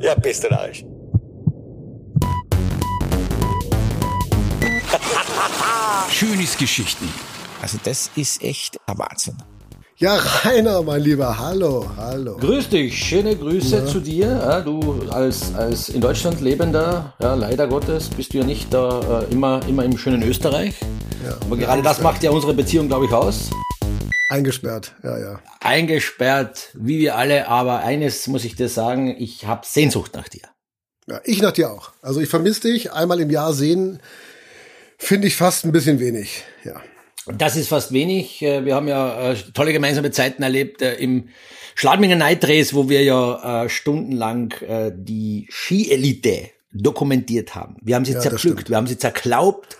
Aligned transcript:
Ja, 0.00 0.14
bist 0.14 0.44
du 0.44 0.50
Arsch. 0.52 0.84
Schönes 6.10 6.56
Geschichten. 6.56 7.08
Also 7.60 7.78
das 7.82 8.10
ist 8.14 8.42
echt 8.42 8.78
ein 8.86 8.98
Wahnsinn. 8.98 9.36
Ja, 9.96 10.14
Rainer, 10.14 10.82
mein 10.82 11.02
Lieber, 11.02 11.36
hallo, 11.36 11.84
hallo. 11.96 12.36
Grüß 12.36 12.68
dich, 12.68 12.96
schöne 12.96 13.34
Grüße 13.34 13.84
zu 13.86 13.98
dir. 13.98 14.28
Ja, 14.28 14.60
du 14.60 15.02
als, 15.10 15.52
als 15.56 15.88
in 15.88 16.00
Deutschland 16.00 16.40
lebender, 16.40 17.14
ja, 17.20 17.34
leider 17.34 17.66
Gottes, 17.66 18.08
bist 18.08 18.32
du 18.32 18.38
ja 18.38 18.44
nicht 18.44 18.72
da 18.72 19.24
äh, 19.28 19.32
immer, 19.32 19.60
immer 19.66 19.84
im 19.84 19.98
schönen 19.98 20.22
Österreich. 20.22 20.76
Ja, 21.26 21.36
Aber 21.40 21.56
gerade 21.56 21.82
das 21.82 22.00
macht 22.00 22.22
ja 22.22 22.30
unsere 22.30 22.54
Beziehung, 22.54 22.86
glaube 22.86 23.06
ich, 23.06 23.12
aus. 23.12 23.50
Eingesperrt, 24.28 24.94
ja, 25.02 25.18
ja. 25.18 25.40
Eingesperrt, 25.60 26.70
wie 26.74 26.98
wir 26.98 27.16
alle, 27.16 27.48
aber 27.48 27.80
eines 27.80 28.26
muss 28.26 28.44
ich 28.44 28.56
dir 28.56 28.68
sagen, 28.68 29.14
ich 29.18 29.46
habe 29.46 29.66
Sehnsucht 29.66 30.14
nach 30.14 30.28
dir. 30.28 30.42
ja. 31.08 31.20
Ich 31.24 31.40
nach 31.40 31.52
dir 31.52 31.70
auch. 31.72 31.92
Also 32.02 32.20
ich 32.20 32.28
vermisse 32.28 32.62
dich, 32.70 32.92
einmal 32.92 33.20
im 33.20 33.30
Jahr 33.30 33.54
sehen, 33.54 34.00
finde 34.98 35.28
ich 35.28 35.36
fast 35.36 35.64
ein 35.64 35.72
bisschen 35.72 35.98
wenig, 36.00 36.44
ja. 36.64 36.80
Das 37.36 37.56
ist 37.56 37.68
fast 37.68 37.92
wenig. 37.92 38.40
Äh, 38.42 38.64
Wir 38.64 38.74
haben 38.74 38.88
ja 38.88 39.32
äh, 39.32 39.36
tolle 39.52 39.72
gemeinsame 39.72 40.10
Zeiten 40.10 40.42
erlebt 40.42 40.80
äh, 40.80 40.94
im 40.94 41.28
Schladminger 41.74 42.16
Night 42.16 42.42
Race, 42.46 42.72
wo 42.74 42.88
wir 42.88 43.02
ja 43.04 43.66
stundenlang 43.68 44.52
die 44.94 45.46
Skielite 45.48 46.50
dokumentiert 46.72 47.54
haben. 47.54 47.76
Wir 47.82 47.94
haben 47.94 48.04
sie 48.04 48.14
Ja, 48.14 48.20
zerpflückt, 48.20 48.68
wir 48.68 48.76
haben 48.76 48.88
sie 48.88 48.98
zerklaubt 48.98 49.77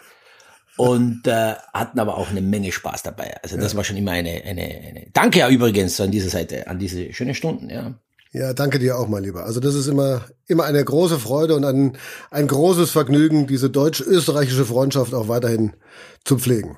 und 0.79 1.27
äh, 1.27 1.55
hatten 1.75 1.99
aber 1.99 2.17
auch 2.17 2.31
eine 2.31 2.41
Menge 2.41 2.73
Spaß 2.73 3.03
dabei. 3.03 3.37
Also 3.43 3.57
das 3.57 3.77
war 3.77 3.85
schon 3.85 3.97
immer 3.97 4.13
eine, 4.13 4.43
eine, 4.45 4.63
eine 4.63 5.07
Danke 5.13 5.41
ja 5.41 5.49
übrigens 5.49 6.01
an 6.01 6.11
dieser 6.11 6.31
Seite, 6.31 6.69
an 6.69 6.79
diese 6.79 7.13
schönen 7.13 7.35
Stunden, 7.35 7.69
ja. 7.69 7.95
Ja, 8.33 8.53
danke 8.53 8.79
dir 8.79 8.99
auch, 8.99 9.09
mein 9.09 9.25
Lieber. 9.25 9.45
Also 9.45 9.59
das 9.59 9.75
ist 9.75 9.87
immer, 9.87 10.23
immer 10.47 10.65
eine 10.65 10.85
große 10.85 11.19
Freude 11.19 11.57
und 11.57 11.65
ein, 11.65 11.97
ein 12.31 12.47
großes 12.47 12.91
Vergnügen, 12.91 13.47
diese 13.47 13.71
deutsch-österreichische 13.71 14.67
Freundschaft 14.67 15.15
auch 15.15 15.29
weiterhin 15.29 15.73
zu 16.25 16.39
pflegen. 16.39 16.77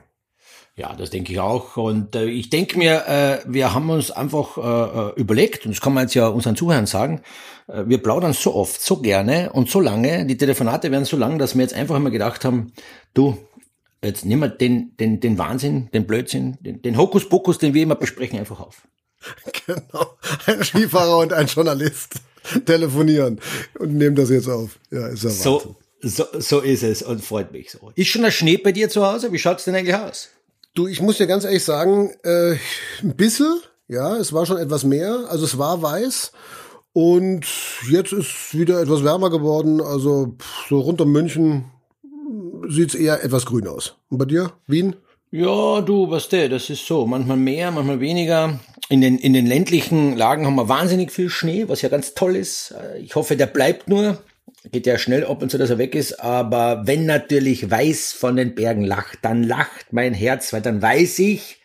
Ja, 0.76 0.94
das 0.96 1.10
denke 1.10 1.32
ich 1.32 1.40
auch. 1.40 1.76
Und 1.76 2.14
äh, 2.16 2.24
ich 2.24 2.48
denke 2.48 2.78
mir, 2.78 3.06
äh, 3.06 3.38
wir 3.46 3.74
haben 3.74 3.90
uns 3.90 4.10
einfach 4.10 4.56
äh, 4.56 5.10
äh, 5.10 5.20
überlegt, 5.20 5.66
und 5.66 5.74
das 5.74 5.80
kann 5.82 5.92
man 5.92 6.04
jetzt 6.04 6.14
ja 6.14 6.28
unseren 6.28 6.56
Zuhörern 6.56 6.86
sagen, 6.86 7.20
äh, 7.66 7.82
wir 7.86 7.98
plaudern 7.98 8.32
so 8.32 8.54
oft, 8.54 8.80
so 8.80 8.96
gerne 8.98 9.52
und 9.52 9.68
so 9.68 9.80
lange, 9.80 10.24
die 10.24 10.38
Telefonate 10.38 10.90
werden 10.90 11.04
so 11.04 11.16
lang, 11.16 11.38
dass 11.38 11.54
wir 11.54 11.62
jetzt 11.62 11.74
einfach 11.74 11.96
immer 11.96 12.10
gedacht 12.10 12.44
haben, 12.44 12.72
du, 13.12 13.36
jetzt 14.02 14.24
nimm 14.24 14.40
mal 14.40 14.48
den, 14.48 14.96
den, 14.96 15.20
den 15.20 15.38
Wahnsinn, 15.38 15.90
den 15.92 16.06
Blödsinn, 16.06 16.58
den, 16.60 16.82
den 16.82 16.96
Hokuspokus, 16.96 17.58
den 17.58 17.74
wir 17.74 17.82
immer 17.82 17.96
besprechen, 17.96 18.38
einfach 18.38 18.60
auf. 18.60 18.86
Genau. 19.66 20.16
Ein 20.46 20.64
Skifahrer 20.64 21.18
und 21.18 21.32
ein 21.32 21.46
Journalist 21.46 22.14
telefonieren 22.64 23.38
und 23.78 23.94
nehmen 23.94 24.16
das 24.16 24.30
jetzt 24.30 24.48
auf. 24.48 24.78
Ja, 24.90 25.08
ist 25.08 25.22
ja 25.22 25.30
Wahnsinn. 25.30 25.42
So, 25.42 25.76
so, 26.02 26.24
so 26.38 26.60
ist 26.60 26.82
es 26.82 27.02
und 27.02 27.22
freut 27.22 27.52
mich 27.52 27.70
so. 27.70 27.92
Ist 27.94 28.08
schon 28.08 28.22
der 28.22 28.30
Schnee 28.30 28.56
bei 28.56 28.72
dir 28.72 28.88
zu 28.88 29.04
Hause? 29.04 29.32
Wie 29.32 29.38
schaut's 29.38 29.64
denn 29.64 29.74
eigentlich 29.74 29.94
aus? 29.94 30.30
Du, 30.74 30.86
ich 30.86 31.02
muss 31.02 31.18
dir 31.18 31.26
ganz 31.26 31.44
ehrlich 31.44 31.64
sagen, 31.64 32.12
äh, 32.22 32.56
ein 33.02 33.16
bisschen, 33.16 33.60
ja, 33.88 34.16
es 34.16 34.32
war 34.32 34.46
schon 34.46 34.56
etwas 34.56 34.84
mehr. 34.84 35.26
Also 35.28 35.44
es 35.44 35.58
war 35.58 35.82
weiß 35.82 36.32
und 36.92 37.46
jetzt 37.90 38.12
ist 38.12 38.54
wieder 38.54 38.80
etwas 38.80 39.04
wärmer 39.04 39.30
geworden. 39.30 39.80
Also 39.80 40.36
so 40.68 40.80
rund 40.80 41.00
um 41.00 41.12
München 41.12 41.66
sieht's 42.70 42.94
eher 42.94 43.22
etwas 43.24 43.46
grün 43.46 43.66
aus. 43.68 43.96
Und 44.08 44.18
bei 44.18 44.24
dir, 44.24 44.52
Wien? 44.66 44.96
Ja, 45.30 45.80
du, 45.80 46.10
was 46.10 46.28
der, 46.28 46.48
das 46.48 46.70
ist 46.70 46.86
so. 46.86 47.06
Manchmal 47.06 47.36
mehr, 47.36 47.70
manchmal 47.70 48.00
weniger. 48.00 48.58
In 48.88 49.00
den, 49.00 49.18
in 49.18 49.32
den 49.32 49.46
ländlichen 49.46 50.16
Lagen 50.16 50.44
haben 50.46 50.56
wir 50.56 50.68
wahnsinnig 50.68 51.12
viel 51.12 51.30
Schnee, 51.30 51.68
was 51.68 51.82
ja 51.82 51.88
ganz 51.88 52.14
toll 52.14 52.34
ist. 52.34 52.72
Äh, 52.72 52.98
Ich 52.98 53.14
hoffe, 53.14 53.36
der 53.36 53.46
bleibt 53.46 53.88
nur. 53.88 54.22
Geht 54.72 54.86
ja 54.86 54.98
schnell 54.98 55.24
ab 55.24 55.40
und 55.42 55.50
zu, 55.50 55.58
dass 55.58 55.70
er 55.70 55.78
weg 55.78 55.94
ist. 55.94 56.20
Aber 56.20 56.82
wenn 56.86 57.06
natürlich 57.06 57.70
weiß 57.70 58.12
von 58.12 58.36
den 58.36 58.54
Bergen 58.54 58.84
lacht, 58.84 59.18
dann 59.22 59.44
lacht 59.44 59.92
mein 59.92 60.12
Herz, 60.12 60.52
weil 60.52 60.62
dann 60.62 60.82
weiß 60.82 61.20
ich, 61.20 61.60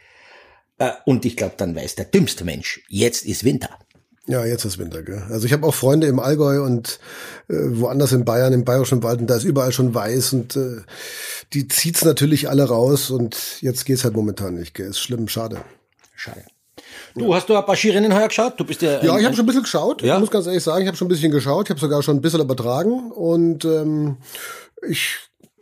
äh, 0.77 0.91
und 1.05 1.25
ich 1.25 1.35
glaube, 1.35 1.55
dann 1.57 1.75
weiß 1.75 1.95
der 1.95 2.05
dümmste 2.05 2.43
Mensch, 2.45 2.81
jetzt 2.87 3.25
ist 3.25 3.43
Winter. 3.43 3.79
Ja, 4.27 4.43
jetzt 4.43 4.65
ist 4.65 4.79
Winter, 4.79 5.03
gell? 5.03 5.23
Also 5.29 5.45
ich 5.45 5.53
habe 5.53 5.67
auch 5.67 5.73
Freunde 5.73 6.07
im 6.07 6.19
Allgäu 6.19 6.63
und 6.63 6.99
äh, 7.47 7.53
woanders 7.57 8.11
in 8.11 8.25
Bayern, 8.25 8.53
im 8.53 8.65
Bayerischen 8.65 9.03
Wald, 9.03 9.21
und 9.21 9.27
da 9.27 9.35
ist 9.35 9.43
überall 9.43 9.71
schon 9.71 9.93
weiß 9.93 10.33
und 10.33 10.55
äh, 10.55 10.81
die 11.53 11.67
zieht's 11.67 12.03
natürlich 12.03 12.49
alle 12.49 12.63
raus 12.63 13.11
und 13.11 13.61
jetzt 13.61 13.85
geht's 13.85 14.03
halt 14.03 14.15
momentan 14.15 14.55
nicht, 14.55 14.73
gell? 14.73 14.89
Ist 14.89 14.99
schlimm, 14.99 15.27
schade. 15.27 15.61
Schade. 16.15 16.43
Du, 17.13 17.33
hast 17.33 17.47
du 17.47 17.55
ein 17.55 17.65
paar 17.65 17.75
Skirennen 17.75 18.13
heuer 18.13 18.27
geschaut? 18.27 18.59
Du 18.59 18.65
bist 18.65 18.81
ja, 18.81 19.01
Ja, 19.03 19.17
ich 19.17 19.25
habe 19.25 19.35
schon 19.35 19.43
ein 19.43 19.47
bisschen 19.47 19.63
geschaut. 19.63 20.01
Ja? 20.01 20.15
Ich 20.15 20.19
muss 20.19 20.31
ganz 20.31 20.47
ehrlich 20.47 20.63
sagen, 20.63 20.81
ich 20.81 20.87
habe 20.87 20.97
schon 20.97 21.05
ein 21.05 21.09
bisschen 21.09 21.31
geschaut. 21.31 21.67
Ich 21.67 21.69
habe 21.69 21.79
sogar 21.79 22.03
schon 22.03 22.17
ein 22.17 22.21
bisschen 22.21 22.41
übertragen 22.41 23.11
und 23.11 23.63
ähm, 23.63 24.17
ich 24.87 25.17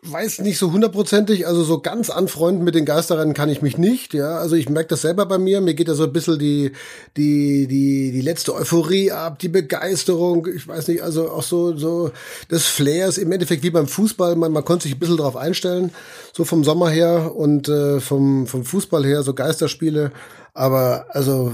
weiß 0.05 0.39
nicht 0.39 0.57
so 0.57 0.71
hundertprozentig, 0.71 1.47
also 1.47 1.63
so 1.63 1.79
ganz 1.79 2.09
anfreunden 2.09 2.63
mit 2.63 2.75
den 2.75 2.85
Geisterrennen 2.85 3.33
kann 3.33 3.49
ich 3.49 3.61
mich 3.61 3.77
nicht, 3.77 4.13
ja. 4.13 4.37
Also 4.37 4.55
ich 4.55 4.69
merke 4.69 4.89
das 4.89 5.01
selber 5.01 5.25
bei 5.25 5.37
mir. 5.37 5.61
Mir 5.61 5.73
geht 5.73 5.87
da 5.87 5.95
so 5.95 6.03
ein 6.03 6.13
bisschen 6.13 6.39
die, 6.39 6.71
die, 7.15 7.67
die, 7.67 8.11
die 8.11 8.21
letzte 8.21 8.53
Euphorie 8.53 9.11
ab, 9.11 9.39
die 9.39 9.49
Begeisterung. 9.49 10.47
Ich 10.53 10.67
weiß 10.67 10.87
nicht, 10.89 11.01
also 11.01 11.29
auch 11.29 11.43
so, 11.43 11.77
so 11.77 12.11
das 12.49 12.65
Flair 12.65 13.07
ist 13.07 13.17
im 13.17 13.31
Endeffekt 13.31 13.63
wie 13.63 13.69
beim 13.69 13.87
Fußball. 13.87 14.35
Man, 14.35 14.51
man 14.51 14.65
konnte 14.65 14.83
sich 14.83 14.95
ein 14.95 14.99
bisschen 14.99 15.17
darauf 15.17 15.37
einstellen, 15.37 15.91
so 16.33 16.43
vom 16.43 16.63
Sommer 16.63 16.89
her 16.89 17.35
und 17.35 17.69
äh, 17.69 17.99
vom, 17.99 18.47
vom 18.47 18.65
Fußball 18.65 19.05
her, 19.05 19.23
so 19.23 19.33
Geisterspiele. 19.33 20.11
Aber 20.53 21.07
also 21.09 21.53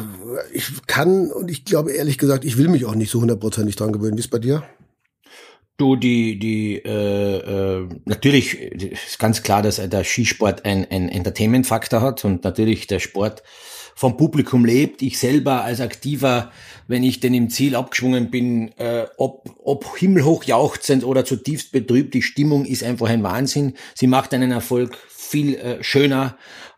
ich 0.52 0.86
kann 0.88 1.32
und 1.32 1.50
ich 1.50 1.66
glaube 1.66 1.92
ehrlich 1.92 2.18
gesagt, 2.18 2.44
ich 2.44 2.58
will 2.58 2.68
mich 2.68 2.86
auch 2.86 2.96
nicht 2.96 3.12
so 3.12 3.22
hundertprozentig 3.22 3.76
dran 3.76 3.94
gewöhnen. 3.94 4.18
Wie 4.18 4.22
ist 4.22 4.30
bei 4.30 4.40
dir? 4.40 4.64
Du, 5.80 5.96
die, 5.96 6.38
die, 6.38 6.76
äh, 6.76 7.38
äh, 7.38 7.88
natürlich 8.04 8.54
ist 8.54 9.18
ganz 9.18 9.44
klar, 9.44 9.62
dass 9.62 9.78
der 9.78 10.04
Skisport 10.04 10.66
ein, 10.66 10.86
ein 10.92 11.08
Entertainment-Faktor 11.08 12.02
hat 12.02 12.26
und 12.26 12.44
natürlich 12.44 12.86
der 12.88 13.00
Sport 13.00 13.44
vom 13.96 14.18
Publikum 14.18 14.66
lebt. 14.66 15.02
Ich 15.02 15.18
selber 15.20 15.64
als 15.64 15.80
Aktiver, 15.80 16.52
wenn 16.88 17.04
ich 17.04 17.22
denn 17.22 17.34
im 17.34 17.50
Ziel 17.50 17.78
abgeschwungen 17.78 18.30
bin, 18.30 18.78
äh, 18.78 19.06
ob, 19.16 19.56
ob 19.64 19.96
himmelhoch 19.96 20.44
jauchzend 20.44 21.06
oder 21.06 21.24
zutiefst 21.24 21.72
betrübt, 21.72 22.14
die 22.14 22.24
Stimmung 22.24 22.66
ist 22.66 22.84
einfach 22.84 23.08
ein 23.08 23.24
Wahnsinn. 23.24 23.76
Sie 23.96 24.08
macht 24.08 24.34
einen 24.34 24.52
Erfolg 24.52 24.98
viel 25.08 25.56
äh, 25.56 25.82
schöner 25.82 26.36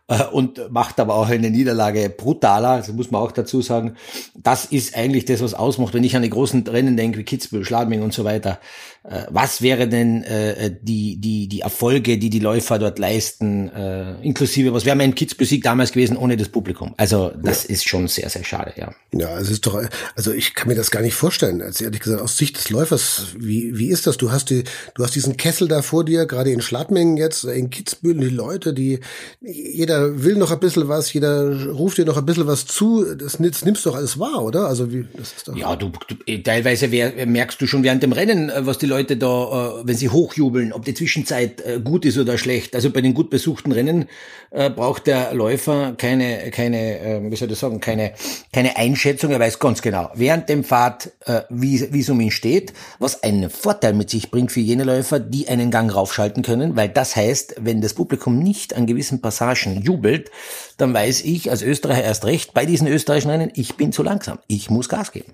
äh, 0.08 0.24
und 0.24 0.70
macht 0.70 1.00
aber 1.00 1.14
auch 1.14 1.28
eine 1.28 1.50
Niederlage 1.50 2.10
brutaler, 2.10 2.78
das 2.78 2.92
muss 2.92 3.10
man 3.10 3.22
auch 3.22 3.32
dazu 3.32 3.62
sagen. 3.62 3.96
Das 4.34 4.64
ist 4.64 4.96
eigentlich 4.96 5.24
das, 5.24 5.40
was 5.40 5.54
ausmacht, 5.54 5.94
wenn 5.94 6.04
ich 6.04 6.16
an 6.16 6.22
die 6.22 6.30
großen 6.30 6.66
Rennen 6.66 6.96
denke, 6.96 7.18
wie 7.18 7.24
Kitzbühel, 7.24 7.64
Schladming 7.64 8.02
und 8.02 8.12
so 8.12 8.24
weiter. 8.24 8.58
Äh, 9.04 9.24
was 9.30 9.62
wäre 9.62 9.88
denn 9.88 10.22
äh, 10.22 10.70
die, 10.80 11.16
die, 11.16 11.48
die 11.48 11.60
Erfolge, 11.60 12.18
die 12.18 12.30
die 12.30 12.38
Läufer 12.38 12.78
dort 12.78 13.00
leisten, 13.00 13.68
äh, 13.68 14.14
inklusive, 14.22 14.72
was 14.72 14.84
wäre 14.84 14.94
mein 14.94 15.16
Kitzbühel-Sieg 15.16 15.64
damals 15.64 15.90
gewesen 15.90 16.16
ohne 16.16 16.36
das 16.36 16.48
Publikum? 16.48 16.94
Also 16.98 17.32
das 17.42 17.64
ist 17.64 17.88
schon 17.88 18.06
sehr, 18.06 18.28
sehr 18.30 18.44
schade, 18.44 18.72
ja. 18.76 18.94
Ja, 19.12 19.38
es 19.40 19.50
ist 19.50 19.66
doch, 19.66 19.82
also 20.14 20.32
ich 20.32 20.54
kann 20.54 20.68
mir 20.68 20.76
das 20.76 20.92
gar 20.92 21.02
nicht 21.02 21.14
vorstellen. 21.14 21.62
Also 21.62 21.84
ehrlich 21.84 22.00
gesagt, 22.00 22.22
aus 22.22 22.36
Sicht 22.36 22.56
des 22.56 22.70
Läufers, 22.70 23.34
wie, 23.36 23.76
wie 23.76 23.88
ist 23.88 24.06
das? 24.06 24.18
Du 24.18 24.30
hast 24.30 24.50
die, 24.50 24.62
du 24.94 25.02
hast 25.02 25.16
diesen 25.16 25.36
Kessel 25.36 25.66
da 25.66 25.82
vor 25.82 26.04
dir, 26.04 26.26
gerade 26.26 26.52
in 26.52 26.60
Schladmingen 26.60 27.16
jetzt, 27.16 27.42
in 27.42 27.70
Kitzbühel, 27.70 28.20
die 28.20 28.28
Leute, 28.28 28.72
die, 28.72 29.00
jeder 29.40 30.22
will 30.22 30.36
noch 30.36 30.52
ein 30.52 30.60
bisschen 30.60 30.86
was, 30.86 31.12
jeder 31.12 31.70
ruft 31.70 31.98
dir 31.98 32.04
noch 32.04 32.18
ein 32.18 32.26
bisschen 32.26 32.46
was 32.46 32.66
zu. 32.66 33.04
Das, 33.16 33.38
das 33.38 33.64
nimmst 33.64 33.84
du 33.84 33.90
doch 33.90 33.96
alles 33.96 34.18
wahr, 34.20 34.44
oder? 34.44 34.68
Also 34.68 34.92
wie, 34.92 35.06
das 35.16 35.32
ist 35.32 35.48
doch. 35.48 35.56
Ja, 35.56 35.74
du, 35.74 35.90
du 36.06 36.14
eh, 36.26 36.38
teilweise 36.38 36.92
wer, 36.92 37.26
merkst 37.26 37.60
du 37.60 37.66
schon 37.66 37.82
während 37.82 38.04
dem 38.04 38.12
Rennen, 38.12 38.48
äh, 38.48 38.64
was 38.64 38.78
die 38.78 38.91
Leute 38.92 39.16
da, 39.16 39.26
äh, 39.26 39.82
wenn 39.84 39.96
sie 39.96 40.10
hochjubeln, 40.10 40.72
ob 40.72 40.84
die 40.84 40.94
Zwischenzeit 40.94 41.60
äh, 41.62 41.80
gut 41.80 42.04
ist 42.04 42.18
oder 42.18 42.36
schlecht. 42.36 42.74
Also 42.74 42.90
bei 42.90 43.00
den 43.00 43.14
gut 43.14 43.30
besuchten 43.30 43.72
Rennen 43.72 44.06
äh, 44.50 44.68
braucht 44.68 45.06
der 45.06 45.32
Läufer 45.32 45.94
keine, 45.96 46.50
keine, 46.50 47.00
äh, 47.00 47.30
wie 47.30 47.36
soll 47.36 47.50
ich 47.50 47.58
sagen, 47.58 47.80
keine, 47.80 48.12
keine 48.52 48.76
Einschätzung. 48.76 49.30
Er 49.30 49.40
weiß 49.40 49.58
ganz 49.58 49.80
genau 49.80 50.10
während 50.14 50.48
dem 50.48 50.64
Fahrt, 50.64 51.10
wie 51.48 51.92
wie 51.92 52.00
es 52.00 52.10
um 52.10 52.20
ihn 52.20 52.30
steht, 52.30 52.72
was 52.98 53.22
einen 53.22 53.48
Vorteil 53.48 53.94
mit 53.94 54.10
sich 54.10 54.30
bringt 54.30 54.52
für 54.52 54.60
jene 54.60 54.84
Läufer, 54.84 55.20
die 55.20 55.48
einen 55.48 55.70
Gang 55.70 55.94
raufschalten 55.94 56.42
können, 56.42 56.76
weil 56.76 56.88
das 56.88 57.16
heißt, 57.16 57.56
wenn 57.60 57.80
das 57.80 57.94
Publikum 57.94 58.38
nicht 58.38 58.74
an 58.76 58.86
gewissen 58.86 59.20
Passagen 59.20 59.80
jubelt, 59.80 60.30
dann 60.76 60.92
weiß 60.92 61.22
ich 61.22 61.50
als 61.50 61.62
Österreicher 61.62 62.04
erst 62.04 62.24
recht 62.24 62.54
bei 62.54 62.66
diesen 62.66 62.88
österreichischen 62.88 63.30
Rennen, 63.30 63.52
ich 63.54 63.76
bin 63.76 63.92
zu 63.92 64.02
langsam, 64.02 64.38
ich 64.48 64.70
muss 64.70 64.88
Gas 64.88 65.12
geben. 65.12 65.32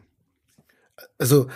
Also 1.19 1.49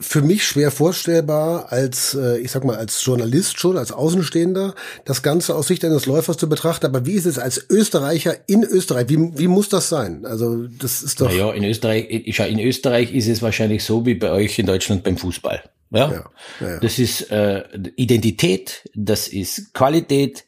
für 0.00 0.22
mich 0.22 0.44
schwer 0.46 0.70
vorstellbar 0.70 1.72
als, 1.72 2.14
äh, 2.14 2.38
ich 2.38 2.52
sag 2.52 2.64
mal, 2.64 2.76
als 2.76 3.04
Journalist 3.04 3.58
schon, 3.58 3.76
als 3.76 3.90
Außenstehender, 3.90 4.74
das 5.04 5.22
Ganze 5.22 5.56
aus 5.56 5.66
Sicht 5.66 5.84
eines 5.84 6.06
Läufers 6.06 6.36
zu 6.36 6.48
betrachten. 6.48 6.86
Aber 6.86 7.04
wie 7.04 7.14
ist 7.14 7.26
es 7.26 7.38
als 7.38 7.66
Österreicher 7.68 8.36
in 8.46 8.62
Österreich? 8.62 9.08
Wie, 9.08 9.36
wie 9.36 9.48
muss 9.48 9.68
das 9.68 9.88
sein? 9.88 10.24
Also 10.24 10.68
das 10.68 11.02
ist 11.02 11.20
doch. 11.20 11.28
Naja, 11.28 11.52
in 11.52 11.64
Österreich, 11.64 12.08
in 12.08 12.60
Österreich 12.60 13.12
ist 13.12 13.26
es 13.26 13.42
wahrscheinlich 13.42 13.82
so 13.82 14.06
wie 14.06 14.14
bei 14.14 14.30
euch 14.30 14.58
in 14.58 14.66
Deutschland 14.66 15.02
beim 15.02 15.16
Fußball. 15.16 15.64
Ja, 15.90 16.12
Ja, 16.12 16.30
ja, 16.60 16.68
ja. 16.68 16.80
das 16.80 16.98
ist 16.98 17.30
äh, 17.32 17.64
Identität, 17.96 18.88
das 18.94 19.26
ist 19.26 19.72
Qualität, 19.72 20.44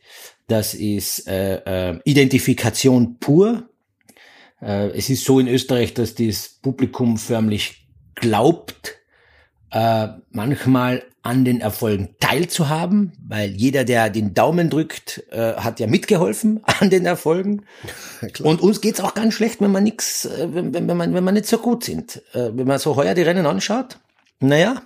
das 0.46 0.74
ist 0.74 1.26
äh, 1.26 1.90
äh, 1.90 1.98
Identifikation 2.04 3.18
pur. 3.18 3.68
Äh, 4.60 4.90
es 4.90 5.10
ist 5.10 5.24
so 5.24 5.40
in 5.40 5.48
Österreich, 5.48 5.94
dass 5.94 6.14
das 6.14 6.48
Publikum 6.62 7.16
förmlich 7.16 7.88
glaubt, 8.14 8.99
äh, 9.70 10.08
manchmal 10.30 11.02
an 11.22 11.44
den 11.44 11.60
Erfolgen 11.60 12.16
teilzuhaben, 12.18 13.12
weil 13.28 13.50
jeder, 13.50 13.84
der 13.84 14.08
den 14.08 14.32
Daumen 14.32 14.70
drückt, 14.70 15.22
äh, 15.30 15.54
hat 15.54 15.78
ja 15.78 15.86
mitgeholfen 15.86 16.60
an 16.80 16.90
den 16.90 17.04
Erfolgen. 17.04 17.66
Und 18.42 18.62
uns 18.62 18.80
geht's 18.80 19.00
auch 19.00 19.14
ganz 19.14 19.34
schlecht, 19.34 19.60
wenn 19.60 19.70
man 19.70 19.84
nix, 19.84 20.24
äh, 20.24 20.48
wenn, 20.50 20.72
wenn, 20.72 20.96
man, 20.96 21.14
wenn 21.14 21.24
man 21.24 21.34
nicht 21.34 21.46
so 21.46 21.58
gut 21.58 21.84
sind. 21.84 22.22
Äh, 22.32 22.50
wenn 22.54 22.66
man 22.66 22.78
so 22.78 22.96
heuer 22.96 23.14
die 23.14 23.22
Rennen 23.22 23.46
anschaut, 23.46 23.98
naja, 24.40 24.82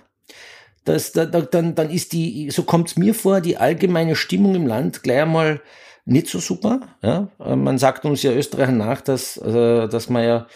das, 0.83 1.13
da, 1.13 1.25
da, 1.25 1.41
dann, 1.41 1.73
dann 1.73 1.89
ist 1.89 2.13
die, 2.13 2.51
so 2.51 2.63
kommt's 2.63 2.97
mir 2.97 3.15
vor, 3.15 3.41
die 3.41 3.57
allgemeine 3.57 4.15
Stimmung 4.15 4.55
im 4.55 4.67
Land 4.67 5.03
gleich 5.03 5.21
einmal 5.21 5.61
nicht 6.05 6.27
so 6.27 6.39
super. 6.39 6.81
Ja? 7.01 7.29
Äh, 7.39 7.55
man 7.55 7.77
sagt 7.77 8.05
uns 8.05 8.21
ja 8.23 8.31
Österreichern 8.31 8.77
nach, 8.77 9.01
dass, 9.01 9.37
äh, 9.37 9.87
dass 9.87 10.09
man 10.09 10.23
ja 10.23 10.47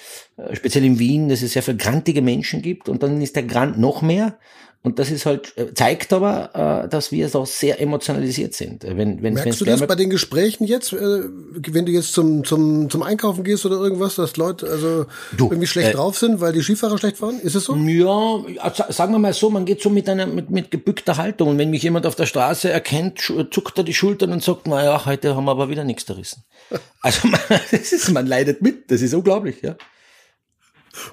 speziell 0.54 0.86
in 0.86 1.00
Wien, 1.00 1.30
dass 1.30 1.42
es 1.42 1.54
sehr 1.54 1.64
viele 1.64 1.78
grantige 1.78 2.22
Menschen 2.22 2.62
gibt 2.62 2.90
und 2.90 3.04
dann 3.04 3.22
ist 3.22 3.36
der 3.36 3.44
Grant 3.44 3.78
noch 3.78 4.02
mehr. 4.02 4.38
Und 4.82 4.98
das 4.98 5.12
ist 5.12 5.26
halt, 5.26 5.58
äh, 5.58 5.74
zeigt 5.74 6.14
aber, 6.14 6.86
äh, 6.86 6.90
dass 6.90 7.12
wir 7.12 7.28
so 7.28 7.44
sehr 7.44 7.82
emotionalisiert 7.82 8.54
sind. 8.54 8.86
Wenn, 8.86 9.22
wenn, 9.22 9.34
Merkst 9.34 9.60
du 9.60 9.66
das 9.66 9.86
bei 9.86 9.96
den 9.96 10.10
Gesprächen 10.10 10.64
jetzt, 10.64 10.94
äh, 10.94 11.24
wenn 11.68 11.86
du 11.86 11.92
jetzt 11.92 12.14
zum, 12.14 12.46
zum, 12.46 12.90
zum 12.90 13.04
Einkaufen 13.04 13.44
gehst 13.44 13.66
oder 13.66 13.76
irgendwas, 13.76 14.16
dass 14.16 14.38
Leute 14.38 14.70
also 14.70 15.06
du, 15.36 15.48
irgendwie 15.48 15.68
schlecht 15.68 15.90
äh, 15.90 15.94
drauf 15.94 16.18
sind, 16.18 16.40
weil 16.40 16.54
die 16.54 16.62
Skifahrer 16.62 16.98
schlecht 16.98 17.18
fahren? 17.18 17.42
Ist 17.42 17.56
es 17.56 17.66
so? 17.66 17.76
Ja, 17.76 18.42
sagen 18.88 19.12
wir 19.12 19.20
mal 19.20 19.34
so, 19.34 19.50
man 19.50 19.66
geht 19.66 19.82
so 19.82 19.90
mit 19.90 20.08
einer 20.08 20.28
mit, 20.28 20.50
mit 20.50 20.72
gebückter 20.72 21.18
Haltung. 21.18 21.50
Und 21.50 21.58
wenn 21.58 21.72
mich 21.72 21.84
jemand 21.84 22.06
auf 22.06 22.16
der 22.16 22.26
Straße 22.26 22.70
erkennt, 22.70 23.20
zuckt 23.20 23.78
er 23.78 23.84
die 23.84 23.94
Schultern 23.94 24.32
und 24.32 24.42
sagt, 24.42 24.66
naja, 24.66 25.06
heute 25.06 25.36
haben 25.36 25.44
wir 25.44 25.52
aber 25.52 25.70
wieder 25.70 25.84
nichts 25.84 26.06
gerissen. 26.06 26.44
Also 27.02 27.28
man, 27.30 27.40
das 27.50 27.92
ist, 27.92 28.12
man 28.12 28.28
leidet 28.28 28.62
mit, 28.62 28.92
das 28.92 29.02
ist 29.02 29.14
unglaublich, 29.14 29.62
ja. 29.62 29.76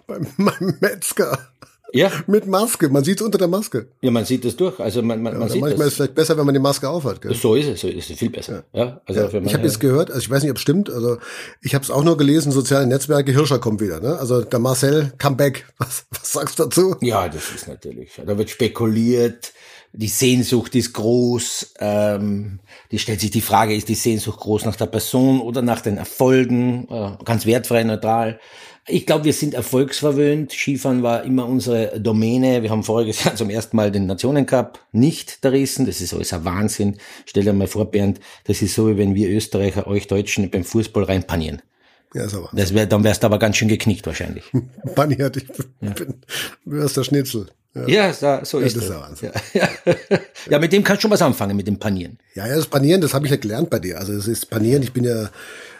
Beim, 0.06 0.26
beim 0.38 0.76
Metzger. 0.80 1.38
Ja. 1.92 2.10
Mit 2.26 2.46
Maske. 2.46 2.88
Man 2.88 3.04
sieht 3.04 3.20
es 3.20 3.24
unter 3.24 3.38
der 3.38 3.48
Maske. 3.48 3.88
Ja, 4.00 4.10
man 4.10 4.24
sieht 4.24 4.44
es 4.44 4.56
durch. 4.56 4.78
Also 4.80 5.02
man, 5.02 5.22
man, 5.22 5.32
ja, 5.32 5.38
man 5.38 5.48
sieht 5.48 5.60
manchmal 5.60 5.78
das. 5.78 5.86
ist 5.86 5.92
es 5.92 5.96
vielleicht 5.96 6.14
besser, 6.14 6.36
wenn 6.36 6.44
man 6.44 6.54
die 6.54 6.60
Maske 6.60 6.88
aufhat. 6.88 7.22
Gell? 7.22 7.34
So 7.34 7.54
ist 7.54 7.68
es, 7.68 7.80
so 7.80 7.88
ist 7.88 8.10
es 8.10 8.18
viel 8.18 8.30
besser. 8.30 8.64
Ja. 8.72 8.84
ja 8.84 9.00
also 9.06 9.38
ja. 9.38 9.42
ich 9.44 9.54
habe 9.54 9.64
jetzt 9.64 9.80
gehört, 9.80 10.10
also 10.10 10.20
ich 10.20 10.30
weiß 10.30 10.42
nicht, 10.42 10.50
ob 10.50 10.56
es 10.56 10.62
stimmt. 10.62 10.90
Also 10.90 11.18
ich 11.62 11.74
habe 11.74 11.84
es 11.84 11.90
auch 11.90 12.04
nur 12.04 12.16
gelesen. 12.16 12.52
Soziale 12.52 12.86
Netzwerke. 12.86 13.32
Hirscher 13.32 13.58
kommt 13.58 13.80
wieder. 13.80 14.00
Ne? 14.00 14.18
Also 14.18 14.42
der 14.42 14.58
Marcel 14.58 15.12
Comeback. 15.18 15.66
Was, 15.78 16.06
was 16.10 16.32
sagst 16.32 16.58
du 16.58 16.64
dazu? 16.64 16.96
Ja, 17.00 17.28
das 17.28 17.50
ist 17.54 17.68
natürlich. 17.68 18.20
Da 18.24 18.36
wird 18.36 18.50
spekuliert. 18.50 19.52
Die 19.92 20.08
Sehnsucht 20.08 20.74
ist 20.74 20.92
groß. 20.92 21.74
Ähm, 21.78 22.58
die 22.90 22.98
stellt 22.98 23.20
sich 23.20 23.30
die 23.30 23.40
Frage: 23.40 23.74
Ist 23.74 23.88
die 23.88 23.94
Sehnsucht 23.94 24.40
groß 24.40 24.64
nach 24.64 24.76
der 24.76 24.86
Person 24.86 25.40
oder 25.40 25.62
nach 25.62 25.80
den 25.80 25.96
Erfolgen? 25.96 26.88
Äh, 26.90 27.24
ganz 27.24 27.46
wertfrei, 27.46 27.84
neutral. 27.84 28.40
Ich 28.88 29.04
glaube, 29.04 29.24
wir 29.24 29.32
sind 29.32 29.54
erfolgsverwöhnt. 29.54 30.52
Skifahren 30.52 31.02
war 31.02 31.24
immer 31.24 31.46
unsere 31.46 31.98
Domäne. 31.98 32.62
Wir 32.62 32.70
haben 32.70 32.84
voriges 32.84 33.24
Jahr 33.24 33.34
zum 33.34 33.50
ersten 33.50 33.76
Mal 33.76 33.90
den 33.90 34.06
Nationencup 34.06 34.78
nicht 34.92 35.42
zerrissen. 35.42 35.86
Das 35.86 36.00
ist 36.00 36.14
alles 36.14 36.32
ein 36.32 36.44
Wahnsinn. 36.44 36.96
Stell 37.24 37.42
dir 37.42 37.52
mal 37.52 37.66
vor, 37.66 37.90
Bernd, 37.90 38.20
das 38.44 38.62
ist 38.62 38.74
so, 38.74 38.88
wie 38.88 38.96
wenn 38.96 39.16
wir 39.16 39.28
Österreicher 39.28 39.88
euch 39.88 40.06
Deutschen 40.06 40.50
beim 40.50 40.62
Fußball 40.62 41.02
reinpanieren. 41.02 41.62
Ja, 42.14 42.28
so 42.28 42.48
das 42.52 42.72
wär, 42.72 42.86
dann 42.86 43.02
wärst 43.02 43.24
du 43.24 43.26
aber 43.26 43.38
ganz 43.38 43.56
schön 43.56 43.68
geknickt 43.68 44.06
wahrscheinlich. 44.06 44.44
Paniert, 44.94 45.36
ich 45.36 45.48
bin, 45.48 45.66
ja. 45.80 45.90
bin, 45.90 46.14
wärst 46.64 46.96
der 46.96 47.04
Schnitzel. 47.04 47.48
Ja, 47.74 48.10
ja 48.10 48.44
so 48.44 48.58
ist 48.60 48.76
ja, 48.76 49.08
das. 49.10 49.20
Ja, 49.20 49.32
ja. 49.52 49.68
ja, 50.48 50.58
mit 50.58 50.72
dem 50.72 50.82
kannst 50.82 51.00
du 51.00 51.02
schon 51.02 51.10
was 51.10 51.20
anfangen, 51.20 51.56
mit 51.56 51.66
dem 51.66 51.78
Panieren. 51.78 52.18
Ja, 52.34 52.46
ja, 52.46 52.56
das 52.56 52.66
Panieren, 52.66 53.00
das 53.00 53.12
habe 53.12 53.26
ich 53.26 53.32
ja 53.32 53.36
gelernt 53.36 53.68
bei 53.68 53.80
dir. 53.80 53.98
Also 53.98 54.12
es 54.12 54.28
ist 54.28 54.46
Panieren, 54.48 54.82
ich 54.82 54.92
bin 54.92 55.04
ja 55.04 55.28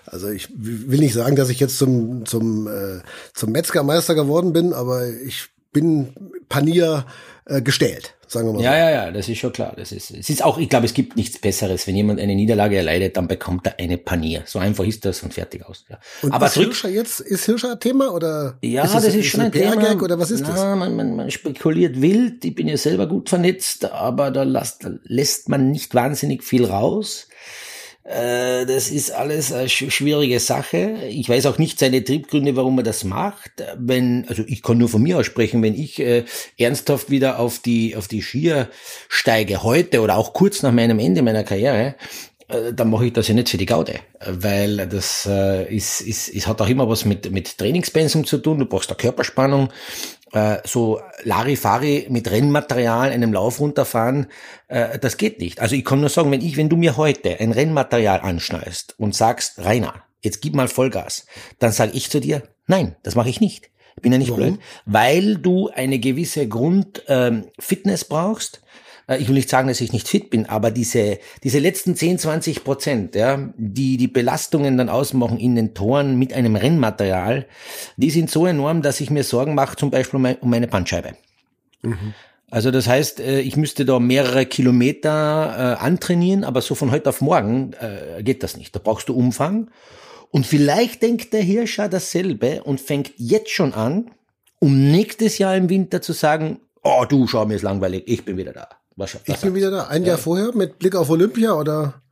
also 0.06 0.30
ich 0.30 0.48
will 0.56 1.00
nicht 1.00 1.14
sagen, 1.14 1.36
dass 1.36 1.48
ich 1.48 1.60
jetzt 1.60 1.78
zum, 1.78 2.26
zum, 2.26 2.66
äh, 2.66 3.00
zum 3.34 3.52
Metzgermeister 3.52 4.14
geworden 4.14 4.52
bin, 4.52 4.72
aber 4.72 5.08
ich 5.08 5.48
bin 5.72 6.14
Panier 6.48 7.04
äh, 7.44 7.60
gestellt, 7.60 8.14
sagen 8.26 8.48
wir 8.48 8.54
mal. 8.54 8.62
Ja, 8.62 8.72
so. 8.72 8.76
ja, 8.76 8.90
ja, 8.90 9.10
das 9.12 9.28
ist 9.28 9.38
schon 9.38 9.52
klar. 9.52 9.74
Das 9.76 9.92
ist, 9.92 10.10
es 10.10 10.30
ist 10.30 10.42
auch, 10.42 10.58
ich 10.58 10.68
glaube, 10.68 10.86
es 10.86 10.94
gibt 10.94 11.16
nichts 11.16 11.38
Besseres. 11.38 11.86
Wenn 11.86 11.94
jemand 11.96 12.18
eine 12.18 12.34
Niederlage 12.34 12.76
erleidet, 12.76 13.16
dann 13.16 13.28
bekommt 13.28 13.66
er 13.66 13.78
eine 13.78 13.98
Panier. 13.98 14.42
So 14.46 14.58
einfach 14.58 14.84
ist 14.84 15.04
das 15.04 15.22
und 15.22 15.34
fertig 15.34 15.66
aus. 15.66 15.84
Ja. 15.88 15.98
Und 16.22 16.32
aber 16.32 16.46
ist 16.46 16.54
Hirscher 16.54 16.88
jetzt, 16.88 17.20
ist 17.20 17.44
Hirscher 17.44 17.72
ein 17.72 17.80
Thema 17.80 18.12
oder? 18.12 18.58
Ja, 18.62 18.84
ist 18.84 18.94
das, 18.94 19.04
das 19.04 19.14
ist, 19.14 19.20
ist 19.20 19.26
schon 19.26 19.42
ein 19.42 19.52
Thema. 19.52 20.02
Oder 20.02 20.18
was 20.18 20.30
ist 20.30 20.40
Na, 20.40 20.48
das? 20.48 20.60
Man, 20.78 20.96
man, 20.96 21.16
man 21.16 21.30
spekuliert 21.30 22.00
wild. 22.00 22.44
Ich 22.44 22.54
bin 22.54 22.68
ja 22.68 22.76
selber 22.76 23.06
gut 23.06 23.28
vernetzt, 23.28 23.84
aber 23.84 24.30
da 24.30 24.42
lässt, 24.42 24.84
da 24.84 24.90
lässt 25.04 25.48
man 25.48 25.70
nicht 25.70 25.94
wahnsinnig 25.94 26.42
viel 26.42 26.64
raus. 26.64 27.28
Äh, 28.06 28.66
das 28.66 28.88
ist 28.88 29.10
alles 29.10 29.52
eine 29.52 29.68
schwierige 29.68 30.38
Sache. 30.38 30.96
Ich 31.08 31.28
weiß 31.28 31.46
auch 31.46 31.58
nicht 31.58 31.80
seine 31.80 32.04
Triebgründe, 32.04 32.54
warum 32.54 32.78
er 32.78 32.84
das 32.84 33.02
macht. 33.02 33.50
Wenn, 33.76 34.26
also 34.28 34.44
ich 34.46 34.62
kann 34.62 34.78
nur 34.78 34.88
von 34.88 35.02
mir 35.02 35.18
aus 35.18 35.26
sprechen, 35.26 35.62
wenn 35.62 35.74
ich 35.74 35.98
äh, 35.98 36.24
ernsthaft 36.56 37.10
wieder 37.10 37.40
auf 37.40 37.58
die, 37.58 37.96
auf 37.96 38.06
die 38.06 38.22
Skier 38.22 38.68
steige 39.08 39.64
heute 39.64 40.02
oder 40.02 40.16
auch 40.16 40.34
kurz 40.34 40.62
nach 40.62 40.72
meinem 40.72 41.00
Ende 41.00 41.22
meiner 41.22 41.42
Karriere, 41.42 41.96
äh, 42.48 42.72
dann 42.72 42.90
mache 42.90 43.06
ich 43.06 43.12
das 43.12 43.26
ja 43.26 43.34
nicht 43.34 43.48
für 43.48 43.56
die 43.56 43.66
Gaude, 43.66 43.94
weil 44.24 44.86
das 44.86 45.26
äh, 45.28 45.74
ist, 45.74 46.00
ist, 46.00 46.28
ist 46.28 46.46
hat 46.46 46.60
auch 46.60 46.68
immer 46.68 46.88
was 46.88 47.04
mit, 47.04 47.32
mit 47.32 47.58
Trainingspensum 47.58 48.24
zu 48.24 48.38
tun. 48.38 48.60
Du 48.60 48.66
brauchst 48.66 48.88
da 48.88 48.94
Körperspannung, 48.94 49.70
äh, 50.32 50.58
so 50.64 51.00
Larifari 51.22 52.06
mit 52.10 52.30
Rennmaterial 52.30 53.10
einem 53.10 53.32
Lauf 53.32 53.60
runterfahren, 53.60 54.26
äh, 54.68 54.98
das 54.98 55.16
geht 55.16 55.40
nicht. 55.40 55.60
Also 55.60 55.74
ich 55.74 55.84
kann 55.84 56.00
nur 56.00 56.08
sagen, 56.08 56.30
wenn 56.30 56.40
ich, 56.40 56.56
wenn 56.56 56.68
du 56.68 56.76
mir 56.76 56.96
heute 56.96 57.38
ein 57.40 57.52
Rennmaterial 57.52 58.20
anschneidest 58.20 58.94
und 58.98 59.14
sagst, 59.14 59.58
Rainer, 59.58 60.02
jetzt 60.20 60.42
gib 60.42 60.54
mal 60.54 60.68
Vollgas, 60.68 61.26
dann 61.58 61.72
sage 61.72 61.92
ich 61.94 62.10
zu 62.10 62.20
dir, 62.20 62.42
nein, 62.66 62.96
das 63.02 63.14
mache 63.14 63.28
ich 63.28 63.40
nicht. 63.40 63.70
Ich 63.96 64.02
bin 64.02 64.12
ja 64.12 64.18
nicht 64.18 64.30
Warum? 64.30 64.42
blöd, 64.42 64.60
weil 64.84 65.36
du 65.36 65.70
eine 65.70 65.98
gewisse 65.98 66.46
Grundfitness 66.48 68.02
ähm, 68.02 68.08
brauchst, 68.08 68.60
ich 69.08 69.28
will 69.28 69.34
nicht 69.36 69.48
sagen, 69.48 69.68
dass 69.68 69.80
ich 69.80 69.92
nicht 69.92 70.08
fit 70.08 70.30
bin, 70.30 70.46
aber 70.46 70.70
diese, 70.70 71.18
diese 71.44 71.60
letzten 71.60 71.94
10, 71.94 72.18
20 72.18 72.64
Prozent, 72.64 73.14
ja, 73.14 73.50
die 73.56 73.96
die 73.96 74.08
Belastungen 74.08 74.76
dann 74.76 74.88
ausmachen 74.88 75.38
in 75.38 75.54
den 75.54 75.74
Toren 75.74 76.18
mit 76.18 76.32
einem 76.32 76.56
Rennmaterial, 76.56 77.46
die 77.96 78.10
sind 78.10 78.30
so 78.30 78.46
enorm, 78.46 78.82
dass 78.82 79.00
ich 79.00 79.10
mir 79.10 79.22
Sorgen 79.22 79.54
mache, 79.54 79.76
zum 79.76 79.90
Beispiel 79.90 80.36
um 80.40 80.50
meine 80.50 80.66
Bandscheibe. 80.66 81.14
Mhm. 81.82 82.14
Also 82.50 82.70
das 82.72 82.88
heißt, 82.88 83.20
äh, 83.20 83.40
ich 83.40 83.56
müsste 83.56 83.84
da 83.84 84.00
mehrere 84.00 84.46
Kilometer 84.46 85.78
äh, 85.80 85.84
antrainieren, 85.84 86.42
aber 86.42 86.60
so 86.60 86.74
von 86.74 86.90
heute 86.90 87.08
auf 87.08 87.20
morgen 87.20 87.74
geht 88.20 88.42
das 88.42 88.56
nicht. 88.56 88.74
Da 88.74 88.80
brauchst 88.82 89.08
du 89.08 89.14
Umfang. 89.14 89.70
Und 90.30 90.46
vielleicht 90.46 91.02
denkt 91.02 91.32
der 91.32 91.42
Hirscher 91.42 91.88
dasselbe 91.88 92.62
und 92.64 92.80
fängt 92.80 93.12
jetzt 93.16 93.50
schon 93.50 93.72
an, 93.72 94.10
um 94.58 94.90
nächstes 94.90 95.38
Jahr 95.38 95.56
im 95.56 95.68
Winter 95.68 96.02
zu 96.02 96.12
sagen, 96.12 96.60
oh 96.82 97.04
du, 97.08 97.26
schau 97.26 97.46
mir 97.46 97.54
ist 97.54 97.62
langweilig, 97.62 98.04
ich 98.06 98.24
bin 98.24 98.36
wieder 98.36 98.52
da. 98.52 98.68
Was, 98.96 99.14
was 99.14 99.22
ich 99.26 99.40
bin 99.42 99.54
wieder 99.54 99.70
da. 99.70 99.86
Ein 99.88 100.02
ja. 100.02 100.08
Jahr 100.08 100.18
vorher 100.18 100.54
mit 100.54 100.78
Blick 100.78 100.96
auf 100.96 101.10
Olympia 101.10 101.52
oder? 101.52 102.02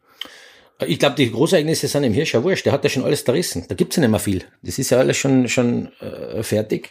Ich 0.85 0.99
glaube, 0.99 1.15
die 1.15 1.31
Großereignisse 1.31 1.87
sind 1.87 2.03
im 2.03 2.13
Hirsch 2.13 2.35
ja 2.35 2.43
wurscht. 2.43 2.67
Der 2.67 2.73
hat 2.73 2.83
ja 2.83 2.91
schon 2.91 3.05
alles 3.05 3.25
zerrissen. 3.25 3.65
Da 3.69 3.77
gibt's 3.77 3.95
ja 3.95 4.01
nicht 4.01 4.11
mehr 4.11 4.19
viel. 4.19 4.43
Das 4.63 4.77
ist 4.79 4.91
ja 4.91 4.99
alles 4.99 5.17
schon, 5.17 5.49
schon 5.49 5.91
äh, 6.01 6.43
fertig 6.43 6.91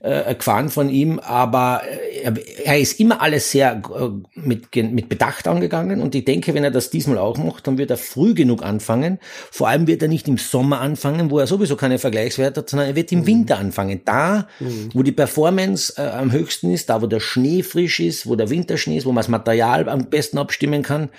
äh, 0.00 0.34
gefahren 0.34 0.70
von 0.70 0.88
ihm. 0.88 1.18
Aber 1.18 1.82
äh, 1.84 2.32
er 2.64 2.78
ist 2.78 2.98
immer 2.98 3.20
alles 3.20 3.50
sehr 3.50 3.82
äh, 3.94 4.08
mit, 4.34 4.74
mit 4.74 5.10
Bedacht 5.10 5.46
angegangen. 5.46 6.00
Und 6.00 6.14
ich 6.14 6.24
denke, 6.24 6.54
wenn 6.54 6.64
er 6.64 6.70
das 6.70 6.88
diesmal 6.88 7.18
auch 7.18 7.36
macht, 7.36 7.66
dann 7.66 7.76
wird 7.76 7.90
er 7.90 7.98
früh 7.98 8.32
genug 8.32 8.62
anfangen. 8.62 9.18
Vor 9.50 9.68
allem 9.68 9.86
wird 9.86 10.00
er 10.00 10.08
nicht 10.08 10.26
im 10.26 10.38
Sommer 10.38 10.80
anfangen, 10.80 11.30
wo 11.30 11.38
er 11.38 11.46
sowieso 11.46 11.76
keine 11.76 11.98
Vergleichswerte 11.98 12.60
hat, 12.60 12.70
sondern 12.70 12.88
er 12.88 12.96
wird 12.96 13.12
im 13.12 13.20
mhm. 13.20 13.26
Winter 13.26 13.58
anfangen. 13.58 14.00
Da, 14.06 14.48
mhm. 14.58 14.88
wo 14.94 15.02
die 15.02 15.12
Performance 15.12 15.92
äh, 15.98 16.08
am 16.08 16.32
höchsten 16.32 16.72
ist, 16.72 16.88
da, 16.88 17.02
wo 17.02 17.06
der 17.06 17.20
Schnee 17.20 17.62
frisch 17.62 18.00
ist, 18.00 18.26
wo 18.26 18.36
der 18.36 18.48
Winterschnee 18.48 18.96
ist, 18.96 19.04
wo 19.04 19.12
man 19.12 19.20
das 19.20 19.28
Material 19.28 19.86
am 19.86 20.08
besten 20.08 20.38
abstimmen 20.38 20.82
kann 20.82 21.10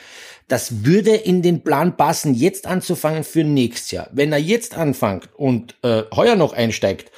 das 0.50 0.84
würde 0.84 1.16
in 1.16 1.42
den 1.42 1.64
Plan 1.64 1.96
passen, 1.96 2.34
jetzt 2.34 2.68
anzufangen 2.68 3.24
für 3.24 3.44
nächstes 3.44 3.92
Jahr. 3.92 4.10
Wenn 4.12 4.34
er 4.34 4.40
jetzt 4.40 4.76
anfängt 4.76 5.30
und 5.36 5.76
äh, 5.84 6.04
heuer 6.14 6.36
noch 6.36 6.54
einsteigt, 6.54 7.12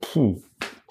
puh, 0.00 0.40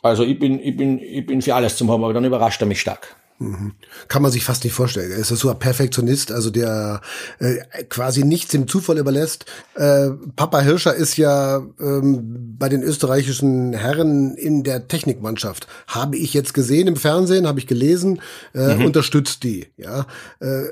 also 0.02 0.24
ich 0.24 0.40
bin, 0.40 0.60
ich 0.60 0.78
bin, 0.78 1.00
ich 1.00 1.26
bin 1.26 1.42
für 1.42 1.56
alles 1.56 1.76
zum 1.76 1.92
haben, 1.92 2.04
aber 2.04 2.14
dann 2.14 2.24
überrascht 2.24 2.62
er 2.62 2.68
mich 2.68 2.80
stark. 2.80 3.16
Mhm. 3.40 3.74
Kann 4.08 4.24
man 4.24 4.32
sich 4.32 4.44
fast 4.44 4.64
nicht 4.64 4.74
vorstellen. 4.74 5.12
Er 5.12 5.20
ist 5.20 5.28
so 5.28 5.50
ein 5.50 5.60
Perfektionist, 5.60 6.32
also 6.32 6.50
der 6.50 7.02
äh, 7.40 7.84
quasi 7.88 8.24
nichts 8.24 8.52
dem 8.52 8.68
Zufall 8.68 8.98
überlässt. 8.98 9.46
Äh, 9.76 10.10
Papa 10.36 10.62
Hirscher 10.62 10.96
ist 10.96 11.18
ja 11.18 11.58
ähm, 11.80 12.56
bei 12.58 12.68
den 12.68 12.82
österreichischen 12.82 13.74
Herren 13.74 14.36
in 14.36 14.64
der 14.64 14.88
Technikmannschaft. 14.88 15.68
Habe 15.88 16.18
ich 16.18 16.34
jetzt 16.34 16.56
gesehen 16.56 16.88
im 16.88 16.96
Fernsehen, 16.96 17.48
habe 17.48 17.60
ich 17.60 17.68
gelesen, 17.68 18.22
äh, 18.56 18.76
mhm. 18.76 18.86
unterstützt 18.86 19.44
die. 19.44 19.68
Ja, 19.78 20.08
äh, 20.40 20.64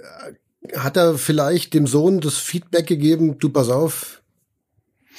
hat 0.75 0.97
er 0.97 1.17
vielleicht 1.17 1.73
dem 1.73 1.87
Sohn 1.87 2.21
das 2.21 2.37
Feedback 2.37 2.87
gegeben, 2.87 3.37
du 3.39 3.49
pass 3.49 3.69
auf, 3.69 4.21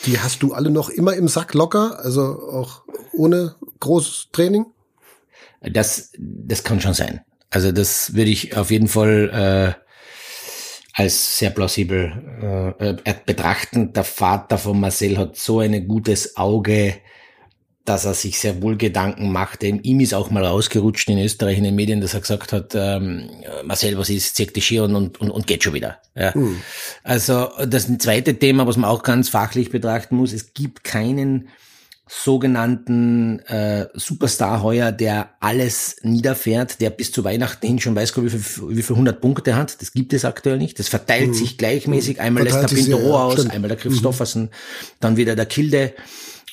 die 0.05 0.19
hast 0.19 0.43
du 0.43 0.53
alle 0.53 0.71
noch 0.71 0.89
immer 0.89 1.15
im 1.15 1.29
Sack 1.29 1.55
locker, 1.55 1.99
also 2.03 2.23
auch 2.23 2.83
ohne 3.13 3.55
großes 3.81 4.29
Training? 4.33 4.67
Das, 5.61 6.13
das 6.19 6.65
kann 6.65 6.81
schon 6.81 6.95
sein. 6.95 7.23
Also 7.51 7.73
das 7.73 8.15
würde 8.15 8.31
ich 8.31 8.57
auf 8.57 8.71
jeden 8.71 8.89
Fall 8.89 9.77
äh, 9.77 9.83
als 10.93 11.39
sehr 11.39 11.51
plausibel 11.51 12.75
äh, 12.79 13.11
äh 13.11 13.15
betrachten. 13.25 13.93
Der 13.93 14.05
Vater 14.05 14.59
von 14.59 14.81
Marcel 14.81 15.17
hat 15.17 15.37
so 15.37 15.61
ein 15.61 15.87
gutes 15.89 16.37
Auge 16.37 16.95
dass 17.89 18.05
er 18.05 18.15
sich 18.15 18.39
sehr 18.39 18.61
wohl 18.63 18.77
Gedanken 18.77 19.33
macht. 19.33 19.63
Denn 19.63 19.81
ihm 19.81 20.01
ist 20.01 20.15
auch 20.15 20.31
mal 20.31 20.45
rausgerutscht 20.45 21.09
in 21.09 21.19
Österreich 21.19 21.59
in 21.59 21.65
den 21.65 21.75
Medien, 21.75 22.01
dass 22.01 22.15
er 22.15 22.21
gesagt 22.21 22.53
hat, 22.53 22.75
ähm, 22.75 23.31
Marcel, 23.65 23.97
was 23.97 24.11
ist, 24.11 24.37
zieht 24.37 24.55
die 24.55 24.61
Ski 24.61 24.81
und, 24.81 24.95
und, 24.95 25.19
und 25.19 25.47
geht 25.47 25.65
schon 25.65 25.75
wieder. 25.75 25.99
Ja. 26.15 26.33
Mhm. 26.35 26.61
Also 27.05 27.49
das 27.67 27.87
zweite 27.99 28.39
Thema, 28.39 28.67
was 28.67 28.77
man 28.77 28.91
auch 28.91 29.03
ganz 29.03 29.29
fachlich 29.29 29.71
betrachten 29.71 30.17
muss, 30.17 30.33
es 30.33 30.53
gibt 30.55 30.85
keinen 30.85 31.49
sogenannten 32.09 33.41
äh, 33.41 33.89
Superstar 33.95 34.63
heuer, 34.63 34.93
der 34.93 35.31
alles 35.41 35.97
niederfährt, 36.03 36.81
der 36.81 36.91
bis 36.91 37.11
zu 37.11 37.25
Weihnachten 37.25 37.67
hin 37.67 37.81
schon 37.81 37.97
weiß, 37.97 38.17
wie 38.23 38.31
viel, 38.31 38.77
wie 38.77 38.83
viel 38.83 38.95
100 38.95 39.21
Punkte 39.21 39.57
hat. 39.57 39.81
Das 39.81 39.93
gibt 39.93 40.13
es 40.13 40.25
aktuell 40.25 40.59
nicht. 40.59 40.79
Das 40.79 40.89
verteilt 40.89 41.31
mhm. 41.31 41.35
sich 41.35 41.59
gleichmäßig. 41.59 42.21
Einmal 42.21 42.45
lässt 42.45 42.63
der 42.63 42.69
Pintero 42.69 43.09
ja, 43.09 43.25
aus, 43.25 43.33
stimmt. 43.35 43.53
einmal 43.53 43.69
der 43.69 43.79
Christoffersen, 43.79 44.43
mhm. 44.43 44.51
dann 45.01 45.17
wieder 45.17 45.35
der 45.35 45.47
Kilde. 45.47 45.95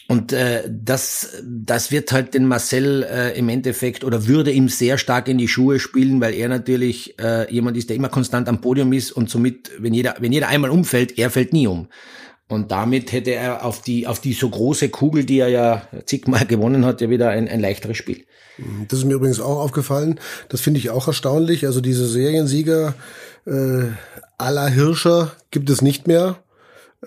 Und 0.08 0.34
äh, 0.34 0.64
das, 0.70 1.42
das 1.44 1.92
wird 1.92 2.12
halt 2.12 2.34
den 2.34 2.46
Marcel 2.46 3.04
äh, 3.04 3.38
im 3.38 3.48
Endeffekt 3.48 4.04
oder 4.04 4.28
würde 4.28 4.52
ihm 4.52 4.68
sehr 4.68 4.98
stark 4.98 5.30
in 5.30 5.38
die 5.38 5.48
Schuhe 5.48 5.80
spielen, 5.80 6.20
weil 6.20 6.34
er 6.34 6.50
natürlich 6.50 7.18
äh, 7.20 7.52
jemand 7.52 7.78
ist, 7.78 7.90
der 7.90 7.96
immer 7.96 8.10
konstant 8.10 8.50
am 8.50 8.60
Podium 8.60 8.92
ist 8.92 9.14
und 9.14 9.30
somit, 9.30 9.72
wenn 9.80 9.94
jeder, 9.94 10.16
wenn 10.20 10.34
jeder 10.34 10.50
einmal 10.50 10.72
umfällt, 10.72 11.18
er 11.18 11.30
fällt 11.30 11.54
nie 11.54 11.68
um. 11.68 11.88
Und 12.50 12.72
damit 12.72 13.14
hätte 13.14 13.32
er 13.32 13.66
auf 13.66 13.82
die, 13.82 14.06
auf 14.06 14.20
die 14.20 14.34
so 14.34 14.50
große 14.50 14.90
Kugel, 14.90 15.24
die 15.24 15.40
er 15.40 15.48
ja 15.48 15.88
zigmal 16.06 16.46
gewonnen 16.48 16.86
hat, 16.86 17.00
ja 17.00 17.10
wieder 17.10 17.30
ein, 17.30 17.48
ein 17.48 17.62
leichteres 17.62 17.98
Spiel. 17.98 18.26
Das 18.88 19.00
ist 19.00 19.06
mir 19.06 19.16
übrigens 19.16 19.40
auch 19.40 19.60
aufgefallen. 19.60 20.20
Das 20.50 20.62
finde 20.62 20.80
ich 20.80 20.90
auch 20.90 21.08
erstaunlich. 21.08 21.66
Also 21.66 21.82
diese 21.82 22.08
Seriensieger 22.08 22.94
äh, 23.48 23.86
aller 24.38 24.68
Hirscher 24.68 25.32
gibt 25.50 25.70
es 25.70 25.82
nicht 25.82 26.08
mehr. 26.08 26.43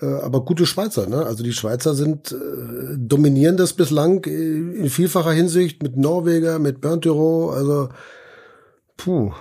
Äh, 0.01 0.05
aber 0.05 0.41
gute 0.41 0.65
Schweizer, 0.65 1.07
ne? 1.07 1.25
Also 1.25 1.43
die 1.43 1.53
Schweizer 1.53 1.95
sind 1.95 2.31
äh, 2.31 2.35
dominieren 2.97 3.57
das 3.57 3.73
bislang 3.73 4.23
in 4.25 4.89
vielfacher 4.89 5.31
Hinsicht 5.31 5.81
mit 5.81 5.97
Norweger, 5.97 6.59
mit 6.59 6.81
Berntyro, 6.81 7.51
also 7.51 7.89
puh, 8.95 9.31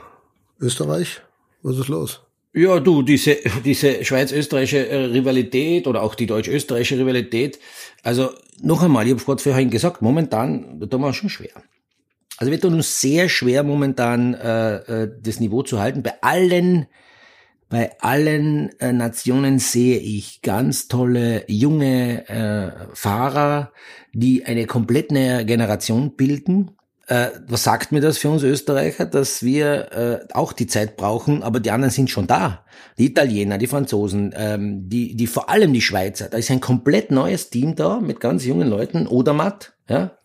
Österreich, 0.60 1.22
was 1.62 1.78
ist 1.78 1.88
los? 1.88 2.22
Ja, 2.54 2.80
du, 2.80 3.02
diese, 3.02 3.36
diese 3.66 4.02
schweiz-österreichische 4.02 4.88
äh, 4.88 5.04
Rivalität 5.06 5.86
oder 5.86 6.02
auch 6.02 6.14
die 6.14 6.26
deutsch-österreichische 6.26 6.98
Rivalität, 6.98 7.58
also 8.02 8.30
noch 8.62 8.82
einmal, 8.82 9.04
ich 9.06 9.12
habe 9.12 9.22
gerade 9.22 9.42
vorhin 9.42 9.68
gesagt, 9.68 10.00
momentan 10.00 10.80
da 10.80 10.86
tun 10.86 11.02
wir 11.02 11.12
schon 11.12 11.28
schwer. 11.28 11.50
Also 12.38 12.50
wir 12.50 12.60
tun 12.60 12.74
uns 12.74 13.00
sehr 13.00 13.28
schwer 13.28 13.62
momentan 13.62 14.34
äh, 14.34 14.76
äh, 14.76 15.10
das 15.20 15.40
Niveau 15.40 15.62
zu 15.62 15.80
halten. 15.80 16.02
Bei 16.02 16.14
allen 16.22 16.86
bei 17.68 17.90
allen 18.00 18.70
äh, 18.78 18.92
Nationen 18.92 19.58
sehe 19.58 19.98
ich 19.98 20.40
ganz 20.42 20.88
tolle 20.88 21.44
junge 21.48 22.28
äh, 22.28 22.94
Fahrer, 22.94 23.72
die 24.12 24.44
eine 24.44 24.66
komplett 24.66 25.10
neue 25.10 25.44
Generation 25.44 26.14
bilden. 26.14 26.70
Äh, 27.08 27.28
was 27.46 27.64
sagt 27.64 27.92
mir 27.92 28.00
das 28.00 28.18
für 28.18 28.30
uns 28.30 28.42
Österreicher, 28.42 29.04
dass 29.04 29.42
wir 29.42 29.92
äh, 29.92 30.32
auch 30.32 30.52
die 30.52 30.66
Zeit 30.66 30.96
brauchen, 30.96 31.42
aber 31.42 31.60
die 31.60 31.70
anderen 31.70 31.92
sind 31.92 32.10
schon 32.10 32.26
da. 32.26 32.64
Die 32.98 33.06
Italiener, 33.06 33.58
die 33.58 33.68
Franzosen, 33.68 34.32
ähm, 34.36 34.88
die, 34.88 35.14
die 35.16 35.26
vor 35.26 35.48
allem 35.48 35.72
die 35.72 35.82
Schweizer. 35.82 36.28
Da 36.28 36.38
ist 36.38 36.50
ein 36.50 36.60
komplett 36.60 37.10
neues 37.10 37.50
Team 37.50 37.76
da 37.76 38.00
mit 38.00 38.20
ganz 38.20 38.44
jungen 38.44 38.68
Leuten. 38.68 39.06
Odermatt, 39.06 39.74
ja. 39.88 40.16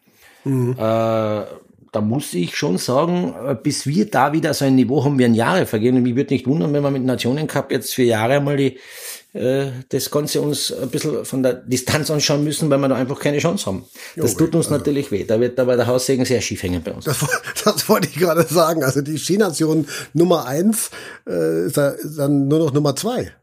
Mhm. 0.43 0.75
Äh, 0.77 1.43
da 1.91 1.99
muss 1.99 2.33
ich 2.33 2.55
schon 2.55 2.77
sagen, 2.77 3.33
äh, 3.45 3.55
bis 3.55 3.85
wir 3.85 4.09
da 4.09 4.31
wieder 4.31 4.53
so 4.53 4.65
ein 4.65 4.75
Niveau 4.75 5.03
haben, 5.03 5.19
wir 5.19 5.25
ein 5.25 5.33
Jahre 5.33 5.65
vergehen. 5.65 5.95
Und 5.97 6.03
mich 6.03 6.15
würde 6.15 6.33
nicht 6.33 6.47
wundern, 6.47 6.71
wenn 6.73 6.83
wir 6.83 6.91
mit 6.91 7.03
Nationencup 7.03 7.71
jetzt 7.71 7.93
für 7.93 8.03
Jahre 8.03 8.35
einmal 8.35 8.55
die, 8.55 8.77
äh, 9.33 9.67
das 9.89 10.09
Ganze 10.09 10.39
uns 10.39 10.71
ein 10.71 10.89
bisschen 10.89 11.25
von 11.25 11.43
der 11.43 11.53
Distanz 11.53 12.09
anschauen 12.09 12.45
müssen, 12.45 12.69
weil 12.69 12.77
wir 12.79 12.87
da 12.87 12.95
einfach 12.95 13.19
keine 13.19 13.39
Chance 13.39 13.65
haben. 13.65 13.85
Das 14.15 14.33
jo, 14.33 14.37
tut 14.39 14.55
uns 14.55 14.67
also, 14.67 14.77
natürlich 14.77 15.11
weh. 15.11 15.25
Da 15.25 15.39
wird 15.41 15.59
aber 15.59 15.75
der 15.75 15.87
Haussegen 15.87 16.23
sehr 16.23 16.39
schief 16.39 16.63
hängen 16.63 16.81
bei 16.81 16.93
uns. 16.93 17.05
Das, 17.05 17.25
das 17.65 17.89
wollte 17.89 18.07
ich 18.07 18.15
gerade 18.15 18.43
sagen. 18.43 18.83
Also 18.83 19.01
die 19.01 19.17
Skination 19.17 19.85
Nummer 20.13 20.45
eins 20.45 20.91
äh, 21.27 21.65
ist, 21.65 21.75
da, 21.75 21.89
ist 21.89 22.17
dann 22.17 22.47
nur 22.47 22.59
noch 22.59 22.73
Nummer 22.73 22.95
zwei. 22.95 23.33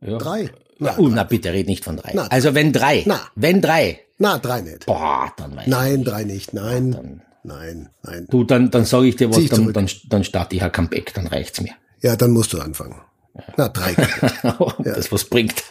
Ja. 0.00 0.18
Drei. 0.18 0.50
Na, 0.78 0.94
oh, 0.96 1.08
na 1.08 1.24
bitte, 1.24 1.52
red 1.52 1.66
nicht 1.66 1.84
von 1.84 1.96
drei. 1.96 2.12
Na, 2.14 2.28
also 2.28 2.54
wenn 2.54 2.72
drei. 2.72 3.02
Na. 3.04 3.20
Wenn 3.34 3.60
drei. 3.60 3.98
Na, 4.18 4.38
drei 4.38 4.60
nicht. 4.60 4.86
Boah, 4.86 5.32
dann 5.36 5.56
weiß 5.56 5.66
Nein, 5.66 5.90
ich 5.90 5.98
nicht. 5.98 6.08
drei 6.08 6.24
nicht. 6.24 6.54
Nein. 6.54 6.92
Ja, 6.92 7.27
Nein, 7.48 7.88
nein. 8.02 8.26
Du, 8.28 8.44
dann, 8.44 8.70
dann 8.70 8.84
sage 8.84 9.06
ich 9.06 9.16
dir 9.16 9.30
was, 9.30 9.46
dann, 9.46 9.72
dann, 9.72 9.88
dann 10.08 10.22
starte 10.22 10.54
ich 10.54 10.62
ein 10.62 10.70
Comeback, 10.70 11.14
dann 11.14 11.26
reicht's 11.26 11.62
mir. 11.62 11.72
Ja, 12.02 12.14
dann 12.14 12.32
musst 12.32 12.52
du 12.52 12.60
anfangen. 12.60 13.00
Ja. 13.34 13.42
Na, 13.56 13.68
drei. 13.68 13.94
das 14.84 15.06
ja. 15.06 15.12
was 15.12 15.24
bringt. 15.24 15.64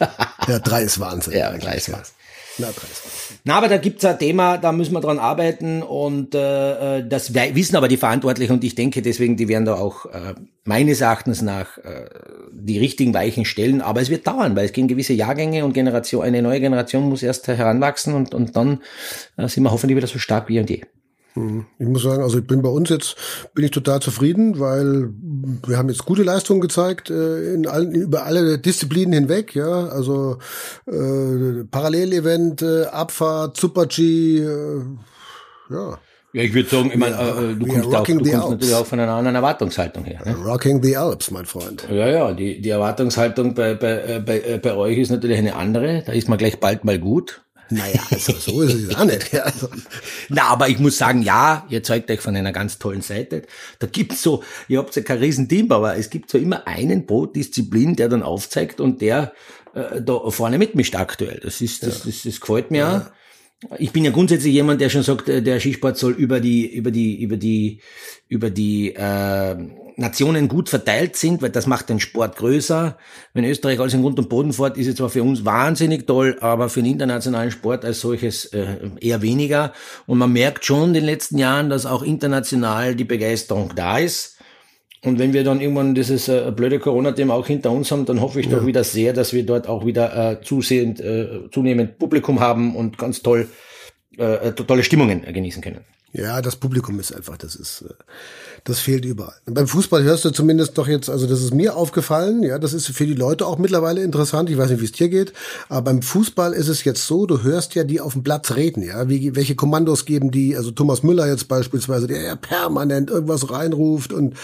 ja, 0.48 0.58
drei 0.58 0.82
ist 0.82 0.98
Wahnsinn. 0.98 1.34
Ja, 1.34 1.56
drei 1.56 1.76
ist 1.76 1.92
Wahnsinn. 1.92 2.14
Na, 2.58 2.66
drei 2.66 2.88
ist 2.88 3.04
Wahnsinn. 3.04 3.38
Na, 3.44 3.54
aber 3.58 3.68
da 3.68 3.76
gibt's 3.76 4.04
ein 4.04 4.18
Thema, 4.18 4.58
da 4.58 4.72
müssen 4.72 4.92
wir 4.92 5.00
dran 5.00 5.20
arbeiten 5.20 5.84
und 5.84 6.34
äh, 6.34 6.98
äh 6.98 7.08
das 7.08 7.32
wissen 7.32 7.76
aber 7.76 7.86
die 7.86 7.96
Verantwortlichen 7.96 8.54
und 8.54 8.64
ich 8.64 8.74
denke 8.74 9.00
deswegen, 9.00 9.36
die 9.36 9.46
werden 9.46 9.64
da 9.64 9.74
auch 9.74 10.06
äh, 10.06 10.34
meines 10.64 11.00
Erachtens 11.00 11.42
nach 11.42 11.78
äh, 11.78 12.06
die 12.50 12.80
richtigen 12.80 13.14
Weichen 13.14 13.44
stellen. 13.44 13.82
Aber 13.82 14.00
es 14.00 14.10
wird 14.10 14.26
dauern, 14.26 14.56
weil 14.56 14.64
es 14.64 14.72
gehen 14.72 14.88
gewisse 14.88 15.12
Jahrgänge 15.12 15.64
und 15.64 15.74
Generation, 15.74 16.24
eine 16.24 16.42
neue 16.42 16.60
Generation 16.60 17.08
muss 17.08 17.22
erst 17.22 17.46
heranwachsen 17.46 18.14
und, 18.14 18.34
und 18.34 18.56
dann 18.56 18.82
äh, 19.36 19.46
sind 19.46 19.62
wir 19.62 19.70
hoffentlich 19.70 19.96
wieder 19.96 20.08
so 20.08 20.18
stark 20.18 20.48
wie 20.48 20.58
und 20.58 20.68
je. 20.68 20.82
Hm. 21.38 21.66
Ich 21.78 21.86
muss 21.86 22.02
sagen, 22.02 22.22
also 22.22 22.38
ich 22.38 22.46
bin 22.46 22.62
bei 22.62 22.68
uns 22.68 22.88
jetzt, 22.90 23.16
bin 23.54 23.64
ich 23.64 23.70
total 23.70 24.00
zufrieden, 24.00 24.58
weil 24.58 25.10
wir 25.66 25.78
haben 25.78 25.88
jetzt 25.88 26.04
gute 26.04 26.22
Leistungen 26.24 26.60
gezeigt, 26.60 27.10
äh, 27.10 27.54
in 27.54 27.66
allen, 27.66 27.92
über 27.92 28.24
alle 28.24 28.58
Disziplinen 28.58 29.12
hinweg, 29.12 29.54
ja, 29.54 29.86
also 29.88 30.38
äh, 30.86 31.64
Parallelevent, 31.70 32.62
äh, 32.62 32.84
Abfahrt, 32.86 33.56
Super-G, 33.56 34.38
äh, 34.38 34.82
ja. 35.70 35.98
Ja, 36.34 36.42
ich 36.42 36.52
würde 36.52 36.68
sagen, 36.68 36.90
ich 36.92 36.98
meine, 36.98 37.14
äh, 37.14 37.54
du 37.54 37.66
kommst, 37.66 37.94
auch, 37.94 38.04
du 38.04 38.14
kommst 38.16 38.32
natürlich 38.32 38.74
auch 38.74 38.84
von 38.84 39.00
einer 39.00 39.12
anderen 39.12 39.36
Erwartungshaltung 39.36 40.04
her. 40.04 40.20
Ne? 40.26 40.36
Rocking 40.44 40.82
the 40.82 40.94
Alps, 40.94 41.30
mein 41.30 41.46
Freund. 41.46 41.86
Ja, 41.90 42.06
ja, 42.06 42.32
die, 42.34 42.60
die 42.60 42.68
Erwartungshaltung 42.68 43.54
bei, 43.54 43.74
bei, 43.74 44.20
bei, 44.20 44.58
bei 44.62 44.74
euch 44.74 44.98
ist 44.98 45.10
natürlich 45.10 45.38
eine 45.38 45.56
andere. 45.56 46.02
Da 46.04 46.12
ist 46.12 46.28
man 46.28 46.36
gleich 46.36 46.60
bald 46.60 46.84
mal 46.84 46.98
gut. 46.98 47.42
Naja, 47.70 48.00
also 48.10 48.32
so 48.32 48.62
ist 48.62 48.74
es 48.74 48.94
auch 48.94 49.04
nicht. 49.04 49.34
Also. 49.34 49.68
Na, 50.28 50.44
aber 50.44 50.68
ich 50.68 50.78
muss 50.78 50.98
sagen, 50.98 51.22
ja, 51.22 51.66
ihr 51.68 51.82
zeugt 51.82 52.10
euch 52.10 52.20
von 52.20 52.34
einer 52.34 52.52
ganz 52.52 52.78
tollen 52.78 53.02
Seite. 53.02 53.42
Da 53.78 53.86
gibt's 53.86 54.22
so, 54.22 54.42
ihr 54.68 54.78
habt 54.78 54.94
ja 54.96 55.02
kein 55.02 55.18
Riesenteam, 55.18 55.70
aber 55.72 55.96
es 55.96 56.10
gibt 56.10 56.30
so 56.30 56.38
immer 56.38 56.66
einen 56.66 57.06
pro 57.06 57.26
Disziplin, 57.26 57.96
der 57.96 58.08
dann 58.08 58.22
aufzeigt 58.22 58.80
und 58.80 59.00
der 59.00 59.32
äh, 59.74 60.00
da 60.00 60.30
vorne 60.30 60.58
mitmischt 60.58 60.94
aktuell. 60.96 61.40
Das 61.42 61.60
ist, 61.60 61.82
das, 61.82 62.00
ja. 62.00 62.10
das, 62.10 62.22
das 62.22 62.40
gefällt 62.40 62.70
mir. 62.70 62.78
Ja. 62.78 63.12
Ich 63.76 63.92
bin 63.92 64.04
ja 64.04 64.12
grundsätzlich 64.12 64.54
jemand, 64.54 64.80
der 64.80 64.88
schon 64.88 65.02
sagt, 65.02 65.28
äh, 65.28 65.42
der 65.42 65.60
Skisport 65.60 65.98
soll 65.98 66.12
über 66.12 66.40
die, 66.40 66.66
über 66.66 66.90
die, 66.90 67.20
über 67.20 67.36
die, 67.36 67.80
über 68.28 68.50
die 68.50 68.94
äh, 68.94 69.56
Nationen 69.98 70.46
gut 70.46 70.68
verteilt 70.68 71.16
sind, 71.16 71.42
weil 71.42 71.50
das 71.50 71.66
macht 71.66 71.88
den 71.88 71.98
Sport 71.98 72.36
größer. 72.36 72.96
Wenn 73.34 73.44
Österreich 73.44 73.80
alles 73.80 73.94
in 73.94 74.02
Grund 74.02 74.18
und 74.18 74.28
Boden 74.28 74.52
fährt, 74.52 74.76
ist 74.76 74.86
es 74.86 74.94
zwar 74.94 75.10
für 75.10 75.24
uns 75.24 75.44
wahnsinnig 75.44 76.06
toll, 76.06 76.38
aber 76.40 76.68
für 76.68 76.82
den 76.82 76.92
internationalen 76.92 77.50
Sport 77.50 77.84
als 77.84 78.00
solches 78.00 78.44
äh, 78.46 78.76
eher 79.00 79.22
weniger. 79.22 79.72
Und 80.06 80.18
man 80.18 80.32
merkt 80.32 80.64
schon 80.64 80.88
in 80.88 80.94
den 80.94 81.04
letzten 81.04 81.36
Jahren, 81.38 81.68
dass 81.68 81.84
auch 81.84 82.02
international 82.02 82.94
die 82.94 83.04
Begeisterung 83.04 83.72
da 83.74 83.98
ist. 83.98 84.38
Und 85.02 85.18
wenn 85.18 85.32
wir 85.32 85.42
dann 85.42 85.60
irgendwann 85.60 85.96
dieses 85.96 86.28
äh, 86.28 86.52
blöde 86.54 86.78
Corona-Thema 86.78 87.34
auch 87.34 87.46
hinter 87.46 87.72
uns 87.72 87.90
haben, 87.90 88.04
dann 88.04 88.20
hoffe 88.20 88.38
ich 88.38 88.46
ja. 88.46 88.56
doch 88.56 88.66
wieder 88.66 88.84
sehr, 88.84 89.12
dass 89.12 89.32
wir 89.32 89.44
dort 89.44 89.66
auch 89.68 89.84
wieder 89.84 90.32
äh, 90.32 90.40
zusehend, 90.42 91.00
äh, 91.00 91.50
zunehmend 91.50 91.98
Publikum 91.98 92.38
haben 92.38 92.76
und 92.76 92.98
ganz 92.98 93.22
toll, 93.22 93.48
äh, 94.16 94.52
tolle 94.52 94.84
Stimmungen 94.84 95.22
genießen 95.22 95.60
können. 95.60 95.84
Ja, 96.12 96.40
das 96.40 96.56
Publikum 96.56 96.98
ist 97.00 97.14
einfach, 97.14 97.36
das 97.36 97.54
ist, 97.54 97.82
äh, 97.82 97.92
das 98.64 98.80
fehlt 98.80 99.04
überall. 99.04 99.34
Beim 99.44 99.68
Fußball 99.68 100.02
hörst 100.04 100.24
du 100.24 100.30
zumindest 100.30 100.78
doch 100.78 100.88
jetzt, 100.88 101.10
also 101.10 101.26
das 101.26 101.42
ist 101.42 101.52
mir 101.52 101.76
aufgefallen, 101.76 102.42
ja, 102.42 102.58
das 102.58 102.72
ist 102.72 102.86
für 102.88 103.04
die 103.04 103.14
Leute 103.14 103.46
auch 103.46 103.58
mittlerweile 103.58 104.02
interessant. 104.02 104.48
Ich 104.48 104.56
weiß 104.56 104.70
nicht, 104.70 104.80
wie 104.80 104.86
es 104.86 104.92
dir 104.92 105.10
geht, 105.10 105.34
aber 105.68 105.82
beim 105.82 106.00
Fußball 106.00 106.54
ist 106.54 106.68
es 106.68 106.82
jetzt 106.84 107.06
so, 107.06 107.26
du 107.26 107.42
hörst 107.42 107.74
ja 107.74 107.84
die 107.84 108.00
auf 108.00 108.14
dem 108.14 108.22
Platz 108.22 108.52
reden, 108.56 108.82
ja, 108.82 109.10
wie, 109.10 109.36
welche 109.36 109.54
Kommandos 109.54 110.06
geben 110.06 110.30
die, 110.30 110.56
also 110.56 110.70
Thomas 110.70 111.02
Müller 111.02 111.26
jetzt 111.28 111.46
beispielsweise, 111.46 112.06
der 112.06 112.22
ja 112.22 112.36
permanent 112.36 113.10
irgendwas 113.10 113.50
reinruft 113.50 114.14
und 114.14 114.34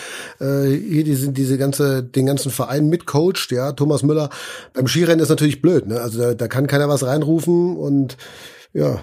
äh, 0.40 0.68
hier 0.68 1.04
die 1.04 1.14
sind 1.14 1.38
diese 1.38 1.56
ganze, 1.56 2.02
den 2.02 2.26
ganzen 2.26 2.50
Verein 2.50 2.90
mitcoacht, 2.90 3.50
ja, 3.52 3.72
Thomas 3.72 4.02
Müller. 4.02 4.28
Beim 4.74 4.86
Skirennen 4.86 5.20
ist 5.20 5.30
natürlich 5.30 5.62
blöd, 5.62 5.86
ne? 5.86 5.98
Also 5.98 6.18
da, 6.18 6.34
da 6.34 6.46
kann 6.46 6.66
keiner 6.66 6.90
was 6.90 7.04
reinrufen 7.04 7.78
und 7.78 8.18
ja, 8.74 9.02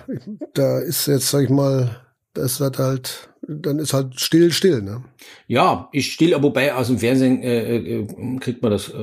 da 0.54 0.80
ist 0.80 1.08
jetzt, 1.08 1.30
sag 1.30 1.44
ich 1.44 1.50
mal, 1.50 2.02
das 2.34 2.60
hat 2.60 2.80
halt, 2.80 3.30
dann 3.48 3.80
ist 3.80 3.94
halt 3.94 4.20
still, 4.20 4.52
still, 4.52 4.82
ne? 4.82 5.04
Ja, 5.48 5.90
ist 5.92 6.08
still, 6.08 6.34
aber 6.34 6.46
wobei 6.46 6.74
aus 6.74 6.88
dem 6.88 7.00
Fernsehen 7.00 7.42
äh, 7.44 7.78
äh, 7.78 8.08
kriegt 8.40 8.62
man 8.62 8.72
das 8.72 8.90
äh, 8.90 8.94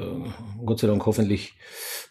Gott 0.65 0.81
sei 0.81 0.87
Dank 0.87 1.05
hoffentlich 1.07 1.55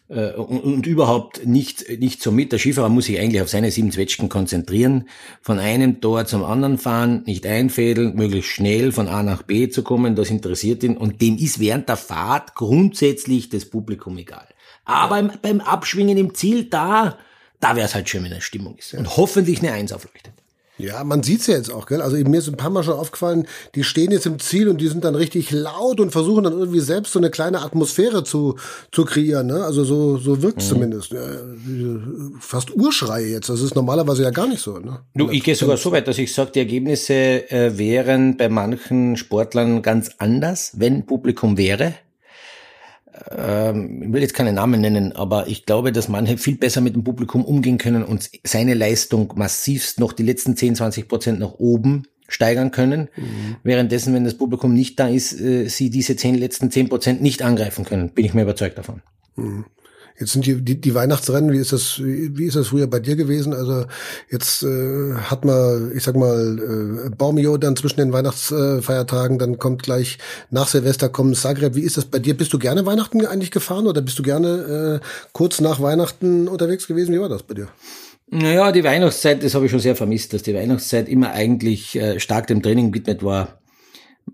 äh, 0.08 0.32
und, 0.32 0.60
und 0.60 0.86
überhaupt 0.86 1.46
nicht, 1.46 1.88
nicht 1.98 2.22
so 2.22 2.30
mit. 2.30 2.52
Der 2.52 2.58
Skifahrer 2.58 2.88
muss 2.88 3.06
sich 3.06 3.18
eigentlich 3.18 3.42
auf 3.42 3.48
seine 3.48 3.70
sieben 3.70 3.92
Zwetschgen 3.92 4.28
konzentrieren, 4.28 5.08
von 5.42 5.58
einem 5.58 6.00
Tor 6.00 6.26
zum 6.26 6.44
anderen 6.44 6.78
fahren, 6.78 7.22
nicht 7.26 7.46
einfädeln, 7.46 8.14
möglichst 8.14 8.50
schnell 8.50 8.92
von 8.92 9.08
A 9.08 9.22
nach 9.22 9.42
B 9.42 9.68
zu 9.68 9.82
kommen, 9.82 10.14
das 10.14 10.30
interessiert 10.30 10.82
ihn 10.82 10.96
und 10.96 11.20
dem 11.20 11.36
ist 11.36 11.60
während 11.60 11.88
der 11.88 11.96
Fahrt 11.96 12.54
grundsätzlich 12.54 13.48
das 13.48 13.64
Publikum 13.64 14.16
egal. 14.18 14.46
Aber 14.84 15.16
beim, 15.16 15.32
beim 15.42 15.60
Abschwingen 15.60 16.16
im 16.16 16.34
Ziel, 16.34 16.64
da 16.64 17.18
Da 17.60 17.74
wäre 17.74 17.86
es 17.86 17.94
halt 17.94 18.08
schön, 18.08 18.22
wenn 18.22 18.32
eine 18.32 18.40
Stimmung 18.40 18.76
ist. 18.78 18.94
Und 18.94 19.16
hoffentlich 19.16 19.58
eine 19.58 19.72
Eins 19.72 19.92
aufleuchtet. 19.92 20.32
Ja, 20.78 21.02
man 21.04 21.22
sieht's 21.22 21.46
ja 21.48 21.56
jetzt 21.56 21.72
auch, 21.72 21.86
gell? 21.86 22.00
Also 22.00 22.16
mir 22.16 22.38
ist 22.38 22.48
ein 22.48 22.56
paar 22.56 22.70
Mal 22.70 22.84
schon 22.84 22.94
aufgefallen, 22.94 23.46
die 23.74 23.84
stehen 23.84 24.12
jetzt 24.12 24.26
im 24.26 24.38
Ziel 24.38 24.68
und 24.68 24.80
die 24.80 24.88
sind 24.88 25.04
dann 25.04 25.16
richtig 25.16 25.50
laut 25.50 26.00
und 26.00 26.12
versuchen 26.12 26.44
dann 26.44 26.52
irgendwie 26.52 26.80
selbst 26.80 27.12
so 27.12 27.18
eine 27.18 27.30
kleine 27.30 27.60
Atmosphäre 27.62 28.22
zu, 28.24 28.56
zu 28.92 29.04
kreieren. 29.04 29.48
Ne? 29.48 29.64
Also 29.64 29.84
so, 29.84 30.18
so 30.18 30.40
wirkt's 30.40 30.66
mhm. 30.66 30.68
zumindest. 30.68 31.14
Fast 32.40 32.74
Urschreie 32.74 33.26
jetzt. 33.26 33.48
Das 33.48 33.60
ist 33.60 33.74
normalerweise 33.74 34.22
ja 34.22 34.30
gar 34.30 34.46
nicht 34.46 34.60
so. 34.60 34.78
Ne? 34.78 35.00
Du, 35.14 35.30
ich 35.30 35.42
gehe 35.42 35.56
sogar 35.56 35.76
so 35.76 35.90
weit, 35.92 36.06
dass 36.06 36.18
ich 36.18 36.32
sage, 36.32 36.52
die 36.54 36.60
Ergebnisse 36.60 37.50
äh, 37.50 37.76
wären 37.76 38.36
bei 38.36 38.48
manchen 38.48 39.16
Sportlern 39.16 39.82
ganz 39.82 40.12
anders, 40.18 40.72
wenn 40.76 41.06
Publikum 41.06 41.58
wäre 41.58 41.94
ähm, 43.30 44.02
ich 44.02 44.12
will 44.12 44.22
jetzt 44.22 44.34
keine 44.34 44.52
Namen 44.52 44.80
nennen, 44.80 45.12
aber 45.12 45.48
ich 45.48 45.66
glaube, 45.66 45.92
dass 45.92 46.08
manche 46.08 46.38
viel 46.38 46.56
besser 46.56 46.80
mit 46.80 46.94
dem 46.94 47.04
Publikum 47.04 47.44
umgehen 47.44 47.78
können 47.78 48.04
und 48.04 48.30
seine 48.44 48.74
Leistung 48.74 49.32
massivst 49.36 50.00
noch 50.00 50.12
die 50.12 50.22
letzten 50.22 50.56
10, 50.56 50.76
20 50.76 51.08
Prozent 51.08 51.40
nach 51.40 51.54
oben 51.58 52.04
steigern 52.28 52.70
können. 52.70 53.08
Mhm. 53.16 53.56
Währenddessen, 53.62 54.14
wenn 54.14 54.24
das 54.24 54.34
Publikum 54.34 54.74
nicht 54.74 55.00
da 55.00 55.08
ist, 55.08 55.40
äh, 55.40 55.68
sie 55.68 55.90
diese 55.90 56.16
10, 56.16 56.36
letzten 56.36 56.70
10 56.70 56.88
Prozent 56.88 57.22
nicht 57.22 57.42
angreifen 57.42 57.84
können. 57.84 58.10
Bin 58.10 58.24
ich 58.24 58.34
mir 58.34 58.42
überzeugt 58.42 58.78
davon. 58.78 59.02
Mhm. 59.36 59.64
Jetzt 60.20 60.32
sind 60.32 60.46
die, 60.46 60.60
die, 60.60 60.80
die 60.80 60.94
Weihnachtsrennen, 60.94 61.52
wie 61.52 61.58
ist 61.58 61.72
das, 61.72 62.00
wie 62.02 62.44
ist 62.44 62.56
das 62.56 62.68
früher 62.68 62.88
bei 62.88 62.98
dir 62.98 63.14
gewesen? 63.14 63.52
Also 63.52 63.84
jetzt 64.30 64.64
äh, 64.64 65.14
hat 65.14 65.44
man, 65.44 65.92
ich 65.94 66.02
sag 66.02 66.16
mal, 66.16 67.06
äh, 67.06 67.10
Baumio 67.10 67.56
dann 67.56 67.76
zwischen 67.76 68.00
den 68.00 68.12
Weihnachtsfeiertagen, 68.12 69.38
dann 69.38 69.58
kommt 69.58 69.84
gleich 69.84 70.18
nach 70.50 70.66
Silvester 70.66 71.08
kommen 71.08 71.34
Zagreb. 71.34 71.76
Wie 71.76 71.82
ist 71.82 71.96
das 71.96 72.06
bei 72.06 72.18
dir? 72.18 72.36
Bist 72.36 72.52
du 72.52 72.58
gerne 72.58 72.84
Weihnachten 72.84 73.24
eigentlich 73.26 73.52
gefahren 73.52 73.86
oder 73.86 74.00
bist 74.00 74.18
du 74.18 74.24
gerne 74.24 75.00
äh, 75.02 75.06
kurz 75.32 75.60
nach 75.60 75.80
Weihnachten 75.80 76.48
unterwegs 76.48 76.88
gewesen? 76.88 77.14
Wie 77.14 77.20
war 77.20 77.28
das 77.28 77.44
bei 77.44 77.54
dir? 77.54 77.68
Naja, 78.30 78.72
die 78.72 78.84
Weihnachtszeit, 78.84 79.42
das 79.42 79.54
habe 79.54 79.66
ich 79.66 79.70
schon 79.70 79.80
sehr 79.80 79.96
vermisst, 79.96 80.32
dass 80.32 80.42
die 80.42 80.54
Weihnachtszeit 80.54 81.08
immer 81.08 81.30
eigentlich 81.30 81.96
äh, 81.96 82.18
stark 82.18 82.48
dem 82.48 82.62
Training 82.62 82.90
gewidmet 82.90 83.22
war 83.22 83.58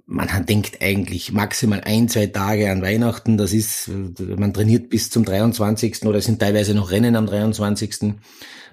man 0.06 0.28
denkt 0.46 0.82
eigentlich 0.82 1.32
maximal 1.32 1.80
ein, 1.82 2.08
zwei 2.08 2.26
Tage 2.26 2.70
an 2.70 2.82
Weihnachten. 2.82 3.36
Das 3.36 3.52
ist, 3.52 3.90
man 4.36 4.52
trainiert 4.52 4.90
bis 4.90 5.10
zum 5.10 5.24
23. 5.24 6.04
oder 6.04 6.18
es 6.18 6.24
sind 6.24 6.40
teilweise 6.40 6.74
noch 6.74 6.90
Rennen 6.90 7.16
am 7.16 7.26
23. 7.26 8.14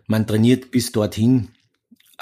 Man 0.07 0.27
trainiert 0.27 0.71
bis 0.71 0.91
dorthin. 0.91 1.49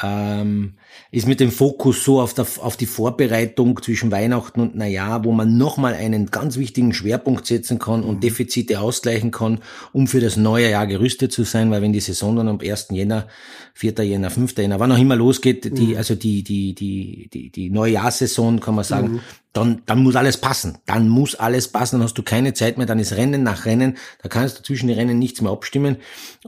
Ähm, 0.01 0.75
ist 1.11 1.27
mit 1.27 1.39
dem 1.39 1.51
Fokus 1.51 2.03
so 2.03 2.21
auf, 2.21 2.33
der, 2.33 2.45
auf 2.61 2.77
die 2.77 2.85
Vorbereitung 2.85 3.81
zwischen 3.81 4.11
Weihnachten 4.11 4.61
und 4.61 4.75
Neujahr, 4.75 5.25
wo 5.25 5.31
man 5.31 5.57
nochmal 5.57 5.93
einen 5.93 6.27
ganz 6.27 6.57
wichtigen 6.57 6.93
Schwerpunkt 6.93 7.45
setzen 7.47 7.79
kann 7.79 8.03
und 8.03 8.15
mhm. 8.15 8.19
Defizite 8.21 8.79
ausgleichen 8.79 9.31
kann, 9.31 9.59
um 9.91 10.07
für 10.07 10.21
das 10.21 10.37
neue 10.37 10.69
Jahr 10.69 10.87
gerüstet 10.87 11.33
zu 11.33 11.43
sein, 11.43 11.69
weil 11.71 11.81
wenn 11.81 11.93
die 11.93 11.99
Saison 11.99 12.35
dann 12.35 12.47
am 12.47 12.59
1. 12.59 12.87
Jänner, 12.91 13.27
4. 13.73 13.93
Jänner, 14.03 14.29
5. 14.29 14.57
Jänner, 14.57 14.79
wann 14.79 14.91
auch 14.91 14.97
immer 14.97 15.15
losgeht, 15.15 15.65
die, 15.77 15.87
mhm. 15.87 15.97
also 15.97 16.15
die, 16.15 16.43
die, 16.43 16.73
die, 16.75 17.29
die, 17.33 17.49
die 17.49 17.69
Neujahrssaison, 17.69 18.59
kann 18.59 18.75
man 18.75 18.85
sagen, 18.85 19.11
mhm 19.13 19.21
dann, 19.53 19.81
dann 19.87 20.03
muss 20.03 20.15
alles 20.15 20.37
passen. 20.37 20.77
Dann 20.85 21.09
muss 21.09 21.35
alles 21.35 21.69
passen, 21.69 21.97
dann 21.97 22.03
hast 22.03 22.17
du 22.17 22.23
keine 22.23 22.53
Zeit 22.53 22.77
mehr, 22.77 22.85
dann 22.85 22.99
ist 22.99 23.13
Rennen 23.13 23.41
nach 23.41 23.65
Rennen, 23.65 23.97
da 24.21 24.29
kannst 24.29 24.59
du 24.59 24.63
zwischen 24.63 24.87
den 24.87 24.97
Rennen 24.97 25.17
nichts 25.17 25.41
mehr 25.41 25.51
abstimmen. 25.51 25.97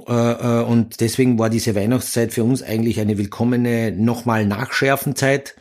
Äh, 0.07 0.13
äh, 0.13 0.63
und 0.63 1.01
deswegen 1.01 1.39
war 1.39 1.49
diese 1.49 1.73
Weihnachtszeit 1.73 2.31
für 2.31 2.43
uns 2.43 2.61
eigentlich 2.61 2.99
eine 2.99 3.17
willkommene 3.41 3.91
nochmal 3.91 4.45
Nachschärfenzeit 4.45 5.55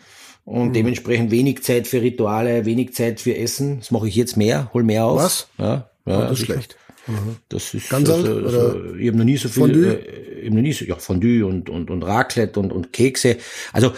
und 0.45 0.69
mhm. 0.69 0.73
dementsprechend 0.75 1.31
wenig 1.31 1.63
Zeit 1.63 1.87
für 1.87 2.03
Rituale, 2.03 2.67
wenig 2.67 2.95
Zeit 2.95 3.21
für 3.21 3.35
Essen. 3.37 3.79
Das 3.79 3.91
mache 3.91 4.09
ich 4.09 4.17
jetzt 4.17 4.37
mehr, 4.37 4.71
hol 4.75 4.83
mehr 4.83 5.07
auf. 5.07 5.21
Was? 5.21 5.49
Ja, 5.59 5.89
ja, 6.07 6.19
oh, 6.19 6.21
das 6.23 6.33
ist 6.33 6.45
schlecht. 6.45 6.77
Mhm. 7.07 7.37
Das 7.49 7.75
ist 7.75 7.89
ganz 7.89 8.09
also, 8.09 8.37
also, 8.37 8.95
ich 8.95 9.09
habe 9.09 9.19
noch 9.19 9.25
nie 9.25 9.37
so 9.37 9.49
viel 9.49 9.63
Fondue? 9.63 9.95
Äh, 9.95 10.31
ich 10.41 10.51
noch 10.51 10.63
nie 10.63 10.73
so, 10.73 10.85
ja 10.85 10.97
Fondue 10.97 11.45
und 11.45 11.69
und 11.69 11.91
und 11.91 12.03
Raclette 12.03 12.59
und 12.61 12.73
und 12.73 12.93
Kekse. 12.93 13.37
Also 13.73 13.93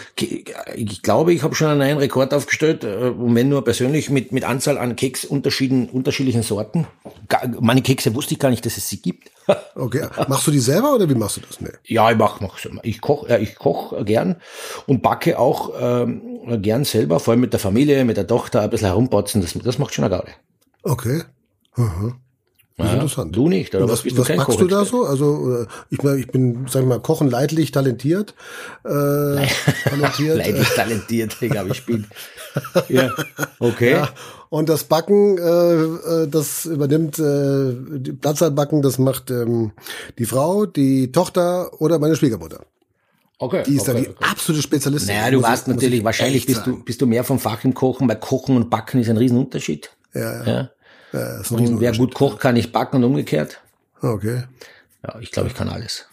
ich 0.75 1.01
glaube, 1.01 1.33
ich 1.33 1.43
habe 1.43 1.55
schon 1.55 1.67
einen 1.67 1.79
neuen 1.79 1.97
Rekord 1.97 2.33
aufgestellt 2.33 2.83
äh, 2.83 3.09
und 3.09 3.35
wenn 3.35 3.49
nur 3.49 3.63
persönlich 3.63 4.09
mit 4.09 4.31
mit 4.31 4.43
Anzahl 4.43 4.77
an 4.77 4.95
Keksunterschieden 4.95 5.89
unterschiedlichen 5.89 6.43
Sorten. 6.43 6.87
Meine 7.59 7.81
Kekse 7.81 8.13
wusste 8.15 8.33
ich 8.33 8.39
gar 8.39 8.49
nicht, 8.49 8.65
dass 8.65 8.77
es 8.77 8.89
sie 8.89 9.01
gibt. 9.01 9.31
okay, 9.75 10.07
machst 10.27 10.47
du 10.47 10.51
die 10.51 10.59
selber 10.59 10.95
oder 10.95 11.09
wie 11.09 11.15
machst 11.15 11.37
du 11.37 11.41
das? 11.41 11.59
Nee. 11.59 11.69
Ja, 11.85 12.11
ich 12.11 12.17
mach, 12.17 12.39
mach 12.39 12.57
ich 12.83 13.01
koch, 13.01 13.27
ja, 13.27 13.37
ich 13.37 13.55
koch 13.55 14.05
gern 14.05 14.37
und 14.85 15.01
backe 15.01 15.37
auch 15.37 15.71
ähm, 15.79 16.61
gern 16.61 16.85
selber, 16.85 17.19
vor 17.19 17.33
allem 17.33 17.41
mit 17.41 17.53
der 17.53 17.59
Familie, 17.59 18.05
mit 18.05 18.17
der 18.17 18.27
Tochter 18.27 18.61
ein 18.61 18.69
bisschen 18.69 18.87
herumbatzen. 18.87 19.41
Das 19.41 19.53
das 19.53 19.79
macht 19.79 19.93
schon 19.93 20.05
eine 20.05 20.15
Gaudi. 20.15 20.31
Okay. 20.83 21.23
Mhm. 21.75 22.15
Ist 22.75 22.91
interessant. 22.91 23.35
Du 23.35 23.49
nicht, 23.49 23.75
oder 23.75 23.85
was, 23.85 23.91
was 23.91 24.01
bist 24.01 24.17
du 24.17 24.21
was 24.21 24.35
machst 24.35 24.59
du 24.59 24.67
da 24.67 24.83
so? 24.83 25.05
Also 25.05 25.67
ich, 25.91 26.03
ich 26.03 26.27
bin, 26.27 26.65
sag 26.67 26.81
ich 26.81 26.87
mal, 26.87 26.99
kochen 26.99 27.29
leidlich 27.29 27.71
talentiert. 27.71 28.33
Äh, 28.83 28.89
talentiert. 29.83 30.37
leidlich 30.37 30.69
talentiert, 30.69 31.37
egal 31.41 31.69
ich 31.69 31.85
bin. 31.85 32.07
ja, 32.89 33.11
okay. 33.59 33.91
Ja, 33.91 34.09
und 34.49 34.69
das 34.69 34.85
Backen, 34.85 35.37
äh, 35.37 35.43
äh 35.43 36.27
das 36.27 36.65
übernimmt 36.65 37.19
äh, 37.19 37.73
die 37.99 38.13
Platzhaltbacken, 38.13 38.81
das 38.81 38.97
macht 38.97 39.29
ähm, 39.29 39.73
die 40.17 40.25
Frau, 40.25 40.65
die 40.65 41.11
Tochter 41.11 41.79
oder 41.79 41.99
meine 41.99 42.15
Schwiegermutter. 42.15 42.65
Okay. 43.37 43.63
Die 43.67 43.75
ist 43.75 43.87
okay, 43.87 43.93
da 43.93 43.99
die 43.99 44.09
okay. 44.09 44.31
absolute 44.31 44.63
Spezialistin. 44.63 45.15
Naja, 45.15 45.31
du 45.31 45.43
weißt 45.43 45.67
natürlich, 45.67 46.03
wahrscheinlich 46.03 46.45
bist 46.47 46.65
du, 46.65 46.83
bist 46.83 47.01
du 47.01 47.05
mehr 47.05 47.23
vom 47.23 47.39
Fach 47.39 47.63
im 47.63 47.73
Kochen, 47.75 48.07
weil 48.07 48.19
Kochen 48.19 48.55
und 48.55 48.69
Backen 48.71 48.99
ist 49.01 49.09
ein 49.09 49.17
Riesenunterschied. 49.17 49.91
Ja, 50.13 50.21
ja. 50.21 50.43
ja. 50.45 50.69
Ja, 51.13 51.41
und 51.49 51.79
wer 51.79 51.93
gut 51.93 52.13
kocht, 52.15 52.39
kann 52.39 52.55
nicht 52.55 52.71
backen 52.71 52.97
und 52.97 53.03
umgekehrt. 53.03 53.61
Okay. 54.01 54.43
Ja, 55.03 55.19
ich 55.19 55.31
glaube, 55.31 55.49
ich 55.49 55.55
kann 55.55 55.69
alles. 55.69 56.05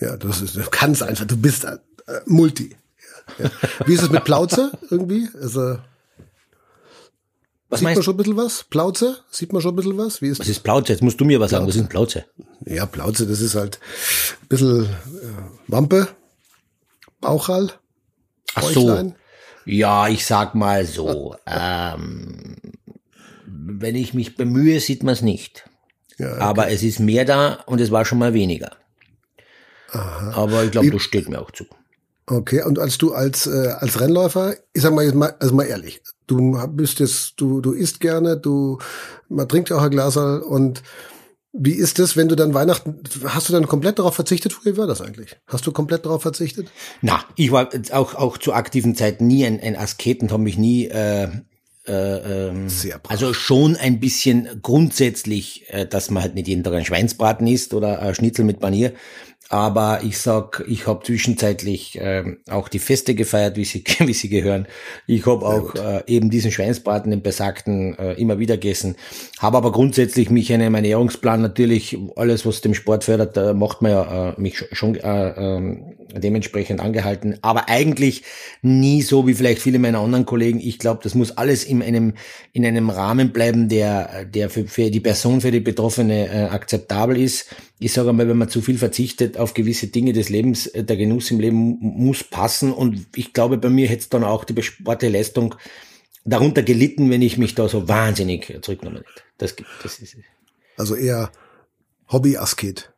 Ja, 0.00 0.16
das 0.16 0.40
ist, 0.40 0.56
du 0.56 0.62
kannst 0.70 1.02
einfach, 1.02 1.24
du 1.24 1.36
bist 1.36 1.64
äh, 1.64 1.78
Multi. 2.26 2.76
Ja. 3.38 3.50
Wie 3.86 3.94
ist 3.94 4.02
es 4.02 4.10
mit 4.10 4.24
Plauze 4.24 4.72
irgendwie? 4.90 5.28
Also, 5.40 5.78
was 7.70 7.80
Sieht 7.80 7.94
man 7.94 8.02
schon 8.02 8.14
ein 8.14 8.16
bisschen 8.16 8.36
was? 8.36 8.64
Plauze? 8.64 9.18
Sieht 9.30 9.52
man 9.52 9.60
schon 9.60 9.72
ein 9.72 9.76
bisschen 9.76 9.98
was? 9.98 10.22
Wie 10.22 10.28
ist 10.28 10.40
was 10.40 10.48
ist 10.48 10.60
Plauze? 10.64 10.92
Jetzt 10.92 11.02
musst 11.02 11.20
du 11.20 11.24
mir 11.26 11.38
was 11.38 11.50
Plauze. 11.50 11.60
sagen. 11.60 11.68
Was 11.68 11.76
ist 11.76 11.88
Plauze? 11.88 12.24
Ja, 12.64 12.86
Plauze, 12.86 13.26
das 13.26 13.40
ist 13.40 13.54
halt 13.54 13.78
ein 14.42 14.48
bisschen 14.48 14.84
äh, 14.84 14.88
Wampe, 15.66 16.08
Bauchhall, 17.20 17.72
Ach 18.54 18.62
so. 18.62 19.14
Ja, 19.66 20.08
ich 20.08 20.24
sag 20.24 20.54
mal 20.54 20.86
so. 20.86 21.36
ähm, 21.46 22.56
wenn 23.58 23.96
ich 23.96 24.14
mich 24.14 24.36
bemühe, 24.36 24.80
sieht 24.80 25.02
man 25.02 25.14
es 25.14 25.22
nicht. 25.22 25.68
Ja, 26.18 26.32
okay. 26.32 26.40
Aber 26.40 26.70
es 26.70 26.82
ist 26.82 27.00
mehr 27.00 27.24
da 27.24 27.64
und 27.66 27.80
es 27.80 27.90
war 27.90 28.04
schon 28.04 28.18
mal 28.18 28.34
weniger. 28.34 28.72
Aha. 29.90 30.32
Aber 30.34 30.64
ich 30.64 30.70
glaube, 30.70 30.90
das 30.90 31.02
steht 31.02 31.28
mir 31.28 31.40
auch 31.40 31.50
zu. 31.50 31.64
Okay, 32.26 32.62
und 32.62 32.78
als 32.78 32.98
du 32.98 33.14
als 33.14 33.46
äh, 33.46 33.68
als 33.78 34.00
Rennläufer, 34.00 34.54
ich 34.74 34.82
sag 34.82 34.92
mal 34.92 35.04
jetzt 35.04 35.14
mal, 35.14 35.34
also 35.38 35.54
mal 35.54 35.64
ehrlich, 35.64 36.02
du 36.26 36.58
bist 36.68 37.00
jetzt, 37.00 37.34
du 37.38 37.62
du 37.62 37.72
isst 37.72 38.00
gerne, 38.00 38.36
du 38.36 38.78
man 39.28 39.48
trinkt 39.48 39.70
ja 39.70 39.76
auch 39.76 39.82
ein 39.82 39.90
Glas 39.90 40.16
und 40.16 40.82
wie 41.52 41.72
ist 41.72 41.98
das, 41.98 42.16
wenn 42.16 42.28
du 42.28 42.36
dann 42.36 42.52
Weihnachten, 42.52 43.00
hast 43.24 43.48
du 43.48 43.54
dann 43.54 43.66
komplett 43.66 43.98
darauf 43.98 44.14
verzichtet? 44.14 44.54
Wie 44.64 44.76
war 44.76 44.86
das 44.86 45.00
eigentlich? 45.00 45.36
Hast 45.46 45.66
du 45.66 45.72
komplett 45.72 46.04
darauf 46.04 46.20
verzichtet? 46.20 46.70
Na, 47.00 47.24
ich 47.36 47.50
war 47.50 47.70
auch 47.92 48.14
auch 48.14 48.36
zu 48.36 48.52
aktiven 48.52 48.94
Zeiten 48.94 49.26
nie 49.26 49.46
ein, 49.46 49.58
ein 49.58 49.74
Asket 49.74 50.20
und 50.20 50.30
habe 50.30 50.42
mich 50.42 50.58
nie 50.58 50.86
äh, 50.88 51.28
äh, 51.88 52.48
ähm, 52.48 52.66
also 53.08 53.32
schon 53.32 53.76
ein 53.76 54.00
bisschen 54.00 54.60
grundsätzlich, 54.62 55.64
äh, 55.68 55.86
dass 55.86 56.10
man 56.10 56.22
halt 56.22 56.34
nicht 56.34 56.48
jeden 56.48 56.62
Tag 56.62 56.74
ein 56.74 56.84
Schweinsbraten 56.84 57.46
isst 57.46 57.74
oder 57.74 58.00
ein 58.00 58.14
Schnitzel 58.14 58.44
mit 58.44 58.60
Panier. 58.60 58.92
Aber 59.50 60.00
ich 60.02 60.18
sag, 60.18 60.62
ich 60.68 60.86
habe 60.86 61.04
zwischenzeitlich 61.04 61.98
äh, 61.98 62.36
auch 62.50 62.68
die 62.68 62.78
Feste 62.78 63.14
gefeiert, 63.14 63.56
wie 63.56 63.64
sie, 63.64 63.82
wie 64.00 64.12
sie 64.12 64.28
gehören. 64.28 64.66
Ich 65.06 65.24
habe 65.24 65.46
auch 65.46 65.74
äh, 65.74 66.02
eben 66.06 66.28
diesen 66.28 66.52
Schweinsbraten, 66.52 67.10
den 67.10 67.22
besagten, 67.22 67.98
äh, 67.98 68.12
immer 68.14 68.38
wieder 68.38 68.58
gegessen. 68.58 68.96
Habe 69.38 69.56
aber 69.56 69.72
grundsätzlich 69.72 70.28
mich 70.28 70.50
in 70.50 70.60
einem 70.60 70.74
Ernährungsplan 70.74 71.40
natürlich, 71.40 71.96
alles 72.16 72.44
was 72.44 72.60
dem 72.60 72.74
Sport 72.74 73.04
fördert, 73.04 73.38
da 73.38 73.54
macht 73.54 73.80
man 73.80 73.92
ja 73.92 74.30
äh, 74.30 74.40
mich 74.40 74.64
schon 74.72 74.96
äh, 74.96 75.28
äh, 75.28 75.76
dementsprechend 76.14 76.80
angehalten. 76.80 77.38
Aber 77.42 77.68
eigentlich 77.68 78.22
nie 78.62 79.02
so 79.02 79.26
wie 79.26 79.34
vielleicht 79.34 79.62
viele 79.62 79.78
meiner 79.78 80.00
anderen 80.00 80.26
Kollegen. 80.26 80.60
Ich 80.60 80.78
glaube, 80.78 81.00
das 81.02 81.14
muss 81.14 81.32
alles 81.32 81.64
in 81.64 81.82
einem, 81.82 82.14
in 82.52 82.64
einem 82.64 82.90
Rahmen 82.90 83.32
bleiben, 83.32 83.68
der, 83.68 84.24
der 84.24 84.50
für, 84.50 84.66
für 84.66 84.90
die 84.90 85.00
Person, 85.00 85.40
für 85.40 85.50
die 85.50 85.60
Betroffene 85.60 86.28
äh, 86.28 86.44
akzeptabel 86.44 87.18
ist 87.18 87.46
ich 87.80 87.92
sage 87.92 88.10
einmal, 88.10 88.28
wenn 88.28 88.38
man 88.38 88.48
zu 88.48 88.60
viel 88.60 88.76
verzichtet 88.76 89.36
auf 89.36 89.54
gewisse 89.54 89.86
Dinge 89.86 90.12
des 90.12 90.28
Lebens, 90.28 90.66
äh, 90.66 90.82
der 90.82 90.96
Genuss 90.96 91.30
im 91.30 91.40
Leben 91.40 91.78
muss 91.80 92.24
passen. 92.24 92.72
Und 92.72 93.06
ich 93.14 93.32
glaube, 93.32 93.58
bei 93.58 93.68
mir 93.68 93.88
hätte 93.88 94.00
es 94.00 94.08
dann 94.08 94.24
auch 94.24 94.44
die 94.44 94.60
sportliche 94.62 95.12
Leistung 95.12 95.54
darunter 96.24 96.62
gelitten, 96.62 97.10
wenn 97.10 97.22
ich 97.22 97.38
mich 97.38 97.54
da 97.54 97.68
so 97.68 97.88
wahnsinnig 97.88 98.58
zurückgenommen 98.62 98.98
hätte. 98.98 99.22
Das, 99.38 99.56
das 99.82 99.98
ist 100.00 100.16
also 100.76 100.94
eher 100.94 101.30
Hobby-Asket. 102.10 102.92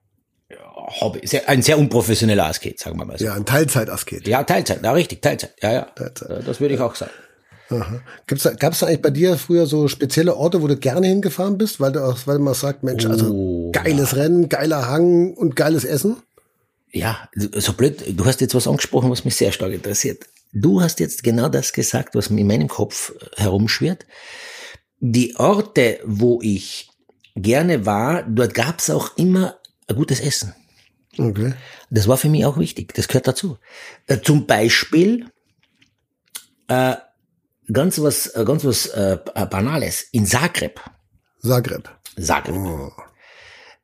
Hobby, 1.00 1.26
sehr, 1.26 1.48
ein 1.48 1.62
sehr 1.62 1.78
unprofessioneller 1.78 2.46
Asket, 2.46 2.78
sagen 2.78 2.98
wir 2.98 3.04
mal 3.04 3.18
so. 3.18 3.24
Ja, 3.24 3.34
ein 3.34 3.46
Teilzeit-Asket. 3.46 4.26
Ja, 4.26 4.42
Teilzeit, 4.42 4.82
ja, 4.82 4.92
richtig, 4.92 5.22
Teilzeit, 5.22 5.54
ja, 5.62 5.72
ja. 5.72 5.82
Teilzeit. 5.82 6.46
Das 6.46 6.60
würde 6.60 6.74
ich 6.74 6.80
auch 6.80 6.94
sagen. 6.94 7.12
Gibt's 8.26 8.42
da, 8.42 8.50
gab's 8.50 8.80
da 8.80 8.86
eigentlich 8.86 9.02
bei 9.02 9.10
dir 9.10 9.36
früher 9.36 9.66
so 9.66 9.86
spezielle 9.86 10.36
Orte, 10.36 10.60
wo 10.60 10.66
du 10.66 10.76
gerne 10.76 11.06
hingefahren 11.06 11.56
bist, 11.56 11.78
weil 11.78 11.92
du 11.92 12.04
auch, 12.04 12.18
weil 12.26 12.40
man 12.40 12.54
sagt, 12.54 12.82
Mensch, 12.82 13.06
also 13.06 13.26
oh, 13.32 13.70
geiles 13.70 14.10
ja. 14.10 14.18
Rennen, 14.18 14.48
geiler 14.48 14.88
Hang 14.88 15.34
und 15.34 15.54
geiles 15.54 15.84
Essen? 15.84 16.16
ja, 16.92 17.28
so 17.34 17.72
blöd, 17.72 18.02
du 18.18 18.24
hast 18.24 18.40
jetzt 18.40 18.54
was 18.54 18.66
angesprochen, 18.66 19.10
was 19.10 19.24
mich 19.24 19.36
sehr 19.36 19.52
stark 19.52 19.72
interessiert. 19.72 20.24
Du 20.52 20.82
hast 20.82 20.98
jetzt 21.00 21.22
genau 21.22 21.48
das 21.48 21.72
gesagt, 21.72 22.14
was 22.14 22.30
mir 22.30 22.40
in 22.40 22.48
meinem 22.48 22.68
Kopf 22.68 23.12
herumschwirrt. 23.36 24.06
Die 24.98 25.36
Orte, 25.36 26.00
wo 26.04 26.40
ich 26.42 26.90
gerne 27.36 27.86
war, 27.86 28.24
dort 28.24 28.54
gab 28.54 28.80
es 28.80 28.90
auch 28.90 29.16
immer 29.16 29.56
ein 29.86 29.96
gutes 29.96 30.20
Essen. 30.20 30.54
Okay. 31.18 31.54
Das 31.90 32.08
war 32.08 32.16
für 32.16 32.28
mich 32.28 32.44
auch 32.44 32.58
wichtig. 32.58 32.94
Das 32.94 33.08
gehört 33.08 33.26
dazu. 33.26 33.58
Äh, 34.06 34.20
zum 34.20 34.46
Beispiel 34.46 35.26
äh, 36.68 36.96
ganz 37.72 38.00
was, 38.00 38.28
äh, 38.28 38.44
ganz 38.44 38.64
was 38.64 38.86
äh, 38.86 39.18
Banales 39.50 40.02
in 40.12 40.26
Zagreb. 40.26 40.80
Zagreb. 41.42 41.90
Zagreb. 42.18 42.54
Oh. 42.54 42.92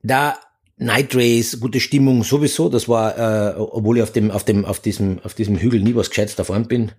Da 0.02 0.38
Night 0.78 1.16
Race, 1.16 1.58
gute 1.58 1.80
Stimmung 1.80 2.22
sowieso. 2.22 2.68
Das 2.68 2.86
war, 2.86 3.16
äh, 3.16 3.54
obwohl 3.58 3.96
ich 3.96 4.02
auf 4.02 4.12
dem, 4.12 4.30
auf 4.30 4.44
dem, 4.44 4.66
auf 4.66 4.78
diesem, 4.78 5.20
auf 5.24 5.32
diesem 5.32 5.56
Hügel 5.56 5.80
nie 5.80 5.94
was 5.94 6.10
Gescheites 6.10 6.36
davon 6.36 6.68
bin. 6.68 6.92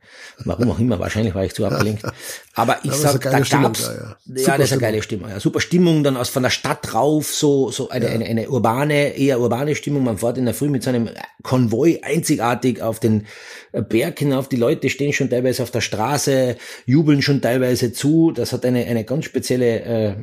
Warum 0.46 0.72
auch 0.72 0.80
immer, 0.80 0.98
wahrscheinlich 0.98 1.36
war 1.36 1.46
ich 1.46 1.54
zu 1.54 1.64
abgelenkt. 1.64 2.04
Aber 2.56 2.80
ich 2.82 2.92
sag, 2.94 3.22
da 3.22 3.40
gab's, 3.40 3.50
da, 3.52 3.62
ja, 3.62 4.44
ja. 4.48 4.58
das 4.58 4.66
ist 4.66 4.72
eine 4.72 4.82
geile 4.82 5.04
Stimmung. 5.04 5.30
Ja, 5.30 5.40
super 5.40 5.60
Stimmung, 5.60 6.04
dann 6.04 6.18
aus 6.18 6.30
von 6.30 6.42
der 6.42 6.50
Stadt 6.50 6.96
rauf, 6.96 7.28
so, 7.28 7.70
so 7.70 7.90
eine, 7.90 8.06
ja. 8.06 8.12
eine, 8.14 8.26
eine 8.26 8.50
urbane, 8.50 9.16
eher 9.16 9.40
urbane 9.40 9.76
Stimmung. 9.76 10.04
Man 10.04 10.18
fährt 10.18 10.40
in 10.40 10.46
der 10.46 10.56
Früh 10.56 10.70
mit 10.70 10.82
so 10.82 10.90
einem 10.90 11.10
Konvoi 11.44 12.00
einzigartig 12.02 12.82
auf 12.82 13.00
den 13.00 13.28
Berg 13.74 14.18
hinauf. 14.18 14.50
Die 14.50 14.56
Leute 14.56 14.90
stehen 14.90 15.14
schon 15.14 15.30
teilweise 15.30 15.62
auf 15.62 15.70
der 15.70 15.82
Straße, 15.82 16.58
jubeln 16.88 17.22
schon 17.22 17.44
teilweise 17.44 17.94
zu. 17.94 18.32
Das 18.32 18.54
hat 18.54 18.66
eine, 18.66 18.86
eine 18.86 19.04
ganz 19.04 19.26
spezielle, 19.26 19.82
äh, 19.82 20.16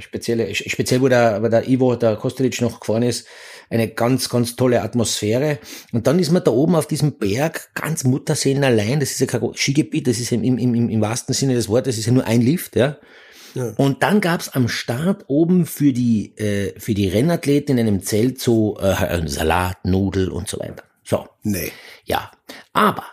spezielle, 0.00 0.54
speziell 0.54 1.00
wo 1.00 1.08
der, 1.08 1.42
wo 1.42 1.48
der 1.48 1.68
Ivo, 1.68 1.96
der 1.96 2.16
Kostelic 2.16 2.60
noch 2.60 2.80
gefahren 2.80 3.02
ist, 3.02 3.26
eine 3.70 3.88
ganz, 3.88 4.28
ganz 4.28 4.56
tolle 4.56 4.82
Atmosphäre. 4.82 5.58
Und 5.92 6.06
dann 6.06 6.18
ist 6.18 6.30
man 6.30 6.44
da 6.44 6.50
oben 6.50 6.74
auf 6.74 6.86
diesem 6.86 7.18
Berg, 7.18 7.70
ganz 7.74 8.04
Mutterseelen 8.04 8.64
allein. 8.64 9.00
Das 9.00 9.10
ist 9.10 9.20
ja 9.20 9.26
kein 9.26 9.54
Skigebiet, 9.54 10.06
das 10.06 10.18
ist 10.18 10.32
im, 10.32 10.44
im, 10.44 10.58
im, 10.58 10.88
im 10.88 11.00
wahrsten 11.00 11.34
Sinne 11.34 11.54
des 11.54 11.68
Wortes, 11.68 11.94
das 11.94 11.98
ist 11.98 12.06
ja 12.06 12.12
nur 12.12 12.26
ein 12.26 12.40
Lift, 12.40 12.76
ja. 12.76 12.98
Ja. 13.54 13.72
Und 13.76 14.02
dann 14.02 14.20
gab's 14.20 14.48
am 14.48 14.68
Start 14.68 15.24
oben 15.28 15.66
für 15.66 15.92
die, 15.92 16.36
äh, 16.36 16.78
für 16.78 16.92
die 16.92 17.08
Rennathleten 17.08 17.78
in 17.78 17.86
einem 17.86 18.02
Zelt 18.02 18.40
so 18.40 18.78
äh, 18.80 19.28
Salat, 19.28 19.84
Nudel 19.84 20.28
und 20.28 20.48
so 20.48 20.58
weiter. 20.58 20.82
So. 21.04 21.28
Nee. 21.44 21.70
Ja. 22.04 22.32
Aber 22.72 23.04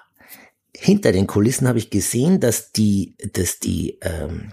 hinter 0.76 1.12
den 1.12 1.28
Kulissen 1.28 1.68
habe 1.68 1.78
ich 1.78 1.92
gesehen, 1.92 2.40
dass 2.40 2.72
die, 2.72 3.16
dass 3.34 3.60
die, 3.60 4.00
ähm, 4.02 4.52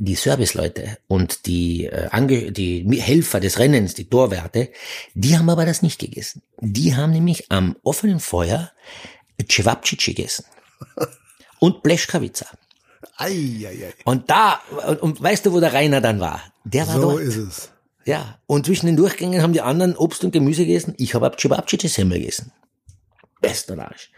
die 0.00 0.14
Serviceleute 0.14 0.98
und 1.08 1.46
die, 1.46 1.84
äh, 1.84 2.08
Ange 2.10 2.52
die 2.52 3.00
Helfer 3.00 3.38
des 3.38 3.58
Rennens, 3.58 3.94
die 3.94 4.08
Torwerte, 4.08 4.70
die 5.14 5.36
haben 5.36 5.50
aber 5.50 5.66
das 5.66 5.82
nicht 5.82 6.00
gegessen. 6.00 6.42
Die 6.60 6.96
haben 6.96 7.12
nämlich 7.12 7.50
am 7.50 7.76
offenen 7.82 8.18
Feuer 8.18 8.72
Cevapcici 9.48 10.14
gegessen. 10.14 10.44
Und 11.60 11.84
ei. 13.18 13.92
Und 14.04 14.30
da, 14.30 14.60
und, 14.86 15.02
und, 15.02 15.22
weißt 15.22 15.44
du, 15.44 15.52
wo 15.52 15.60
der 15.60 15.74
Rainer 15.74 16.00
dann 16.00 16.20
war? 16.20 16.40
Der 16.64 16.88
war 16.88 16.94
so 16.94 17.00
dort. 17.02 17.16
So 17.16 17.18
ist 17.18 17.36
es. 17.36 17.72
Ja, 18.06 18.38
und 18.46 18.64
zwischen 18.64 18.86
den 18.86 18.96
Durchgängen 18.96 19.42
haben 19.42 19.52
die 19.52 19.60
anderen 19.60 19.94
Obst 19.94 20.24
und 20.24 20.32
Gemüse 20.32 20.64
gegessen. 20.64 20.94
Ich 20.96 21.14
habe 21.14 21.30
Cevapcici-Semmel 21.38 22.18
gegessen. 22.18 22.50
Bester 23.42 23.78
Arsch. 23.78 24.10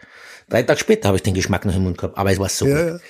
Drei 0.47 0.63
Tage 0.63 0.79
später 0.79 1.09
habe 1.09 1.17
ich 1.17 1.23
den 1.23 1.33
Geschmack 1.33 1.65
noch 1.65 1.75
im 1.75 1.83
Mund 1.83 1.97
gehabt, 1.97 2.17
aber 2.17 2.31
es 2.31 2.39
war 2.39 2.47
so 2.47 2.65
ja, 2.65 2.91
gut. 2.91 3.01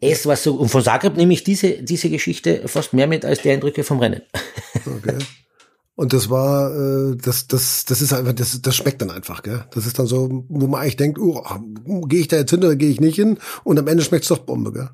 Es 0.00 0.26
war 0.26 0.36
so, 0.36 0.56
und 0.56 0.68
von 0.68 0.82
Zagreb 0.82 1.16
nehme 1.16 1.32
ich 1.32 1.44
diese, 1.44 1.82
diese 1.82 2.10
Geschichte 2.10 2.62
fast 2.66 2.92
mehr 2.92 3.06
mit 3.06 3.24
als 3.24 3.42
die 3.42 3.50
Eindrücke 3.50 3.82
vom 3.82 3.98
Rennen. 3.98 4.22
Okay. 4.84 5.18
Und 5.96 6.12
das 6.12 6.28
war, 6.28 6.70
äh, 6.70 7.16
das, 7.16 7.48
das, 7.48 7.86
das 7.86 8.02
ist 8.02 8.12
einfach, 8.12 8.34
das, 8.34 8.60
das 8.60 8.76
schmeckt 8.76 9.00
dann 9.00 9.10
einfach, 9.10 9.42
gell? 9.42 9.64
Das 9.72 9.86
ist 9.86 9.98
dann 9.98 10.06
so, 10.06 10.44
wo 10.48 10.66
man 10.66 10.82
eigentlich 10.82 10.96
denkt, 10.96 11.18
oh, 11.18 11.42
gehe 12.06 12.20
ich 12.20 12.28
da 12.28 12.36
jetzt 12.36 12.50
hin 12.50 12.62
oder 12.62 12.76
gehe 12.76 12.90
ich 12.90 13.00
nicht 13.00 13.16
hin? 13.16 13.38
Und 13.64 13.78
am 13.78 13.88
Ende 13.88 14.04
schmeckt's 14.04 14.28
doch 14.28 14.38
Bombe, 14.38 14.72
gell? 14.72 14.90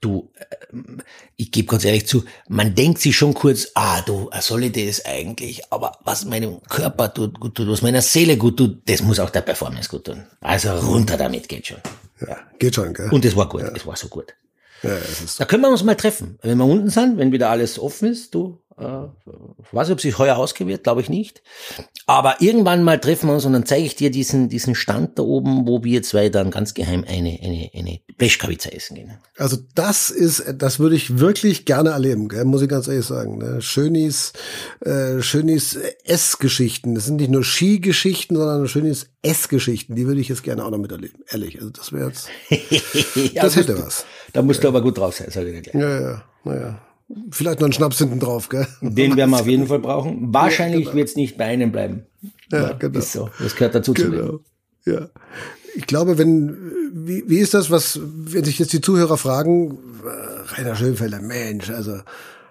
Du, 0.00 0.32
ähm, 0.72 1.00
ich 1.36 1.52
gebe 1.52 1.68
ganz 1.68 1.84
ehrlich 1.84 2.08
zu, 2.08 2.24
man 2.48 2.74
denkt 2.74 3.00
sich 3.00 3.16
schon 3.16 3.32
kurz, 3.32 3.68
ah, 3.76 4.00
du, 4.02 4.28
soll 4.40 4.64
ich 4.64 4.72
das 4.72 5.04
eigentlich? 5.04 5.62
Aber 5.70 5.92
was 6.04 6.24
meinem 6.24 6.60
Körper 6.68 7.14
tut, 7.14 7.38
gut 7.38 7.54
tut, 7.54 7.68
was 7.68 7.82
meiner 7.82 8.02
Seele 8.02 8.36
gut 8.36 8.56
tut, 8.56 8.82
das 8.86 9.02
muss 9.02 9.20
auch 9.20 9.30
der 9.30 9.42
Performance 9.42 9.88
gut 9.88 10.06
tun. 10.06 10.24
Also 10.40 10.72
runter 10.72 11.16
damit 11.16 11.48
geht 11.48 11.68
schon. 11.68 11.78
Ja, 12.28 12.38
geht 12.58 12.74
schon, 12.74 12.94
gell? 12.94 13.10
Und 13.10 13.24
es 13.24 13.36
war 13.36 13.48
gut, 13.48 13.62
ja. 13.62 13.72
es 13.74 13.86
war 13.86 13.96
so 13.96 14.08
gut. 14.08 14.34
Ja, 14.82 14.96
ist 14.96 15.38
da 15.38 15.44
können 15.44 15.62
wir 15.62 15.70
uns 15.70 15.84
mal 15.84 15.94
treffen. 15.94 16.38
Wenn 16.42 16.58
wir 16.58 16.64
unten 16.64 16.90
sind, 16.90 17.16
wenn 17.16 17.30
wieder 17.32 17.50
alles 17.50 17.78
offen 17.78 18.08
ist, 18.08 18.34
du, 18.34 18.61
äh, 18.78 19.04
ich 19.62 19.72
weiß 19.72 19.88
nicht, 19.88 19.94
ob 19.94 20.00
sich 20.00 20.18
heuer 20.18 20.36
ausgewählt, 20.36 20.84
glaube 20.84 21.00
ich 21.00 21.08
nicht. 21.08 21.42
Aber 22.06 22.36
irgendwann 22.40 22.82
mal 22.82 22.98
treffen 22.98 23.28
wir 23.28 23.34
uns 23.34 23.44
und 23.44 23.52
dann 23.52 23.66
zeige 23.66 23.84
ich 23.84 23.96
dir 23.96 24.10
diesen, 24.10 24.48
diesen 24.48 24.74
Stand 24.74 25.18
da 25.18 25.22
oben, 25.22 25.66
wo 25.66 25.84
wir 25.84 26.02
zwei 26.02 26.28
dann 26.28 26.50
ganz 26.50 26.74
geheim 26.74 27.04
eine, 27.06 27.38
eine, 27.42 27.70
eine 27.74 28.00
Blechkavica 28.16 28.70
essen 28.70 28.96
gehen. 28.96 29.12
Also 29.36 29.58
das 29.74 30.10
ist, 30.10 30.44
das 30.56 30.78
würde 30.78 30.96
ich 30.96 31.18
wirklich 31.18 31.64
gerne 31.64 31.90
erleben, 31.90 32.28
gell? 32.28 32.44
muss 32.44 32.62
ich 32.62 32.68
ganz 32.68 32.88
ehrlich 32.88 33.06
sagen. 33.06 33.38
Ne? 33.38 33.62
Schönis, 33.62 34.32
äh, 34.80 35.20
Schönis 35.22 35.78
Essgeschichten. 36.04 36.94
Das 36.94 37.06
sind 37.06 37.16
nicht 37.16 37.30
nur 37.30 37.44
Skigeschichten, 37.44 38.36
sondern 38.36 38.68
Schönis 38.68 39.10
Essgeschichten. 39.22 39.96
Die 39.96 40.06
würde 40.06 40.20
ich 40.20 40.28
jetzt 40.28 40.42
gerne 40.42 40.64
auch 40.64 40.70
noch 40.70 40.78
miterleben. 40.78 41.22
Ehrlich, 41.30 41.58
also 41.58 41.70
das 41.70 41.92
wäre 41.92 42.08
jetzt, 42.08 42.28
ja, 43.34 43.42
das 43.42 43.56
hätte 43.56 43.78
was. 43.78 44.04
Da 44.32 44.42
musst 44.42 44.58
ja. 44.58 44.62
du 44.62 44.68
aber 44.68 44.82
gut 44.82 44.98
drauf 44.98 45.14
sein, 45.14 45.28
sag 45.30 45.46
ich 45.46 45.52
dir 45.52 45.62
gleich. 45.62 45.74
Ja, 45.74 46.00
ja, 46.00 46.22
naja. 46.44 46.80
Vielleicht 47.30 47.60
noch 47.60 47.66
einen 47.66 47.72
Schnaps 47.72 47.98
hinten 47.98 48.20
drauf, 48.20 48.48
gell? 48.48 48.66
Den 48.80 49.16
werden 49.16 49.30
wir 49.30 49.40
auf 49.40 49.46
jeden 49.46 49.66
Fall 49.68 49.78
brauchen. 49.78 50.32
Wahrscheinlich 50.32 50.80
ja, 50.80 50.84
genau. 50.86 50.96
wird 50.96 51.08
es 51.08 51.16
nicht 51.16 51.36
bei 51.36 51.44
einem 51.44 51.72
bleiben. 51.72 52.06
Ja, 52.50 52.62
ja 52.62 52.72
genau. 52.72 52.98
Ist 52.98 53.12
so. 53.12 53.30
Das 53.38 53.54
gehört 53.54 53.74
dazu 53.74 53.92
genau. 53.92 54.08
zu 54.08 54.14
leben. 54.14 54.40
Ja. 54.84 55.08
Ich 55.74 55.86
glaube, 55.86 56.18
wenn, 56.18 56.56
wie, 56.92 57.24
wie 57.26 57.38
ist 57.38 57.54
das, 57.54 57.70
was, 57.70 57.98
wenn 58.02 58.44
sich 58.44 58.58
jetzt 58.58 58.72
die 58.72 58.80
Zuhörer 58.80 59.16
fragen, 59.16 59.78
äh, 60.04 60.54
Rainer 60.54 60.76
Schönfelder, 60.76 61.20
Mensch, 61.20 61.70
also, 61.70 62.00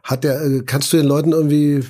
hat 0.04 0.24
der, 0.24 0.41
äh, 0.41 0.63
kannst 0.65 0.91
du 0.91 0.97
den 0.97 1.06
Leuten 1.06 1.32
irgendwie, 1.32 1.82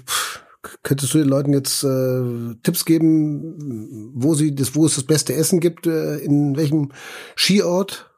könntest 0.84 1.14
du 1.14 1.20
den 1.20 1.30
Leuten 1.30 1.54
jetzt 1.54 1.84
äh, 1.84 2.56
Tipps 2.64 2.86
geben, 2.86 4.12
wo 4.14 4.34
sie 4.34 4.54
das, 4.54 4.76
wo 4.76 4.86
es 4.86 4.96
das 4.96 5.06
beste 5.06 5.34
Essen 5.34 5.60
gibt, 5.60 5.88
äh, 5.88 6.18
in 6.18 6.58
welchem 6.58 6.92
Skiort? 7.38 8.12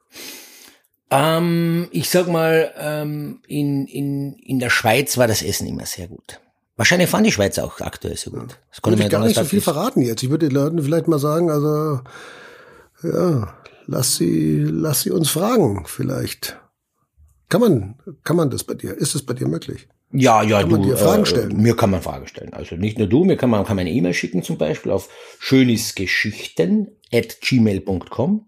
Ähm, 1.13 1.87
ich 1.91 2.09
sag 2.09 2.27
mal, 2.27 2.73
ähm, 2.79 3.39
in, 3.47 3.85
in, 3.85 4.33
in 4.33 4.57
der 4.57 4.71
Schweiz 4.71 5.17
war 5.17 5.27
das 5.27 5.43
Essen 5.43 5.67
immer 5.67 5.85
sehr 5.85 6.07
gut. 6.07 6.39
Wahrscheinlich 6.75 7.07
fand 7.07 7.27
die 7.27 7.31
Schweiz 7.31 7.59
auch 7.59 7.79
aktuell 7.81 8.17
so 8.17 8.31
gut. 8.31 8.57
Das 8.71 8.81
konnte 8.81 9.03
ich 9.03 9.09
gar 9.09 9.23
nicht 9.23 9.35
so 9.35 9.45
viel 9.45 9.61
verraten 9.61 10.01
jetzt. 10.01 10.23
Ich 10.23 10.31
würde 10.31 10.47
den 10.47 10.55
Leuten 10.55 10.81
vielleicht 10.81 11.07
mal 11.07 11.19
sagen, 11.19 11.51
also 11.51 12.01
ja, 13.03 13.53
lass 13.85 14.15
sie, 14.15 14.65
lass 14.67 15.01
sie 15.01 15.11
uns 15.11 15.29
fragen, 15.29 15.83
vielleicht. 15.85 16.59
Kann 17.47 17.61
man, 17.61 17.95
kann 18.23 18.35
man 18.35 18.49
das 18.49 18.63
bei 18.63 18.73
dir? 18.73 18.97
Ist 18.97 19.13
es 19.13 19.23
bei 19.23 19.35
dir 19.35 19.47
möglich? 19.47 19.87
Ja, 20.11 20.41
ja, 20.41 20.61
kann 20.61 20.69
du. 20.69 20.77
Man 20.77 20.87
dir 20.87 20.97
Fragen 20.97 21.25
stellen? 21.27 21.51
Äh, 21.51 21.61
mir 21.61 21.75
kann 21.75 21.91
man 21.91 22.01
Fragen 22.01 22.25
stellen. 22.25 22.53
Also 22.53 22.75
nicht 22.75 22.97
nur 22.97 23.05
du, 23.05 23.23
mir 23.23 23.37
kann 23.37 23.51
man, 23.51 23.65
kann 23.65 23.75
man 23.75 23.85
eine 23.85 23.95
E-Mail 23.95 24.15
schicken 24.15 24.41
zum 24.41 24.57
Beispiel 24.57 24.91
auf 24.91 25.09
schönisgeschichten 25.37 26.87
at 27.11 27.39
gmail.com. 27.41 28.47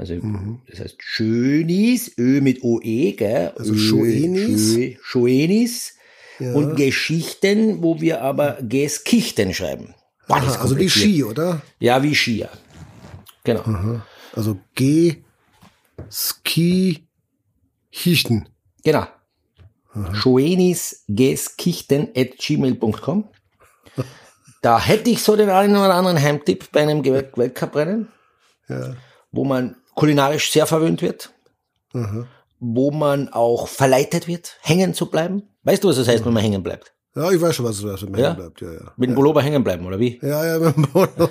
Also 0.00 0.14
mhm. 0.14 0.62
das 0.66 0.80
heißt 0.80 0.96
Schönis, 0.98 2.12
Ö 2.16 2.40
mit 2.40 2.64
OE, 2.64 3.12
gell? 3.12 3.52
Also 3.58 3.76
Schoenis. 3.76 4.96
Schoenis 5.02 5.94
ja. 6.38 6.54
und 6.54 6.76
Geschichten, 6.76 7.82
wo 7.82 8.00
wir 8.00 8.22
aber 8.22 8.56
Geskichten 8.62 9.52
schreiben. 9.52 9.94
Aha, 10.26 10.62
also 10.62 10.78
wie 10.78 10.88
Ski, 10.88 11.22
oder? 11.22 11.60
Ja, 11.80 12.02
wie 12.02 12.14
Ski, 12.14 12.38
ja. 12.38 12.48
Genau. 13.44 13.60
Aha. 13.60 14.06
Also 14.32 14.58
G, 14.74 15.16
Ski, 16.10 17.06
Hichten. 17.90 18.48
Genau. 18.82 19.06
Schoenis, 20.14 21.04
Geskichten 21.08 22.08
at 22.16 22.38
gmail.com. 22.38 23.28
Da 24.62 24.80
hätte 24.80 25.10
ich 25.10 25.22
so 25.22 25.36
den 25.36 25.50
einen 25.50 25.76
oder 25.76 25.94
anderen 25.94 26.22
Heimtipp 26.22 26.72
bei 26.72 26.80
einem 26.80 27.04
Weltcuprennen. 27.04 28.08
Ja. 28.66 28.94
Wo 29.30 29.44
man 29.44 29.76
kulinarisch 29.94 30.50
sehr 30.50 30.66
verwöhnt 30.66 31.02
wird, 31.02 31.32
mhm. 31.92 32.26
wo 32.58 32.90
man 32.90 33.28
auch 33.28 33.68
verleitet 33.68 34.26
wird, 34.26 34.56
hängen 34.62 34.94
zu 34.94 35.06
bleiben. 35.06 35.48
Weißt 35.62 35.84
du, 35.84 35.88
was 35.88 35.96
das 35.96 36.08
heißt, 36.08 36.24
wenn 36.24 36.32
man 36.32 36.42
hängen 36.42 36.62
bleibt? 36.62 36.92
Ja, 37.14 37.30
ich 37.30 37.40
weiß 37.40 37.56
schon, 37.56 37.66
was 37.66 37.80
das 37.80 37.90
heißt, 37.90 38.02
wenn 38.04 38.12
man 38.12 38.20
ja? 38.20 38.26
hängen 38.28 38.36
bleibt. 38.38 38.60
Ja, 38.60 38.72
ja. 38.72 38.92
Mit 38.96 39.10
dem 39.10 39.14
Pullover 39.16 39.42
hängen 39.42 39.64
bleiben, 39.64 39.84
oder 39.86 39.98
wie? 39.98 40.18
Ja, 40.22 40.46
ja, 40.46 40.58
mit 40.58 40.76
dem 40.76 40.82
Pullover. 40.86 41.30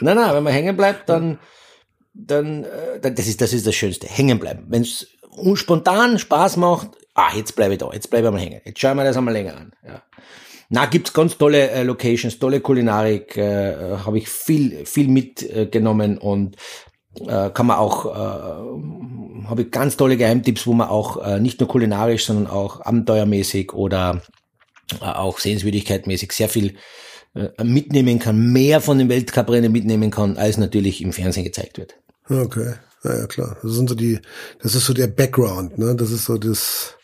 nein, 0.00 0.16
nein, 0.16 0.34
wenn 0.34 0.42
man 0.42 0.52
hängen 0.52 0.76
bleibt, 0.76 1.08
dann, 1.08 1.38
dann, 2.12 2.64
äh, 2.64 3.00
das 3.00 3.26
ist, 3.26 3.40
das 3.40 3.52
ist 3.52 3.66
das 3.66 3.74
Schönste. 3.74 4.06
Hängen 4.08 4.38
bleiben. 4.38 4.66
Wenn 4.68 4.82
es 4.82 5.06
spontan 5.54 6.18
Spaß 6.18 6.56
macht, 6.56 6.90
ah, 7.14 7.30
jetzt 7.34 7.54
bleibe 7.54 7.74
ich 7.74 7.78
da, 7.78 7.90
jetzt 7.92 8.10
bleibe 8.10 8.28
ich 8.28 8.32
mal 8.32 8.40
hängen. 8.40 8.60
Jetzt 8.64 8.80
schauen 8.80 8.96
wir 8.96 9.04
das 9.04 9.16
einmal 9.16 9.34
länger 9.34 9.56
an. 9.56 9.72
Ja. 9.86 10.02
Na, 10.68 10.86
gibt's 10.86 11.12
ganz 11.12 11.38
tolle 11.38 11.70
äh, 11.70 11.82
Locations, 11.82 12.38
tolle 12.38 12.60
Kulinarik, 12.60 13.36
äh, 13.36 13.98
habe 14.04 14.18
ich 14.18 14.28
viel, 14.28 14.84
viel 14.84 15.08
mitgenommen 15.08 16.18
und 16.18 16.56
äh, 17.20 17.50
kann 17.50 17.66
man 17.66 17.78
auch, 17.78 18.06
äh, 18.06 19.46
habe 19.48 19.62
ich 19.62 19.70
ganz 19.70 19.96
tolle 19.96 20.16
Geheimtipps, 20.16 20.66
wo 20.66 20.72
man 20.72 20.88
auch 20.88 21.24
äh, 21.24 21.40
nicht 21.40 21.60
nur 21.60 21.68
kulinarisch, 21.68 22.26
sondern 22.26 22.48
auch 22.48 22.80
abenteuermäßig 22.80 23.72
oder 23.72 24.22
äh, 25.00 25.04
auch 25.04 25.38
sehenswürdigkeitmäßig 25.38 26.32
sehr 26.32 26.48
viel 26.48 26.74
äh, 27.34 27.64
mitnehmen 27.64 28.18
kann, 28.18 28.52
mehr 28.52 28.80
von 28.80 28.98
den 28.98 29.08
Weltcuprennen 29.08 29.70
mitnehmen 29.70 30.10
kann, 30.10 30.36
als 30.36 30.58
natürlich 30.58 31.00
im 31.00 31.12
Fernsehen 31.12 31.44
gezeigt 31.44 31.78
wird. 31.78 31.94
Okay, 32.28 32.74
ja, 33.04 33.18
ja 33.18 33.26
klar. 33.26 33.56
Das 33.62 33.72
sind 33.72 33.88
so 33.88 33.94
die, 33.94 34.20
das 34.62 34.74
ist 34.74 34.86
so 34.86 34.94
der 34.94 35.06
Background, 35.06 35.78
ne? 35.78 35.94
Das 35.94 36.10
ist 36.10 36.24
so 36.24 36.38
das, 36.38 36.94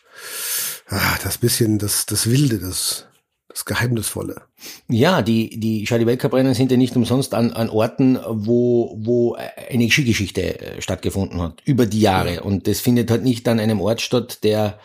ah, 0.89 1.17
das 1.23 1.37
bisschen, 1.37 1.79
das, 1.79 2.05
das 2.05 2.29
Wilde, 2.29 2.59
das, 2.59 3.05
das 3.53 3.65
Geheimnisvolle. 3.65 4.41
Ja, 4.89 5.21
die, 5.21 5.59
die, 5.59 5.87
Weltcuprennen 5.89 6.53
sind 6.53 6.71
ja 6.71 6.77
nicht 6.77 6.95
umsonst 6.95 7.33
an, 7.33 7.51
an 7.51 7.69
Orten, 7.69 8.19
wo, 8.27 8.97
wo 8.99 9.35
eine 9.35 9.89
Skigeschichte 9.89 10.59
äh, 10.59 10.81
stattgefunden 10.81 11.41
hat, 11.41 11.61
über 11.63 11.85
die 11.85 12.01
Jahre. 12.01 12.41
Und 12.41 12.67
das 12.67 12.79
findet 12.79 13.11
halt 13.11 13.23
nicht 13.23 13.47
an 13.47 13.59
einem 13.59 13.79
Ort 13.79 14.01
statt, 14.01 14.43
der, 14.43 14.79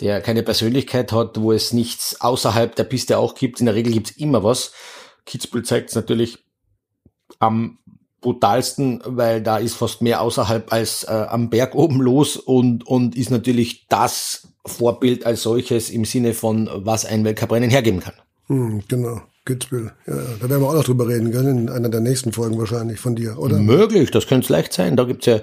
der 0.00 0.22
keine 0.22 0.42
Persönlichkeit 0.42 1.12
hat, 1.12 1.40
wo 1.40 1.52
es 1.52 1.72
nichts 1.72 2.20
außerhalb 2.20 2.74
der 2.74 2.84
Piste 2.84 3.18
auch 3.18 3.34
gibt. 3.34 3.60
In 3.60 3.66
der 3.66 3.74
Regel 3.74 3.92
gibt's 3.92 4.12
immer 4.12 4.42
was. 4.42 4.72
Kitzbühel 5.26 5.64
zeigt 5.64 5.90
es 5.90 5.94
natürlich 5.94 6.38
am 7.38 7.78
brutalsten, 8.26 9.00
weil 9.06 9.40
da 9.40 9.56
ist 9.58 9.74
fast 9.74 10.02
mehr 10.02 10.20
außerhalb 10.20 10.72
als 10.72 11.04
äh, 11.04 11.12
am 11.12 11.48
Berg 11.48 11.76
oben 11.76 12.00
los 12.00 12.36
und, 12.36 12.84
und 12.84 13.14
ist 13.14 13.30
natürlich 13.30 13.86
das 13.88 14.48
Vorbild 14.66 15.24
als 15.24 15.44
solches 15.44 15.90
im 15.90 16.04
Sinne 16.04 16.34
von, 16.34 16.68
was 16.74 17.04
ein 17.04 17.24
Weltcuprennen 17.24 17.70
hergeben 17.70 18.00
kann. 18.00 18.14
Hm, 18.48 18.82
genau. 18.88 19.20
Kitzbühel. 19.46 19.92
Ja, 20.06 20.14
da 20.40 20.50
werden 20.50 20.60
wir 20.60 20.68
auch 20.68 20.74
noch 20.74 20.84
drüber 20.84 21.08
reden 21.08 21.30
können, 21.30 21.58
in 21.58 21.68
einer 21.70 21.88
der 21.88 22.00
nächsten 22.00 22.32
Folgen 22.32 22.58
wahrscheinlich 22.58 23.00
von 23.00 23.14
dir, 23.16 23.38
oder? 23.38 23.58
Möglich, 23.58 24.10
das 24.10 24.26
könnte 24.26 24.44
es 24.44 24.48
leicht 24.50 24.72
sein. 24.72 24.96
Da 24.96 25.04
gibt's 25.04 25.24
ja, 25.26 25.36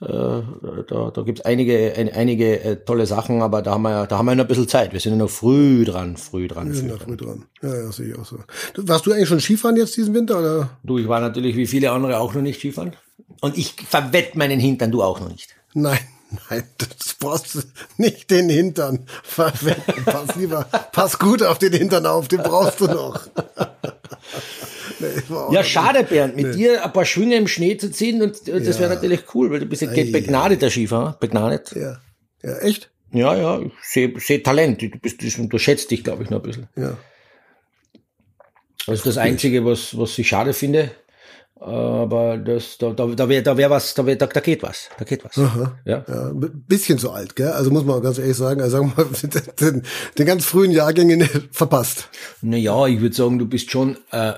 ja. 0.00 0.38
Äh, 0.38 0.42
da, 0.88 1.10
da 1.10 1.22
gibt's 1.22 1.42
einige, 1.42 1.92
ein, 1.96 2.08
einige 2.10 2.62
äh, 2.62 2.76
tolle 2.76 3.06
Sachen, 3.06 3.42
aber 3.42 3.60
da 3.60 3.72
haben 3.72 3.82
wir 3.82 3.90
ja, 3.90 4.06
da 4.06 4.18
haben 4.18 4.26
wir 4.26 4.34
noch 4.34 4.44
ein 4.44 4.48
bisschen 4.48 4.68
Zeit. 4.68 4.92
Wir 4.92 5.00
sind 5.00 5.12
ja 5.12 5.18
noch 5.18 5.30
früh 5.30 5.84
dran, 5.84 6.16
früh 6.16 6.48
dran. 6.48 6.68
Wir 6.68 6.74
sind 6.74 6.90
früh, 6.90 6.96
noch 6.96 7.02
früh 7.02 7.16
dran. 7.16 7.44
Ja, 7.60 7.74
ja, 7.74 7.92
sehe 7.92 8.12
ich 8.12 8.18
auch 8.18 8.24
so. 8.24 8.38
Warst 8.76 9.06
du 9.06 9.12
eigentlich 9.12 9.28
schon 9.28 9.40
Skifahren 9.40 9.76
jetzt 9.76 9.96
diesen 9.96 10.14
Winter, 10.14 10.38
oder? 10.38 10.78
Du, 10.84 10.98
ich 10.98 11.08
war 11.08 11.20
natürlich 11.20 11.56
wie 11.56 11.66
viele 11.66 11.90
andere 11.90 12.18
auch 12.18 12.32
noch 12.32 12.42
nicht 12.42 12.60
Skifahren. 12.60 12.92
Und 13.40 13.58
ich 13.58 13.74
verwett 13.88 14.36
meinen 14.36 14.60
Hintern, 14.60 14.90
du 14.92 15.02
auch 15.02 15.20
noch 15.20 15.28
nicht. 15.28 15.56
Nein. 15.74 15.98
Nein, 16.48 16.62
das 16.78 17.14
brauchst 17.18 17.54
du 17.54 17.60
nicht 17.96 18.30
den 18.30 18.48
Hintern. 18.48 19.06
Pass 19.36 20.36
lieber, 20.36 20.64
pass 20.92 21.18
gut 21.18 21.42
auf 21.42 21.58
den 21.58 21.72
Hintern 21.72 22.06
auf, 22.06 22.28
den 22.28 22.42
brauchst 22.42 22.80
du 22.80 22.86
noch. 22.86 23.26
nee, 25.00 25.06
ja, 25.50 25.64
schade, 25.64 26.04
Bernd, 26.04 26.36
mit 26.36 26.46
nee. 26.46 26.52
dir 26.52 26.84
ein 26.84 26.92
paar 26.92 27.04
Schwünge 27.04 27.36
im 27.36 27.48
Schnee 27.48 27.76
zu 27.76 27.90
ziehen 27.90 28.22
und 28.22 28.48
äh, 28.48 28.60
das 28.60 28.76
ja. 28.76 28.82
wäre 28.82 28.94
natürlich 28.94 29.34
cool, 29.34 29.50
weil 29.50 29.60
du 29.60 29.66
bist 29.66 29.82
ja 29.82 29.88
begnadeter 29.90 30.70
Skifahrer, 30.70 31.16
begnadet. 31.18 31.72
Ja. 31.74 31.98
Ja, 32.42 32.58
echt? 32.58 32.90
Ja, 33.12 33.34
ja, 33.34 33.60
ich 33.60 33.72
sehe 33.82 34.12
seh 34.18 34.38
Talent. 34.38 34.80
Du 34.82 34.88
bist, 34.88 35.20
du 35.22 35.42
unterschätzt 35.42 35.90
dich, 35.90 36.04
glaube 36.04 36.22
ich, 36.22 36.30
noch 36.30 36.38
ein 36.38 36.46
bisschen. 36.46 36.68
Ja. 36.76 36.96
Das 38.86 38.98
ist 38.98 39.06
das 39.06 39.18
Einzige, 39.18 39.64
was, 39.64 39.96
was 39.98 40.18
ich 40.18 40.28
schade 40.28 40.52
finde. 40.52 40.90
Aber 41.60 42.38
das, 42.38 42.78
da, 42.78 42.90
da, 42.90 43.06
da 43.06 43.28
wäre 43.28 43.42
da 43.42 43.54
wär 43.54 43.68
was, 43.68 43.92
da, 43.92 44.06
wär, 44.06 44.16
da, 44.16 44.26
da 44.26 44.40
geht 44.40 44.62
was, 44.62 44.88
da 44.98 45.04
geht 45.04 45.22
was. 45.24 45.36
Aha. 45.36 45.78
Ja? 45.84 46.04
ja, 46.08 46.32
bisschen 46.34 46.98
zu 46.98 47.10
alt, 47.10 47.36
gell? 47.36 47.48
Also 47.48 47.70
muss 47.70 47.84
man 47.84 48.00
ganz 48.00 48.18
ehrlich 48.18 48.36
sagen, 48.36 48.62
also 48.62 48.78
sagen 48.78 48.92
wir 48.96 49.04
mal, 49.04 49.10
den, 49.60 49.82
den 50.16 50.26
ganz 50.26 50.46
frühen 50.46 50.70
Jahrgängen 50.70 51.28
verpasst. 51.52 52.08
Naja, 52.40 52.86
ich 52.86 53.02
würde 53.02 53.14
sagen, 53.14 53.38
du 53.38 53.46
bist 53.46 53.70
schon 53.70 53.98
äh, 54.10 54.32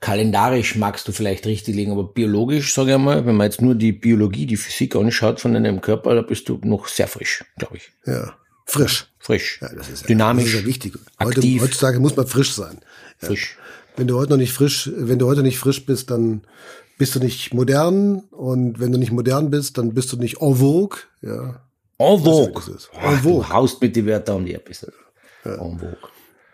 kalendarisch 0.00 0.76
magst 0.76 1.08
du 1.08 1.12
vielleicht 1.12 1.44
richtig 1.46 1.74
liegen, 1.74 1.92
aber 1.92 2.04
biologisch, 2.04 2.72
sage 2.72 2.92
ich 2.92 2.98
mal, 2.98 3.26
wenn 3.26 3.36
man 3.36 3.46
jetzt 3.46 3.60
nur 3.60 3.74
die 3.74 3.92
Biologie, 3.92 4.46
die 4.46 4.56
Physik 4.56 4.96
anschaut 4.96 5.40
von 5.40 5.52
deinem 5.52 5.82
Körper, 5.82 6.14
da 6.14 6.22
bist 6.22 6.48
du 6.48 6.58
noch 6.62 6.88
sehr 6.88 7.08
frisch, 7.08 7.44
glaube 7.58 7.76
ich. 7.76 7.92
Ja, 8.06 8.34
frisch. 8.64 9.08
Frisch. 9.18 9.58
Ja, 9.60 9.68
das 9.74 9.88
ist 9.88 10.08
Dynamisch. 10.08 10.44
Das 10.44 10.54
ist 10.54 10.60
ja 10.60 10.66
wichtig. 10.66 10.94
Heute, 11.20 11.42
heutzutage 11.60 11.98
muss 11.98 12.14
man 12.14 12.28
frisch 12.28 12.54
sein. 12.54 12.78
Ja. 13.20 13.28
Wenn 13.96 14.06
du 14.06 14.16
heute 14.16 14.32
noch 14.32 14.38
nicht 14.38 14.52
frisch, 14.52 14.90
wenn 14.94 15.18
du 15.18 15.26
heute 15.26 15.42
nicht 15.42 15.58
frisch 15.58 15.84
bist, 15.86 16.10
dann 16.10 16.42
bist 16.98 17.14
du 17.14 17.18
nicht 17.18 17.54
modern 17.54 18.20
und 18.30 18.78
wenn 18.80 18.92
du 18.92 18.98
nicht 18.98 19.12
modern 19.12 19.50
bist, 19.50 19.78
dann 19.78 19.94
bist 19.94 20.12
du 20.12 20.16
nicht 20.16 20.40
en 20.40 20.56
vogue, 20.56 20.98
ja. 21.22 21.60
En 21.98 22.18
vogue. 22.18 22.62
En 22.92 23.18
vogue. 23.18 23.42
Du 23.42 23.48
haust 23.48 23.80
mit 23.80 23.96
die 23.96 24.04
Wörter 24.06 24.36
um 24.36 24.44
die 24.44 24.54
ein 24.54 24.64
bisschen. 24.64 24.92
Ja. 25.44 25.54
En 25.54 25.78
vogue. 25.78 25.96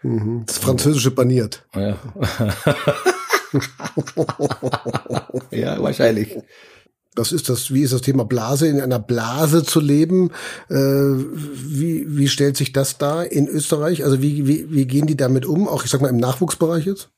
Mhm. 0.02 0.44
Das 0.46 0.58
Französische 0.58 1.10
baniert. 1.10 1.64
Ja. 1.74 1.96
ja, 5.50 5.82
wahrscheinlich. 5.82 6.38
Das 7.14 7.30
ist 7.30 7.48
das, 7.50 7.72
wie 7.74 7.82
ist 7.82 7.92
das 7.92 8.00
Thema 8.00 8.24
Blase, 8.24 8.66
in 8.68 8.80
einer 8.80 8.98
Blase 8.98 9.64
zu 9.64 9.80
leben? 9.80 10.30
Äh, 10.70 10.74
wie, 10.74 12.06
wie 12.08 12.28
stellt 12.28 12.56
sich 12.56 12.72
das 12.72 12.96
da 12.98 13.22
in 13.22 13.48
Österreich? 13.48 14.04
Also 14.04 14.22
wie, 14.22 14.46
wie, 14.46 14.72
wie 14.72 14.86
gehen 14.86 15.06
die 15.06 15.16
damit 15.16 15.44
um? 15.44 15.68
Auch 15.68 15.84
ich 15.84 15.90
sag 15.90 16.00
mal 16.00 16.08
im 16.08 16.16
Nachwuchsbereich 16.16 16.86
jetzt? 16.86 17.10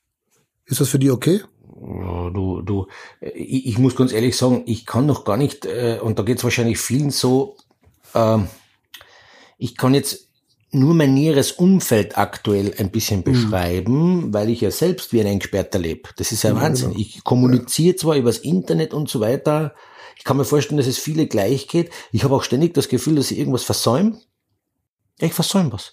Ist 0.66 0.80
das 0.80 0.88
für 0.88 0.98
die 0.98 1.10
okay? 1.10 1.42
Du, 1.76 2.62
du, 2.62 2.86
ich, 3.20 3.66
ich 3.66 3.78
muss 3.78 3.96
ganz 3.96 4.12
ehrlich 4.12 4.36
sagen, 4.36 4.62
ich 4.66 4.86
kann 4.86 5.06
noch 5.06 5.24
gar 5.24 5.36
nicht, 5.36 5.66
äh, 5.66 5.98
und 6.00 6.18
da 6.18 6.22
geht 6.22 6.38
es 6.38 6.44
wahrscheinlich 6.44 6.78
vielen 6.78 7.10
so, 7.10 7.56
äh, 8.14 8.38
ich 9.58 9.76
kann 9.76 9.92
jetzt 9.92 10.28
nur 10.74 10.94
mein 10.94 11.14
näheres 11.14 11.52
Umfeld 11.52 12.18
aktuell 12.18 12.74
ein 12.78 12.90
bisschen 12.90 13.20
mhm. 13.20 13.24
beschreiben, 13.24 14.16
mhm. 14.16 14.34
weil 14.34 14.50
ich 14.50 14.60
ja 14.60 14.70
selbst 14.70 15.12
wie 15.12 15.20
ein 15.20 15.26
Eingesperrter 15.26 15.78
lebe. 15.78 16.10
Das 16.16 16.32
ist 16.32 16.42
ja, 16.42 16.50
ja 16.50 16.56
Wahnsinn. 16.56 16.90
Genau. 16.90 17.00
Ich 17.00 17.22
kommuniziere 17.22 17.94
ja. 17.94 18.00
zwar 18.00 18.16
übers 18.16 18.38
Internet 18.38 18.92
und 18.92 19.08
so 19.08 19.20
weiter. 19.20 19.74
Ich 20.16 20.24
kann 20.24 20.36
mir 20.36 20.44
vorstellen, 20.44 20.78
dass 20.78 20.86
es 20.86 20.98
viele 20.98 21.26
gleich 21.26 21.68
geht. 21.68 21.90
Ich 22.12 22.24
habe 22.24 22.34
auch 22.34 22.42
ständig 22.42 22.74
das 22.74 22.88
Gefühl, 22.88 23.16
dass 23.16 23.30
ich 23.30 23.38
irgendwas 23.38 23.64
versäume. 23.64 24.18
Ja, 25.20 25.26
ich 25.26 25.34
versäume 25.34 25.72
was. 25.72 25.92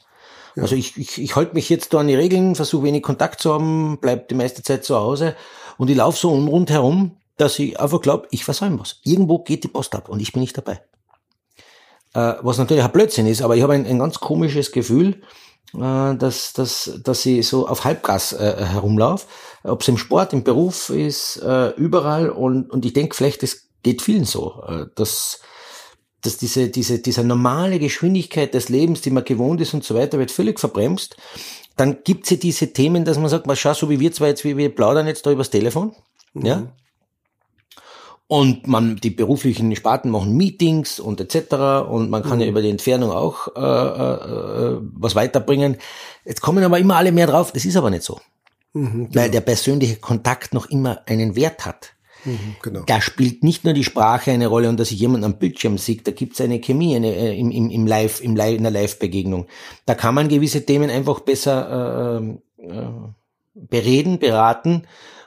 Also 0.55 0.75
ich, 0.75 0.97
ich, 0.97 1.21
ich 1.21 1.35
halte 1.35 1.53
mich 1.53 1.69
jetzt 1.69 1.93
da 1.93 1.99
an 1.99 2.07
die 2.07 2.15
Regeln, 2.15 2.55
versuche 2.55 2.83
wenig 2.83 3.03
Kontakt 3.03 3.41
zu 3.41 3.53
haben, 3.53 3.99
bleib 4.01 4.27
die 4.27 4.35
meiste 4.35 4.63
Zeit 4.63 4.83
zu 4.83 4.95
Hause 4.95 5.35
und 5.77 5.89
ich 5.89 5.97
laufe 5.97 6.17
so 6.17 6.29
rundherum, 6.29 7.17
dass 7.37 7.57
ich 7.59 7.79
einfach 7.79 8.01
glaube, 8.01 8.27
ich 8.31 8.43
versäume 8.43 8.79
was. 8.79 8.99
Irgendwo 9.03 9.39
geht 9.39 9.63
die 9.63 9.69
Post 9.69 9.95
ab 9.95 10.09
und 10.09 10.21
ich 10.21 10.33
bin 10.33 10.41
nicht 10.41 10.57
dabei. 10.57 10.81
Äh, 12.13 12.35
was 12.41 12.57
natürlich 12.57 12.83
ein 12.83 12.91
Blödsinn 12.91 13.27
ist, 13.27 13.41
aber 13.41 13.55
ich 13.55 13.63
habe 13.63 13.73
ein, 13.73 13.85
ein 13.85 13.99
ganz 13.99 14.19
komisches 14.19 14.71
Gefühl, 14.71 15.21
äh, 15.73 16.15
dass, 16.15 16.53
dass, 16.53 16.99
dass 17.03 17.25
ich 17.25 17.47
so 17.47 17.67
auf 17.67 17.85
Halbgas 17.85 18.33
äh, 18.33 18.65
herumlaufe. 18.65 19.27
Ob 19.63 19.81
es 19.81 19.87
im 19.87 19.97
Sport, 19.97 20.33
im 20.33 20.43
Beruf 20.43 20.89
ist, 20.89 21.37
äh, 21.37 21.69
überall 21.69 22.29
und, 22.29 22.69
und 22.69 22.85
ich 22.85 22.93
denke 22.93 23.15
vielleicht, 23.15 23.43
es 23.43 23.69
geht 23.81 24.01
vielen 24.01 24.25
so, 24.25 24.63
äh, 24.67 24.85
dass 24.95 25.39
dass 26.21 26.37
diese, 26.37 26.69
diese, 26.69 26.99
diese 26.99 27.23
normale 27.23 27.79
Geschwindigkeit 27.79 28.53
des 28.53 28.69
Lebens, 28.69 29.01
die 29.01 29.11
man 29.11 29.23
gewohnt 29.23 29.61
ist 29.61 29.73
und 29.73 29.83
so 29.83 29.95
weiter, 29.95 30.19
wird 30.19 30.31
völlig 30.31 30.59
verbremst. 30.59 31.17
Dann 31.77 32.03
gibt's 32.03 32.29
ja 32.29 32.37
diese 32.37 32.73
Themen, 32.73 33.05
dass 33.05 33.17
man 33.17 33.29
sagt, 33.29 33.47
mal 33.47 33.55
schau, 33.55 33.73
so 33.73 33.89
wie 33.89 33.99
wir 33.99 34.11
zwei 34.11 34.27
jetzt, 34.27 34.43
wie 34.43 34.57
wir 34.57 34.73
plaudern 34.73 35.07
jetzt 35.07 35.25
da 35.25 35.31
übers 35.31 35.49
Telefon. 35.49 35.95
Mhm. 36.33 36.45
Ja. 36.45 36.63
Und 38.27 38.65
man, 38.65 38.95
die 38.95 39.09
beruflichen 39.09 39.75
Sparten 39.75 40.09
machen 40.09 40.37
Meetings 40.37 41.01
und 41.01 41.19
etc. 41.19 41.89
Und 41.89 42.09
man 42.09 42.23
kann 42.23 42.35
mhm. 42.35 42.41
ja 42.41 42.47
über 42.47 42.61
die 42.61 42.69
Entfernung 42.69 43.11
auch 43.11 43.47
äh, 43.55 43.59
äh, 43.59 44.77
was 44.93 45.15
weiterbringen. 45.15 45.77
Jetzt 46.23 46.41
kommen 46.41 46.63
aber 46.63 46.79
immer 46.79 46.95
alle 46.95 47.11
mehr 47.11 47.27
drauf, 47.27 47.51
das 47.51 47.65
ist 47.65 47.75
aber 47.75 47.89
nicht 47.89 48.03
so. 48.03 48.21
Mhm, 48.73 49.09
genau. 49.09 49.15
Weil 49.15 49.31
der 49.31 49.41
persönliche 49.41 49.97
Kontakt 49.97 50.53
noch 50.53 50.67
immer 50.67 51.01
einen 51.07 51.35
Wert 51.35 51.65
hat. 51.65 51.93
Mhm, 52.25 52.55
genau. 52.61 52.83
Da 52.85 53.01
spielt 53.01 53.43
nicht 53.43 53.63
nur 53.63 53.73
die 53.73 53.83
Sprache 53.83 54.31
eine 54.31 54.47
Rolle 54.47 54.69
und 54.69 54.79
dass 54.79 54.91
ich 54.91 54.99
jemanden 54.99 55.25
am 55.25 55.37
Bildschirm 55.37 55.77
sehe, 55.77 55.97
da 56.03 56.11
gibt 56.11 56.33
es 56.33 56.41
eine 56.41 56.59
Chemie 56.59 56.95
eine, 56.95 57.15
äh, 57.15 57.37
im, 57.37 57.51
im, 57.51 57.69
im 57.69 57.87
Live, 57.87 58.21
im 58.21 58.35
Live, 58.35 58.57
in 58.57 58.63
der 58.63 58.71
Live-Begegnung. 58.71 59.47
Da 59.85 59.95
kann 59.95 60.15
man 60.15 60.29
gewisse 60.29 60.65
Themen 60.65 60.89
einfach 60.89 61.21
besser 61.21 62.21
äh, 62.21 62.63
äh, 62.63 62.87
bereden, 63.53 64.19
beraten 64.19 64.83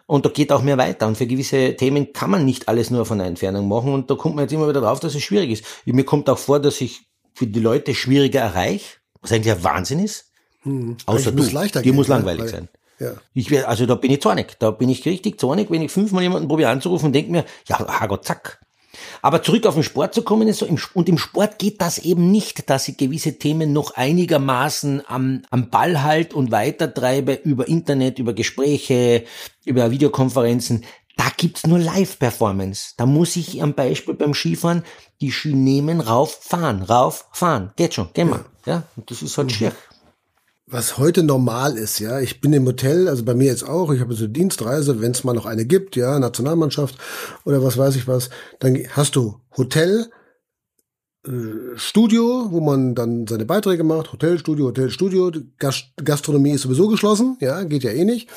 und 0.07 0.24
da 0.24 0.30
geht 0.30 0.52
auch 0.52 0.62
mehr 0.62 0.78
weiter. 0.78 1.07
Und 1.07 1.16
für 1.16 1.26
gewisse 1.26 1.76
Themen 1.76 2.12
kann 2.12 2.30
man 2.30 2.44
nicht 2.44 2.68
alles 2.68 2.90
nur 2.90 3.07
von 3.07 3.18
der 3.18 3.26
Entfernung 3.26 3.68
machen 3.68 3.92
und 3.92 4.11
da 4.11 4.14
kommt 4.14 4.37
man 4.37 4.44
jetzt 4.44 4.52
immer 4.52 4.68
wieder 4.68 4.80
drauf, 4.80 5.00
dass 5.00 5.14
es 5.14 5.22
schwierig 5.22 5.50
ist. 5.50 5.64
Mir 5.85 6.04
kommt 6.04 6.28
auch 6.30 6.38
vor, 6.38 6.61
dass 6.61 6.80
ich 6.80 7.02
für 7.35 7.46
die 7.46 7.61
Leute 7.61 7.94
schwieriger 7.94 8.40
erreiche, 8.40 8.98
was 9.20 9.33
eigentlich 9.33 9.54
ein 9.54 9.64
Wahnsinn 9.64 9.98
ist. 9.98 10.30
Hm. 10.62 10.96
Außer 11.07 11.33
du, 11.33 11.42
dir 11.42 11.92
muss 11.92 12.09
langweilig 12.09 12.42
weil, 12.42 12.48
sein. 12.48 12.68
Ja. 12.98 13.12
Ich 13.35 13.50
wär, 13.50 13.68
also 13.68 13.87
da 13.87 13.94
bin 13.94 14.11
ich 14.11 14.20
zornig. 14.20 14.57
Da 14.59 14.70
bin 14.70 14.88
ich 14.88 15.04
richtig 15.04 15.40
zornig, 15.40 15.70
wenn 15.70 15.83
ich 15.83 15.90
fünfmal 15.90 16.22
jemanden 16.22 16.48
probiere 16.48 16.70
anzurufen 16.70 17.07
und 17.07 17.12
denke 17.12 17.30
mir, 17.30 17.44
ja, 17.66 17.98
Herrgott, 17.98 18.24
zack. 18.24 18.61
Aber 19.22 19.42
zurück 19.42 19.66
auf 19.66 19.74
den 19.74 19.83
Sport 19.83 20.14
zu 20.14 20.22
kommen, 20.22 20.48
ist 20.48 20.59
so, 20.59 20.66
im, 20.66 20.78
und 20.94 21.09
im 21.09 21.18
Sport 21.18 21.59
geht 21.59 21.80
das 21.80 21.98
eben 21.98 22.30
nicht, 22.30 22.70
dass 22.70 22.88
ich 22.88 22.96
gewisse 22.96 23.38
Themen 23.38 23.72
noch 23.72 23.94
einigermaßen 23.94 25.02
am, 25.07 25.42
am 25.50 25.70
Ball 25.70 26.02
halt 26.02 26.35
und 26.35 26.50
weitertreibe 26.50 27.35
über 27.44 27.66
Internet, 27.66 28.18
über 28.18 28.33
Gespräche, 28.33 29.24
über 29.64 29.90
Videokonferenzen. 29.90 30.85
Da 31.16 31.26
gibt's 31.37 31.66
nur 31.66 31.78
Live-Performance. 31.78 32.94
Da 32.96 33.07
muss 33.07 33.37
ich 33.37 33.62
am 33.62 33.74
Beispiel 33.74 34.14
beim 34.14 34.35
Skifahren 34.35 34.85
die 35.20 35.30
Ski 35.30 35.54
nehmen, 35.54 36.00
rauf, 36.00 36.38
fahren, 36.42 36.83
rauf, 36.83 37.28
fahren. 37.33 37.72
Geht 37.76 37.94
schon, 37.94 38.12
gehen 38.12 38.30
wir. 38.30 38.44
Ja, 38.66 38.83
und 38.96 39.11
das 39.11 39.22
ist 39.22 39.38
halt 39.38 39.48
mhm. 39.48 39.52
schier 39.52 39.72
was 40.66 40.98
heute 40.98 41.22
normal 41.22 41.77
ist, 41.77 41.98
ja. 41.98 42.20
Ich 42.20 42.40
bin 42.40 42.53
im 42.53 42.66
Hotel, 42.66 43.09
also 43.09 43.24
bei 43.24 43.35
mir 43.35 43.46
jetzt 43.46 43.68
auch, 43.68 43.92
ich 43.92 44.00
habe 44.00 44.14
so 44.14 44.27
Dienstreise, 44.27 45.00
wenn 45.00 45.12
es 45.12 45.24
mal 45.24 45.35
noch 45.35 45.46
eine 45.46 45.66
gibt, 45.66 45.96
ja, 45.96 46.18
Nationalmannschaft 46.18 46.96
oder 47.44 47.62
was 47.62 47.77
weiß 47.77 47.96
ich 47.96 48.09
was, 48.09 48.31
dann 48.61 48.79
hast 48.90 49.16
du 49.16 49.37
Hotel, 49.57 50.11
Studio, 51.76 52.48
wo 52.50 52.60
man 52.60 52.94
dann 52.94 53.26
seine 53.26 53.46
Beiträge 53.46 53.82
macht, 53.82 54.12
Hotelstudio, 54.12 54.66
Hotelstudio, 54.66 55.32
Gast 55.58 55.87
Gastronomie 56.04 56.50
ist 56.50 56.62
sowieso 56.62 56.88
geschlossen, 56.88 57.38
ja, 57.40 57.62
geht 57.62 57.82
ja 57.82 57.92
eh 57.92 58.04
nicht. 58.04 58.28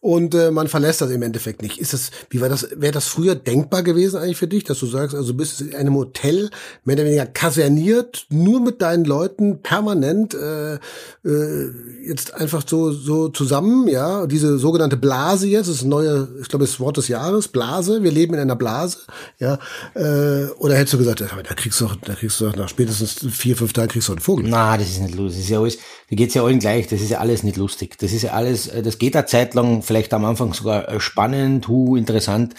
Und 0.00 0.34
äh, 0.34 0.50
man 0.50 0.68
verlässt 0.68 1.00
das 1.00 1.10
im 1.10 1.22
Endeffekt 1.22 1.62
nicht. 1.62 1.78
Ist 1.78 1.94
das, 1.94 2.10
wie 2.28 2.42
war 2.42 2.50
das, 2.50 2.68
wäre 2.76 2.92
das 2.92 3.08
früher 3.08 3.34
denkbar 3.34 3.82
gewesen 3.82 4.18
eigentlich 4.18 4.36
für 4.36 4.46
dich, 4.46 4.64
dass 4.64 4.78
du 4.78 4.84
sagst, 4.84 5.14
also 5.14 5.32
du 5.32 5.38
bist 5.38 5.62
in 5.62 5.74
einem 5.74 5.94
Hotel 5.94 6.50
mehr 6.84 6.96
oder 6.96 7.06
weniger 7.06 7.24
kaserniert, 7.24 8.26
nur 8.28 8.60
mit 8.60 8.82
deinen 8.82 9.06
Leuten 9.06 9.62
permanent 9.62 10.34
äh, 10.34 10.74
äh, 10.74 11.70
jetzt 12.06 12.34
einfach 12.34 12.62
so, 12.66 12.92
so 12.92 13.28
zusammen, 13.28 13.88
ja, 13.88 14.26
diese 14.26 14.58
sogenannte 14.58 14.98
Blase 14.98 15.48
jetzt, 15.48 15.68
das 15.68 15.76
ist 15.76 15.84
neue, 15.84 16.28
ich 16.42 16.48
glaube, 16.48 16.66
das 16.66 16.78
Wort 16.78 16.98
des 16.98 17.08
Jahres, 17.08 17.48
Blase, 17.48 18.02
wir 18.02 18.12
leben 18.12 18.34
in 18.34 18.40
einer 18.40 18.56
Blase, 18.56 18.98
ja, 19.38 19.58
äh, 19.94 20.48
oder 20.58 20.74
hättest 20.74 20.92
du 20.92 20.98
gesagt, 20.98 21.22
da 21.22 21.54
kriegst 21.54 21.80
du, 21.80 21.88
da 22.04 22.14
kriegst 22.14 22.33
du 22.40 22.50
nach 22.50 22.68
spätestens 22.68 23.26
vier, 23.30 23.56
fünf 23.56 23.72
Tagen 23.72 23.88
kriegst 23.88 24.08
du 24.08 24.12
einen 24.12 24.20
Vogel. 24.20 24.46
Na, 24.48 24.76
das 24.76 24.88
ist 24.88 25.00
nicht 25.00 25.14
lustig. 25.14 25.36
Das 25.36 25.44
ist 25.44 25.50
ja 25.50 25.60
alles, 25.60 25.78
da 26.10 26.16
geht's 26.16 26.34
ja 26.34 26.44
allen 26.44 26.58
gleich. 26.58 26.86
Das 26.88 27.00
ist 27.00 27.10
ja 27.10 27.18
alles 27.18 27.42
nicht 27.42 27.56
lustig. 27.56 27.98
Das 27.98 28.12
ist 28.12 28.22
ja 28.22 28.32
alles, 28.32 28.66
äh, 28.68 28.82
das 28.82 28.98
geht 28.98 29.16
eine 29.16 29.26
Zeit 29.26 29.54
lang, 29.54 29.82
vielleicht 29.82 30.12
am 30.14 30.24
Anfang 30.24 30.52
sogar 30.54 30.88
äh, 30.88 31.00
spannend, 31.00 31.68
hu, 31.68 31.96
interessant. 31.96 32.54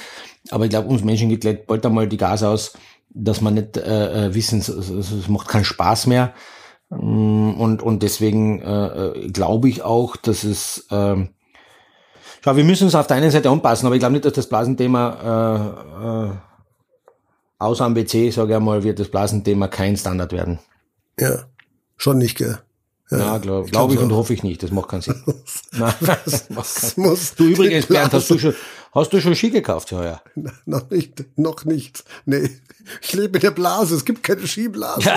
Aber 0.49 0.65
ich 0.65 0.69
glaube, 0.69 0.89
uns 0.89 1.03
Menschen 1.03 1.29
geht 1.29 1.67
bald 1.67 1.85
einmal 1.85 2.07
die 2.07 2.17
Gas 2.17 2.43
aus, 2.43 2.73
dass 3.09 3.41
man 3.41 3.55
nicht 3.55 3.77
äh, 3.77 4.27
äh 4.27 4.33
wissen, 4.33 4.59
es, 4.59 4.67
es 4.69 5.27
macht 5.27 5.47
keinen 5.47 5.65
Spaß 5.65 6.07
mehr. 6.07 6.33
Mm, 6.89 7.51
und, 7.51 7.81
und 7.81 8.03
deswegen 8.03 8.61
äh, 8.61 9.29
glaube 9.31 9.69
ich 9.69 9.81
auch, 9.81 10.15
dass 10.17 10.43
es 10.43 10.85
äh, 10.91 11.25
Schau, 12.45 12.55
wir 12.55 12.63
müssen 12.63 12.83
uns 12.83 12.93
auf 12.93 13.07
der 13.07 13.17
einen 13.17 13.31
Seite 13.31 13.49
anpassen, 13.49 13.87
aber 13.87 13.95
ich 13.95 13.99
glaube 13.99 14.13
nicht, 14.13 14.23
dass 14.23 14.33
das 14.33 14.47
Blasenthema 14.47 16.29
äh, 16.29 16.29
äh, 16.29 16.31
außer 17.59 17.85
am 17.85 17.93
BC, 17.93 18.31
sage 18.31 18.51
ich 18.51 18.55
einmal, 18.55 18.83
wird 18.83 18.99
das 18.99 19.09
Blasenthema 19.09 19.67
kein 19.67 19.97
Standard 19.97 20.31
werden. 20.31 20.59
Ja, 21.19 21.45
schon 21.97 22.17
nicht, 22.17 22.37
gell? 22.37 22.59
Ja, 23.11 23.17
ja 23.17 23.37
glaube 23.37 23.69
glaub 23.69 23.91
ich 23.91 23.99
und 23.99 24.11
hoffe 24.11 24.33
ich 24.33 24.41
nicht. 24.43 24.63
Das 24.63 24.71
macht 24.71 24.89
keinen 24.89 25.01
Sinn. 25.01 25.21
Nein, 25.73 25.93
das 26.25 26.49
macht 26.49 26.95
keinen 26.95 27.15
Sinn. 27.15 27.35
Du 27.37 27.43
übrigens, 27.45 27.85
Bernd, 27.85 28.13
hast 28.13 28.29
du 28.29 28.39
schon, 28.39 28.55
hast 28.93 29.13
du 29.13 29.21
schon 29.21 29.35
Ski 29.35 29.51
gekauft 29.51 29.91
heuer? 29.91 30.21
Na, 30.33 30.51
noch 30.65 30.89
nicht, 30.89 31.23
noch 31.37 31.65
nicht. 31.65 32.03
Nee. 32.25 32.49
Ich 33.01 33.13
lebe 33.13 33.37
in 33.37 33.41
der 33.41 33.51
Blase, 33.51 33.95
es 33.95 34.05
gibt 34.05 34.23
keine 34.23 34.45
Skiblase. 34.47 35.01
Ja. 35.01 35.15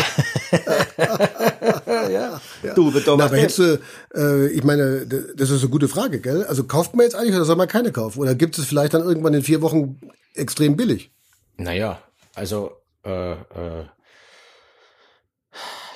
ja. 2.08 2.40
ja. 2.62 2.74
Du, 2.74 2.90
Na, 2.90 3.24
aber 3.24 3.36
hättest 3.36 3.58
du, 3.58 3.80
äh, 4.14 4.48
ich 4.48 4.64
meine, 4.64 5.06
das 5.06 5.50
ist 5.50 5.60
eine 5.60 5.70
gute 5.70 5.88
Frage, 5.88 6.20
gell? 6.20 6.44
Also 6.44 6.64
kauft 6.64 6.94
man 6.94 7.04
jetzt 7.04 7.14
eigentlich 7.14 7.34
oder 7.34 7.44
soll 7.44 7.56
man 7.56 7.68
keine 7.68 7.92
kaufen? 7.92 8.20
Oder 8.20 8.34
gibt 8.34 8.58
es 8.58 8.64
vielleicht 8.64 8.94
dann 8.94 9.02
irgendwann 9.02 9.34
in 9.34 9.42
vier 9.42 9.60
Wochen 9.60 9.98
extrem 10.34 10.76
billig? 10.76 11.10
Naja, 11.56 12.00
also 12.38 12.70
äh, 13.04 13.32
äh, 13.32 13.84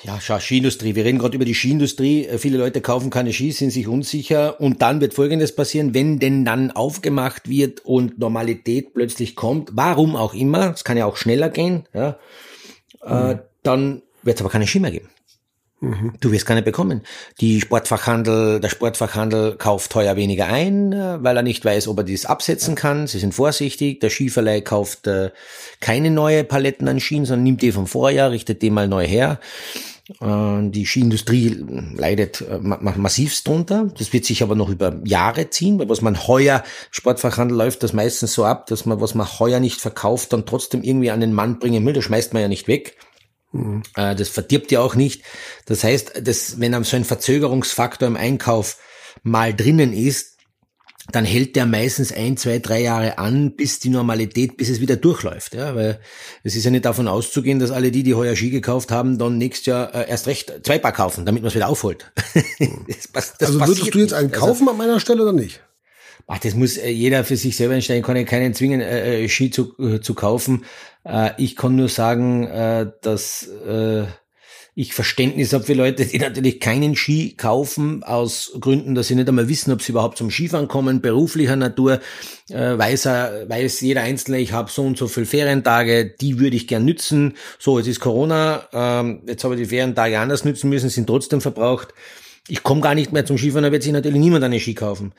ja, 0.03 0.19
schau, 0.19 0.37
Skiindustrie. 0.37 0.95
Wir 0.95 1.05
reden 1.05 1.17
gerade 1.17 1.35
über 1.35 1.45
die 1.45 1.55
Skiindustrie. 1.55 2.27
Äh, 2.27 2.37
viele 2.37 2.57
Leute 2.57 2.81
kaufen 2.81 3.09
keine 3.09 3.31
Skis, 3.31 3.57
sind 3.57 3.71
sich 3.71 3.87
unsicher. 3.87 4.59
Und 4.59 4.81
dann 4.81 4.99
wird 4.99 5.13
Folgendes 5.13 5.55
passieren, 5.55 5.93
wenn 5.93 6.19
denn 6.19 6.43
dann 6.43 6.71
aufgemacht 6.71 7.47
wird 7.49 7.79
und 7.85 8.19
Normalität 8.19 8.93
plötzlich 8.93 9.35
kommt, 9.35 9.71
warum 9.73 10.15
auch 10.15 10.33
immer, 10.33 10.73
es 10.73 10.83
kann 10.83 10.97
ja 10.97 11.05
auch 11.05 11.15
schneller 11.15 11.49
gehen, 11.49 11.87
ja, 11.93 12.19
äh, 13.03 13.13
mhm. 13.13 13.31
äh, 13.31 13.37
dann 13.63 14.01
wird 14.23 14.35
es 14.35 14.41
aber 14.41 14.49
keine 14.49 14.67
Ski 14.67 14.79
mehr 14.79 14.91
geben. 14.91 15.09
Mhm. 15.83 16.13
Du 16.21 16.31
wirst 16.31 16.45
keine 16.45 16.61
bekommen. 16.61 17.01
Die 17.41 17.59
Sportfachhandel, 17.59 18.61
der 18.61 18.69
Sportfachhandel 18.69 19.55
kauft 19.57 19.91
teuer 19.91 20.15
weniger 20.15 20.47
ein, 20.47 20.93
äh, 20.93 21.21
weil 21.21 21.35
er 21.35 21.43
nicht 21.43 21.65
weiß, 21.65 21.89
ob 21.89 21.97
er 21.97 22.03
dies 22.05 22.25
absetzen 22.25 22.75
kann. 22.75 23.05
Sie 23.05 23.19
sind 23.19 23.33
vorsichtig. 23.33 23.99
Der 23.99 24.09
Skiverleih 24.09 24.61
kauft 24.61 25.07
äh, 25.07 25.31
keine 25.81 26.09
neue 26.09 26.45
Paletten 26.45 26.87
an 26.87 27.01
Skien, 27.01 27.25
sondern 27.25 27.43
nimmt 27.43 27.61
die 27.61 27.73
vom 27.73 27.87
Vorjahr, 27.87 28.31
richtet 28.31 28.61
die 28.61 28.69
mal 28.69 28.87
neu 28.87 29.05
her. 29.05 29.39
Die 30.19 30.85
Skiindustrie 30.85 31.63
leidet 31.95 32.41
äh, 32.41 32.59
massivst 32.59 33.47
drunter. 33.47 33.89
Das 33.97 34.11
wird 34.11 34.25
sich 34.25 34.43
aber 34.43 34.53
noch 34.53 34.69
über 34.69 34.99
Jahre 35.05 35.49
ziehen, 35.49 35.79
weil 35.79 35.87
was 35.87 36.01
man 36.01 36.27
heuer, 36.27 36.63
Sportfachhandel 36.91 37.57
läuft 37.57 37.83
das 37.83 37.93
meistens 37.93 38.33
so 38.33 38.43
ab, 38.43 38.67
dass 38.67 38.85
man, 38.85 38.99
was 38.99 39.15
man 39.15 39.27
heuer 39.39 39.61
nicht 39.61 39.79
verkauft, 39.79 40.33
dann 40.33 40.45
trotzdem 40.45 40.83
irgendwie 40.83 41.09
an 41.09 41.21
den 41.21 41.31
Mann 41.31 41.57
bringen 41.57 41.85
will. 41.85 41.93
Das 41.93 42.03
schmeißt 42.03 42.33
man 42.33 42.41
ja 42.41 42.49
nicht 42.49 42.67
weg. 42.67 42.97
Mhm. 43.53 43.83
Das 43.95 44.29
verdirbt 44.29 44.71
ja 44.71 44.81
auch 44.81 44.95
nicht. 44.95 45.23
Das 45.65 45.83
heißt, 45.83 46.27
dass, 46.27 46.59
wenn 46.59 46.83
so 46.83 46.95
ein 46.95 47.05
Verzögerungsfaktor 47.05 48.07
im 48.07 48.17
Einkauf 48.17 48.77
mal 49.23 49.53
drinnen 49.53 49.93
ist, 49.93 50.33
dann 51.11 51.25
hält 51.25 51.55
der 51.57 51.65
meistens 51.65 52.13
ein, 52.13 52.37
zwei, 52.37 52.59
drei 52.59 52.81
Jahre 52.81 53.17
an, 53.17 53.55
bis 53.55 53.79
die 53.79 53.89
Normalität, 53.89 54.55
bis 54.55 54.69
es 54.69 54.79
wieder 54.79 54.95
durchläuft. 54.95 55.53
Ja, 55.53 55.75
weil 55.75 55.99
es 56.43 56.55
ist 56.55 56.63
ja 56.63 56.71
nicht 56.71 56.85
davon 56.85 57.09
auszugehen, 57.09 57.59
dass 57.59 57.71
alle 57.71 57.91
die, 57.91 58.03
die 58.03 58.15
heuer 58.15 58.35
Ski 58.35 58.49
gekauft 58.49 58.89
haben, 58.89 59.17
dann 59.17 59.37
nächstes 59.37 59.65
Jahr 59.65 59.93
äh, 59.93 60.09
erst 60.09 60.27
recht 60.27 60.61
zwei 60.63 60.79
Paar 60.79 60.93
kaufen, 60.93 61.25
damit 61.25 61.43
man 61.43 61.49
es 61.49 61.55
wieder 61.55 61.67
aufholt. 61.67 62.11
das, 63.13 63.33
das 63.37 63.49
also 63.49 63.59
würdest 63.59 63.93
du 63.93 63.99
jetzt 63.99 64.13
einen 64.13 64.31
also 64.31 64.39
kaufen 64.39 64.61
also, 64.61 64.71
an 64.71 64.77
meiner 64.77 64.99
Stelle 65.01 65.23
oder 65.23 65.33
nicht? 65.33 65.61
Ach, 66.27 66.39
das 66.39 66.55
muss 66.55 66.77
äh, 66.77 66.89
jeder 66.89 67.23
für 67.23 67.37
sich 67.37 67.55
selber 67.55 67.75
entscheiden. 67.75 68.01
Ich 68.01 68.05
kann 68.05 68.17
ja 68.17 68.23
keinen 68.23 68.53
zwingen, 68.53 68.81
äh, 68.81 69.27
Ski 69.27 69.51
zu, 69.51 69.73
äh, 69.79 69.99
zu 69.99 70.13
kaufen. 70.13 70.65
Äh, 71.03 71.31
ich 71.37 71.55
kann 71.55 71.75
nur 71.75 71.89
sagen, 71.89 72.47
äh, 72.47 72.91
dass 73.01 73.47
äh, 73.67 74.05
ich 74.75 74.93
Verständnis 74.93 75.53
habe 75.53 75.63
für 75.63 75.73
Leute, 75.73 76.05
die 76.05 76.17
natürlich 76.17 76.59
keinen 76.59 76.95
Ski 76.95 77.35
kaufen, 77.35 78.03
aus 78.03 78.53
Gründen, 78.59 78.95
dass 78.95 79.07
sie 79.07 79.15
nicht 79.15 79.29
einmal 79.29 79.47
wissen, 79.47 79.71
ob 79.71 79.81
sie 79.81 79.91
überhaupt 79.91 80.17
zum 80.17 80.31
Skifahren 80.31 80.67
kommen, 80.67 81.01
beruflicher 81.01 81.55
Natur, 81.55 81.99
äh, 82.49 82.77
weiß, 82.77 83.05
er, 83.05 83.49
weiß 83.49 83.81
jeder 83.81 84.01
Einzelne, 84.01 84.39
ich 84.39 84.51
habe 84.51 84.71
so 84.71 84.83
und 84.83 84.97
so 84.97 85.07
viele 85.07 85.27
Ferientage, 85.27 86.05
die 86.19 86.39
würde 86.39 86.55
ich 86.55 86.67
gern 86.67 86.85
nützen. 86.85 87.35
So, 87.59 87.77
jetzt 87.77 87.87
ist 87.87 87.99
Corona, 87.99 88.67
ähm, 88.73 89.21
jetzt 89.27 89.43
habe 89.43 89.53
ich 89.55 89.61
die 89.61 89.67
Ferientage 89.67 90.17
anders 90.17 90.43
nützen 90.43 90.69
müssen, 90.69 90.89
sind 90.89 91.05
trotzdem 91.05 91.41
verbraucht. 91.41 91.89
Ich 92.47 92.63
komme 92.63 92.81
gar 92.81 92.95
nicht 92.95 93.13
mehr 93.13 93.25
zum 93.25 93.37
Skifahren, 93.37 93.63
da 93.63 93.71
wird 93.71 93.83
sich 93.83 93.93
natürlich 93.93 94.19
niemand 94.19 94.43
einen 94.43 94.59
Ski 94.59 94.73
kaufen. 94.73 95.13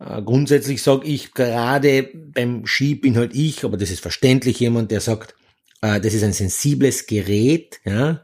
Äh, 0.00 0.22
grundsätzlich 0.22 0.82
sage 0.82 1.06
ich, 1.06 1.34
gerade 1.34 2.10
beim 2.14 2.66
Ski 2.66 2.94
bin 2.94 3.16
halt 3.16 3.34
ich, 3.34 3.64
aber 3.64 3.76
das 3.76 3.90
ist 3.90 4.00
verständlich 4.00 4.58
jemand, 4.58 4.90
der 4.90 5.00
sagt, 5.00 5.34
äh, 5.82 6.00
das 6.00 6.14
ist 6.14 6.24
ein 6.24 6.32
sensibles 6.32 7.06
Gerät, 7.06 7.80
ja. 7.84 8.22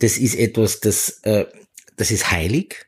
Das 0.00 0.18
ist 0.18 0.34
etwas, 0.34 0.80
das, 0.80 1.20
äh, 1.22 1.46
das 1.96 2.10
ist 2.10 2.30
heilig. 2.30 2.86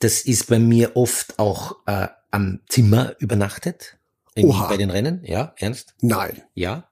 Das 0.00 0.22
ist 0.22 0.48
bei 0.48 0.58
mir 0.58 0.96
oft 0.96 1.38
auch 1.38 1.76
äh, 1.86 2.08
am 2.30 2.60
Zimmer 2.68 3.14
übernachtet. 3.18 3.96
Oha. 4.38 4.68
Bei 4.68 4.76
den 4.76 4.90
Rennen, 4.90 5.22
ja, 5.24 5.54
ernst? 5.56 5.94
Nein. 6.02 6.42
Ja. 6.54 6.90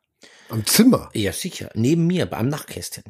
Am 0.48 0.64
Zimmer? 0.64 1.10
Ja, 1.12 1.32
sicher. 1.32 1.70
Neben 1.74 2.06
mir, 2.06 2.26
beim 2.26 2.48
Nachtkästchen. 2.48 3.04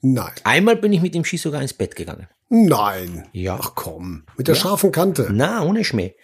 Nein. 0.00 0.32
Einmal 0.44 0.76
bin 0.76 0.92
ich 0.92 1.00
mit 1.00 1.14
dem 1.14 1.24
Ski 1.24 1.38
sogar 1.38 1.62
ins 1.62 1.72
Bett 1.72 1.96
gegangen. 1.96 2.28
Nein. 2.50 3.28
Ja. 3.32 3.58
Ach 3.60 3.72
komm. 3.74 4.24
Mit 4.36 4.48
der 4.48 4.54
ja. 4.54 4.60
scharfen 4.60 4.92
Kante. 4.92 5.28
Na, 5.30 5.62
ohne 5.62 5.84
Schmäh. 5.84 6.14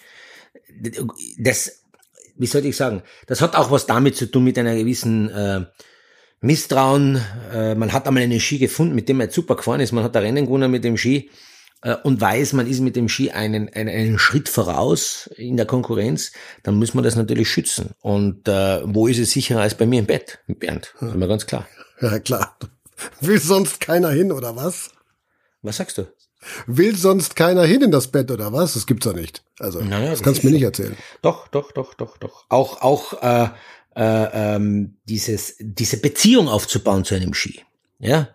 Das, 1.38 1.82
wie 2.36 2.46
soll 2.46 2.66
ich 2.66 2.76
sagen, 2.76 3.02
das 3.26 3.40
hat 3.40 3.56
auch 3.56 3.70
was 3.70 3.86
damit 3.86 4.16
zu 4.16 4.26
tun 4.26 4.44
mit 4.44 4.58
einer 4.58 4.74
gewissen 4.74 5.30
äh, 5.30 5.64
Misstrauen. 6.40 7.20
Äh, 7.52 7.74
man 7.74 7.92
hat 7.92 8.06
einmal 8.06 8.22
einen 8.22 8.40
Ski 8.40 8.58
gefunden, 8.58 8.94
mit 8.94 9.08
dem 9.08 9.20
er 9.20 9.30
super 9.30 9.56
gefahren 9.56 9.80
ist. 9.80 9.92
Man 9.92 10.04
hat 10.04 10.16
ein 10.16 10.22
Rennen 10.22 10.46
gewonnen 10.46 10.70
mit 10.70 10.84
dem 10.84 10.96
Ski 10.96 11.30
äh, 11.82 11.96
und 12.02 12.20
weiß, 12.20 12.52
man 12.54 12.66
ist 12.66 12.80
mit 12.80 12.96
dem 12.96 13.08
Ski 13.08 13.30
einen, 13.30 13.68
einen, 13.68 13.88
einen 13.88 14.18
Schritt 14.18 14.48
voraus 14.48 15.30
in 15.36 15.56
der 15.56 15.66
Konkurrenz. 15.66 16.32
Dann 16.62 16.74
muss 16.74 16.94
man 16.94 17.04
das 17.04 17.16
natürlich 17.16 17.48
schützen. 17.48 17.90
Und 18.00 18.48
äh, 18.48 18.80
wo 18.84 19.06
ist 19.06 19.18
es 19.18 19.30
sicherer 19.30 19.60
als 19.60 19.74
bei 19.74 19.86
mir 19.86 20.00
im 20.00 20.06
Bett, 20.06 20.40
Bernd? 20.46 20.94
Ist 21.00 21.14
mir 21.14 21.28
ganz 21.28 21.46
klar. 21.46 21.66
Ja, 22.00 22.18
klar. 22.18 22.56
Will 23.20 23.40
sonst 23.40 23.80
keiner 23.80 24.10
hin, 24.10 24.32
oder 24.32 24.56
was? 24.56 24.90
Was 25.62 25.78
sagst 25.78 25.98
du? 25.98 26.06
Will 26.66 26.96
sonst 26.96 27.36
keiner 27.36 27.64
hin 27.64 27.82
in 27.82 27.90
das 27.90 28.08
Bett 28.08 28.30
oder 28.30 28.52
was? 28.52 28.74
Das 28.74 28.86
gibt's 28.86 29.06
doch 29.06 29.14
nicht. 29.14 29.42
Also 29.58 29.80
naja, 29.80 30.10
das, 30.10 30.18
das 30.18 30.22
kannst 30.22 30.42
du 30.42 30.46
mir 30.46 30.52
nicht 30.52 30.62
erzählen. 30.62 30.96
Doch, 31.22 31.48
doch, 31.48 31.72
doch, 31.72 31.94
doch, 31.94 32.16
doch. 32.18 32.44
Auch 32.48 32.82
auch 32.82 33.22
äh, 33.22 33.48
äh, 33.96 34.56
ähm, 34.56 34.96
dieses, 35.04 35.56
diese 35.58 35.98
Beziehung 35.98 36.48
aufzubauen 36.48 37.04
zu 37.04 37.14
einem 37.14 37.34
Ski. 37.34 37.62
Ja, 37.98 38.28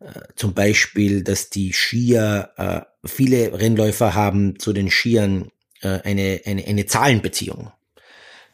äh, 0.00 0.20
zum 0.36 0.54
Beispiel, 0.54 1.22
dass 1.22 1.50
die 1.50 1.72
Skier, 1.72 2.50
äh, 2.56 2.80
viele 3.06 3.58
Rennläufer 3.58 4.14
haben 4.14 4.58
zu 4.58 4.72
den 4.72 4.90
Skiern 4.90 5.50
äh, 5.82 6.00
eine, 6.02 6.40
eine, 6.46 6.64
eine 6.66 6.86
Zahlenbeziehung. 6.86 7.72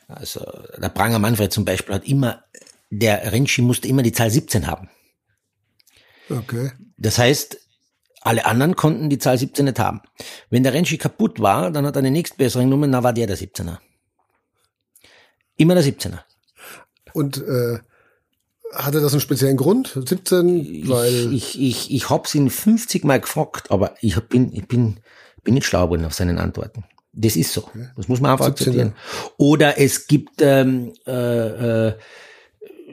Also 0.09 0.45
der 0.79 0.89
Pranger 0.89 1.19
Manfred 1.19 1.53
zum 1.53 1.65
Beispiel 1.65 1.95
hat 1.95 2.07
immer, 2.07 2.45
der 2.91 3.33
Rennski 3.33 3.63
musste 3.63 3.89
immer 3.89 4.03
die 4.03 4.13
Zahl 4.13 4.31
17 4.31 4.67
haben. 4.67 4.89
Okay. 6.29 6.73
Das 6.97 7.19
heißt, 7.19 7.59
alle 8.23 8.47
anderen 8.47 8.77
konnten 8.77 9.11
die 9.11 9.19
Zahl 9.19 9.39
17 9.39 9.65
nicht 9.67 9.79
haben. 9.79 10.01
Wenn 10.51 10.63
der 10.63 10.73
Rennski 10.73 10.99
kaputt 10.99 11.41
war, 11.41 11.71
dann 11.71 11.87
hat 11.87 11.97
er 11.97 12.01
eine 12.01 12.11
nächstbessere 12.11 12.67
Nummer, 12.67 12.87
na 12.87 13.03
war 13.03 13.13
der 13.13 13.27
der 13.27 13.39
17er. 13.39 13.79
Immer 15.57 15.75
der 15.75 15.85
17er. 15.85 16.19
Und 17.13 17.39
äh, 17.39 17.79
hatte 18.73 19.01
das 19.01 19.13
einen 19.13 19.21
speziellen 19.21 19.57
Grund? 19.57 19.99
17, 20.05 20.89
weil. 20.89 21.33
Ich, 21.33 21.59
ich, 21.59 21.63
ich, 21.63 21.95
ich 21.95 22.11
hab's 22.11 22.35
ihn 22.35 22.51
50 22.51 23.05
Mal 23.05 23.21
gefragt, 23.21 23.71
aber 23.71 23.95
ich 24.01 24.17
hab, 24.17 24.29
bin, 24.29 24.53
ich 24.53 24.67
bin, 24.67 24.99
bin 25.45 25.55
nicht 25.55 25.67
schlau 25.67 25.85
geworden 25.85 26.05
auf 26.05 26.15
seinen 26.15 26.39
Antworten. 26.39 26.85
Das 27.13 27.37
ist 27.37 27.53
so. 27.53 27.71
Das 27.97 28.09
muss 28.09 28.21
man 28.21 28.33
einfach 28.33 28.47
akzeptieren. 28.47 28.93
Oder 29.39 29.79
es 29.79 30.07
gibt 30.07 30.43
ähm, 30.43 30.93
äh, 31.07 31.89
äh, 31.89 31.95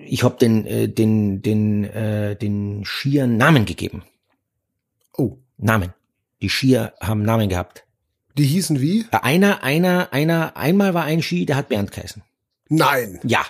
ich 0.06 0.24
habe 0.24 0.38
den, 0.38 0.66
äh, 0.66 0.88
den, 0.88 1.42
den, 1.42 1.84
äh, 1.84 2.36
den 2.36 2.84
Skiern 2.86 3.38
Namen 3.38 3.66
gegeben. 3.66 4.04
Namen. 5.64 5.94
Die 6.42 6.50
Skier 6.50 6.94
haben 7.02 7.24
Namen 7.24 7.50
gehabt. 7.50 7.86
Die 8.38 8.46
hießen 8.46 8.82
wie? 8.82 9.02
Äh, 9.12 9.18
Einer, 9.22 9.64
einer, 9.64 10.10
einer, 10.12 10.58
einmal 10.58 10.94
war 10.94 11.04
ein 11.04 11.22
Ski, 11.22 11.46
der 11.46 11.56
hat 11.56 11.70
Bernd 11.70 11.92
geheißen. 11.92 12.24
Nein. 12.70 13.20
Ja. 13.24 13.46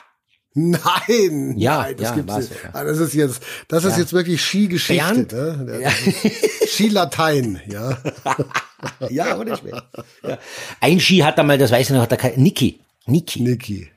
Nein. 0.55 1.55
Ja, 1.57 1.81
Nein, 1.81 1.95
das 1.97 2.09
ja, 2.09 2.15
gibt's 2.15 2.35
nicht. 2.37 2.51
ja. 2.63 2.69
Ah, 2.73 2.83
Das 2.83 2.99
ist 2.99 3.13
jetzt, 3.15 3.41
das 3.69 3.85
ist 3.85 3.93
Ja. 3.93 3.99
jetzt 3.99 4.13
wirklich 4.13 4.41
Skigeschichte, 4.41 5.25
Bernd? 5.25 5.31
ne? 5.31 5.79
Ja. 5.81 5.89
Skilatein, 6.67 7.61
ja. 7.67 7.97
ja, 9.09 9.37
ohne 9.37 9.57
Schmerz. 9.57 9.83
Ja. 10.21 10.37
Ein 10.81 10.99
Ski 10.99 11.19
hat 11.19 11.39
einmal, 11.39 11.57
das 11.57 11.71
weiß 11.71 11.89
ich 11.89 11.95
noch, 11.95 12.03
hat 12.03 12.11
er 12.11 12.37
Niki. 12.37 12.79
Niki. 13.07 13.41
Niki. 13.41 13.89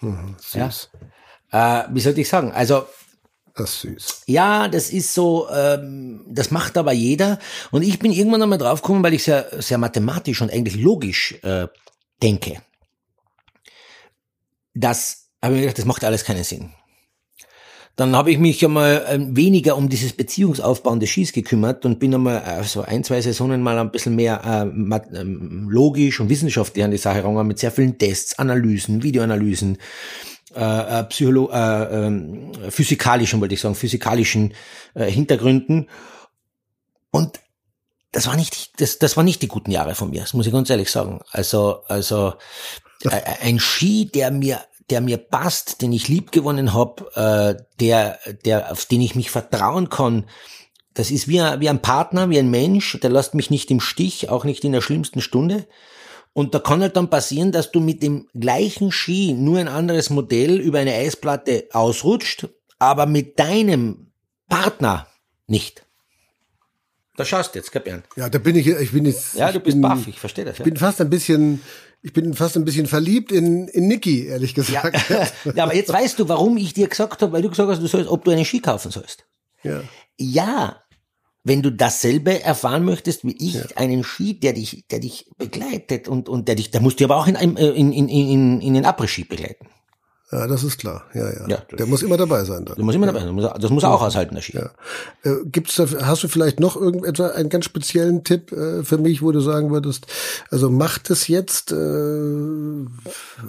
Mhm, 0.00 0.34
süß. 0.38 0.90
Äh, 1.52 1.82
wie 1.90 2.00
soll 2.00 2.18
ich 2.18 2.28
sagen? 2.28 2.50
Also, 2.52 2.86
Das 3.56 3.70
ist 3.70 3.80
süß. 3.80 4.22
Ja, 4.26 4.68
das 4.68 4.90
ist 4.90 5.12
so, 5.14 5.48
ähm, 5.50 6.24
das 6.28 6.50
macht 6.50 6.76
aber 6.78 6.92
jeder. 6.92 7.38
Und 7.70 7.82
ich 7.82 7.98
bin 7.98 8.12
irgendwann 8.12 8.42
einmal 8.42 8.58
draufgekommen, 8.58 9.02
weil 9.02 9.14
ich 9.14 9.24
sehr, 9.24 9.48
sehr 9.58 9.78
mathematisch 9.78 10.40
und 10.40 10.52
eigentlich 10.52 10.76
logisch 10.76 11.34
äh, 11.42 11.66
denke. 12.22 12.62
Das 14.74 15.28
habe 15.42 15.54
ich 15.54 15.60
gedacht, 15.62 15.78
das 15.78 15.84
macht 15.84 16.04
alles 16.04 16.24
keinen 16.24 16.44
Sinn. 16.44 16.72
Dann 17.96 18.16
habe 18.16 18.30
ich 18.30 18.38
mich 18.38 18.64
einmal 18.64 19.04
ähm, 19.08 19.36
weniger 19.36 19.76
um 19.76 19.90
dieses 19.90 20.14
Beziehungsaufbauen 20.14 21.00
des 21.00 21.10
Skis 21.10 21.32
gekümmert 21.32 21.84
und 21.84 21.98
bin 21.98 22.14
einmal 22.14 22.42
äh, 22.46 22.64
so 22.64 22.80
ein, 22.80 23.04
zwei 23.04 23.20
Saisonen 23.20 23.62
mal 23.62 23.78
ein 23.78 23.90
bisschen 23.90 24.16
mehr 24.16 24.40
äh, 24.42 25.18
ähm, 25.20 25.68
logisch 25.68 26.18
und 26.18 26.30
wissenschaftlich 26.30 26.82
an 26.82 26.92
die 26.92 26.96
Sache 26.96 27.22
rangegangen, 27.22 27.48
mit 27.48 27.58
sehr 27.58 27.70
vielen 27.70 27.98
Tests, 27.98 28.38
Analysen, 28.38 29.02
Videoanalysen, 29.02 29.76
äh, 30.54 31.00
äh, 31.00 31.04
Psycholo 31.04 31.50
äh, 31.52 32.06
ähm, 32.06 32.52
physikalischen, 32.70 33.40
wollte 33.40 33.54
ich 33.54 33.60
sagen, 33.60 33.74
physikalischen 33.74 34.54
äh, 34.94 35.10
Hintergründen. 35.10 35.88
Und 37.10 37.40
das 38.12 38.26
war 38.26 38.36
nicht, 38.36 38.80
das, 38.80 38.98
das 38.98 39.16
war 39.16 39.24
nicht 39.24 39.42
die 39.42 39.48
guten 39.48 39.70
Jahre 39.70 39.94
von 39.94 40.10
mir, 40.10 40.20
das 40.22 40.34
muss 40.34 40.46
ich 40.46 40.52
ganz 40.52 40.70
ehrlich 40.70 40.90
sagen. 40.90 41.20
Also, 41.30 41.82
also 41.86 42.34
äh, 43.04 43.20
ein 43.42 43.60
Ski, 43.60 44.06
der 44.06 44.30
mir, 44.30 44.60
der 44.90 45.00
mir 45.00 45.18
passt, 45.18 45.82
den 45.82 45.92
ich 45.92 46.08
lieb 46.08 46.32
gewonnen 46.32 46.74
habe, 46.74 47.56
äh, 47.58 47.62
der, 47.78 48.18
der, 48.44 48.72
auf 48.72 48.86
den 48.86 49.00
ich 49.00 49.14
mich 49.14 49.30
vertrauen 49.30 49.88
kann, 49.88 50.26
das 50.94 51.10
ist 51.10 51.28
wie 51.28 51.40
ein, 51.40 51.60
wie 51.60 51.68
ein 51.68 51.82
Partner, 51.82 52.30
wie 52.30 52.38
ein 52.38 52.50
Mensch, 52.50 52.98
der 53.00 53.10
lässt 53.10 53.34
mich 53.34 53.50
nicht 53.50 53.70
im 53.70 53.80
Stich, 53.80 54.28
auch 54.28 54.44
nicht 54.44 54.64
in 54.64 54.72
der 54.72 54.80
schlimmsten 54.80 55.20
Stunde. 55.20 55.66
Und 56.32 56.54
da 56.54 56.58
kann 56.60 56.80
halt 56.80 56.96
dann 56.96 57.10
passieren, 57.10 57.50
dass 57.52 57.72
du 57.72 57.80
mit 57.80 58.02
dem 58.02 58.28
gleichen 58.38 58.92
Ski 58.92 59.32
nur 59.32 59.58
ein 59.58 59.68
anderes 59.68 60.10
Modell 60.10 60.60
über 60.60 60.78
eine 60.78 60.94
Eisplatte 60.94 61.66
ausrutscht, 61.72 62.48
aber 62.78 63.06
mit 63.06 63.38
deinem 63.38 64.12
Partner 64.48 65.06
nicht. 65.46 65.84
Da 67.16 67.24
schaust 67.24 67.54
du 67.54 67.58
jetzt, 67.58 67.72
gell, 67.72 67.82
Bernd? 67.82 68.04
Ja, 68.16 68.28
da 68.28 68.38
bin 68.38 68.56
ich, 68.56 68.66
ich 68.66 68.92
bin 68.92 69.04
jetzt. 69.04 69.34
Ja, 69.34 69.50
du 69.52 69.60
bist 69.60 69.74
bin, 69.74 69.82
baff, 69.82 70.06
ich 70.06 70.18
verstehe 70.18 70.44
das. 70.44 70.58
Ich 70.58 70.64
bin 70.64 70.76
fast 70.76 71.00
ein 71.00 71.10
bisschen, 71.10 71.60
ich 72.00 72.12
bin 72.12 72.32
fast 72.34 72.56
ein 72.56 72.64
bisschen 72.64 72.86
verliebt 72.86 73.32
in, 73.32 73.68
in 73.68 73.88
Niki, 73.88 74.26
ehrlich 74.26 74.56
Ja. 74.56 74.62
gesagt. 74.88 75.34
ja, 75.54 75.64
aber 75.64 75.74
jetzt 75.74 75.92
weißt 75.92 76.18
du, 76.18 76.28
warum 76.28 76.56
ich 76.56 76.72
dir 76.72 76.88
gesagt 76.88 77.20
habe, 77.20 77.32
weil 77.32 77.42
du 77.42 77.50
gesagt 77.50 77.68
hast, 77.68 77.82
du 77.82 77.86
sollst, 77.88 78.08
ob 78.08 78.24
du 78.24 78.30
einen 78.30 78.44
Ski 78.44 78.60
kaufen 78.60 78.90
sollst. 78.90 79.26
ja. 79.64 79.82
Ja, 80.22 80.82
wenn 81.42 81.62
du 81.62 81.70
dasselbe 81.70 82.42
erfahren 82.42 82.84
möchtest 82.84 83.24
wie 83.24 83.36
ich, 83.38 83.78
einen 83.78 84.04
Ski, 84.04 84.38
der 84.38 84.52
dich, 84.52 84.84
der 84.90 85.00
dich 85.00 85.26
begleitet 85.38 86.08
und, 86.08 86.28
und 86.28 86.48
der 86.48 86.54
dich, 86.54 86.70
der 86.70 86.80
musst 86.80 87.00
du 87.00 87.04
aber 87.04 87.16
auch 87.16 87.26
in, 87.26 87.36
einem, 87.36 87.56
äh, 87.56 87.68
in, 87.68 87.92
in, 87.92 88.08
in, 88.08 88.60
in 88.60 88.74
den 88.74 88.84
Après-Ski 88.84 89.24
begleiten. 89.24 89.66
Ja, 90.32 90.46
das 90.46 90.62
ist 90.64 90.78
klar. 90.78 91.02
Ja, 91.14 91.28
ja. 91.28 91.48
Ja, 91.48 91.58
der 91.76 91.86
muss 91.86 92.02
immer 92.02 92.16
dabei 92.16 92.44
sein 92.44 92.64
dann. 92.64 92.76
Du 92.76 92.84
musst 92.84 92.94
immer 92.96 93.06
dabei 93.06 93.20
sein. 93.20 93.36
Das 93.60 93.70
muss 93.70 93.82
er 93.82 93.90
auch 93.92 94.02
aushalten, 94.02 94.34
der 94.34 94.42
Ski. 94.42 94.58
Ja. 94.58 94.70
Äh, 95.24 95.36
gibt's 95.46 95.76
da, 95.76 95.86
hast 96.02 96.22
du 96.22 96.28
vielleicht 96.28 96.60
noch 96.60 96.76
irgendetwa 96.76 97.28
einen 97.28 97.48
ganz 97.48 97.64
speziellen 97.64 98.22
Tipp 98.24 98.52
äh, 98.52 98.84
für 98.84 98.98
mich, 98.98 99.22
wo 99.22 99.32
du 99.32 99.40
sagen 99.40 99.70
würdest, 99.70 100.06
also 100.50 100.70
mach 100.70 100.98
das 100.98 101.26
jetzt, 101.28 101.72
äh, 101.72 102.84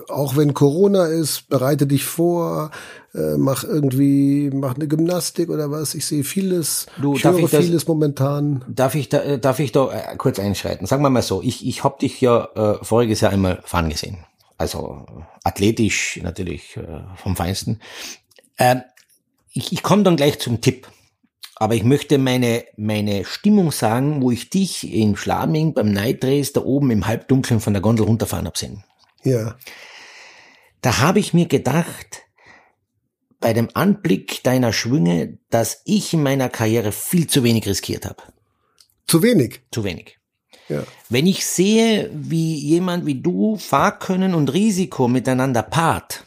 auch 0.10 0.36
wenn 0.36 0.54
Corona 0.54 1.06
ist, 1.06 1.50
bereite 1.50 1.88
dich 1.88 2.06
vor, 2.06 2.72
äh, 3.14 3.38
mach 3.38 3.64
irgendwie, 3.64 4.50
mach 4.54 4.76
eine 4.76 4.88
Gymnastik 4.88 5.50
oder 5.50 5.70
was. 5.72 5.96
Ich 5.96 6.06
sehe 6.06 6.24
vieles, 6.24 6.88
Du, 7.02 7.14
ich 7.16 7.24
höre 7.24 7.38
ich 7.40 7.52
das- 7.52 7.66
vieles 7.66 7.88
momentan. 7.88 8.64
Darf 8.68 8.96
ich 8.96 9.10
da, 9.10 9.20
äh, 9.22 9.40
darf 9.40 9.60
ich 9.60 9.72
da 9.72 9.92
äh, 9.92 10.16
kurz 10.18 10.40
einschreiten? 10.40 10.88
Sagen 10.88 11.04
wir 11.04 11.10
mal 11.10 11.22
so, 11.22 11.42
ich, 11.42 11.68
ich 11.68 11.84
habe 11.84 11.98
dich 12.00 12.22
ja 12.22 12.48
äh, 12.56 12.84
voriges 12.84 13.22
Jahr 13.22 13.32
einmal 13.32 13.60
fahren 13.66 13.90
gesehen. 13.90 14.18
Also 14.62 15.08
athletisch 15.44 16.20
natürlich 16.22 16.78
äh, 16.78 17.02
vom 17.16 17.36
Feinsten. 17.36 17.82
Ähm, 18.60 18.84
ich 19.52 19.74
ich 19.74 19.82
komme 19.82 20.04
dann 20.04 20.18
gleich 20.18 20.38
zum 20.38 20.62
Tipp. 20.62 20.88
Aber 21.56 21.74
ich 21.74 21.84
möchte 21.84 22.20
meine, 22.20 22.64
meine 22.78 23.26
Stimmung 23.26 23.72
sagen, 23.72 24.22
wo 24.22 24.30
ich 24.32 24.50
dich 24.52 24.92
in 24.92 25.16
Schladming 25.16 25.74
beim 25.74 25.92
Night 25.92 26.24
Race 26.24 26.54
da 26.54 26.62
oben 26.62 26.92
im 26.92 27.08
Halbdunkeln 27.08 27.60
von 27.60 27.74
der 27.74 27.82
Gondel 27.82 28.06
runterfahren 28.06 28.46
hab 28.46 28.58
sehen. 28.58 28.84
Ja, 29.24 29.58
Da 30.82 31.00
habe 31.00 31.20
ich 31.20 31.34
mir 31.34 31.48
gedacht, 31.48 32.24
bei 33.40 33.54
dem 33.54 33.70
Anblick 33.74 34.44
deiner 34.44 34.74
Schwünge, 34.74 35.40
dass 35.50 35.82
ich 35.86 36.14
in 36.14 36.24
meiner 36.24 36.50
Karriere 36.50 36.92
viel 36.92 37.28
zu 37.28 37.44
wenig 37.44 37.68
riskiert 37.68 38.06
habe. 38.06 38.22
zu 39.08 39.24
wenig. 39.24 39.62
Zu 39.72 39.84
wenig. 39.84 40.21
Ja, 40.72 40.84
Wenn 41.10 41.28
ich 41.28 41.46
sehe, 41.46 42.10
wie 42.14 42.56
jemand 42.56 43.06
wie 43.06 43.22
du 43.22 43.58
Fahrkönnen 43.58 44.34
und 44.34 44.54
Risiko 44.54 45.08
miteinander 45.08 45.64
paart, 45.64 46.24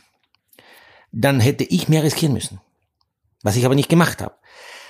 dann 1.13 1.41
hätte 1.41 1.65
ich 1.65 1.89
mehr 1.89 2.03
riskieren 2.03 2.35
müssen. 2.35 2.61
Was 3.43 3.57
ich 3.57 3.65
aber 3.65 3.75
nicht 3.75 3.89
gemacht 3.89 4.21
habe. 4.23 4.35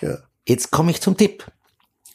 ja, 0.00 0.18
Jetzt 0.46 0.70
komme 0.70 0.90
ich 0.90 1.00
zum 1.00 1.16
Tipp. 1.16 1.46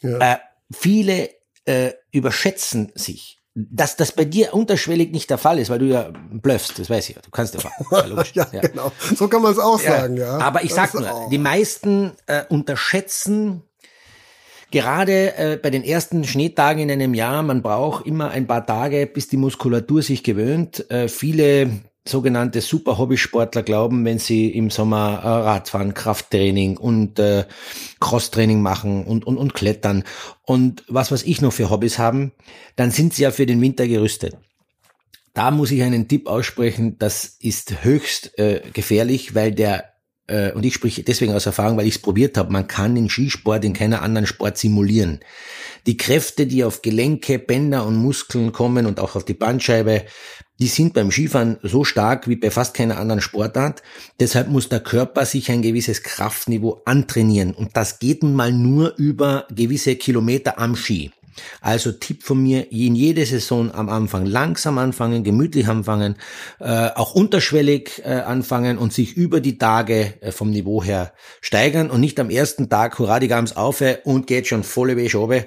ja. 0.01 0.17
Äh, 0.33 0.37
viele 0.71 1.29
äh, 1.65 1.91
überschätzen 2.11 2.91
sich. 2.95 3.37
Dass 3.55 3.95
das 3.97 4.11
bei 4.11 4.23
dir 4.25 4.53
unterschwellig 4.53 5.11
nicht 5.11 5.29
der 5.29 5.37
Fall 5.39 5.59
ist, 5.59 5.69
weil 5.69 5.79
du 5.79 5.85
ja 5.87 6.11
bluffst, 6.31 6.77
das 6.79 6.89
weiß 6.89 7.09
ich 7.09 7.15
ja. 7.15 7.21
Du 7.21 7.31
kannst 7.31 7.55
ja 7.55 7.59
fahren. 7.59 8.23
Ja, 8.33 8.47
ja, 8.53 8.59
genau. 8.61 8.91
So 9.15 9.27
kann 9.27 9.41
man 9.41 9.51
es 9.51 9.57
auch 9.59 9.79
sagen, 9.79 10.15
ja. 10.17 10.37
Aber 10.37 10.63
ich 10.63 10.69
Das 10.73 10.91
sag 10.91 10.93
nur, 10.93 11.11
auch- 11.11 11.29
die 11.29 11.39
meisten 11.39 12.11
äh, 12.27 12.43
unterschätzen 12.49 13.63
gerade 14.71 15.37
äh, 15.37 15.59
bei 15.61 15.69
den 15.69 15.83
ersten 15.83 16.23
Schneetagen 16.23 16.83
in 16.83 16.91
einem 16.91 17.13
Jahr, 17.13 17.43
man 17.43 17.61
braucht 17.61 18.05
immer 18.05 18.29
ein 18.31 18.47
paar 18.47 18.65
Tage, 18.65 19.07
bis 19.07 19.27
die 19.27 19.37
Muskulatur 19.37 20.01
sich 20.01 20.23
gewöhnt. 20.23 20.89
Äh, 20.89 21.07
viele 21.07 21.81
sogenannte 22.07 22.61
Super-Hobbysportler 22.61 23.63
glauben, 23.63 24.03
wenn 24.05 24.19
sie 24.19 24.49
im 24.49 24.69
Sommer 24.69 25.21
äh, 25.23 25.27
Radfahren, 25.27 25.93
Krafttraining 25.93 26.77
und 26.77 27.19
äh, 27.19 27.45
Crosstraining 27.99 28.61
machen 28.61 29.05
und, 29.05 29.25
und, 29.25 29.37
und 29.37 29.53
Klettern 29.53 30.03
und 30.43 30.83
was 30.87 31.11
weiß 31.11 31.23
ich 31.23 31.41
noch 31.41 31.53
für 31.53 31.69
Hobbys 31.69 31.99
haben, 31.99 32.31
dann 32.75 32.91
sind 32.91 33.13
sie 33.13 33.23
ja 33.23 33.31
für 33.31 33.45
den 33.45 33.61
Winter 33.61 33.87
gerüstet. 33.87 34.37
Da 35.33 35.51
muss 35.51 35.71
ich 35.71 35.83
einen 35.83 36.07
Tipp 36.07 36.27
aussprechen, 36.27 36.97
das 36.97 37.25
ist 37.39 37.83
höchst 37.83 38.37
äh, 38.39 38.61
gefährlich, 38.73 39.35
weil 39.35 39.51
der, 39.51 39.93
äh, 40.29 40.51
und 40.53 40.65
ich 40.65 40.73
spreche 40.73 41.03
deswegen 41.03 41.33
aus 41.33 41.45
Erfahrung, 41.45 41.77
weil 41.77 41.87
ich 41.87 41.95
es 41.95 42.01
probiert 42.01 42.37
habe, 42.37 42.51
man 42.51 42.67
kann 42.67 42.95
den 42.95 43.09
Skisport 43.09 43.65
in 43.65 43.73
keiner 43.73 44.01
anderen 44.01 44.27
Sport 44.27 44.57
simulieren. 44.57 45.19
Die 45.87 45.97
Kräfte, 45.97 46.45
die 46.45 46.63
auf 46.63 46.81
Gelenke, 46.81 47.39
Bänder 47.39 47.85
und 47.85 47.95
Muskeln 47.95 48.51
kommen 48.51 48.85
und 48.85 48.99
auch 48.99 49.15
auf 49.15 49.25
die 49.25 49.33
Bandscheibe, 49.33 50.05
die 50.59 50.67
sind 50.67 50.93
beim 50.93 51.09
Skifahren 51.09 51.57
so 51.63 51.85
stark 51.85 52.27
wie 52.27 52.35
bei 52.35 52.51
fast 52.51 52.73
keiner 52.73 52.97
anderen 52.97 53.21
Sportart. 53.21 53.81
Deshalb 54.19 54.49
muss 54.49 54.67
der 54.67 54.81
Körper 54.81 55.25
sich 55.25 55.49
ein 55.51 55.61
gewisses 55.61 56.03
Kraftniveau 56.03 56.81
antrainieren. 56.85 57.53
Und 57.53 57.77
das 57.77 57.99
geht 57.99 58.23
nun 58.23 58.35
mal 58.35 58.51
nur 58.51 58.95
über 58.97 59.47
gewisse 59.49 59.95
Kilometer 59.95 60.59
am 60.59 60.75
Ski. 60.75 61.11
Also 61.61 61.91
Tipp 61.91 62.23
von 62.23 62.41
mir, 62.41 62.71
in 62.71 62.95
jede 62.95 63.25
Saison 63.25 63.73
am 63.73 63.89
Anfang 63.89 64.25
langsam 64.25 64.77
anfangen, 64.77 65.23
gemütlich 65.23 65.67
anfangen, 65.67 66.15
äh, 66.59 66.89
auch 66.95 67.15
unterschwellig 67.15 68.01
äh, 68.03 68.09
anfangen 68.09 68.77
und 68.77 68.93
sich 68.93 69.15
über 69.15 69.39
die 69.41 69.57
Tage 69.57 70.13
äh, 70.21 70.31
vom 70.31 70.49
Niveau 70.49 70.83
her 70.83 71.13
steigern 71.41 71.89
und 71.89 72.01
nicht 72.01 72.19
am 72.19 72.29
ersten 72.29 72.69
Tag, 72.69 72.99
hurra, 72.99 73.19
die 73.19 73.27
Gams 73.27 73.55
auf 73.55 73.83
und 74.03 74.27
geht 74.27 74.47
schon 74.47 74.63
volle 74.63 74.95
oben. 75.15 75.45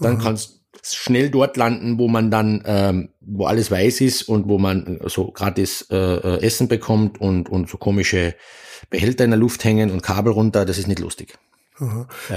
Dann 0.00 0.18
kannst 0.18 0.64
schnell 0.82 1.30
dort 1.30 1.56
landen, 1.56 1.98
wo 1.98 2.08
man 2.08 2.30
dann, 2.30 2.62
ähm, 2.66 3.08
wo 3.20 3.46
alles 3.46 3.70
weiß 3.70 4.00
ist 4.02 4.22
und 4.22 4.48
wo 4.48 4.58
man 4.58 5.00
so 5.06 5.30
gratis 5.30 5.86
äh, 5.90 5.96
äh, 5.96 6.42
Essen 6.42 6.68
bekommt 6.68 7.20
und, 7.20 7.48
und 7.48 7.68
so 7.68 7.78
komische 7.78 8.34
Behälter 8.90 9.24
in 9.24 9.30
der 9.30 9.38
Luft 9.38 9.64
hängen 9.64 9.90
und 9.90 10.02
Kabel 10.02 10.32
runter, 10.32 10.64
das 10.64 10.78
ist 10.78 10.88
nicht 10.88 11.00
lustig. 11.00 11.38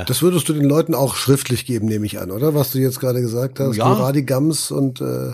Das 0.08 0.22
würdest 0.24 0.50
du 0.50 0.54
den 0.54 0.64
Leuten 0.66 0.96
auch 0.96 1.16
schriftlich 1.16 1.66
geben, 1.66 1.88
nehme 1.88 2.06
ich 2.08 2.20
an, 2.20 2.32
oder? 2.32 2.56
Was 2.56 2.72
du 2.72 2.80
jetzt 2.80 3.00
gerade 3.00 3.22
gesagt 3.22 3.60
hast. 3.60 3.76
Ja. 3.76 3.86
Hurra, 3.88 4.12
die 4.12 4.26
Gams 4.26 4.72
und 4.72 5.00
äh, 5.02 5.30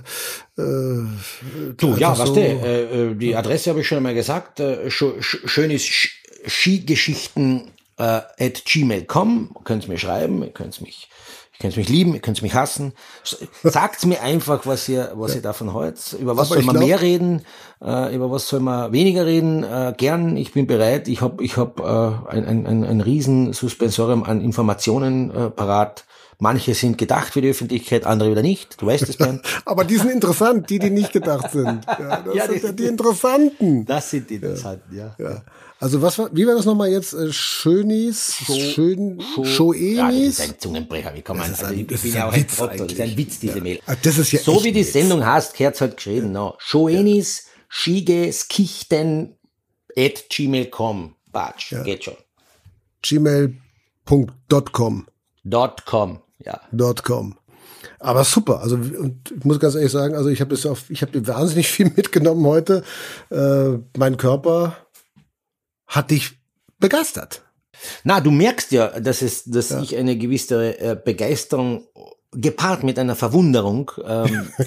äh, 0.62 1.04
Du, 1.78 1.96
ja, 1.96 2.18
was 2.18 2.28
so- 2.30 2.36
der, 2.36 2.62
äh, 2.64 3.12
äh, 3.12 3.16
die 3.16 3.36
Adresse 3.36 3.70
habe 3.70 3.80
ich 3.82 3.88
schon 3.88 3.98
einmal 3.98 4.14
gesagt. 4.14 4.60
Äh, 4.60 4.90
sch 4.92 5.04
sch 5.22 5.38
schön 5.46 5.72
ist 5.72 5.86
Sch 5.86 6.10
Skigeschichten 6.46 7.72
äh, 7.98 8.04
at 8.04 8.66
gmail.com. 8.66 9.56
Könnt 9.64 9.88
mir 9.88 9.98
schreiben, 9.98 10.44
ihr 10.44 10.50
könnt 10.50 10.82
mich 10.82 11.08
Ihr 11.56 11.60
könnt 11.70 11.78
mich 11.78 11.88
lieben, 11.90 12.14
ihr 12.16 12.20
könnt 12.20 12.42
mich 12.42 12.54
hassen. 12.56 12.94
Sagt 13.64 14.06
mir 14.06 14.22
einfach, 14.22 14.66
was 14.66 14.90
ihr, 14.90 15.12
was 15.16 15.32
ja. 15.32 15.36
ihr 15.38 15.42
davon 15.44 15.74
haltet. 15.74 16.14
Über 16.20 16.36
was 16.36 16.48
Aber 16.52 16.56
soll 16.60 16.66
man 16.66 16.76
glaub- 16.78 16.88
mehr 16.88 17.02
reden? 17.02 17.42
Äh, 17.82 18.16
über 18.16 18.32
was 18.32 18.48
soll 18.48 18.60
man 18.60 18.92
weniger 18.92 19.26
reden? 19.26 19.64
Äh, 19.64 19.94
gern, 19.96 20.36
ich 20.36 20.52
bin 20.54 20.66
bereit. 20.68 21.08
Ich 21.08 21.22
habe 21.22 21.44
ich 21.44 21.56
hab, 21.58 21.80
äh, 21.80 21.84
ein, 21.84 22.46
ein, 22.46 22.66
ein, 22.66 22.84
ein 22.84 23.02
riesen 23.02 23.54
Suspensorium 23.54 24.24
an 24.24 24.42
Informationen 24.42 25.30
äh, 25.32 25.50
parat. 25.52 26.06
Manche 26.40 26.74
sind 26.74 26.98
gedacht 26.98 27.32
für 27.32 27.42
die 27.42 27.52
Öffentlichkeit, 27.52 28.06
andere 28.06 28.32
wieder 28.32 28.42
nicht. 28.42 28.82
Du 28.82 28.88
weißt 28.88 29.08
es, 29.08 29.18
Bernd. 29.18 29.44
Aber 29.66 29.86
die 29.86 29.98
sind 29.98 30.10
interessant, 30.12 30.70
die, 30.70 30.80
die 30.80 30.90
nicht 30.90 31.14
gedacht 31.14 31.52
sind. 31.52 31.86
Ja, 31.86 32.22
das 32.22 32.36
Ja, 32.36 32.46
sind 32.48 32.62
die- 32.64 32.66
ja 32.66 32.72
die 32.74 32.86
interessanten. 32.86 33.86
Das 33.86 34.10
sind 34.10 34.30
die 34.30 34.36
interessanten, 34.36 34.98
ja. 34.98 35.16
Ja. 35.20 35.42
Also 35.84 36.02
was 36.02 36.18
war, 36.18 36.30
wie 36.34 36.48
war 36.48 36.56
das 36.56 36.66
nochmal 36.66 36.90
jetzt? 36.90 37.14
Äh, 37.14 37.34
Schönis, 37.34 38.36
Schön, 38.74 39.20
Ja, 39.20 39.44
Schoenis? 39.46 40.40
ein 40.40 40.54
Zungenbrecher. 40.58 41.14
Wie 41.14 41.22
kann 41.22 41.36
man, 41.36 41.50
Das 41.50 41.58
ist 41.60 41.64
also 41.66 41.74
ein- 41.74 41.80
ich 41.82 41.88
das 41.88 42.02
bin 42.02 42.10
ist 42.12 42.16
ja 42.16 42.28
auch 42.30 42.34
ein 42.34 42.40
Witz 42.42 42.56
Trottel. 42.56 42.78
Das 42.78 42.92
ist 42.94 43.02
ein. 43.02 43.18
Witz, 43.18 43.40
diese 43.40 43.58
Ja. 43.58 43.64
Mail. 43.64 43.80
Ah, 43.86 43.96
das 44.02 44.18
ist 44.18 44.32
ja 44.32 44.40
so 44.40 44.64
wie 44.64 44.72
die. 44.72 44.84
Sendung 44.84 45.26
heißt, 45.26 45.58
gehört 45.58 45.82
halt 45.82 45.98
geschrieben. 45.98 46.32
No. 46.32 46.56
Schoenis, 46.58 47.48
Schige, 47.68 48.32
Skichten, 48.32 49.36
at 49.98 50.24
gmail.com. 50.30 51.16
Batsch, 51.34 51.76
geht 51.84 52.06
schon. 52.06 52.16
gmail.com. 53.02 55.08
Dot 55.44 55.86
com, 55.86 56.20
ja. 56.40 56.62
.com. 57.04 57.38
Aber 58.00 58.24
super. 58.24 58.62
Also 58.62 58.76
und 58.76 59.34
ich 59.38 59.44
muss 59.44 59.60
ganz 59.60 59.76
ehrlich 59.76 59.92
sagen, 59.92 60.16
also 60.16 60.30
ich 60.30 60.40
habe 60.40 60.52
das 60.56 60.66
auf, 60.66 60.90
ich 60.90 61.02
habe 61.02 61.26
wahnsinnig 61.28 61.68
viel 61.68 61.86
mitgenommen 61.96 62.46
heute. 62.46 62.84
Äh, 63.30 63.80
mein 63.98 64.16
Körper 64.18 64.78
hat 65.88 66.12
dich 66.12 66.32
begeistert. 66.80 67.42
Na, 68.04 68.22
du 68.22 68.32
merkst 68.32 68.72
ja, 68.72 69.00
dass 69.00 69.22
es, 69.22 69.44
dass 69.46 69.72
ich 69.72 69.98
eine 69.98 70.18
gewisse 70.18 70.80
äh, 70.80 70.96
Begeisterung 70.96 71.86
gepaart 72.32 72.84
mit 72.84 72.98
einer 72.98 73.16
Verwunderung 73.16 73.92
ähm, 74.06 74.48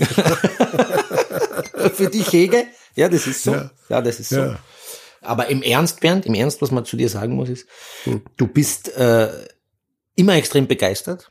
für 1.95 2.09
dich 2.11 2.33
hege. 2.33 2.65
Ja, 2.95 3.09
das 3.09 3.27
ist 3.27 3.43
so. 3.43 3.53
Ja, 3.53 3.71
Ja. 3.89 4.03
das 4.03 4.21
ist 4.21 4.31
so. 4.31 4.41
Ja. 4.41 4.59
Aber 5.23 5.49
im 5.49 5.63
Ernst, 5.63 6.01
Bernd, 6.01 6.27
im 6.27 6.35
Ernst, 6.35 6.63
was 6.63 6.71
man 6.71 6.85
zu 6.85 6.97
dir 6.97 7.09
sagen 7.09 7.35
muss, 7.35 7.49
ist, 7.49 7.67
du 8.37 8.47
bist 8.47 8.89
äh, 8.97 9.29
immer 10.15 10.35
extrem 10.37 10.69
begeistert. 10.69 11.31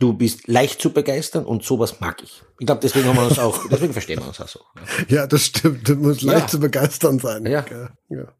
Du 0.00 0.14
bist 0.14 0.48
leicht 0.48 0.80
zu 0.80 0.90
begeistern 0.92 1.44
und 1.44 1.62
sowas 1.62 2.00
mag 2.00 2.22
ich. 2.24 2.42
Ich 2.58 2.66
glaube, 2.66 2.80
deswegen 2.82 3.06
haben 3.06 3.16
wir 3.16 3.26
uns 3.26 3.38
auch, 3.38 3.68
deswegen 3.70 3.92
verstehen 3.92 4.18
wir 4.18 4.26
uns 4.28 4.40
auch 4.40 4.48
so. 4.48 4.60
Ja, 5.08 5.26
das 5.26 5.44
stimmt. 5.46 5.88
Das 5.88 5.96
muss 5.96 6.22
Ja. 6.22 6.32
leicht 6.32 6.50
zu 6.50 6.58
begeistern 6.58 7.18
sein. 7.18 7.44
Ja. 7.46 7.64
ja. 8.08 8.34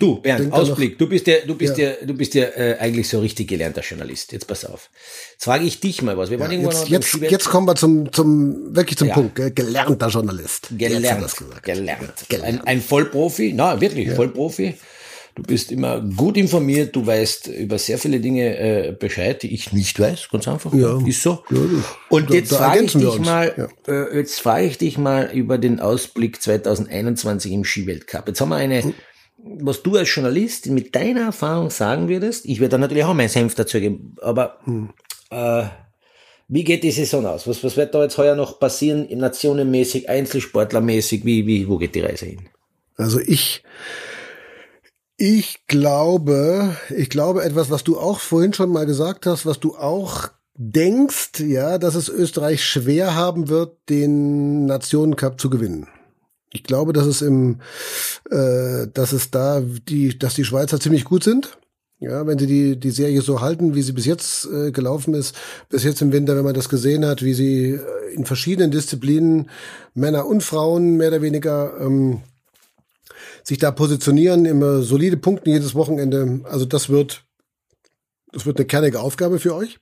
Du, 0.00 0.20
Bernd, 0.20 0.40
Denk 0.40 0.52
Ausblick. 0.52 0.98
Du 0.98 1.08
bist 1.08 1.26
ja, 1.28 1.36
du 1.46 1.54
bist 1.54 1.78
ja, 1.78 1.90
Ja. 1.90 1.94
du 2.04 2.12
bist 2.12 2.34
ja 2.34 2.44
äh, 2.44 2.76
eigentlich 2.80 3.08
so 3.08 3.20
richtig 3.20 3.48
gelernter 3.48 3.80
Journalist. 3.80 4.32
Jetzt 4.32 4.46
pass 4.46 4.64
auf. 4.64 4.90
Jetzt 5.32 5.44
frage 5.44 5.64
ich 5.64 5.80
dich 5.80 6.02
mal 6.02 6.16
was. 6.18 6.30
Wir 6.30 6.40
waren 6.40 6.50
irgendwann 6.50 6.76
Jetzt, 6.88 7.14
jetzt, 7.14 7.30
jetzt 7.30 7.48
kommen 7.48 7.66
wir 7.66 7.76
zum, 7.76 8.12
zum 8.12 8.74
wirklich 8.76 8.98
zum 8.98 9.08
Ja. 9.08 9.14
Punkt. 9.14 9.36
Gell? 9.36 9.50
Gelernter 9.52 10.08
Journalist. 10.08 10.68
Gelernt, 10.76 11.34
gelernt. 11.62 12.12
Gelernt. 12.28 12.44
Ein, 12.44 12.66
ein 12.66 12.82
Vollprofi, 12.82 13.52
na 13.54 13.80
wirklich 13.80 14.10
Vollprofi. 14.12 14.74
Du 15.38 15.44
bist 15.44 15.70
immer 15.70 16.00
gut 16.00 16.36
informiert, 16.36 16.96
du 16.96 17.06
weißt 17.06 17.46
über 17.46 17.78
sehr 17.78 17.96
viele 17.98 18.18
Dinge 18.18 18.58
äh, 18.58 18.90
Bescheid, 18.92 19.40
die 19.40 19.54
ich 19.54 19.72
nicht 19.72 20.00
weiß, 20.00 20.30
ganz 20.30 20.48
einfach. 20.48 20.74
Ja. 20.74 20.98
Ist 21.06 21.22
so. 21.22 21.44
Ja, 21.48 21.58
Und 22.08 22.30
da- 22.30 22.34
jetzt 22.34 22.52
frage 22.52 22.82
ich 22.82 22.92
dich 22.94 23.18
mal, 23.20 23.68
äh, 23.86 24.16
jetzt 24.16 24.40
frage 24.40 24.66
ich 24.66 24.78
dich 24.78 24.98
mal 24.98 25.30
über 25.32 25.56
den 25.58 25.78
Ausblick 25.78 26.42
2021 26.42 27.52
im 27.52 27.62
Skiweltcup. 27.64 28.26
Jetzt 28.26 28.40
haben 28.40 28.48
wir 28.48 28.56
eine, 28.56 28.82
Hm. 28.82 28.94
was 29.60 29.84
du 29.84 29.94
als 29.96 30.12
Journalist 30.12 30.66
mit 30.66 30.96
deiner 30.96 31.26
Erfahrung 31.26 31.70
sagen 31.70 32.08
würdest, 32.08 32.44
ich 32.44 32.58
werde 32.58 32.72
da 32.72 32.78
natürlich 32.78 33.04
auch 33.04 33.14
meinen 33.14 33.28
Senf 33.28 33.54
dazu 33.54 33.78
geben, 33.78 34.16
aber 34.20 34.58
Hm. 34.64 34.90
äh, 35.30 35.66
wie 36.48 36.64
geht 36.64 36.82
die 36.82 36.90
Saison 36.90 37.24
aus? 37.26 37.46
Was, 37.46 37.62
was 37.62 37.76
wird 37.76 37.94
da 37.94 38.02
jetzt 38.02 38.18
heuer 38.18 38.34
noch 38.34 38.58
passieren, 38.58 39.06
nationenmäßig, 39.16 40.08
einzelsportlermäßig? 40.08 41.24
Wie, 41.24 41.46
wie, 41.46 41.68
wo 41.68 41.78
geht 41.78 41.94
die 41.94 42.00
Reise 42.00 42.26
hin? 42.26 42.48
Also 42.96 43.20
ich, 43.20 43.62
ich 45.18 45.66
glaube, 45.66 46.76
ich 46.96 47.10
glaube 47.10 47.42
etwas, 47.42 47.70
was 47.70 47.82
du 47.82 47.98
auch 47.98 48.20
vorhin 48.20 48.54
schon 48.54 48.70
mal 48.70 48.86
gesagt 48.86 49.26
hast, 49.26 49.44
was 49.44 49.58
du 49.58 49.76
auch 49.76 50.28
denkst, 50.54 51.40
ja, 51.40 51.76
dass 51.78 51.96
es 51.96 52.08
Österreich 52.08 52.64
schwer 52.64 53.16
haben 53.16 53.48
wird, 53.48 53.76
den 53.88 54.66
Nationencup 54.66 55.40
zu 55.40 55.50
gewinnen. 55.50 55.88
Ich 56.52 56.62
glaube, 56.62 56.92
dass 56.92 57.06
es 57.06 57.20
im, 57.20 57.60
äh, 58.30 58.86
dass 58.94 59.12
es 59.12 59.30
da 59.32 59.60
die, 59.60 60.16
dass 60.18 60.34
die 60.34 60.44
Schweizer 60.44 60.80
ziemlich 60.80 61.04
gut 61.04 61.24
sind. 61.24 61.58
Ja, 62.00 62.24
wenn 62.28 62.38
sie 62.38 62.46
die, 62.46 62.78
die 62.78 62.92
Serie 62.92 63.20
so 63.22 63.40
halten, 63.40 63.74
wie 63.74 63.82
sie 63.82 63.92
bis 63.92 64.06
jetzt 64.06 64.46
äh, 64.46 64.70
gelaufen 64.70 65.14
ist, 65.14 65.34
bis 65.68 65.82
jetzt 65.82 66.00
im 66.00 66.12
Winter, 66.12 66.36
wenn 66.36 66.44
man 66.44 66.54
das 66.54 66.68
gesehen 66.68 67.04
hat, 67.04 67.24
wie 67.24 67.34
sie 67.34 67.70
äh, 67.72 68.14
in 68.14 68.24
verschiedenen 68.24 68.70
Disziplinen, 68.70 69.50
Männer 69.94 70.26
und 70.26 70.44
Frauen 70.44 70.96
mehr 70.96 71.08
oder 71.08 71.22
weniger 71.22 71.72
ähm, 71.80 72.22
sich 73.48 73.58
da 73.58 73.70
positionieren, 73.70 74.44
immer 74.44 74.82
solide 74.82 75.16
Punkten 75.16 75.48
jedes 75.48 75.74
Wochenende. 75.74 76.40
Also 76.44 76.66
das 76.66 76.90
wird, 76.90 77.24
das 78.30 78.44
wird 78.44 78.58
eine 78.58 78.66
kernige 78.66 79.00
Aufgabe 79.00 79.38
für 79.38 79.54
euch. 79.54 79.78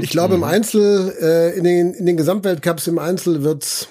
Ich 0.00 0.10
glaube, 0.10 0.34
im 0.34 0.44
Einzel, 0.44 1.14
äh, 1.20 1.56
in 1.56 1.64
den, 1.64 1.94
in 1.94 2.04
den 2.04 2.16
Gesamtweltcups 2.16 2.86
im 2.88 2.98
Einzel 2.98 3.44
wird's 3.44 3.88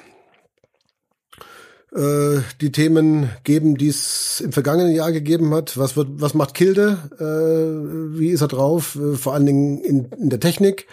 äh, 1.95 2.41
die 2.59 2.71
Themen 2.71 3.29
geben, 3.43 3.77
die 3.77 3.87
es 3.87 4.41
im 4.41 4.51
vergangenen 4.51 4.93
Jahr 4.93 5.11
gegeben 5.11 5.53
hat. 5.53 5.77
Was 5.77 5.95
wird, 5.95 6.09
was 6.21 6.33
macht 6.33 6.53
Kilde? 6.53 6.97
Äh, 7.17 8.19
wie 8.19 8.29
ist 8.29 8.41
er 8.41 8.49
drauf? 8.49 8.97
Äh, 8.97 9.15
vor 9.15 9.33
allen 9.33 9.45
Dingen 9.45 9.79
in, 9.79 10.05
in 10.11 10.29
der 10.29 10.41
Technik. 10.41 10.87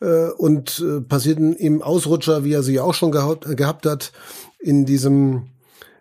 Äh, 0.00 0.30
und 0.30 0.80
äh, 0.80 1.00
passierten 1.00 1.56
ihm 1.56 1.82
Ausrutscher, 1.82 2.44
wie 2.44 2.52
er 2.52 2.62
sie 2.62 2.80
auch 2.80 2.94
schon 2.94 3.10
gehabt, 3.10 3.56
gehabt 3.56 3.84
hat, 3.84 4.12
in 4.60 4.86
diesem 4.86 5.50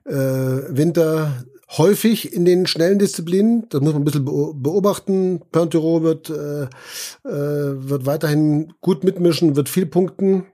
äh, 0.10 0.76
Winter 0.76 1.46
häufig 1.78 2.34
in 2.34 2.46
den 2.46 2.66
schnellen 2.66 3.00
Disziplinen. 3.00 3.68
Das 3.70 3.82
muss 3.82 3.94
man 3.94 4.02
ein 4.02 4.06
bisschen 4.06 4.26
beo- 4.26 4.54
beobachten. 4.54 5.42
Pointero 5.52 6.02
wird, 6.02 6.30
äh, 6.30 6.64
äh, 6.64 6.70
wird 7.24 8.06
weiterhin 8.06 8.74
gut 8.82 9.04
mitmischen, 9.04 9.56
wird 9.56 9.70
viel 9.70 9.86
punkten, 9.86 10.46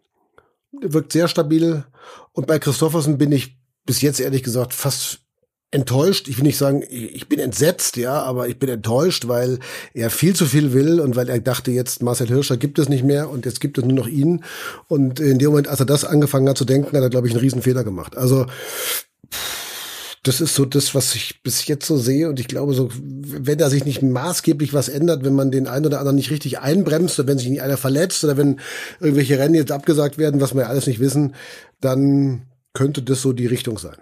wirkt 0.81 1.13
sehr 1.13 1.27
stabil. 1.27 1.85
Und 2.33 2.47
bei 2.47 2.59
Christoffersen 2.59 3.17
bin 3.17 3.31
ich 3.31 3.57
bis 3.85 4.01
jetzt 4.01 4.19
ehrlich 4.19 4.43
gesagt 4.43 4.73
fast 4.73 5.19
enttäuscht. 5.71 6.27
Ich 6.27 6.37
will 6.37 6.45
nicht 6.45 6.57
sagen, 6.57 6.83
ich 6.89 7.27
bin 7.27 7.39
entsetzt, 7.39 7.97
ja, 7.97 8.21
aber 8.21 8.47
ich 8.47 8.59
bin 8.59 8.69
enttäuscht, 8.69 9.27
weil 9.27 9.59
er 9.93 10.09
viel 10.09 10.35
zu 10.35 10.45
viel 10.45 10.73
will 10.73 10.99
und 10.99 11.15
weil 11.15 11.27
er 11.29 11.39
dachte, 11.39 11.71
jetzt 11.71 12.01
Marcel 12.01 12.27
Hirscher 12.27 12.57
gibt 12.57 12.79
es 12.79 12.87
nicht 12.87 13.03
mehr 13.03 13.29
und 13.29 13.45
jetzt 13.45 13.59
gibt 13.61 13.77
es 13.77 13.83
nur 13.83 13.93
noch 13.93 14.07
ihn. 14.07 14.43
Und 14.87 15.19
in 15.19 15.39
dem 15.39 15.49
Moment, 15.49 15.67
als 15.67 15.79
er 15.79 15.85
das 15.85 16.05
angefangen 16.05 16.47
hat 16.47 16.57
zu 16.57 16.65
denken, 16.65 16.95
hat 16.95 17.03
er, 17.03 17.09
glaube 17.09 17.27
ich, 17.27 17.33
einen 17.33 17.41
riesen 17.41 17.61
Fehler 17.61 17.83
gemacht. 17.83 18.15
Also 18.17 18.45
das 20.23 20.41
ist 20.41 20.55
so 20.55 20.65
das, 20.65 20.95
was 20.95 21.13
ich 21.13 21.43
bis 21.43 21.67
jetzt 21.67 21.85
so 21.85 21.97
sehe. 21.97 22.27
Und 22.29 22.39
ich 22.39 22.47
glaube, 22.47 22.73
so, 22.73 22.89
wenn 22.91 23.59
da 23.59 23.69
sich 23.69 23.85
nicht 23.85 24.01
maßgeblich 24.01 24.73
was 24.73 24.89
ändert, 24.89 25.23
wenn 25.23 25.35
man 25.35 25.51
den 25.51 25.67
einen 25.67 25.85
oder 25.85 25.99
anderen 25.99 26.15
nicht 26.15 26.31
richtig 26.31 26.59
einbremst 26.59 27.19
oder 27.19 27.27
wenn 27.27 27.37
sich 27.37 27.49
nicht 27.49 27.61
einer 27.61 27.77
verletzt 27.77 28.23
oder 28.23 28.35
wenn 28.35 28.59
irgendwelche 28.99 29.37
Rennen 29.37 29.53
jetzt 29.53 29.71
abgesagt 29.71 30.17
werden, 30.17 30.41
was 30.41 30.55
wir 30.55 30.63
ja 30.63 30.67
alles 30.67 30.87
nicht 30.87 30.99
wissen, 30.99 31.35
dann 31.79 32.47
könnte 32.73 33.03
das 33.03 33.21
so 33.21 33.33
die 33.33 33.45
Richtung 33.45 33.77
sein. 33.77 33.97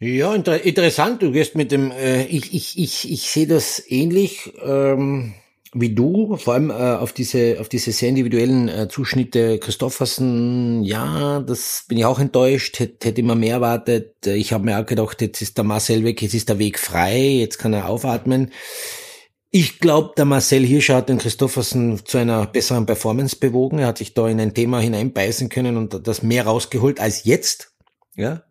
Ja, 0.00 0.34
inter 0.34 0.60
interessant. 0.60 1.22
Du 1.22 1.30
gehst 1.30 1.54
mit 1.54 1.70
dem, 1.70 1.92
äh, 1.92 2.24
ich, 2.24 2.52
ich, 2.52 2.76
ich, 2.76 3.12
ich 3.12 3.30
sehe 3.30 3.46
das 3.46 3.80
ähnlich 3.86 4.52
ähm, 4.64 5.34
wie 5.74 5.94
du, 5.94 6.36
vor 6.36 6.54
allem 6.54 6.70
äh, 6.70 6.74
auf 6.74 7.12
diese, 7.12 7.56
auf 7.58 7.68
diese 7.68 7.92
sehr 7.92 8.10
individuellen 8.10 8.68
äh, 8.68 8.88
Zuschnitte 8.88 9.58
Christoffersen. 9.58 10.82
Ja, 10.84 11.40
das 11.40 11.84
bin 11.88 11.98
ich 11.98 12.04
auch 12.04 12.18
enttäuscht. 12.18 12.78
Hätte 12.78 13.08
hätte 13.08 13.20
immer 13.20 13.34
mehr 13.34 13.54
erwartet. 13.54 14.26
Äh, 14.26 14.36
Ich 14.36 14.52
habe 14.52 14.64
mir 14.64 14.78
auch 14.78 14.86
gedacht, 14.86 15.22
jetzt 15.22 15.40
ist 15.40 15.56
der 15.56 15.64
Marcel 15.64 16.04
weg, 16.04 16.20
jetzt 16.20 16.34
ist 16.34 16.48
der 16.50 16.58
Weg 16.58 16.78
frei, 16.78 17.18
jetzt 17.18 17.58
kann 17.58 17.72
er 17.72 17.88
aufatmen. 17.88 18.50
Ich 19.50 19.80
glaube, 19.80 20.12
der 20.16 20.24
Marcel 20.24 20.64
Hirscher 20.64 20.96
hat 20.96 21.08
den 21.08 21.18
Christoffersen 21.18 22.04
zu 22.04 22.18
einer 22.18 22.46
besseren 22.46 22.86
Performance 22.86 23.36
bewogen. 23.36 23.78
Er 23.78 23.88
hat 23.88 23.98
sich 23.98 24.14
da 24.14 24.28
in 24.28 24.40
ein 24.40 24.54
Thema 24.54 24.80
hineinbeißen 24.80 25.48
können 25.48 25.76
und 25.76 26.06
das 26.06 26.22
mehr 26.22 26.46
rausgeholt 26.46 27.00
als 27.00 27.24
jetzt. 27.24 27.74
Ja, 28.14 28.42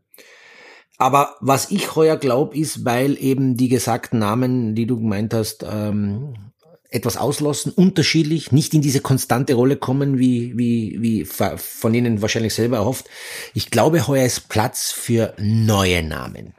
aber 1.01 1.37
was 1.39 1.71
ich 1.71 1.95
heuer 1.95 2.15
glaube, 2.15 2.55
ist, 2.55 2.85
weil 2.85 3.17
eben 3.19 3.57
die 3.57 3.69
gesagten 3.69 4.19
Namen, 4.19 4.75
die 4.75 4.85
du 4.85 4.97
gemeint 4.97 5.33
hast, 5.33 5.65
ähm, 5.67 6.50
etwas 6.91 7.17
auslassen, 7.17 7.71
unterschiedlich, 7.71 8.51
nicht 8.51 8.73
in 8.73 8.81
diese 8.81 8.99
konstante 8.99 9.53
Rolle 9.53 9.77
kommen, 9.77 10.19
wie, 10.19 10.57
wie, 10.57 10.97
wie 11.01 11.25
von 11.25 11.93
ihnen 11.93 12.21
wahrscheinlich 12.21 12.53
selber 12.53 12.77
erhofft. 12.77 13.09
Ich 13.53 13.71
glaube, 13.71 14.07
heuer 14.07 14.25
ist 14.25 14.49
Platz 14.49 14.91
für 14.91 15.33
neue 15.39 16.03
Namen. 16.03 16.53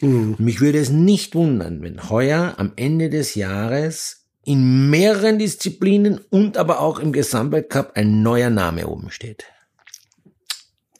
Mich 0.00 0.60
würde 0.60 0.78
es 0.78 0.90
nicht 0.90 1.34
wundern, 1.34 1.82
wenn 1.82 2.08
heuer 2.08 2.54
am 2.56 2.72
Ende 2.76 3.08
des 3.10 3.34
Jahres 3.36 4.24
in 4.44 4.90
mehreren 4.90 5.38
Disziplinen 5.38 6.18
und 6.30 6.56
aber 6.56 6.80
auch 6.80 6.98
im 6.98 7.12
Gesamtweltcup 7.12 7.92
ein 7.94 8.22
neuer 8.22 8.50
Name 8.50 8.88
oben 8.88 9.10
steht. 9.10 9.44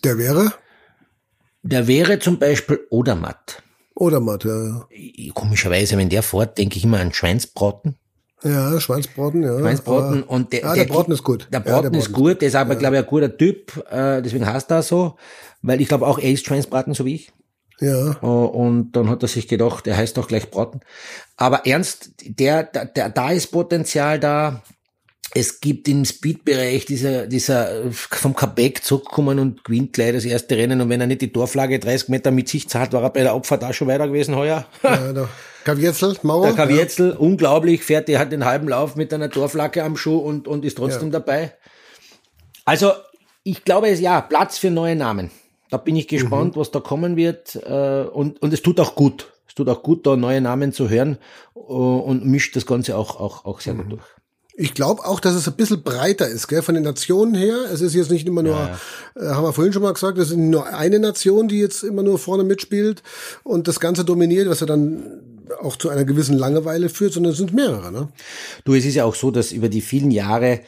Der 0.05 0.19
wäre? 0.19 0.53
Der 1.63 1.87
wäre 1.89 2.19
zum 2.21 2.39
Beispiel 2.39 2.81
Odermatt. 2.91 3.63
Oder 3.95 4.21
Matt, 4.21 4.45
ja. 4.45 4.89
Komischerweise, 5.35 5.97
wenn 5.97 6.09
der 6.09 6.23
fährt, 6.23 6.59
denke 6.59 6.77
ich 6.77 6.85
immer 6.85 7.01
an 7.01 7.13
Schweinsbraten. 7.13 7.97
Ja, 8.45 8.81
Schweinsbraten, 8.81 9.43
ja. 9.43 9.59
Schweinsbraten 9.59 10.23
und 10.25 10.53
der, 10.53 10.61
ja, 10.61 10.75
der, 10.75 10.85
der 10.85 10.93
Braten 10.93 11.13
ist 11.13 11.23
gut. 11.23 11.49
Der 11.53 11.61
Braten, 11.61 11.69
ja, 11.69 11.83
der 11.83 11.91
Braten 11.91 11.99
ist 11.99 12.13
gut, 12.13 12.41
der 12.41 12.49
ist 12.49 12.55
aber, 12.57 12.75
ja. 12.75 12.79
glaube 12.79 12.97
ich, 12.97 13.03
ein 13.03 13.09
guter 13.09 13.37
Typ, 13.37 13.77
äh, 13.91 14.21
deswegen 14.21 14.47
heißt 14.47 14.71
er 14.71 14.83
so, 14.83 15.17
weil 15.63 15.81
ich 15.81 15.89
glaube 15.89 16.07
auch, 16.07 16.19
er 16.19 16.31
ist 16.31 16.47
Schweinsbraten, 16.47 16.95
so 16.95 17.05
wie 17.05 17.15
ich. 17.15 17.33
Ja. 17.81 18.13
Äh, 18.23 18.27
und 18.27 18.93
dann 18.93 19.11
hat 19.11 19.23
er 19.23 19.29
sich 19.29 19.49
gedacht, 19.49 19.87
er 19.87 19.97
heißt 19.97 20.17
doch 20.17 20.29
gleich 20.29 20.51
Braten. 20.51 20.81
Aber 21.37 21.67
ernst, 21.67 22.11
der, 22.25 22.63
der, 22.65 23.11
da 23.11 23.31
ist 23.31 23.49
Potenzial 23.49 24.21
da. 24.21 24.63
Es 25.35 25.61
gibt 25.61 25.89
im 25.89 26.05
Speed-Bereich 26.05 26.85
dieser, 26.85 27.27
dieser 27.27 27.91
vom 27.91 28.35
Quebec 28.35 28.85
zurückkommen 28.85 29.39
und 29.39 29.65
gewinnt 29.65 29.95
gleich 29.95 30.13
das 30.13 30.27
erste 30.27 30.59
Rennen. 30.59 30.83
Und 30.83 30.91
wenn 30.91 31.01
er 31.01 31.07
nicht 31.07 31.23
die 31.23 31.33
Torflagge 31.33 31.79
30 31.79 32.11
Meter 32.11 32.31
mit 32.31 32.51
sich 32.51 32.69
zahlt, 32.69 32.93
war 32.93 33.03
er 33.03 33.11
bei 33.11 33.23
der 33.23 33.33
Abfahrt 33.33 33.65
auch 33.65 33.73
schon 33.73 33.89
weiter 33.89 34.09
gewesen 34.09 34.37
heuer. 34.37 34.67
Ja, 34.83 35.13
da. 35.15 35.29
Kavietzel, 35.65 36.17
Mauer. 36.23 36.47
Der 36.47 36.55
Kavietzel, 36.55 37.11
ja. 37.11 37.17
unglaublich, 37.17 37.83
fährt, 37.83 38.09
der 38.09 38.19
hat 38.19 38.33
den 38.33 38.45
halben 38.45 38.69
Lauf 38.69 38.97
mit 38.97 39.13
einer 39.13 39.31
Torflagge 39.31 39.83
am 39.85 39.97
Schuh 39.97 40.19
und, 40.19 40.49
und 40.49 40.65
ist 40.65 40.79
trotzdem 40.79 41.09
ja. 41.09 41.19
dabei. 41.19 41.53
Also, 42.65 42.93
ich 43.43 43.65
glaube, 43.65 43.89
es 43.89 44.01
ja, 44.01 44.21
Platz 44.21 44.59
für 44.59 44.71
neue 44.71 44.97
Namen. 44.97 45.31
Da 45.71 45.79
bin 45.79 45.97
ich 45.97 46.07
gespannt, 46.07 46.55
mhm. 46.55 46.61
was 46.61 46.71
da 46.71 46.81
kommen 46.81 47.17
wird. 47.17 47.57
Äh, 47.57 48.03
und, 48.13 48.43
und 48.43 48.53
es 48.53 48.63
tut 48.63 48.79
auch 48.79 48.95
gut. 48.95 49.33
Es 49.49 49.55
tut 49.55 49.69
auch 49.69 49.83
gut, 49.83 50.07
da 50.07 50.17
neue 50.17 50.41
Namen 50.41 50.73
zu 50.73 50.89
hören 50.89 51.19
äh, 51.55 51.59
und 51.59 52.25
mischt 52.25 52.57
das 52.57 52.67
Ganze 52.67 52.97
auch, 52.97 53.19
auch, 53.19 53.45
auch 53.45 53.61
sehr 53.61 53.75
mhm. 53.75 53.79
gut 53.79 53.93
durch. 53.93 54.22
Ich 54.55 54.75
glaube 54.75 55.05
auch, 55.05 55.19
dass 55.19 55.35
es 55.35 55.49
ein 55.49 55.55
bisschen 55.55 55.83
breiter 55.83 56.29
ist, 56.29 56.47
gell, 56.47 56.63
von 56.63 56.75
den 56.75 56.85
Nationen 56.85 57.35
her. 57.35 57.57
Es 57.73 57.81
ist 57.81 57.95
jetzt 57.95 58.11
nicht 58.11 58.27
immer 58.27 58.43
nur, 58.43 58.55
ja, 58.55 58.79
ja. 59.17 59.31
Äh, 59.31 59.35
haben 59.35 59.45
wir 59.45 59.53
vorhin 59.53 59.73
schon 59.73 59.83
mal 59.83 59.95
gesagt, 59.95 60.19
es 60.19 60.31
ist 60.31 60.37
nur 60.37 60.67
eine 60.67 60.99
Nation, 60.99 61.49
die 61.49 61.59
jetzt 61.59 61.83
immer 61.83 62.03
nur 62.03 62.19
vorne 62.19 62.45
mitspielt 62.45 63.03
und 63.45 63.67
das 63.67 63.81
Ganze 63.81 64.05
dominiert, 64.05 64.49
was 64.49 64.61
ja 64.61 64.67
dann 64.67 65.03
auch 65.61 65.77
zu 65.77 65.89
einer 65.89 66.05
gewissen 66.05 66.37
Langeweile 66.37 66.89
führt, 66.89 67.15
sondern 67.15 67.33
es 67.33 67.39
sind 67.39 67.55
mehrere. 67.55 67.93
Ne? 67.93 68.09
Du, 68.65 68.75
es 68.75 68.85
ist 68.85 68.95
ja 68.95 69.05
auch 69.05 69.15
so, 69.15 69.31
dass 69.31 69.53
über 69.53 69.69
die 69.69 69.81
vielen 69.81 70.11
Jahre 70.11 70.61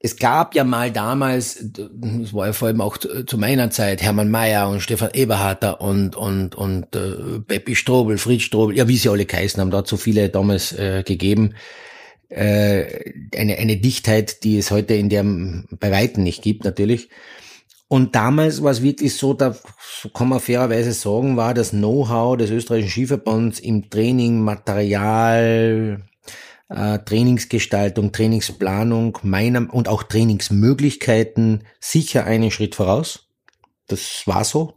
es 0.00 0.16
gab 0.16 0.54
ja 0.54 0.62
mal 0.62 0.92
damals, 0.92 1.58
das 1.60 2.32
war 2.32 2.46
ja 2.46 2.52
vor 2.52 2.68
allem 2.68 2.80
auch 2.80 2.98
zu 2.98 3.36
meiner 3.36 3.70
Zeit, 3.70 4.00
Hermann 4.00 4.30
Mayer 4.30 4.68
und 4.68 4.80
Stefan 4.80 5.10
Eberharter 5.12 5.80
und, 5.80 6.14
und, 6.14 6.54
und 6.54 6.94
äh, 6.94 7.40
Peppi 7.44 7.74
Strobel, 7.74 8.16
Fritz 8.16 8.42
Strobel, 8.42 8.76
ja, 8.76 8.86
wie 8.86 8.96
sie 8.96 9.08
alle 9.08 9.26
geheißen 9.26 9.60
haben, 9.60 9.72
da 9.72 9.78
hat 9.78 9.88
so 9.88 9.96
viele 9.96 10.28
damals 10.28 10.72
äh, 10.72 11.02
gegeben. 11.04 11.54
Äh, 12.28 13.12
eine, 13.34 13.56
eine 13.56 13.76
Dichtheit, 13.78 14.44
die 14.44 14.58
es 14.58 14.70
heute 14.70 14.94
in 14.94 15.08
der 15.08 15.24
bei 15.24 15.90
Weitem 15.90 16.22
nicht 16.22 16.42
gibt, 16.42 16.64
natürlich. 16.64 17.08
Und 17.88 18.14
damals 18.14 18.62
war 18.62 18.70
es 18.70 18.82
wirklich 18.82 19.16
so, 19.16 19.32
da 19.32 19.56
kann 20.12 20.28
man 20.28 20.40
fairerweise 20.40 20.92
sagen, 20.92 21.38
war 21.38 21.54
das 21.54 21.70
Know-how 21.70 22.36
des 22.36 22.50
österreichischen 22.50 22.90
Skiverbands 22.90 23.60
im 23.60 23.88
Training, 23.88 24.42
Material, 24.42 26.02
äh, 26.68 26.98
Trainingsgestaltung, 26.98 28.12
Trainingsplanung 28.12 29.18
meiner 29.22 29.72
und 29.72 29.88
auch 29.88 30.02
Trainingsmöglichkeiten 30.02 31.64
sicher 31.80 32.24
einen 32.24 32.50
Schritt 32.50 32.74
voraus. 32.74 33.30
Das 33.86 34.26
war 34.26 34.44
so. 34.44 34.74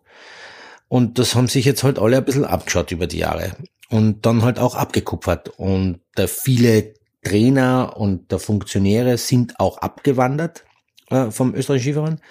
Und 0.88 1.20
das 1.20 1.36
haben 1.36 1.49
sich 1.49 1.66
jetzt 1.66 1.84
halt 1.84 1.99
alle 1.99 2.18
ein 2.18 2.26
bisschen 2.26 2.45
abgeschaut 2.45 2.91
über 2.91 3.08
die 3.08 3.20
Jahre 3.20 3.58
und 3.89 4.26
dann 4.26 4.43
halt 4.43 4.58
auch 4.58 4.76
abgekupfert. 4.76 5.49
Und 5.58 5.99
äh, 6.16 6.28
viele 6.28 6.93
Trainer 7.24 7.96
und 7.98 8.32
der 8.32 8.40
Funktionäre 8.40 9.18
sind 9.18 9.60
auch 9.60 9.78
abgewandert 9.78 10.66
äh, 11.10 11.32
vom 11.32 11.54
österreichischen 11.54 11.94
Skiverband, 11.94 12.22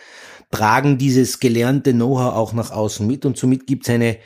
tragen 0.50 0.98
dieses 0.98 1.40
gelernte 1.40 1.92
Know-how 1.92 2.34
auch 2.34 2.52
nach 2.52 2.70
außen 2.70 3.06
mit 3.06 3.24
und 3.24 3.36
somit 3.36 3.66
gibt 3.66 3.88
es 3.88 3.94
eine 3.94 4.18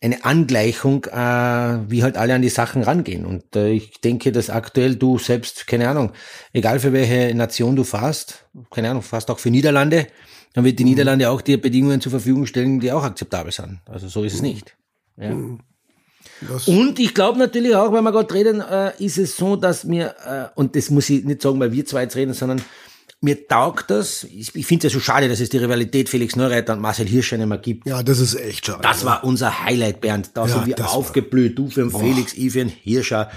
eine 0.00 0.24
Angleichung, 0.24 1.04
äh, 1.06 1.90
wie 1.90 2.02
halt 2.02 2.16
alle 2.16 2.34
an 2.34 2.42
die 2.42 2.48
Sachen 2.48 2.82
rangehen. 2.82 3.26
Und 3.26 3.56
äh, 3.56 3.70
ich 3.70 4.00
denke, 4.00 4.30
dass 4.30 4.48
aktuell 4.48 4.96
du 4.96 5.18
selbst, 5.18 5.66
keine 5.66 5.88
Ahnung, 5.88 6.12
egal 6.52 6.78
für 6.78 6.92
welche 6.92 7.34
Nation 7.34 7.74
du 7.74 7.84
fährst, 7.84 8.48
keine 8.70 8.90
Ahnung, 8.90 9.02
fährst 9.02 9.30
auch 9.30 9.38
für 9.38 9.50
Niederlande, 9.50 10.06
dann 10.54 10.64
wird 10.64 10.78
die 10.78 10.84
mhm. 10.84 10.90
Niederlande 10.90 11.30
auch 11.30 11.40
dir 11.40 11.60
Bedingungen 11.60 12.00
zur 12.00 12.10
Verfügung 12.10 12.46
stellen, 12.46 12.80
die 12.80 12.92
auch 12.92 13.02
akzeptabel 13.02 13.52
sind. 13.52 13.80
Also 13.86 14.08
so 14.08 14.22
ist 14.22 14.34
es 14.34 14.42
nicht. 14.42 14.76
Ja. 15.16 15.36
Mhm. 16.40 16.78
und 16.78 16.98
ich 16.98 17.14
glaube 17.14 17.38
natürlich 17.38 17.74
auch, 17.74 17.92
wenn 17.92 18.04
wir 18.04 18.12
gerade 18.12 18.32
reden, 18.32 18.60
äh, 18.60 18.92
ist 18.98 19.18
es 19.18 19.36
so, 19.36 19.56
dass 19.56 19.84
mir, 19.84 20.14
äh, 20.26 20.46
und 20.54 20.76
das 20.76 20.90
muss 20.90 21.10
ich 21.10 21.24
nicht 21.24 21.42
sagen, 21.42 21.58
weil 21.60 21.72
wir 21.72 21.84
zwei 21.84 22.02
jetzt 22.02 22.16
reden, 22.16 22.34
sondern 22.34 22.62
mir 23.20 23.48
taugt 23.48 23.90
das. 23.90 24.24
Ich, 24.24 24.54
ich 24.54 24.66
finde 24.66 24.86
es 24.86 24.92
ja 24.92 24.98
so 24.98 25.02
schade, 25.02 25.28
dass 25.28 25.40
es 25.40 25.48
die 25.48 25.58
Rivalität 25.58 26.08
Felix 26.08 26.36
Neureiter 26.36 26.74
und 26.74 26.80
Marcel 26.80 27.06
Hirsch 27.06 27.32
nicht 27.32 27.46
mehr 27.46 27.58
gibt. 27.58 27.86
Ja, 27.86 28.02
das 28.02 28.20
ist 28.20 28.36
echt 28.36 28.66
schade. 28.66 28.80
Das 28.82 29.04
war 29.04 29.24
unser 29.24 29.64
Highlight, 29.64 30.00
Bernd. 30.00 30.30
Da 30.34 30.46
ja, 30.46 30.52
sind 30.52 30.66
wir 30.66 30.88
aufgeblüht. 30.88 31.58
Du 31.58 31.68
für 31.68 31.82
den 31.82 31.90
Felix, 31.90 32.32
ich 32.34 32.52
für 32.52 32.58
den 32.58 32.68
Hirscher. 32.68 33.30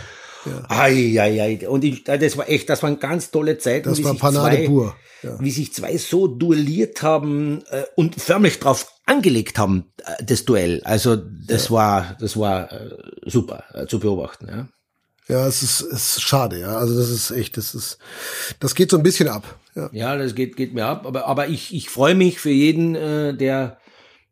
Ja. 0.46 0.64
Ai, 0.70 1.20
ai, 1.20 1.42
ai. 1.42 1.68
Und 1.68 1.84
ich, 1.84 2.04
das 2.04 2.38
war 2.38 2.50
echt, 2.50 2.70
das 2.70 2.84
waren 2.84 3.00
ganz 3.00 3.32
tolle 3.32 3.58
Zeiten. 3.58 3.90
Das 3.90 4.04
war 4.04 4.16
Panade 4.16 4.58
zwei, 4.58 4.66
pur. 4.68 4.96
Ja. 5.24 5.40
Wie 5.40 5.52
sich 5.52 5.74
zwei 5.74 5.98
so 5.98 6.28
duelliert 6.28 7.04
haben 7.04 7.64
äh, 7.70 7.84
und 7.96 8.16
förmlich 8.16 8.60
drauf 8.60 8.92
angelegt 9.06 9.60
haben, 9.60 9.92
äh, 9.98 10.24
das 10.24 10.46
Duell. 10.46 10.82
Also 10.84 11.16
das 11.16 11.66
ja. 11.66 11.72
war, 11.72 12.18
das 12.20 12.38
war 12.38 12.72
äh, 12.72 12.90
super 13.26 13.64
äh, 13.74 13.86
zu 13.86 14.00
beobachten. 14.00 14.48
Ja. 14.48 14.68
Ja, 15.28 15.48
es 15.48 15.64
ist, 15.64 15.82
es 15.82 16.18
ist 16.18 16.22
schade, 16.24 16.60
ja. 16.60 16.76
Also 16.76 16.98
das 16.98 17.10
ist 17.10 17.32
echt, 17.32 17.56
das 17.56 17.74
ist, 17.76 18.00
das 18.60 18.76
geht 18.76 18.92
so 18.92 18.98
ein 18.98 19.04
bisschen 19.04 19.30
ab. 19.30 19.60
Ja, 19.76 19.90
ja 19.94 20.18
das 20.18 20.36
geht, 20.36 20.58
geht 20.58 20.74
mir 20.74 20.86
ab. 20.86 21.06
Aber, 21.06 21.26
aber 21.28 21.48
ich, 21.48 21.74
ich 21.74 21.90
freue 21.90 22.16
mich 22.16 22.40
für 22.40 22.50
jeden, 22.50 22.96
äh, 22.96 23.34
der, 23.34 23.78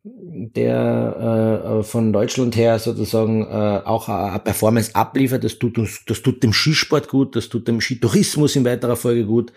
der 0.04 1.80
äh, 1.80 1.84
von 1.84 2.14
Deutschland 2.14 2.56
her 2.56 2.80
sozusagen 2.80 3.44
äh, 3.44 3.82
auch 3.86 4.08
eine 4.10 4.40
Performance 4.40 4.96
abliefert. 4.96 5.44
Das 5.44 5.60
tut 5.60 5.78
uns, 5.78 6.04
das 6.06 6.22
tut 6.22 6.42
dem 6.44 6.54
Skisport 6.54 7.10
gut, 7.10 7.36
das 7.36 7.50
tut 7.50 7.68
dem 7.68 7.82
Skitourismus 7.82 8.56
in 8.56 8.66
weiterer 8.66 8.96
Folge 8.96 9.26
gut. 9.26 9.52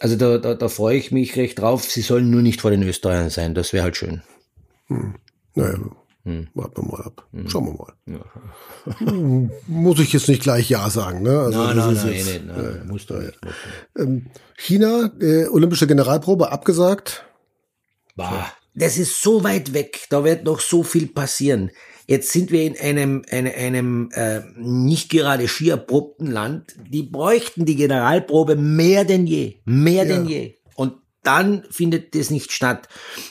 Also 0.00 0.16
da, 0.16 0.38
da, 0.38 0.54
da 0.54 0.68
freue 0.68 0.96
ich 0.96 1.12
mich 1.12 1.36
recht 1.36 1.58
drauf. 1.58 1.84
Sie 1.84 2.00
sollen 2.00 2.30
nur 2.30 2.42
nicht 2.42 2.60
vor 2.60 2.70
den 2.70 2.82
Österreichern 2.82 3.30
sein. 3.30 3.54
Das 3.54 3.72
wäre 3.72 3.84
halt 3.84 3.96
schön. 3.96 4.22
Hm. 4.86 5.14
Naja, 5.54 5.78
hm. 6.24 6.48
Warten 6.54 6.82
wir 6.82 6.92
mal 6.92 7.02
ab. 7.04 7.26
Hm. 7.32 7.48
Schauen 7.48 7.66
wir 7.66 7.74
mal. 7.74 7.92
Ja. 8.06 9.50
Muss 9.66 9.98
ich 10.00 10.12
jetzt 10.12 10.28
nicht 10.28 10.42
gleich 10.42 10.68
Ja 10.68 10.90
sagen, 10.90 11.22
ne? 11.22 11.38
Also 11.38 11.64
nein, 11.64 11.76
nein, 11.76 11.94
nein, 11.94 12.12
jetzt, 12.12 12.26
nein, 12.26 12.46
nein, 12.46 12.80
äh, 12.82 12.84
musst 12.84 13.10
du 13.10 13.14
nicht. 13.14 13.38
Ähm, 13.98 14.26
China, 14.56 15.10
äh, 15.20 15.46
Olympische 15.48 15.86
Generalprobe 15.86 16.52
abgesagt. 16.52 17.24
Bah, 18.16 18.52
das 18.74 18.98
ist 18.98 19.22
so 19.22 19.44
weit 19.44 19.74
weg. 19.74 20.06
Da 20.10 20.24
wird 20.24 20.44
noch 20.44 20.60
so 20.60 20.82
viel 20.82 21.08
passieren. 21.08 21.70
Jetzt 22.06 22.32
sind 22.32 22.50
wir 22.50 22.64
in 22.64 22.76
einem, 22.78 23.22
einem, 23.30 23.52
einem 23.56 24.10
äh, 24.12 24.40
nicht 24.56 25.10
gerade 25.10 25.46
skierprobten 25.46 26.30
Land. 26.30 26.74
Die 26.88 27.04
bräuchten 27.04 27.64
die 27.64 27.76
Generalprobe 27.76 28.56
mehr 28.56 29.04
denn 29.04 29.26
je. 29.26 29.56
Mehr 29.64 30.04
ja. 30.04 30.16
denn 30.16 30.26
je 30.26 30.60
dann 31.22 31.64
findet 31.70 32.14
das 32.14 32.30
nicht 32.30 32.52
statt. 32.52 32.88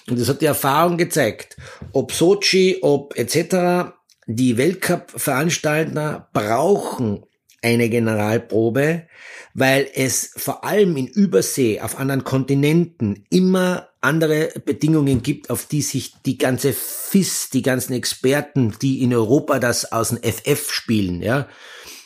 Und 0.10 0.20
das 0.20 0.30
hat 0.30 0.42
die 0.42 0.46
Erfahrung 0.46 0.98
gezeigt. 0.98 1.58
Ob 1.92 2.12
Sochi, 2.12 2.80
ob 2.82 3.18
etc., 3.18 3.94
die 4.28 4.58
Weltcup-Veranstalter 4.58 6.30
brauchen 6.34 7.24
eine 7.62 7.90
Generalprobe, 7.90 9.08
weil 9.54 9.88
es 9.94 10.32
vor 10.38 10.64
allem 10.64 10.96
in 10.98 11.08
Übersee, 11.08 11.82
auf 11.82 11.98
anderen 11.98 12.24
Kontinenten 12.24 13.26
immer 13.30 13.89
andere 14.02 14.50
Bedingungen 14.66 15.22
gibt, 15.22 15.50
auf 15.50 15.66
die 15.66 15.82
sich 15.82 16.14
die 16.26 16.38
ganze 16.38 16.74
FIS, 16.74 17.50
die 17.50 17.62
ganzen 17.62 17.94
Experten, 17.94 18.76
die 18.82 19.04
in 19.04 19.14
Europa 19.14 19.60
das 19.60 19.92
aus 19.92 20.10
dem 20.10 20.20
FF 20.24 20.72
spielen, 20.72 21.22
ja, 21.22 21.48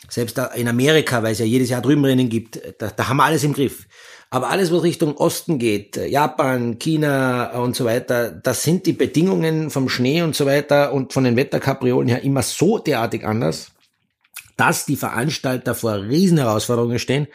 selbst 0.08 0.38
in 0.54 0.68
Amerika, 0.68 1.22
weil 1.22 1.32
es 1.32 1.38
ja 1.38 1.44
jedes 1.44 1.70
Jahr 1.70 1.82
drüben 1.82 2.04
Rennen 2.04 2.28
gibt, 2.28 2.60
da, 2.78 2.88
da 2.90 3.08
haben 3.08 3.16
wir 3.16 3.24
alles 3.24 3.44
im 3.44 3.52
Griff. 3.52 3.86
Aber 4.30 4.50
alles, 4.50 4.72
was 4.72 4.82
Richtung 4.82 5.16
Osten 5.16 5.60
geht, 5.60 5.96
Japan, 5.96 6.78
China 6.80 7.56
und 7.58 7.76
so 7.76 7.84
weiter, 7.84 8.32
das 8.32 8.64
sind 8.64 8.84
die 8.86 8.92
Bedingungen 8.92 9.70
vom 9.70 9.88
Schnee 9.88 10.22
und 10.22 10.34
so 10.34 10.44
weiter 10.44 10.92
und 10.92 11.12
von 11.12 11.22
den 11.22 11.36
Wetterkapriolen 11.36 12.08
her 12.08 12.22
immer 12.24 12.42
so 12.42 12.78
derartig 12.78 13.24
anders, 13.24 13.70
dass 14.56 14.86
die 14.86 14.96
Veranstalter 14.96 15.74
vor 15.74 16.02
Riesenherausforderungen 16.02 16.98
stehen. 16.98 17.28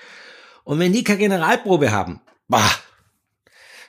Und 0.66 0.80
wenn 0.80 0.92
die 0.92 1.06
keine 1.06 1.20
Generalprobe 1.20 1.92
haben, 1.92 2.22
bah, 2.50 2.70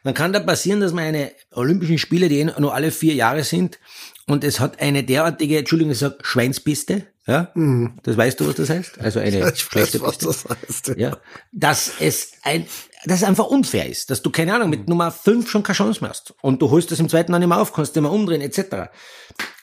dann 0.04 0.14
kann 0.14 0.32
da 0.32 0.40
passieren, 0.40 0.80
dass 0.80 0.92
man 0.92 1.04
eine 1.04 1.32
Olympischen 1.52 1.98
Spiele, 1.98 2.28
die 2.28 2.40
eh 2.40 2.44
nur 2.44 2.74
alle 2.74 2.90
vier 2.90 3.14
Jahre 3.14 3.44
sind, 3.44 3.78
und 4.26 4.44
es 4.44 4.60
hat 4.60 4.80
eine 4.80 5.02
derartige, 5.02 5.58
Entschuldigung, 5.58 5.92
ich 5.92 5.98
sag 5.98 6.24
Schweinspiste, 6.24 7.06
ja, 7.26 7.50
mhm. 7.54 7.98
das 8.02 8.16
weißt 8.16 8.40
du, 8.40 8.46
was 8.46 8.54
das 8.54 8.70
heißt? 8.70 9.00
Also 9.00 9.20
eine 9.20 9.50
ich 9.54 9.60
schlechte 9.60 10.00
weiß, 10.00 10.18
Piste. 10.18 10.28
was 10.28 10.42
das 10.42 10.56
heißt. 10.56 10.88
Ja. 10.88 10.94
ja, 10.96 11.16
dass 11.52 11.92
es 12.00 12.32
ein 12.42 12.66
dass 13.04 13.22
es 13.22 13.24
einfach 13.24 13.46
unfair 13.46 13.88
ist, 13.88 14.10
dass 14.10 14.20
du, 14.20 14.30
keine 14.30 14.54
Ahnung, 14.54 14.68
mit 14.68 14.88
Nummer 14.88 15.10
5 15.10 15.48
schon 15.48 15.62
keine 15.62 15.76
Chance 15.76 16.02
mehr 16.02 16.10
hast. 16.10 16.34
Und 16.42 16.60
du 16.60 16.70
holst 16.70 16.90
das 16.90 17.00
im 17.00 17.08
zweiten 17.08 17.32
Mal 17.32 17.38
nicht 17.38 17.48
mehr 17.48 17.58
auf, 17.58 17.72
kannst 17.72 17.96
immer 17.96 18.12
umdrehen, 18.12 18.42
etc. 18.42 18.90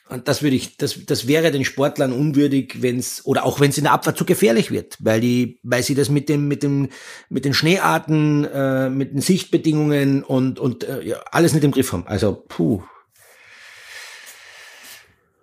Und 0.09 0.27
das 0.27 0.41
würde 0.41 0.55
ich, 0.55 0.77
das, 0.77 1.05
das 1.05 1.27
wäre 1.27 1.51
den 1.51 1.65
Sportlern 1.65 2.13
unwürdig, 2.13 2.77
wenn's 2.81 3.25
oder 3.25 3.45
auch 3.45 3.59
wenn 3.59 3.71
es 3.71 3.77
in 3.77 3.83
der 3.83 3.93
Abfahrt 3.93 4.17
zu 4.17 4.23
gefährlich 4.23 4.71
wird, 4.71 4.95
weil 4.99 5.19
die, 5.19 5.59
weil 5.63 5.83
sie 5.83 5.95
das 5.95 6.09
mit 6.09 6.29
dem, 6.29 6.47
mit 6.47 6.63
dem, 6.63 6.89
mit 7.29 7.43
den 7.43 7.53
Schneearten, 7.53 8.45
äh, 8.45 8.89
mit 8.89 9.13
den 9.13 9.21
Sichtbedingungen 9.21 10.23
und 10.23 10.59
und 10.59 10.85
äh, 10.85 11.03
ja, 11.03 11.17
alles 11.31 11.53
nicht 11.53 11.63
im 11.63 11.71
Griff 11.71 11.91
haben. 11.91 12.07
Also 12.07 12.45
puh. 12.47 12.81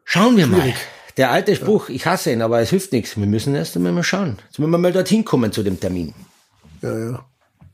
Schauen 0.05 0.37
wir 0.37 0.47
Schwierig. 0.47 0.75
mal. 0.75 0.75
der 1.17 1.31
alte 1.31 1.57
Spruch, 1.57 1.89
ich 1.89 2.07
hasse 2.07 2.33
ihn, 2.33 2.41
aber 2.41 2.61
es 2.61 2.71
hilft 2.71 2.93
nichts. 2.93 3.17
Wir 3.17 3.27
müssen 3.27 3.55
erst 3.55 3.77
einmal 3.77 3.93
mal 3.93 4.03
schauen. 4.03 4.39
Jetzt 4.47 4.59
müssen 4.59 4.71
wir 4.71 4.79
mal 4.79 4.93
dorthin 4.93 5.25
kommen 5.25 5.53
zu 5.53 5.62
dem 5.62 5.79
Termin. 5.79 6.15
Ja, 6.81 6.99
ja. 6.99 7.25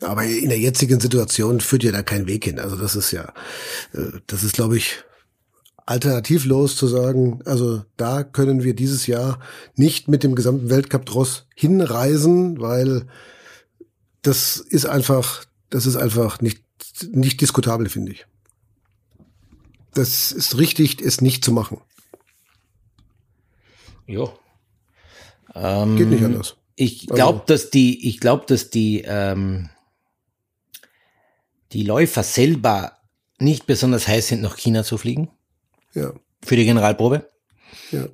Aber 0.03 0.25
in 0.25 0.49
der 0.49 0.59
jetzigen 0.59 0.99
Situation 0.99 1.61
führt 1.61 1.83
ja 1.83 1.93
da 1.93 2.03
kein 2.03 2.27
Weg 2.27 2.45
hin. 2.45 2.59
Also 2.59 2.77
das 2.77 2.97
ist 2.97 3.13
ja, 3.13 3.33
äh, 3.93 4.19
das 4.27 4.43
ist, 4.43 4.55
glaube 4.55 4.77
ich, 4.77 5.05
alternativlos 5.91 6.77
zu 6.77 6.87
sagen, 6.87 7.43
also 7.47 7.83
da 7.97 8.23
können 8.23 8.63
wir 8.63 8.75
dieses 8.75 9.09
Jahr 9.09 9.41
nicht 9.75 10.07
mit 10.07 10.23
dem 10.23 10.37
gesamten 10.37 10.71
Weltcup 10.71 11.05
Dross 11.05 11.47
hinreisen, 11.57 12.61
weil 12.61 13.09
das 14.23 14.59
ist 14.59 14.87
einfach, 14.87 15.45
das 15.69 15.87
ist 15.87 15.97
einfach 15.97 16.41
nicht, 16.41 16.63
nicht 17.11 17.41
diskutabel, 17.41 17.89
finde 17.89 18.13
ich. 18.13 18.27
Das 19.93 20.31
ist 20.31 20.59
richtig, 20.59 21.03
es 21.03 21.21
nicht 21.23 21.45
zu 21.45 21.51
machen. 21.51 21.81
Ja. 24.07 24.33
Ähm, 25.57 25.97
Geht 25.97 26.09
nicht 26.11 26.23
anders. 26.23 26.55
Ich 26.77 27.09
glaube, 27.09 27.41
also. 27.41 27.45
dass 27.47 27.71
die, 27.71 28.09
ich 28.09 28.21
glaube, 28.21 28.45
dass 28.47 28.71
die, 28.71 29.03
ähm, 29.05 29.71
die 31.73 31.83
Läufer 31.83 32.23
selber 32.23 32.99
nicht 33.41 33.67
besonders 33.67 34.07
heiß 34.07 34.29
sind, 34.29 34.43
nach 34.43 34.57
China 34.57 34.85
zu 34.85 34.97
fliegen. 34.97 35.31
Ja. 35.95 36.13
Für 36.43 36.57
die 36.57 36.65
Generalprobe. 36.65 37.29
Ja. 37.91 38.07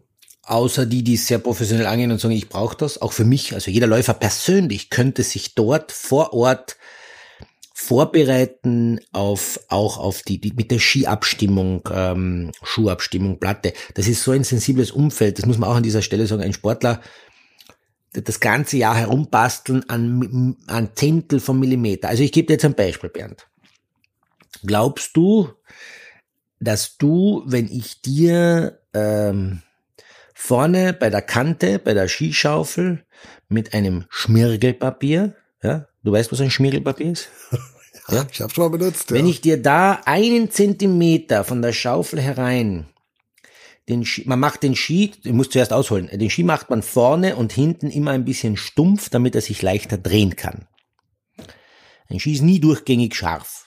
Außer 0.43 0.87
die, 0.87 1.03
die 1.03 1.15
es 1.15 1.27
sehr 1.27 1.39
professionell 1.39 1.87
angehen 1.87 2.13
und 2.13 2.21
sagen, 2.21 2.35
ich 2.35 2.49
brauche 2.49 2.77
das. 2.77 3.03
Auch 3.03 3.13
für 3.13 3.25
mich, 3.25 3.55
also 3.55 3.71
jeder 3.71 3.87
Läufer 3.87 4.15
persönlich 4.15 4.91
könnte 4.91 5.23
sich 5.23 5.55
dort 5.55 5.91
vor 5.93 6.33
Ort 6.33 6.77
vorbereiten 7.75 9.01
auf 9.13 9.61
auch 9.69 9.99
auf 9.99 10.23
die, 10.23 10.41
die 10.41 10.53
mit 10.53 10.71
der 10.71 10.79
Skiabstimmung, 10.79 11.89
ähm, 11.93 12.53
Schuhabstimmung, 12.63 13.39
Platte. 13.39 13.75
Das 13.95 14.09
ist 14.09 14.23
so 14.23 14.31
ein 14.31 14.45
sensibles 14.45 14.91
Umfeld. 14.91 15.39
Das 15.39 15.47
muss 15.47 15.59
man 15.59 15.69
auch 15.69 15.77
an 15.77 15.83
dieser 15.83 16.03
Stelle 16.03 16.27
sagen. 16.27 16.43
Ein 16.43 16.55
Sportler 16.55 17.01
das 18.13 18.41
ganze 18.41 18.79
Jahr 18.79 18.97
herumbasteln 18.97 19.89
an, 19.89 20.57
an 20.67 20.91
Zehntel 20.95 21.41
von 21.41 21.59
Millimeter. 21.59 22.09
Also 22.09 22.23
ich 22.23 22.33
gebe 22.33 22.47
dir 22.47 22.55
jetzt 22.55 22.65
ein 22.65 22.75
Beispiel, 22.75 23.11
Bernd. 23.11 23.47
Glaubst 24.65 25.17
du, 25.17 25.51
dass 26.61 26.97
du, 26.99 27.43
wenn 27.47 27.69
ich 27.69 28.03
dir 28.03 28.81
ähm, 28.95 29.63
vorne 30.35 30.93
bei 30.93 31.11
der 31.11 31.23
Kante, 31.23 31.79
bei 31.79 31.95
der 31.95 32.09
Skischaufel 32.09 33.05
mit 33.49 33.75
einem 33.75 34.05
Schmirgelpapier, 34.09 35.35
ja, 35.63 35.87
du 36.03 36.13
weißt, 36.13 36.33
was 36.33 36.41
ein 36.41 36.51
Schmirgelpapier 36.51 37.13
ist? 37.13 37.29
ja, 38.09 38.27
ich 38.31 38.41
habe 38.41 38.53
schon 38.53 38.65
mal 38.71 38.79
benutzt. 38.79 39.13
Wenn 39.13 39.27
ich 39.27 39.41
dir 39.41 39.61
da 39.61 40.01
einen 40.05 40.51
Zentimeter 40.51 41.45
von 41.45 41.63
der 41.63 41.73
Schaufel 41.73 42.21
herein 42.21 42.87
den 43.89 44.05
Ski, 44.05 44.25
man 44.27 44.41
macht 44.41 44.63
den 44.63 44.75
Ski, 44.75 45.13
ich 45.23 45.33
muss 45.33 45.51
zuerst 45.51 45.73
ausholen, 45.73 46.09
den 46.13 46.31
Ski 46.31 46.43
macht 46.43 46.71
man 46.71 46.83
vorne 46.83 47.37
und 47.37 47.53
hinten 47.53 47.91
immer 47.91 48.11
ein 48.11 48.25
bisschen 48.25 48.57
stumpf, 48.57 49.09
damit 49.11 49.35
er 49.35 49.41
sich 49.41 49.63
leichter 49.63 49.99
drehen 49.99 50.37
kann. 50.37 50.67
Ein 52.09 52.21
Ski 52.21 52.33
ist 52.33 52.43
nie 52.43 52.61
durchgängig 52.61 53.15
scharf. 53.15 53.66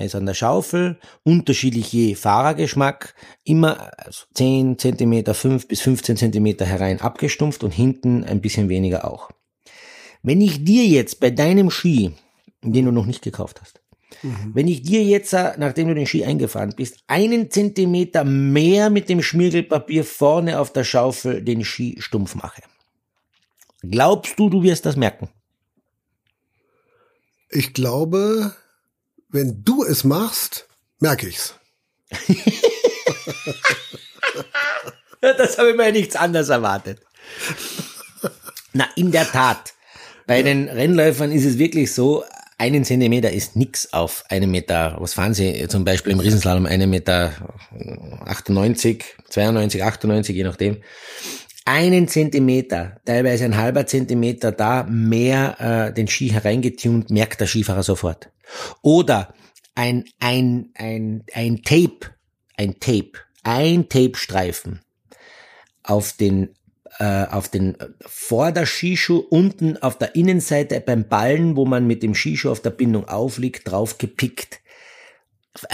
Er 0.00 0.06
ist 0.06 0.14
an 0.14 0.24
der 0.24 0.32
Schaufel, 0.32 0.98
unterschiedlich 1.24 1.92
je 1.92 2.14
Fahrergeschmack, 2.14 3.14
immer 3.44 3.90
10 4.32 4.78
cm, 4.78 5.34
5 5.34 5.68
bis 5.68 5.82
15 5.82 6.16
cm 6.16 6.58
herein 6.60 7.02
abgestumpft 7.02 7.62
und 7.62 7.70
hinten 7.70 8.24
ein 8.24 8.40
bisschen 8.40 8.70
weniger 8.70 9.04
auch. 9.04 9.30
Wenn 10.22 10.40
ich 10.40 10.64
dir 10.64 10.86
jetzt 10.86 11.20
bei 11.20 11.30
deinem 11.30 11.70
Ski, 11.70 12.12
den 12.62 12.86
du 12.86 12.92
noch 12.92 13.04
nicht 13.04 13.20
gekauft 13.20 13.60
hast, 13.60 13.80
Mhm. 14.22 14.50
Wenn 14.54 14.68
ich 14.68 14.82
dir 14.82 15.02
jetzt, 15.02 15.32
äh, 15.32 15.54
nachdem 15.56 15.88
du 15.88 15.94
den 15.94 16.06
Ski 16.06 16.24
eingefahren 16.24 16.74
bist, 16.76 16.98
einen 17.06 17.50
Zentimeter 17.50 18.24
mehr 18.24 18.90
mit 18.90 19.08
dem 19.08 19.22
Schmirgelpapier 19.22 20.04
vorne 20.04 20.58
auf 20.58 20.72
der 20.72 20.84
Schaufel 20.84 21.42
den 21.42 21.64
Ski 21.64 21.96
stumpf 22.00 22.34
mache, 22.34 22.60
glaubst 23.82 24.38
du, 24.38 24.50
du 24.50 24.62
wirst 24.62 24.84
das 24.84 24.96
merken? 24.96 25.28
Ich 27.50 27.72
glaube, 27.72 28.52
wenn 29.32 29.62
du 29.64 29.84
es 29.84 30.04
machst, 30.04 30.66
merke 30.98 31.28
ich's. 31.28 31.54
das 35.20 35.58
habe 35.58 35.70
ich 35.70 35.76
mir 35.76 35.92
nichts 35.92 36.16
anderes 36.16 36.48
erwartet. 36.48 37.00
Na, 38.72 38.88
in 38.96 39.12
der 39.12 39.30
Tat. 39.30 39.74
Bei 40.26 40.42
den 40.42 40.68
Rennläufern 40.68 41.32
ist 41.32 41.44
es 41.44 41.58
wirklich 41.58 41.92
so, 41.92 42.24
einen 42.58 42.84
Zentimeter 42.84 43.30
ist 43.32 43.56
nix 43.56 43.92
auf 43.92 44.24
einem 44.28 44.50
Meter, 44.50 44.96
was 44.98 45.14
fahren 45.14 45.32
Sie 45.32 45.66
zum 45.68 45.84
Beispiel 45.84 46.12
im 46.12 46.20
Riesenslalom, 46.20 46.66
einen 46.66 46.90
Meter 46.90 47.32
98, 48.26 49.02
92, 49.30 49.82
98, 49.82 50.36
je 50.36 50.44
nachdem. 50.44 50.76
Einen 51.64 52.08
Zentimeter, 52.08 53.00
teilweise 53.04 53.44
ein 53.44 53.56
halber 53.56 53.86
Zentimeter 53.86 54.50
da 54.50 54.84
mehr 54.84 55.60
äh, 55.60 55.92
den 55.92 56.08
Ski 56.08 56.28
hereingetunt, 56.30 57.10
merkt 57.10 57.40
der 57.40 57.46
Skifahrer 57.46 57.82
sofort. 57.82 58.30
Oder 58.82 59.34
ein, 59.74 60.04
ein, 60.18 60.70
ein, 60.74 61.24
ein 61.32 61.62
Tape, 61.62 62.14
ein 62.56 62.80
Tape, 62.80 63.12
ein 63.42 63.88
Tape-Streifen 63.88 64.80
auf 65.82 66.12
den 66.14 66.54
äh, 66.98 67.26
auf 67.26 67.48
den 67.48 67.76
Vorderskischuh 68.04 69.18
unten 69.30 69.76
auf 69.78 69.96
der 69.96 70.14
Innenseite 70.16 70.80
beim 70.80 71.08
Ballen, 71.08 71.56
wo 71.56 71.64
man 71.64 71.86
mit 71.86 72.02
dem 72.02 72.14
Skischuh 72.14 72.50
auf 72.50 72.60
der 72.60 72.70
Bindung 72.70 73.08
aufliegt, 73.08 73.70
drauf 73.70 73.96
gepickt, 73.98 74.60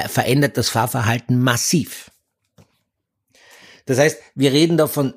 verändert 0.09 0.57
das 0.57 0.69
Fahrverhalten 0.69 1.41
massiv. 1.43 2.11
Das 3.87 3.99
heißt, 3.99 4.21
wir 4.35 4.53
reden 4.53 4.77
da 4.77 4.87
von 4.87 5.15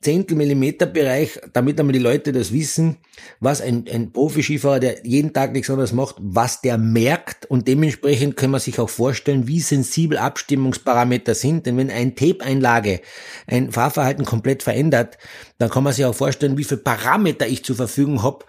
Zehntel 0.00 0.36
Millimeter 0.36 0.86
Bereich, 0.86 1.40
damit 1.52 1.78
einmal 1.80 1.92
die 1.92 1.98
Leute 1.98 2.32
das 2.32 2.52
wissen, 2.52 2.98
was 3.40 3.60
ein, 3.60 3.84
ein 3.92 4.12
Profi-Skifahrer, 4.12 4.78
der 4.78 5.06
jeden 5.06 5.32
Tag 5.32 5.52
nichts 5.52 5.70
anderes 5.70 5.92
macht, 5.92 6.16
was 6.18 6.60
der 6.60 6.78
merkt 6.78 7.46
und 7.46 7.66
dementsprechend 7.66 8.36
können 8.36 8.52
wir 8.52 8.60
sich 8.60 8.78
auch 8.78 8.90
vorstellen, 8.90 9.48
wie 9.48 9.60
sensibel 9.60 10.16
Abstimmungsparameter 10.18 11.34
sind, 11.34 11.66
denn 11.66 11.76
wenn 11.76 11.90
ein 11.90 12.14
Tape-Einlage 12.14 13.00
ein 13.48 13.72
Fahrverhalten 13.72 14.24
komplett 14.24 14.62
verändert, 14.62 15.18
dann 15.58 15.68
kann 15.68 15.82
man 15.82 15.92
sich 15.92 16.04
auch 16.04 16.14
vorstellen, 16.14 16.56
wie 16.56 16.64
viele 16.64 16.80
Parameter 16.80 17.48
ich 17.48 17.64
zur 17.64 17.74
Verfügung 17.74 18.22
habe, 18.22 18.44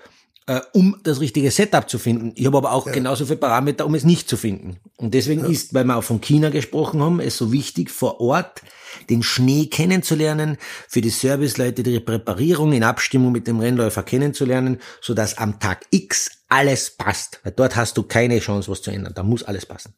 äh, 0.49 0.61
um 0.73 0.99
das 1.03 1.19
richtige 1.19 1.51
Setup 1.51 1.89
zu 1.89 1.99
finden. 1.99 2.31
Ich 2.35 2.45
habe 2.45 2.57
aber 2.57 2.73
auch 2.73 2.87
ja. 2.87 2.91
genauso 2.91 3.25
viele 3.25 3.37
Parameter, 3.37 3.85
um 3.85 3.93
es 3.95 4.03
nicht 4.03 4.27
zu 4.27 4.35
finden. 4.35 4.77
Und 4.97 5.13
deswegen 5.13 5.41
ja. 5.41 5.47
ist, 5.47 5.73
weil 5.73 5.85
wir 5.85 5.95
auch 5.95 6.03
von 6.03 6.21
China 6.21 6.49
gesprochen 6.49 7.01
haben, 7.01 7.19
es 7.19 7.37
so 7.37 7.51
wichtig, 7.51 7.91
vor 7.91 8.19
Ort 8.19 8.63
den 9.09 9.23
Schnee 9.23 9.67
kennenzulernen, 9.67 10.57
für 10.87 11.01
die 11.01 11.09
Serviceleute 11.09 11.83
die 11.83 11.99
Präparierung 11.99 12.73
in 12.73 12.83
Abstimmung 12.83 13.31
mit 13.31 13.47
dem 13.47 13.59
Rennläufer 13.59 14.03
kennenzulernen, 14.03 14.79
so 15.01 15.13
dass 15.13 15.37
am 15.37 15.59
Tag 15.59 15.85
X 15.91 16.31
alles 16.49 16.91
passt. 16.91 17.39
Weil 17.43 17.53
dort 17.53 17.75
hast 17.75 17.97
du 17.97 18.03
keine 18.03 18.39
Chance, 18.39 18.69
was 18.71 18.81
zu 18.81 18.91
ändern. 18.91 19.13
Da 19.13 19.23
muss 19.23 19.43
alles 19.43 19.65
passen. 19.65 19.93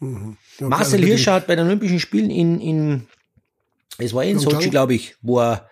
Mhm. 0.00 0.36
Ja, 0.58 0.68
Marcel 0.68 1.04
Hirscher 1.04 1.34
hat 1.34 1.46
bei 1.46 1.56
den 1.56 1.66
Olympischen 1.66 2.00
Spielen 2.00 2.30
in, 2.30 2.60
in 2.60 3.06
es 3.98 4.14
war 4.14 4.24
in 4.24 4.38
Sochi, 4.38 4.70
glaube 4.70 4.94
ich, 4.94 5.16
wo 5.22 5.40
er, 5.40 5.68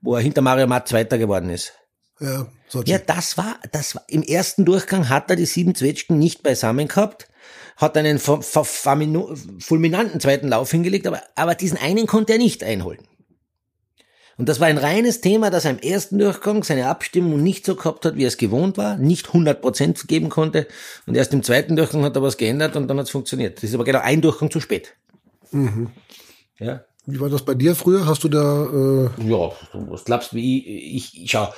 wo 0.00 0.14
er 0.14 0.22
hinter 0.22 0.40
Mario 0.40 0.66
Matt 0.66 0.88
Zweiter 0.88 1.18
geworden 1.18 1.50
ist. 1.50 1.72
Ja, 2.20 2.46
Sochi. 2.68 2.90
Ja, 2.90 2.98
das 2.98 3.36
war, 3.36 3.58
das 3.72 3.94
war, 3.94 4.04
im 4.08 4.22
ersten 4.22 4.64
Durchgang 4.64 5.08
hat 5.08 5.28
er 5.30 5.36
die 5.36 5.46
sieben 5.46 5.74
Zwetschgen 5.74 6.18
nicht 6.18 6.42
beisammen 6.42 6.88
gehabt 6.88 7.28
hat 7.76 7.96
einen 7.96 8.18
fulminanten 8.18 10.20
zweiten 10.20 10.48
Lauf 10.48 10.70
hingelegt, 10.70 11.06
aber, 11.06 11.22
aber 11.34 11.54
diesen 11.54 11.78
einen 11.78 12.06
konnte 12.06 12.32
er 12.32 12.38
nicht 12.38 12.64
einholen. 12.64 13.00
Und 14.38 14.50
das 14.50 14.60
war 14.60 14.66
ein 14.66 14.78
reines 14.78 15.22
Thema, 15.22 15.50
dass 15.50 15.64
er 15.64 15.72
im 15.72 15.78
ersten 15.78 16.18
Durchgang 16.18 16.62
seine 16.62 16.88
Abstimmung 16.88 17.42
nicht 17.42 17.64
so 17.64 17.74
gehabt 17.74 18.04
hat, 18.04 18.16
wie 18.16 18.24
er 18.24 18.28
es 18.28 18.36
gewohnt 18.36 18.76
war, 18.76 18.98
nicht 18.98 19.28
100% 19.28 20.06
geben 20.06 20.28
konnte. 20.28 20.66
Und 21.06 21.16
erst 21.16 21.32
im 21.32 21.42
zweiten 21.42 21.74
Durchgang 21.74 22.04
hat 22.04 22.16
er 22.16 22.22
was 22.22 22.36
geändert 22.36 22.76
und 22.76 22.88
dann 22.88 22.98
hat 22.98 23.06
es 23.06 23.10
funktioniert. 23.10 23.58
Das 23.58 23.64
ist 23.64 23.74
aber 23.74 23.84
genau 23.84 24.00
ein 24.00 24.20
Durchgang 24.20 24.50
zu 24.50 24.60
spät. 24.60 24.94
Mhm. 25.52 25.90
Ja. 26.58 26.84
Wie 27.06 27.20
war 27.20 27.30
das 27.30 27.44
bei 27.44 27.54
dir 27.54 27.74
früher? 27.74 28.06
Hast 28.06 28.24
du 28.24 28.28
da... 28.28 28.64
Äh 28.64 29.26
ja, 29.26 29.52
was 29.72 30.04
glaubst 30.04 30.32
du, 30.32 30.36
wie 30.36 30.66
ich, 30.66 31.22
ich 31.22 31.30
schau, 31.30 31.48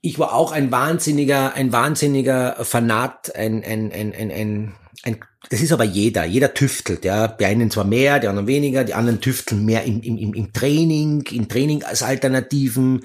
ich 0.00 0.18
war 0.20 0.34
auch 0.34 0.52
ein 0.52 0.70
wahnsinniger, 0.70 1.54
ein 1.54 1.72
wahnsinniger 1.72 2.56
Fanat, 2.64 3.34
ein, 3.34 3.64
ein, 3.64 3.90
ein, 3.90 4.14
ein, 4.14 4.30
ein 4.30 4.74
ein, 5.02 5.18
das 5.50 5.60
ist 5.60 5.72
aber 5.72 5.84
jeder, 5.84 6.24
jeder 6.24 6.54
tüftelt, 6.54 7.04
ja. 7.04 7.28
Die 7.28 7.44
einen 7.44 7.70
zwar 7.70 7.84
mehr, 7.84 8.18
die 8.18 8.28
anderen 8.28 8.46
weniger, 8.46 8.84
die 8.84 8.94
anderen 8.94 9.20
tüfteln 9.20 9.64
mehr 9.64 9.84
im, 9.84 10.00
im, 10.02 10.34
im 10.34 10.52
Training, 10.52 11.22
in 11.30 11.48
Training 11.48 11.84
als 11.84 12.02
Alternativen, 12.02 13.04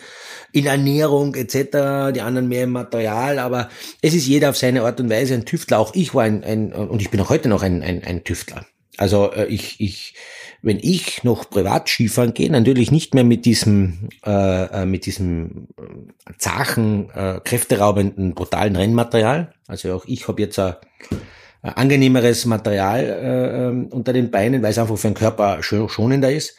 in 0.52 0.66
Ernährung 0.66 1.36
etc., 1.36 2.14
die 2.14 2.22
anderen 2.22 2.48
mehr 2.48 2.64
im 2.64 2.72
Material, 2.72 3.40
aber 3.40 3.70
es 4.02 4.14
ist 4.14 4.28
jeder 4.28 4.50
auf 4.50 4.58
seine 4.58 4.84
Art 4.84 5.00
und 5.00 5.10
Weise 5.10 5.34
ein 5.34 5.46
Tüftler. 5.46 5.80
Auch 5.80 5.94
ich 5.94 6.14
war 6.14 6.24
ein, 6.24 6.44
ein 6.44 6.74
und 6.74 7.02
ich 7.02 7.12
bin 7.12 7.20
auch 7.20 7.30
heute 7.30 7.50
noch 7.50 7.64
ein, 7.64 7.84
ein, 7.84 8.04
ein 8.04 8.24
Tüftler. 8.24 8.66
Also 8.98 9.32
äh, 9.32 9.46
ich, 9.46 9.80
ich, 9.80 10.16
wenn 10.62 10.78
ich 10.80 11.24
noch 11.24 11.50
privat 11.50 11.90
Skifahren 11.90 12.34
gehe, 12.34 12.52
natürlich 12.52 12.92
nicht 12.92 13.14
mehr 13.14 13.24
mit 13.24 13.46
diesem, 13.46 14.10
äh, 14.26 14.82
äh 14.82 14.86
mit 14.86 15.06
diesem 15.06 15.68
äh, 15.78 16.34
zachen, 16.38 17.10
äh, 17.12 17.40
kräfteraubenden, 17.44 18.36
brutalen 18.36 18.76
Rennmaterial. 18.76 19.54
Also 19.68 19.94
auch 19.94 20.06
ich 20.06 20.28
habe 20.28 20.42
jetzt 20.42 20.60
ein 20.60 20.74
äh, 20.74 21.16
angenehmeres 21.62 22.46
Material 22.46 23.04
äh, 23.04 23.68
ähm, 23.68 23.88
unter 23.88 24.14
den 24.14 24.32
Beinen, 24.32 24.62
weil 24.64 24.72
es 24.72 24.78
einfach 24.78 24.98
für 24.98 25.08
den 25.08 25.14
Körper 25.14 25.62
schonender 25.62 26.32
ist. 26.32 26.52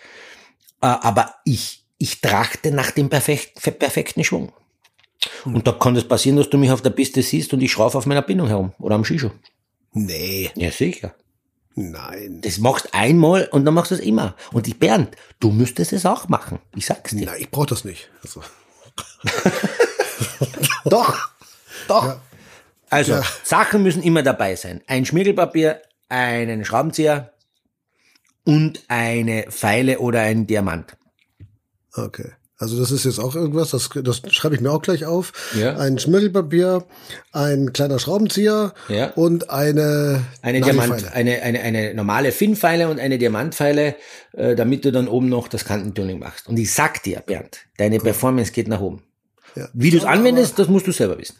Äh, 0.80 0.86
aber 0.86 1.34
ich 1.44 1.82
ich 2.02 2.20
trachte 2.20 2.72
nach 2.72 2.90
dem 2.90 3.08
perfekt, 3.08 3.62
perfekten 3.78 4.24
Schwung. 4.24 4.52
Und 5.44 5.68
da 5.68 5.72
kann 5.72 5.94
es 5.94 6.02
das 6.02 6.08
passieren, 6.08 6.36
dass 6.36 6.50
du 6.50 6.58
mich 6.58 6.72
auf 6.72 6.82
der 6.82 6.90
Piste 6.90 7.22
siehst 7.22 7.52
und 7.52 7.60
ich 7.60 7.70
schraube 7.70 7.96
auf 7.96 8.06
meiner 8.06 8.22
Bindung 8.22 8.48
herum 8.48 8.72
oder 8.80 8.96
am 8.96 9.04
Skischuh. 9.04 9.30
Nee. 9.92 10.50
Ja, 10.56 10.72
sicher. 10.72 11.14
Nein. 11.76 12.40
Das 12.42 12.58
machst 12.58 12.88
einmal 12.92 13.48
und 13.52 13.64
dann 13.64 13.74
machst 13.74 13.92
du 13.92 13.94
es 13.94 14.00
immer. 14.00 14.34
Und 14.52 14.66
ich, 14.66 14.80
Bernd, 14.80 15.16
du 15.38 15.52
müsstest 15.52 15.92
es 15.92 16.04
auch 16.04 16.28
machen. 16.28 16.58
Ich 16.74 16.86
sag's 16.86 17.12
dir. 17.12 17.26
Nein, 17.26 17.36
ich 17.38 17.50
brauche 17.52 17.68
das 17.68 17.84
nicht. 17.84 18.10
Also, 18.20 18.42
Doch, 20.84 21.16
doch. 21.86 22.06
Ja. 22.06 22.20
Also, 22.92 23.12
Ja. 23.12 23.22
Sachen 23.42 23.82
müssen 23.82 24.02
immer 24.02 24.22
dabei 24.22 24.54
sein. 24.56 24.82
Ein 24.86 25.04
Schmirgelpapier, 25.06 25.80
einen 26.08 26.64
Schraubenzieher 26.64 27.32
und 28.44 28.82
eine 28.88 29.46
Pfeile 29.50 29.98
oder 29.98 30.20
ein 30.20 30.46
Diamant. 30.46 30.96
okay. 31.94 32.32
Also 32.58 32.78
das 32.78 32.92
ist 32.92 33.04
jetzt 33.04 33.18
auch 33.18 33.34
irgendwas, 33.34 33.70
das, 33.70 33.90
das 33.92 34.22
schreibe 34.30 34.54
ich 34.54 34.60
mir 34.60 34.70
auch 34.70 34.82
gleich 34.82 35.04
auf. 35.04 35.32
Ja. 35.58 35.76
Ein 35.78 35.98
Schmirgelpapier, 35.98 36.84
ein 37.32 37.72
kleiner 37.72 37.98
Schraubenzieher 37.98 38.72
Ja. 38.88 39.10
und 39.14 39.50
eine 39.50 40.22
Eine. 40.42 40.60
Diamant, 40.60 41.12
eine, 41.12 41.42
eine, 41.42 41.60
eine 41.60 41.92
normale 41.94 42.30
Finnpfeile 42.30 42.88
und 42.88 43.00
eine 43.00 43.18
Diamantpfeile, 43.18 43.96
äh, 44.34 44.54
damit 44.54 44.84
du 44.84 44.92
dann 44.92 45.08
oben 45.08 45.28
noch 45.28 45.48
das 45.48 45.64
Kantentuning 45.64 46.20
machst. 46.20 46.46
Und 46.48 46.56
ich 46.56 46.72
sag 46.72 47.02
dir, 47.02 47.18
Bernd, 47.26 47.58
deine 47.78 47.98
Performance 47.98 48.52
geht 48.52 48.68
nach 48.68 48.80
oben. 48.80 49.02
Ja. 49.56 49.68
Wie 49.72 49.90
du 49.90 49.96
es 49.98 50.04
anwendest, 50.04 50.56
das 50.56 50.68
musst 50.68 50.86
du 50.86 50.92
selber 50.92 51.18
wissen. 51.18 51.38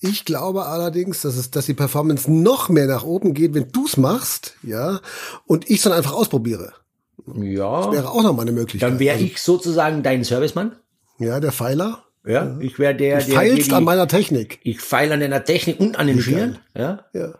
Ich 0.00 0.24
glaube 0.24 0.66
allerdings, 0.66 1.22
dass 1.22 1.36
es, 1.36 1.50
dass 1.50 1.66
die 1.66 1.74
Performance 1.74 2.30
noch 2.30 2.68
mehr 2.68 2.86
nach 2.86 3.02
oben 3.04 3.32
geht, 3.34 3.54
wenn 3.54 3.72
du's 3.72 3.96
machst, 3.96 4.54
ja, 4.62 5.00
und 5.46 5.70
ich 5.70 5.80
dann 5.82 5.92
einfach 5.92 6.12
ausprobiere. 6.12 6.72
Ja. 7.34 7.90
Wäre 7.92 8.10
auch 8.10 8.22
nochmal 8.22 8.42
eine 8.44 8.52
Möglichkeit. 8.52 8.90
Dann 8.90 8.98
wäre 8.98 9.18
ich 9.18 9.40
sozusagen 9.40 10.02
dein 10.02 10.22
Servicemann. 10.22 10.76
Ja, 11.18 11.40
der 11.40 11.50
Pfeiler. 11.50 12.04
Ja. 12.26 12.56
Ich 12.60 12.78
wäre 12.78 12.94
der, 12.94 13.20
Du 13.20 13.26
der. 13.26 13.34
feilst 13.34 13.68
die- 13.70 13.72
an 13.74 13.84
meiner 13.84 14.06
Technik. 14.06 14.60
ich 14.64 14.80
feile 14.80 15.14
an 15.14 15.20
deiner 15.20 15.44
Technik 15.44 15.80
und 15.80 15.98
an 15.98 16.06
den 16.08 16.20
Schienen. 16.20 16.58
Ja. 16.76 17.04
Ja, 17.14 17.34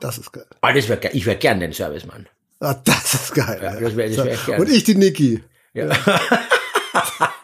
das 0.00 0.18
ist 0.18 0.32
geil. 0.32 0.46
Aber 0.60 0.72
das 0.74 0.88
wär, 0.88 1.14
ich 1.14 1.26
wäre 1.26 1.36
gern 1.36 1.58
dein 1.60 1.72
Servicemann. 1.72 2.26
Ah, 2.60 2.74
das 2.84 3.14
ist 3.14 3.34
geil. 3.34 3.60
Ja, 3.62 3.80
das 3.80 3.96
wär- 3.96 4.08
das 4.08 4.16
wär 4.18 4.32
echt 4.32 4.46
geil. 4.46 4.60
Und 4.60 4.70
ich 4.70 4.84
die 4.84 4.94
Niki. 4.94 5.42
Ja. 5.74 5.88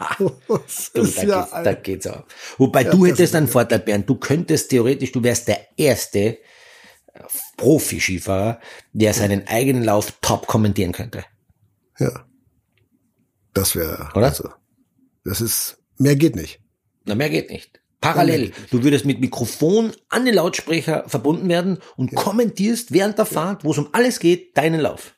Das 0.48 0.92
Du, 0.92 1.02
da, 1.04 1.22
ja 1.22 1.40
geht's, 1.40 1.50
da 1.64 1.74
geht's 1.74 2.06
auch. 2.06 2.24
Wobei 2.58 2.84
du 2.84 3.02
das 3.02 3.12
hättest 3.12 3.34
einen 3.34 3.48
Vorteil, 3.48 3.78
Bernd. 3.80 4.08
Du 4.08 4.16
könntest 4.16 4.70
theoretisch, 4.70 5.12
du 5.12 5.22
wärst 5.22 5.48
der 5.48 5.66
erste 5.76 6.18
äh, 6.18 6.38
Profi-Skifahrer, 7.56 8.60
der 8.92 9.14
seinen 9.14 9.46
eigenen 9.48 9.84
Lauf 9.84 10.12
top 10.20 10.46
kommentieren 10.46 10.92
könnte. 10.92 11.24
ja. 11.98 12.24
Das 13.54 13.76
wäre, 13.76 14.08
Oder? 14.14 14.28
also, 14.28 14.48
das 15.24 15.42
ist, 15.42 15.76
mehr 15.98 16.16
geht 16.16 16.36
nicht. 16.36 16.60
Na, 17.04 17.14
mehr 17.14 17.28
geht 17.28 17.50
nicht. 17.50 17.82
Parallel. 18.00 18.52
Du 18.70 18.82
würdest 18.82 19.04
mit 19.04 19.20
Mikrofon 19.20 19.92
an 20.08 20.24
den 20.24 20.34
Lautsprecher 20.34 21.04
verbunden 21.06 21.48
werden 21.48 21.78
und 21.96 22.14
kommentierst 22.14 22.92
während 22.92 23.18
der 23.18 23.26
Fahrt, 23.26 23.62
wo 23.62 23.70
es 23.70 23.78
um 23.78 23.88
alles 23.92 24.18
geht, 24.20 24.56
deinen 24.56 24.80
Lauf. 24.80 25.14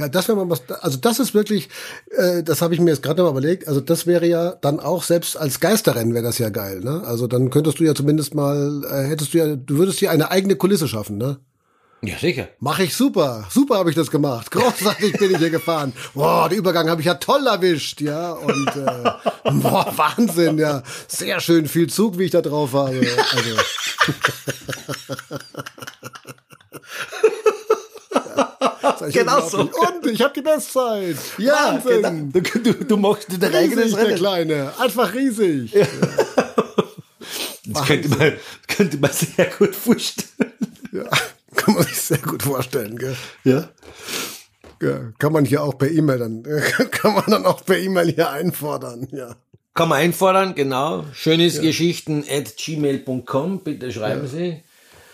Ja, 0.00 0.08
das 0.08 0.28
wäre 0.28 0.38
mal 0.38 0.48
was, 0.48 0.62
also 0.80 0.96
das 0.96 1.18
ist 1.18 1.34
wirklich, 1.34 1.68
äh, 2.16 2.42
das 2.42 2.62
habe 2.62 2.72
ich 2.72 2.80
mir 2.80 2.90
jetzt 2.90 3.02
gerade 3.02 3.22
mal 3.22 3.28
überlegt, 3.28 3.68
also 3.68 3.82
das 3.82 4.06
wäre 4.06 4.26
ja 4.26 4.52
dann 4.62 4.80
auch, 4.80 5.02
selbst 5.02 5.36
als 5.36 5.60
Geisterrennen 5.60 6.14
wäre 6.14 6.24
das 6.24 6.38
ja 6.38 6.48
geil, 6.48 6.80
ne? 6.80 7.02
Also 7.04 7.26
dann 7.26 7.50
könntest 7.50 7.80
du 7.80 7.84
ja 7.84 7.94
zumindest 7.94 8.34
mal, 8.34 8.82
äh, 8.90 9.08
hättest 9.08 9.34
du 9.34 9.38
ja, 9.38 9.56
du 9.56 9.76
würdest 9.76 10.00
dir 10.00 10.10
eine 10.10 10.30
eigene 10.30 10.56
Kulisse 10.56 10.88
schaffen, 10.88 11.18
ne? 11.18 11.36
Ja, 12.00 12.16
sicher. 12.16 12.48
Mache 12.60 12.84
ich 12.84 12.96
super, 12.96 13.46
super 13.50 13.76
habe 13.76 13.90
ich 13.90 13.96
das 13.96 14.10
gemacht, 14.10 14.50
großartig 14.50 15.18
bin 15.18 15.32
ich 15.32 15.36
hier 15.36 15.50
gefahren. 15.50 15.92
Boah, 16.14 16.48
den 16.48 16.56
Übergang 16.56 16.88
habe 16.88 17.02
ich 17.02 17.06
ja 17.06 17.16
toll 17.16 17.46
erwischt, 17.46 18.00
ja, 18.00 18.32
und 18.32 18.68
äh, 18.68 19.10
boah, 19.50 19.92
Wahnsinn, 19.96 20.56
ja, 20.56 20.82
sehr 21.08 21.40
schön 21.40 21.68
viel 21.68 21.90
Zug, 21.90 22.18
wie 22.18 22.24
ich 22.24 22.30
da 22.30 22.40
drauf 22.40 22.72
habe. 22.72 23.00
Also, 23.00 23.50
Genau 29.12 29.48
so. 29.48 29.60
Und 29.60 30.06
ich 30.06 30.20
habe 30.22 30.32
die 30.34 30.42
Bestzeit. 30.42 31.16
Wahnsinn. 31.38 32.32
Du, 32.32 32.40
du, 32.40 32.84
du 32.84 32.96
machst 32.96 33.28
dein 33.38 33.54
eigenes 33.54 33.84
Riesig, 33.86 33.96
der 33.96 34.06
Rennen. 34.06 34.16
Kleine. 34.16 34.72
Einfach 34.78 35.14
riesig. 35.14 35.72
Das 37.66 37.86
könnte 37.86 38.08
man, 38.08 38.32
könnte 38.66 38.96
man 38.98 39.12
sehr 39.12 39.46
gut 39.58 39.74
vorstellen. 39.74 40.52
Ja. 40.92 41.04
Kann 41.56 41.74
man 41.74 41.84
sich 41.84 42.00
sehr 42.00 42.18
gut 42.18 42.42
vorstellen, 42.42 42.96
gell? 42.96 43.16
Ja. 43.44 43.68
Ja, 44.82 45.12
kann 45.18 45.34
man 45.34 45.44
hier 45.44 45.62
auch 45.62 45.76
per 45.76 45.90
E-Mail 45.90 46.18
dann, 46.20 46.42
kann 46.90 47.12
man 47.12 47.24
dann 47.26 47.44
auch 47.44 47.62
per 47.66 47.76
E-Mail 47.76 48.14
hier 48.14 48.30
einfordern, 48.30 49.08
ja. 49.12 49.36
Kann 49.74 49.90
man 49.90 49.98
einfordern, 49.98 50.54
genau. 50.54 51.04
Schönesgeschichten 51.12 52.24
at 52.26 52.56
gmail.com, 52.56 53.62
bitte 53.62 53.92
schreiben 53.92 54.26
Sie. 54.26 54.62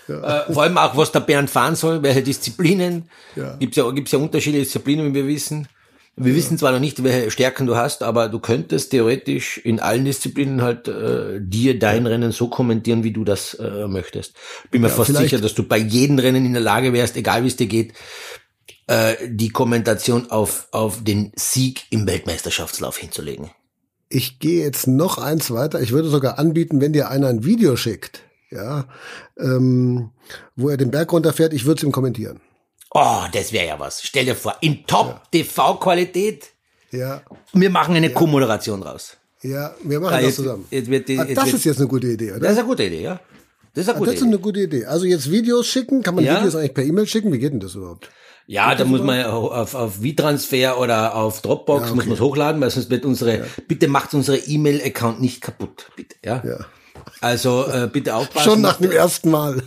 Äh, 0.09 0.53
vor 0.53 0.63
allem 0.63 0.79
auch, 0.79 0.97
was 0.97 1.13
der 1.13 1.21
Bernd 1.21 1.51
fahren 1.51 1.75
soll, 1.75 2.03
welche 2.03 2.23
Disziplinen. 2.23 3.09
Ja. 3.35 3.57
Gibt's 3.57 3.77
ja, 3.77 3.91
gibt's 3.91 4.13
ja 4.13 4.19
unterschiedliche 4.19 4.65
Disziplinen, 4.65 5.11
wie 5.11 5.15
wir 5.15 5.27
wissen. 5.27 5.69
Wir 6.19 6.35
wissen 6.35 6.57
zwar 6.57 6.73
noch 6.73 6.81
nicht, 6.81 7.05
welche 7.05 7.31
Stärken 7.31 7.67
du 7.67 7.77
hast, 7.77 8.03
aber 8.03 8.31
du 8.31 8.39
könntest 8.39 8.91
theoretisch 8.91 9.59
in 9.59 9.81
allen 9.81 10.07
Disziplinen 10.07 10.63
halt 10.63 10.89
äh, 10.89 11.41
dir 11.43 11.79
dein 11.79 12.07
Rennen 12.07 12.33
so 12.33 12.49
kommentieren, 12.49 13.05
wie 13.05 13.13
du 13.13 13.23
das 13.23 13.53
äh, 13.55 13.87
möchtest. 13.87 14.33
Bin 14.71 14.81
mir 14.81 14.89
fast 14.89 15.11
vielleicht- 15.11 15.29
sicher, 15.31 15.43
dass 15.43 15.55
du 15.55 15.65
bei 15.65 15.77
jedem 15.77 16.19
Rennen 16.19 16.47
in 16.47 16.55
der 16.55 16.63
Lage 16.63 16.95
wärst, 16.95 17.17
egal 17.19 17.43
wie 17.43 17.49
es 17.49 17.57
dir 17.57 17.67
geht, 17.67 17.93
äh, 18.87 19.15
die 19.29 19.51
Kommentation 19.51 20.31
auf, 20.31 20.69
auf 20.71 21.05
den 21.05 21.33
Sieg 21.37 21.83
im 21.91 22.07
Weltmeisterschaftslauf 22.07 22.97
hinzulegen. 22.97 23.51
Ich 24.09 24.39
gehe 24.39 24.63
jetzt 24.65 24.87
noch 24.87 25.19
eins 25.19 25.51
weiter. 25.51 25.83
Ich 25.83 25.93
würde 25.93 26.09
sogar 26.09 26.39
anbieten, 26.39 26.81
wenn 26.81 26.93
dir 26.95 27.11
einer 27.11 27.27
ein 27.29 27.45
Video 27.45 27.77
schickt, 27.77 28.23
ja, 28.51 28.85
ähm, 29.39 30.11
wo 30.57 30.69
er 30.69 30.77
den 30.77 30.91
Berg 30.91 31.13
runterfährt, 31.13 31.53
ich 31.53 31.65
würde 31.65 31.79
es 31.79 31.83
ihm 31.85 31.93
kommentieren. 31.93 32.41
Oh, 32.93 33.25
das 33.33 33.53
wäre 33.53 33.67
ja 33.67 33.79
was. 33.81 34.03
Stell 34.03 34.25
dir 34.25 34.35
vor, 34.37 34.57
in 34.61 34.87
Top-TV-Qualität, 34.87 36.47
Ja, 36.93 37.23
wir 37.53 37.71
machen 37.71 37.95
eine 37.97 38.11
Co-Moderation 38.11 38.83
raus. 38.83 39.17
ja, 39.43 39.75
wir 39.83 40.01
machen 40.01 40.15
Ah, 40.15 40.17
das 40.19 40.27
jetzt- 40.27 40.37
zusammen. 40.37 40.67
jetzt 40.71 40.89
wird 40.91 41.09
die- 41.09 41.19
ah, 41.19 41.25
das 41.25 41.53
ist 41.53 41.65
jetzt 41.65 41.79
eine 41.79 41.89
gute 41.89 42.07
Idee, 42.07 42.31
oder? 42.33 42.41
Das 42.41 42.53
ist 42.53 42.59
eine 42.59 42.67
gute 42.69 42.85
Idee, 42.85 43.03
ja. 43.03 43.21
Das 43.75 43.83
ist 43.83 43.89
eine 43.89 43.97
Ah, 43.97 43.99
gute 43.99 44.11
das 44.13 44.15
ist 44.21 44.23
Idee. 44.23 44.31
eine 44.35 44.39
gute 44.39 44.61
Idee. 44.61 44.85
Also 44.87 45.05
jetzt 45.05 45.31
Videos 45.31 45.67
schicken, 45.67 46.03
kann 46.03 46.15
man 46.15 46.25
Ja. 46.25 46.39
Videos 46.39 46.55
eigentlich 46.57 46.75
per 46.75 46.85
E-Mail 46.85 47.07
schicken? 47.07 47.33
Wie 47.33 47.39
geht 47.39 47.53
denn 47.53 47.61
das 47.61 47.75
überhaupt? 47.75 48.11
Ja, 48.47 48.75
da 48.77 48.85
muss 48.85 49.03
man 49.03 49.25
auf, 49.27 49.75
auf 49.75 49.97
V-Transfer 49.97 50.79
oder 50.79 51.17
auf 51.17 51.43
Dropbox 51.43 51.81
Ja, 51.81 51.87
okay. 51.89 51.97
muss 51.97 52.05
man 52.07 52.15
es 52.15 52.21
hochladen, 52.21 52.61
weil 52.61 52.71
sonst 52.71 52.89
wird 52.91 53.05
unsere, 53.05 53.45
bitte 53.67 53.89
macht 53.89 54.15
unsere 54.15 54.39
E-Mail-Account 54.39 55.21
nicht 55.21 55.41
kaputt, 55.43 55.91
bitte, 55.97 56.15
ja. 56.25 56.43
Ja. 56.47 56.59
Also, 57.21 57.67
äh, 57.67 57.89
bitte 57.93 58.15
aufpassen. 58.15 58.45
Schon 58.45 58.61
nach 58.61 58.79
dem 58.79 58.91
ersten 58.93 59.31
Mal. 59.31 59.63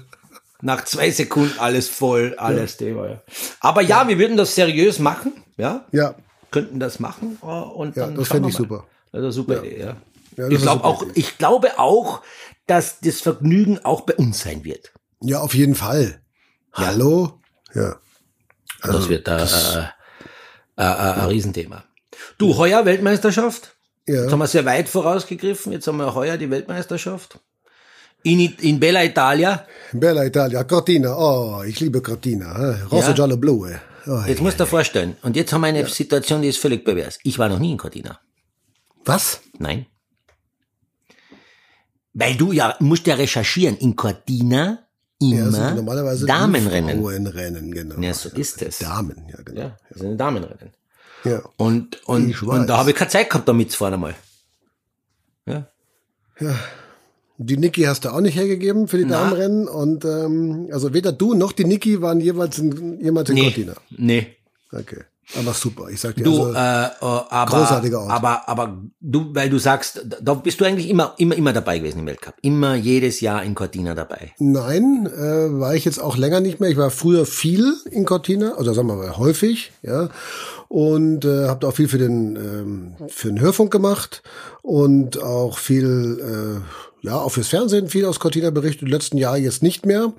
nach 0.62 0.84
zwei 0.86 1.10
Sekunden 1.12 1.58
alles 1.60 1.88
voll, 1.88 2.36
alles 2.38 2.78
Thema, 2.78 3.08
ja. 3.10 3.22
Aber 3.62 3.82
ja, 3.82 4.08
wir 4.08 4.18
würden 4.20 4.38
das 4.38 4.56
seriös 4.56 5.00
machen, 5.00 5.44
ja. 5.58 5.86
Ja, 5.92 6.16
Könnten 6.52 6.80
das 6.80 7.00
machen, 7.00 7.38
äh, 7.42 7.46
und 7.46 7.96
Ja, 7.96 8.06
dann 8.08 8.16
das 8.16 8.28
fände 8.28 8.50
ich 8.50 8.56
mal. 8.56 8.58
super. 8.68 8.88
Das 9.12 9.20
ist 9.20 9.24
eine 9.24 9.32
super 9.32 9.64
Idee, 9.64 9.80
ja. 9.80 9.96
Ja, 10.38 10.46
das 10.46 10.50
ich 10.52 10.62
glaube 10.62 10.84
auch, 10.84 11.04
Idee. 11.04 11.12
ich 11.16 11.38
glaube 11.38 11.80
auch, 11.80 12.22
dass 12.68 13.00
das 13.00 13.22
Vergnügen 13.22 13.80
auch 13.84 14.02
bei 14.02 14.16
uns 14.16 14.42
sein 14.42 14.64
wird. 14.64 14.92
ja, 15.22 15.40
auf 15.40 15.54
jeden 15.54 15.76
Fall. 15.76 16.22
Hallo? 16.74 17.40
Ja. 17.74 17.96
das 18.84 19.10
wird 19.10 19.28
da, 19.28 19.38
äh, 19.44 19.80
äh, 20.78 20.84
äh, 20.84 20.84
ein 21.22 21.26
Riesenthema. 21.28 21.84
Du, 22.38 22.58
heuer 22.58 22.86
Weltmeisterschaft. 22.86 23.76
Jetzt 24.06 24.26
Ja. 24.26 24.32
haben 24.32 24.40
wir 24.40 24.48
sehr 24.48 24.66
weit 24.66 24.90
vorausgegriffen. 24.90 25.72
Jetzt 25.72 25.88
haben 25.88 25.98
wir 25.98 26.14
heuer 26.16 26.38
die 26.38 26.50
Weltmeisterschaft. 26.50 27.40
In, 28.24 28.40
in 28.40 28.80
Bella 28.80 29.04
Italia. 29.06 29.66
Bella 29.94 30.26
Italia, 30.26 30.64
Cortina. 30.66 31.16
Oh, 31.18 31.64
ich 31.64 31.80
liebe 31.80 32.02
Cortina. 32.02 32.78
Rosso 32.92 33.10
Ja. 33.10 33.14
Giallo 33.14 33.38
Blue. 33.38 33.80
Oh, 34.08 34.22
Jetzt 34.28 34.42
musst 34.42 34.60
du 34.60 34.64
dir 34.64 34.70
vorstellen. 34.70 35.16
Und 35.22 35.36
jetzt 35.36 35.54
haben 35.54 35.62
wir 35.62 35.68
eine 35.68 35.86
Situation, 35.88 36.42
die 36.42 36.50
ist 36.50 36.58
völlig 36.58 36.84
pervers. 36.84 37.20
Ich 37.24 37.38
war 37.40 37.48
noch 37.50 37.60
nie 37.60 37.72
in 37.72 37.78
Cortina. 37.78 38.20
was? 39.06 39.40
Nein. 39.58 39.86
Weil 42.14 42.36
du 42.36 42.52
ja, 42.52 42.76
musst 42.80 43.08
ja 43.08 43.16
recherchieren. 43.16 43.78
In 43.78 43.96
Cortina 43.96 44.80
Ja, 45.22 45.42
immer 45.44 45.52
sind 45.52 45.76
normalerweise 45.76 46.26
Damenrennen. 46.26 47.00
Frauenrennen, 47.02 47.72
genau. 47.72 48.00
Ja, 48.02 48.14
so 48.14 48.30
ist 48.30 48.62
es. 48.62 48.80
Damen, 48.80 49.28
ja, 49.30 49.38
genau. 49.44 49.62
Ja, 49.62 49.78
das 49.90 50.00
sind 50.00 50.18
Damenrennen. 50.18 50.72
Ja. 51.24 51.42
Und, 51.58 52.08
und, 52.08 52.42
und 52.44 52.68
da 52.68 52.78
habe 52.78 52.92
ich 52.92 52.96
keine 52.96 53.10
Zeit 53.10 53.30
gehabt, 53.30 53.48
da 53.48 53.54
mitzufahren 53.54 53.94
einmal. 53.96 54.16
Ja. 55.46 55.66
Die 57.38 57.58
Niki 57.58 57.84
hast 57.84 58.06
du 58.06 58.10
auch 58.10 58.22
nicht 58.22 58.36
hergegeben 58.36 58.88
für 58.88 58.98
die 58.98 59.06
Damenrennen 59.06 59.68
und 59.68 60.06
ähm, 60.06 60.70
also 60.72 60.94
weder 60.94 61.12
du 61.12 61.34
noch 61.34 61.52
die 61.52 61.66
Niki 61.66 62.02
waren 62.02 62.22
jeweils 62.22 62.60
in, 62.60 63.00
jemals 63.02 63.30
in 63.30 63.36
Nee. 63.36 63.44
Cortina. 63.44 63.74
Nee. 63.92 64.28
Okay. 64.72 65.04
Aber 65.38 65.54
super, 65.54 65.90
ich 65.90 66.00
sag 66.00 66.16
dir. 66.16 66.24
Du, 66.24 66.46
also, 66.46 66.54
äh, 66.54 66.86
äh, 66.86 67.24
aber, 67.30 67.58
großartiger 67.58 68.02
Ort. 68.02 68.12
aber, 68.12 68.50
aber 68.50 68.82
du, 69.00 69.30
weil 69.34 69.50
du 69.50 69.60
sagst, 69.60 70.04
da 70.22 70.34
bist 70.34 70.60
du 70.60 70.66
eigentlich 70.66 70.90
immer, 70.90 71.14
immer, 71.18 71.36
immer 71.36 71.54
dabei 71.54 71.78
gewesen 71.78 72.00
im 72.00 72.08
Weltcup. 72.08 72.34
Immer 72.42 72.76
jedes 72.76 73.22
Jahr 73.22 73.44
in 73.44 73.54
Cortina 73.54 73.94
dabei. 73.94 74.34
Nein, 74.40 75.06
äh, 75.06 75.60
war 75.60 75.76
ich 75.76 75.86
jetzt 75.86 76.02
auch 76.02 76.18
länger 76.18 76.40
nicht 76.40 76.60
mehr. 76.60 76.70
Ich 76.70 76.78
war 76.78 76.90
früher 76.90 77.28
viel 77.28 77.76
in 77.92 78.06
Cortina, 78.06 78.54
also 78.58 78.74
sagen 78.74 78.88
wir 78.88 78.96
mal 78.96 79.18
häufig, 79.18 79.72
ja. 79.84 80.10
Und 80.68 81.26
äh, 81.26 81.48
habe 81.48 81.68
auch 81.68 81.76
viel 81.76 81.88
für 81.88 81.98
den 82.00 82.36
ähm, 82.36 82.96
für 83.08 83.28
den 83.28 83.40
Hörfunk 83.40 83.72
gemacht 83.72 84.24
und 84.64 85.22
auch 85.22 85.58
viel 85.58 86.62
äh, 87.04 87.06
ja 87.08 87.18
auch 87.18 87.30
fürs 87.30 87.48
Fernsehen 87.48 87.88
viel 87.88 88.06
aus 88.06 88.20
Cortina 88.20 88.50
berichtet. 88.50 88.84
Im 88.84 88.90
letzten 88.90 89.18
Jahr 89.18 89.38
jetzt 89.38 89.62
nicht 89.62 89.86
mehr, 89.86 90.14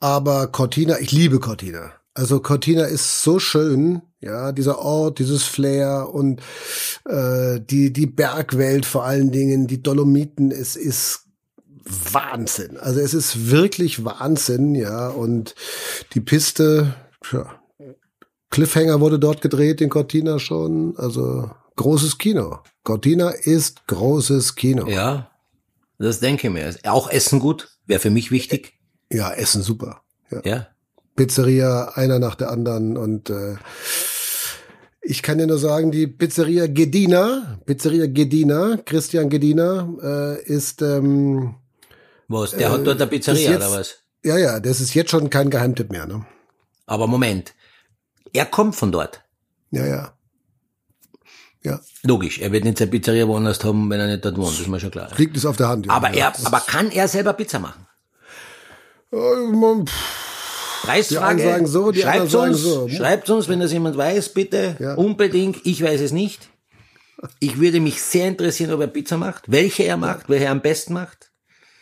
aber 0.00 0.48
Cortina, 0.48 0.98
ich 0.98 1.12
liebe 1.12 1.38
Cortina. 1.38 1.92
Also 2.14 2.40
Cortina 2.40 2.84
ist 2.84 3.22
so 3.22 3.38
schön, 3.38 4.02
ja, 4.20 4.52
dieser 4.52 4.78
Ort, 4.78 5.18
dieses 5.18 5.44
Flair 5.44 6.08
und 6.12 6.40
äh, 7.06 7.60
die 7.60 7.92
die 7.92 8.06
Bergwelt 8.06 8.86
vor 8.86 9.04
allen 9.04 9.30
Dingen, 9.30 9.66
die 9.66 9.82
Dolomiten, 9.82 10.50
es 10.50 10.76
ist 10.76 11.24
Wahnsinn. 12.12 12.76
Also 12.76 13.00
es 13.00 13.14
ist 13.14 13.50
wirklich 13.50 14.04
Wahnsinn, 14.04 14.74
ja. 14.74 15.08
Und 15.08 15.54
die 16.14 16.20
Piste, 16.20 16.94
ja, 17.32 17.60
Cliffhanger 18.50 19.00
wurde 19.00 19.18
dort 19.18 19.40
gedreht 19.40 19.80
in 19.80 19.88
Cortina 19.88 20.38
schon. 20.38 20.96
Also 20.96 21.50
großes 21.76 22.18
Kino. 22.18 22.58
Cortina 22.82 23.30
ist 23.30 23.86
großes 23.86 24.54
Kino. 24.54 24.86
Ja, 24.88 25.30
Ja, 25.98 26.06
das 26.06 26.20
denke 26.20 26.48
ich 26.48 26.52
mir. 26.52 26.74
Auch 26.84 27.10
Essen 27.10 27.40
gut, 27.40 27.68
wäre 27.86 28.00
für 28.00 28.10
mich 28.10 28.30
wichtig. 28.30 28.74
Essen 29.32 29.62
super. 29.62 30.02
Ja. 30.30 30.40
Ja. 30.44 30.66
Pizzeria, 31.18 31.92
einer 31.96 32.18
nach 32.20 32.36
der 32.36 32.50
anderen 32.50 32.96
und 32.96 33.28
äh, 33.28 33.56
ich 35.02 35.22
kann 35.22 35.38
dir 35.38 35.46
nur 35.46 35.58
sagen, 35.58 35.90
die 35.90 36.06
Pizzeria 36.06 36.66
Gedina, 36.68 37.58
Pizzeria 37.66 38.06
Gedina, 38.06 38.78
Christian 38.84 39.28
Gedina, 39.28 39.88
äh, 40.02 40.42
ist 40.44 40.80
ähm, 40.82 41.54
Was? 42.28 42.52
Der 42.52 42.70
hat 42.70 42.86
dort 42.86 43.00
eine 43.00 43.10
Pizzeria 43.10 43.50
Äh, 43.50 43.52
jetzt- 43.54 43.66
oder 43.68 43.78
was? 43.80 43.96
ja 44.24 44.36
ja, 44.38 44.60
das 44.60 44.80
ist 44.80 44.94
jetzt 44.94 45.10
schon 45.10 45.28
kein 45.28 45.50
Geheimtipp 45.50 45.90
mehr, 45.90 46.06
ne? 46.06 46.24
Aber 46.86 47.06
Moment. 47.06 47.52
Er 48.32 48.46
kommt 48.46 48.76
von 48.76 48.92
dort. 48.92 49.22
Ja, 49.70 49.86
ja. 49.86 50.12
Ja, 51.64 51.80
Logisch. 52.04 52.38
Er 52.38 52.52
wird 52.52 52.64
nicht 52.64 52.78
seine 52.78 52.90
Pizzeria 52.92 53.26
woanders 53.26 53.62
haben, 53.64 53.90
wenn 53.90 53.98
er 54.00 54.06
nicht 54.06 54.24
dort 54.24 54.36
wohnt. 54.36 54.52
Das 54.52 54.60
ist 54.60 54.68
mir 54.68 54.78
schon 54.80 54.90
klar. 54.92 55.08
liegt 55.16 55.36
es 55.36 55.44
auf 55.44 55.56
der 55.56 55.68
Hand. 55.68 55.86
Ja. 55.86 55.92
Aber 55.92 56.10
er, 56.14 56.32
aber 56.44 56.60
kann 56.60 56.90
er 56.92 57.08
selber 57.08 57.32
Pizza 57.32 57.58
machen? 57.58 57.86
Äh, 59.12 59.16
man- 59.16 59.86
pff, 59.86 60.27
Preisfrage. 60.82 61.36
Die 61.36 61.42
einen 61.42 61.52
sagen 61.52 61.66
so, 61.66 61.92
die 61.92 62.00
schreibt 62.00 62.20
anderen 62.20 62.50
uns, 62.50 62.62
sagen 62.62 62.74
so. 62.74 62.88
Schreibt 62.88 63.30
uns, 63.30 63.48
wenn 63.48 63.60
das 63.60 63.72
jemand 63.72 63.96
weiß, 63.96 64.30
bitte. 64.30 64.76
Ja. 64.78 64.94
Unbedingt. 64.94 65.64
Ich 65.64 65.82
weiß 65.82 66.00
es 66.00 66.12
nicht. 66.12 66.48
Ich 67.40 67.58
würde 67.58 67.80
mich 67.80 68.00
sehr 68.00 68.28
interessieren, 68.28 68.72
ob 68.72 68.80
er 68.80 68.86
Pizza 68.86 69.16
macht, 69.16 69.44
welche 69.50 69.82
er 69.82 69.96
macht, 69.96 70.28
welche 70.28 70.44
er 70.44 70.52
am 70.52 70.60
besten 70.60 70.92
macht. 70.92 71.30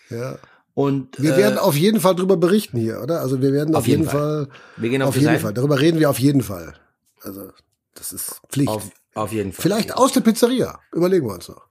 Ja. 0.09 0.39
Und 0.75 1.21
Wir 1.21 1.35
äh, 1.35 1.39
werden 1.39 1.59
auf 1.59 1.77
jeden 1.77 2.01
Fall 2.01 2.15
drüber 2.15 2.37
berichten 2.37 2.79
hier, 2.79 3.03
oder? 3.03 3.21
Also 3.21 3.41
wir 3.41 3.53
werden 3.53 3.75
auf, 3.75 3.87
jeden 3.87 4.03
jeden 4.03 4.11
Fall, 4.11 4.49
Wir 4.77 4.91
gehen 4.91 5.03
auf 5.03 5.09
auf 5.09 5.15
jeden 5.15 5.27
Seite. 5.27 5.41
Fall. 5.41 5.55
Darüber 5.55 5.81
reden 5.81 5.99
wir 5.99 6.11
auf 6.11 6.19
jeden 6.19 6.43
Fall. 6.43 6.75
Also 7.23 7.51
das 7.95 8.13
ist 8.13 8.41
Pflicht. 8.51 8.69
auf, 8.69 8.91
auf 9.15 9.33
jeden 9.33 9.53
Fall. 9.53 9.63
Vielleicht 9.63 9.95
aus 9.97 10.13
der 10.13 10.21
Pizzeria. 10.21 10.79
Überlegen 10.93 11.27
wir 11.27 11.35
uns 11.35 11.49
noch. 11.49 11.67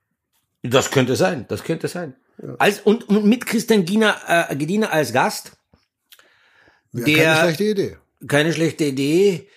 Das 0.63 0.89
könnte 0.89 1.15
sein, 1.15 1.45
das 1.47 1.63
könnte 1.63 1.87
sein. 1.87 2.15
Als, 2.57 2.81
und, 2.81 3.07
und 3.07 3.25
mit 3.25 3.45
Christian 3.45 3.85
Gina, 3.85 4.15
äh, 4.27 4.55
Gedina 4.55 4.87
als 4.87 5.13
Gast, 5.13 5.51
Der- 7.03 7.15
keine 7.15 7.35
schlechte 7.41 7.63
Idee. 7.63 7.97
keine 8.27 8.53
schlechte 8.53 8.83
Idee. 8.85 9.47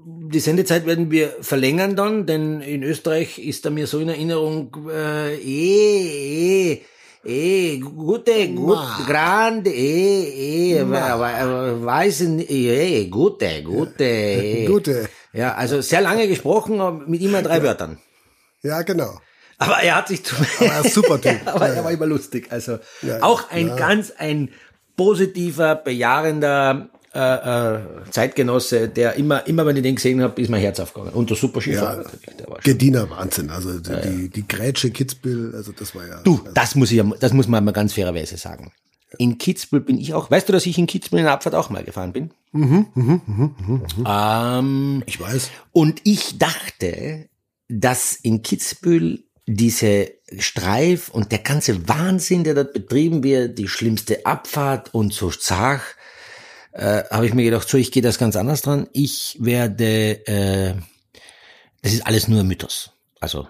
Die 0.00 0.40
Sendezeit 0.40 0.86
werden 0.86 1.10
wir 1.10 1.34
verlängern 1.40 1.96
dann, 1.96 2.24
denn 2.24 2.60
in 2.60 2.82
Österreich 2.84 3.38
ist 3.38 3.64
da 3.66 3.70
mir 3.70 3.86
so 3.88 3.98
in 3.98 4.08
Erinnerung, 4.08 4.74
äh, 4.90 5.34
eh, 5.34 6.72
eh, 6.72 6.80
eh, 7.24 7.78
gute, 7.78 8.48
gut, 8.48 8.76
Ma. 8.76 9.00
grande, 9.06 9.70
eh, 9.70 10.78
eh, 10.78 10.88
wa- 10.88 11.18
wa- 11.18 11.84
weiß 11.84 12.20
nicht, 12.20 12.48
eh, 12.50 13.06
gute, 13.06 13.62
gute, 13.64 14.04
eh. 14.04 14.66
Gute. 14.72 15.08
Ja, 15.32 15.54
also 15.54 15.80
sehr 15.80 16.00
lange 16.00 16.28
gesprochen, 16.28 16.80
aber 16.80 17.04
mit 17.06 17.20
immer 17.20 17.42
drei 17.42 17.62
Wörtern. 17.62 17.98
Ja, 18.62 18.82
genau. 18.82 19.18
Aber 19.58 19.78
er 19.82 19.96
hat 19.96 20.08
sich 20.08 20.24
zu 20.24 20.36
er 20.60 20.84
ist 20.84 20.94
super 20.94 21.20
Typ. 21.20 21.40
ja, 21.44 21.54
aber 21.54 21.66
Ja, 21.66 21.72
er 21.72 21.76
ja. 21.78 21.84
war 21.84 21.90
immer 21.90 22.06
lustig. 22.06 22.46
Also 22.50 22.78
Ja, 23.02 23.22
auch 23.22 23.50
ein 23.50 23.66
ja. 23.68 23.76
ganz 23.76 24.12
ein 24.16 24.50
positiver, 24.98 25.76
bejahender 25.76 26.88
äh, 27.14 27.18
äh, 27.20 27.80
Zeitgenosse, 28.10 28.88
der 28.88 29.14
immer, 29.14 29.46
immer 29.46 29.64
wenn 29.64 29.76
ich 29.76 29.82
den 29.82 29.94
gesehen 29.94 30.20
habe, 30.20 30.40
ist 30.42 30.50
mein 30.50 30.60
Herz 30.60 30.78
aufgegangen. 30.78 31.14
Und 31.14 31.30
der 31.30 31.38
super 31.38 31.62
Skifahrer 31.62 31.96
Ja. 31.96 32.02
natürlich. 32.02 32.36
Der 32.38 32.46
war 32.48 32.56
schon. 32.56 32.64
Gediener 32.64 33.08
Wahnsinn. 33.08 33.48
Also 33.48 33.78
die, 33.78 34.00
die, 34.02 34.28
die 34.28 34.46
Grätsche 34.46 34.90
Kitzbühel, 34.90 35.54
also 35.54 35.72
das 35.72 35.94
war 35.94 36.06
ja. 36.06 36.20
Du, 36.22 36.40
das 36.52 36.74
muss 36.74 36.90
ich, 36.90 36.98
ja- 36.98 37.10
das 37.20 37.32
muss 37.32 37.48
man 37.48 37.64
mal 37.64 37.72
ganz 37.72 37.94
fairerweise 37.94 38.36
sagen. 38.36 38.72
In 39.16 39.38
Kitzbühel 39.38 39.80
bin 39.80 39.98
ich 39.98 40.12
auch. 40.12 40.30
Weißt 40.30 40.46
du, 40.50 40.52
dass 40.52 40.66
ich 40.66 40.76
in 40.76 40.86
Kitzbühel 40.86 41.20
in 41.20 41.24
der 41.24 41.32
Abfahrt 41.32 41.54
auch 41.54 41.70
mal 41.70 41.82
gefahren 41.82 42.12
bin? 42.12 42.30
Ähm, 44.04 45.02
Ich 45.06 45.18
weiß. 45.20 45.50
Und 45.72 46.00
ich 46.04 46.36
dachte, 46.38 47.28
dass 47.68 48.14
in 48.16 48.42
Kitzbühel 48.42 49.24
diese 49.46 50.10
Streif 50.38 51.08
und 51.08 51.32
der 51.32 51.38
ganze 51.38 51.88
Wahnsinn, 51.88 52.44
der 52.44 52.54
dort 52.54 52.72
betrieben 52.72 53.22
wird, 53.22 53.58
die 53.58 53.68
schlimmste 53.68 54.26
Abfahrt 54.26 54.94
und 54.94 55.12
so 55.12 55.30
zach, 55.30 55.82
äh, 56.72 57.04
habe 57.10 57.26
ich 57.26 57.34
mir 57.34 57.44
gedacht, 57.44 57.68
so, 57.68 57.78
ich 57.78 57.92
gehe 57.92 58.02
das 58.02 58.18
ganz 58.18 58.36
anders 58.36 58.62
dran. 58.62 58.88
Ich 58.92 59.36
werde, 59.40 60.26
äh, 60.26 60.74
das 61.82 61.92
ist 61.92 62.06
alles 62.06 62.28
nur 62.28 62.44
Mythos. 62.44 62.92
Also 63.20 63.48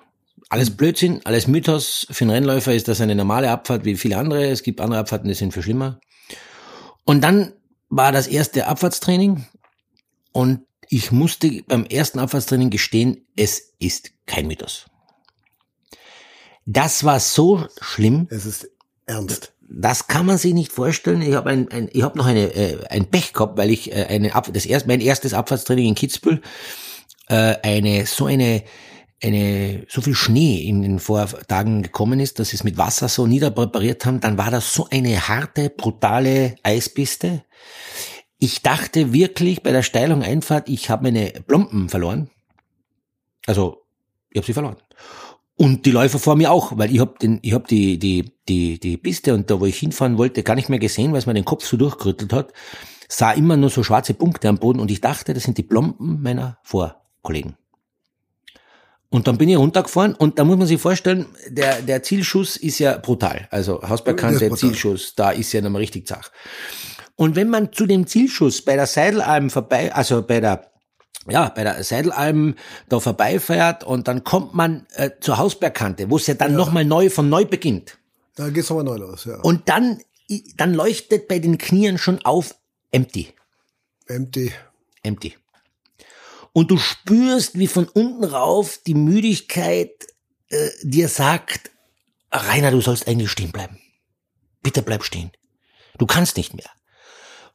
alles 0.49 0.75
Blödsinn, 0.77 1.21
alles 1.25 1.47
Mythos. 1.47 2.07
Für 2.11 2.25
einen 2.25 2.31
Rennläufer 2.31 2.75
ist 2.75 2.89
das 2.89 3.01
eine 3.01 3.15
normale 3.15 3.51
Abfahrt 3.51 3.85
wie 3.85 3.97
viele 3.97 4.17
andere. 4.17 4.47
Es 4.47 4.63
gibt 4.63 4.81
andere 4.81 5.01
Abfahrten, 5.01 5.29
die 5.29 5.35
sind 5.35 5.53
viel 5.53 5.63
schlimmer. 5.63 6.01
Und 7.05 7.23
dann 7.23 7.53
war 7.89 8.13
das 8.13 8.27
erste 8.27 8.67
Abfahrtstraining 8.67 9.47
und 10.33 10.61
ich 10.91 11.13
musste 11.13 11.63
beim 11.67 11.85
ersten 11.85 12.19
Abfahrtstraining 12.19 12.71
gestehen, 12.71 13.27
es 13.37 13.75
ist 13.79 14.13
kein 14.27 14.47
Mythos. 14.47 14.87
Das 16.71 17.03
war 17.03 17.19
so 17.19 17.67
schlimm, 17.81 18.27
Es 18.29 18.45
ist 18.45 18.69
ernst. 19.07 19.55
das 19.71 20.07
kann 20.07 20.27
man 20.27 20.37
sich 20.37 20.53
nicht 20.53 20.71
vorstellen. 20.71 21.23
Ich 21.23 21.33
habe 21.33 21.49
ein, 21.49 21.71
ein, 21.71 21.89
ich 21.91 22.03
habe 22.03 22.19
noch 22.19 22.27
eine, 22.27 22.55
äh, 22.55 22.85
ein 22.91 23.07
Pech 23.07 23.33
gehabt, 23.33 23.57
weil 23.57 23.71
ich 23.71 23.91
äh, 23.91 24.05
eine 24.05 24.35
Ab 24.35 24.51
das 24.53 24.67
erst, 24.67 24.87
mein 24.87 25.01
erstes 25.01 25.33
Abfahrtstraining 25.33 25.87
in 25.87 25.95
Kitzbühel 25.95 26.43
äh, 27.29 27.55
eine 27.63 28.05
so 28.05 28.27
eine 28.27 28.65
eine 29.23 29.87
so 29.89 30.03
viel 30.03 30.15
Schnee 30.15 30.63
in 30.63 30.83
den 30.83 30.99
Vortagen 30.99 31.83
gekommen 31.83 32.21
ist, 32.21 32.39
dass 32.39 32.51
sie 32.51 32.57
es 32.57 32.65
mit 32.65 32.77
Wasser 32.77 33.09
so 33.09 33.27
niederpräpariert 33.27 34.05
haben, 34.05 34.21
dann 34.21 34.37
war 34.37 34.51
das 34.51 34.75
so 34.75 34.87
eine 34.91 35.27
harte, 35.27 35.71
brutale 35.71 36.57
Eispiste. 36.63 37.45
Ich 38.39 38.61
dachte 38.61 39.15
wirklich 39.15 39.63
bei 39.63 39.73
der 39.73 39.83
Steilung 39.83 40.23
Einfahrt, 40.23 40.69
ich 40.69 40.91
habe 40.91 41.05
meine 41.05 41.33
Plomben 41.47 41.89
verloren. 41.89 42.31
Also, 43.47 43.83
ich 44.31 44.37
habe 44.37 44.47
sie 44.47 44.53
verloren. 44.53 44.77
Und 45.59 45.87
die 45.87 45.91
Läufer 45.91 46.21
vor 46.21 46.37
mir 46.37 46.53
auch, 46.53 46.79
weil 46.79 46.95
ich 46.95 47.01
habe 47.01 47.17
den, 47.21 47.41
ich 47.43 47.53
habe 47.53 47.67
die 47.69 47.99
die 47.99 48.31
die 48.49 48.79
die 48.79 48.97
Piste 48.97 49.35
und 49.35 49.51
da 49.51 49.61
wo 49.61 49.67
ich 49.67 49.77
hinfahren 49.77 50.17
wollte, 50.17 50.45
gar 50.45 50.55
nicht 50.55 50.69
mehr 50.69 50.79
gesehen, 50.79 51.11
weil 51.11 51.19
es 51.19 51.27
mir 51.27 51.35
den 51.35 51.45
Kopf 51.45 51.67
so 51.67 51.77
durchgerüttelt 51.77 52.33
hat. 52.33 52.53
Sah 53.09 53.33
immer 53.33 53.57
nur 53.57 53.69
so 53.69 53.83
schwarze 53.83 54.15
Punkte 54.15 54.49
am 54.49 54.59
Boden 54.59 54.79
und 54.79 54.89
ich 54.91 55.01
dachte, 55.01 55.35
das 55.35 55.43
sind 55.43 55.59
die 55.59 55.65
Plomben 55.65 56.23
meiner 56.23 56.59
Vorkollegen. 56.63 57.57
Und 59.11 59.27
dann 59.27 59.37
bin 59.37 59.49
ich 59.49 59.57
runtergefahren 59.57 60.15
und 60.15 60.39
da 60.39 60.45
muss 60.45 60.59
man 60.59 60.69
sich 60.69 60.81
vorstellen, 60.81 61.27
der, 61.49 61.83
der 61.83 62.05
Zielschuss 62.05 62.57
ist 62.57 62.79
ja 62.79 62.97
brutal. 62.99 63.49
Also 63.51 63.83
Hausbergkante. 63.83 64.55
Zielschuss, 64.55 65.15
da 65.17 65.31
ist 65.31 65.53
ja 65.53 65.61
nochmal 65.61 65.81
richtig 65.81 66.07
Zach. 66.07 66.31
Und 67.17 67.35
wenn 67.35 67.49
man 67.49 67.73
zu 67.73 67.87
dem 67.87 68.07
Zielschuss 68.07 68.63
bei 68.63 68.77
der 68.77 68.87
Seidelalm 68.87 69.51
vorbei, 69.51 69.93
also 69.93 70.23
bei 70.23 70.39
der, 70.39 70.71
ja, 71.31 71.49
bei 71.49 71.65
der 71.65 71.83
Seidelalm 71.85 72.55
da 72.89 73.01
vorbeifährt 73.01 73.85
und 73.85 74.09
dann 74.09 74.25
kommt 74.25 74.55
man 74.55 74.87
äh, 74.95 75.11
zur 75.21 75.39
Hausbergkante, 75.39 76.11
wo 76.11 76.17
es 76.17 76.27
ja 76.27 76.35
dann 76.35 76.53
noch 76.53 76.67
nochmal 76.67 76.85
neu 76.85 77.11
von 77.11 77.29
neu 77.29 77.45
beginnt. 77.45 77.99
Da 78.35 78.51
geht's 78.51 78.71
nochmal 78.71 78.85
neu 78.85 78.97
los, 78.97 79.25
ja. 79.25 79.41
Und 79.41 79.69
dann, 79.69 80.01
dann 80.57 80.75
leuchtet 80.75 81.29
bei 81.29 81.39
den 81.39 81.59
Knien 81.59 81.99
schon 81.99 82.25
auf 82.25 82.55
empty. 82.91 83.35
Empty. 84.07 84.53
empty. 85.03 85.37
Und 86.53 86.71
du 86.71 86.79
spürst, 86.79 87.59
wie 87.59 87.67
von 87.67 87.87
unten 87.87 88.25
rauf 88.25 88.81
die 88.87 88.95
Müdigkeit 88.95 89.93
äh, 90.51 90.71
dir 90.83 91.09
sagt, 91.09 91.71
Rainer, 92.33 92.71
du 92.71 92.81
sollst 92.81 93.07
eigentlich 93.07 93.31
stehen 93.31 93.53
bleiben. 93.53 93.79
Bitte 94.63 94.83
bleib 94.83 95.05
stehen. 95.05 95.31
Du 95.99 96.07
kannst 96.07 96.37
nicht 96.37 96.55
mehr. 96.55 96.71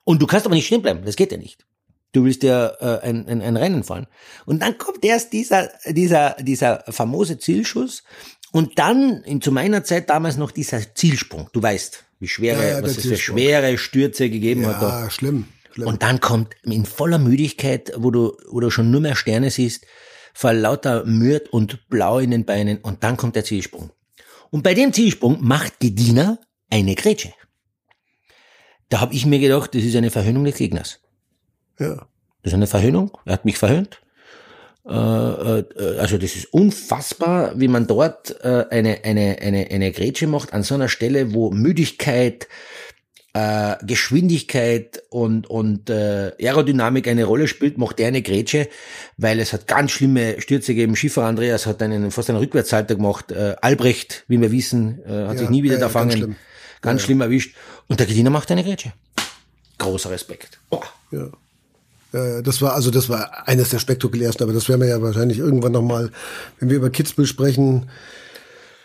Und 0.04 0.22
du 0.22 0.28
kannst 0.28 0.46
aber 0.46 0.56
nicht 0.56 0.68
stehen 0.68 0.82
bleiben, 0.82 1.06
das 1.06 1.16
geht 1.16 1.32
ja 1.32 1.38
nicht. 1.38 1.66
Du 2.14 2.24
willst 2.24 2.44
ja 2.44 2.68
äh, 2.80 3.02
ein, 3.02 3.28
ein, 3.28 3.42
ein 3.42 3.58
Rennen 3.58 3.84
fahren. 3.84 4.08
Und 4.46 4.62
dann 4.62 4.78
kommt 4.78 5.04
erst 5.04 5.34
dieser, 5.34 5.70
dieser, 5.86 6.38
dieser 6.40 6.84
famose 6.88 7.38
Zielschuss 7.38 8.04
und 8.52 8.80
dann, 8.80 9.24
in, 9.24 9.42
zu 9.42 9.52
meiner 9.52 9.84
Zeit 9.84 10.10
damals 10.10 10.38
noch 10.38 10.52
dieser 10.52 10.96
Zielsprung. 10.96 11.50
Du 11.54 11.62
weißt, 11.62 12.06
wie 12.20 12.28
schwere, 12.28 12.64
Ja, 12.64 12.70
ja, 12.78 12.84
was 12.84 12.98
es 12.98 13.08
für 13.08 13.18
schwere 13.18 13.78
Stürze 13.78 14.30
gegeben 14.30 14.66
hat. 14.66 14.82
Da. 14.82 15.04
Ja, 15.04 15.10
schlimm. 15.10 15.48
Schlimm. 15.74 15.88
Und 15.88 16.04
dann 16.04 16.20
kommt 16.20 16.56
in 16.64 16.86
voller 16.86 17.18
Müdigkeit, 17.18 17.92
wo 17.98 18.12
du, 18.12 18.38
wo 18.48 18.60
du 18.60 18.70
schon 18.70 18.92
nur 18.92 19.02
mehr 19.02 19.16
Sterne 19.16 19.50
siehst, 19.50 19.86
vor 20.34 20.54
lauter 20.54 21.04
Mürd 21.06 21.50
und 21.50 21.90
Blau 21.90 22.20
in 22.20 22.32
den 22.32 22.46
Beinen 22.46 22.78
und 22.78 23.04
dann 23.04 23.18
kommt 23.18 23.36
der 23.36 23.44
Zielsprung. 23.44 23.92
Und 24.52 24.62
bei 24.62 24.76
dem 24.76 24.94
Zielsprung 24.94 25.40
macht 25.42 25.80
Gediener 25.80 26.40
eine 26.70 26.94
Grätsche. 26.94 27.34
Da 28.90 29.02
habe 29.02 29.16
ich 29.16 29.26
mir 29.26 29.40
gedacht, 29.40 29.74
das 29.74 29.84
ist 29.84 29.96
eine 29.96 30.12
Verhöhnung 30.12 30.46
des 30.46 30.56
Gegners. 30.56 31.00
Ja. 31.80 31.96
Das 32.44 32.52
ist 32.52 32.54
eine 32.54 32.68
Verhöhnung. 32.68 33.18
Er 33.26 33.34
hat 33.34 33.46
mich 33.46 33.58
verhöhnt. 33.58 34.00
Äh, 34.86 34.92
äh, 34.92 35.98
also 36.00 36.18
das 36.18 36.36
ist 36.36 36.54
unfassbar, 36.54 37.58
wie 37.58 37.70
man 37.70 37.88
dort 37.88 38.36
äh, 38.44 38.66
eine, 38.70 39.04
eine, 39.06 39.38
eine, 39.42 39.68
eine 39.72 39.92
Grätsche 39.92 40.28
macht 40.28 40.52
an 40.54 40.64
so 40.64 40.76
einer 40.76 40.90
Stelle, 40.90 41.34
wo 41.34 41.52
Müdigkeit, 41.52 42.50
äh, 43.34 43.76
Geschwindigkeit 43.86 45.02
und, 45.10 45.50
und 45.50 45.90
äh, 45.90 46.34
Aerodynamik 46.40 47.08
eine 47.08 47.24
Rolle 47.24 47.48
spielt, 47.48 47.78
macht 47.78 48.00
er 48.02 48.10
eine 48.10 48.22
Grätsche, 48.22 48.68
weil 49.18 49.40
es 49.40 49.54
hat 49.54 49.68
ganz 49.68 49.92
schlimme 49.92 50.42
Stürze 50.42 50.76
gegeben. 50.76 50.98
Schiffer 50.98 51.24
Andreas 51.24 51.66
hat 51.66 51.82
einen 51.82 52.12
fast 52.12 52.30
einen 52.30 52.40
Rückwärtshalter 52.40 52.96
gemacht. 52.96 53.32
Äh, 53.32 53.56
Albrecht, 53.62 54.26
wie 54.28 54.42
wir 54.42 54.52
wissen, 54.52 55.00
äh, 55.06 55.28
hat 55.28 55.34
Ja, 55.36 55.38
sich 55.40 55.50
nie 55.50 55.64
wieder 55.64 55.76
ja, 55.76 55.80
da 55.80 55.88
ja, 55.88 55.94
ganz 55.94 55.94
fangen. 55.94 56.12
schlimm. 56.18 56.36
Ganz 56.82 57.02
schlimm 57.04 57.22
erwischt. 57.22 57.56
Und 57.88 58.02
der 58.02 58.08
Gediener 58.08 58.30
macht 58.30 58.52
eine 58.52 58.64
Grätsche. 58.66 58.92
Großer 59.78 60.12
Respekt. 60.12 60.60
Boah. 60.70 60.84
Ja. 61.12 61.30
Ja, 62.14 62.42
das 62.42 62.62
war 62.62 62.74
also 62.74 62.92
das 62.92 63.10
war 63.10 63.48
eines 63.48 63.70
der 63.70 63.80
spektakulärsten, 63.80 64.44
aber 64.44 64.54
das 64.54 64.70
werden 64.70 64.82
wir 64.82 64.88
ja 64.88 65.02
wahrscheinlich 65.02 65.40
irgendwann 65.40 65.72
noch 65.72 65.82
mal, 65.82 66.12
wenn 66.60 66.70
wir 66.70 66.78
über 66.78 66.90
Kitzbühel 66.92 67.28
sprechen. 67.28 67.90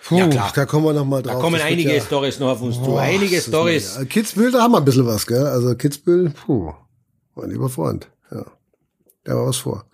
Puh, 0.05 0.17
Ja, 0.17 0.27
klar. 0.29 0.51
da 0.55 0.65
kommen 0.65 0.87
wir 0.87 0.95
noch 0.95 1.05
mal 1.05 1.23
drauf. 1.23 1.35
Da 1.35 1.41
kommen 1.41 1.57
Das 1.59 1.67
einige 1.67 1.95
ja, 1.95 2.01
Stories 2.01 2.39
noch 2.41 2.49
auf 2.49 2.63
uns 2.63 2.77
zu. 2.77 2.83
Boah, 2.83 3.01
Einige 3.03 3.39
Stories. 3.41 3.97
mega. 3.99 4.09
Kitzbühel, 4.09 4.51
da 4.53 4.63
haben 4.63 4.73
wir 4.73 4.79
ein 4.79 4.85
bisschen 4.87 5.07
was, 5.07 5.27
gell? 5.27 5.47
Also 5.47 5.75
Kitzbühel, 5.75 6.31
puh, 6.31 6.73
mein 7.35 7.51
lieber 7.51 7.69
Freund, 7.69 8.09
ja. 8.31 8.47
Da 9.25 9.35
war 9.37 9.47
was 9.47 9.59
vor. 9.59 9.85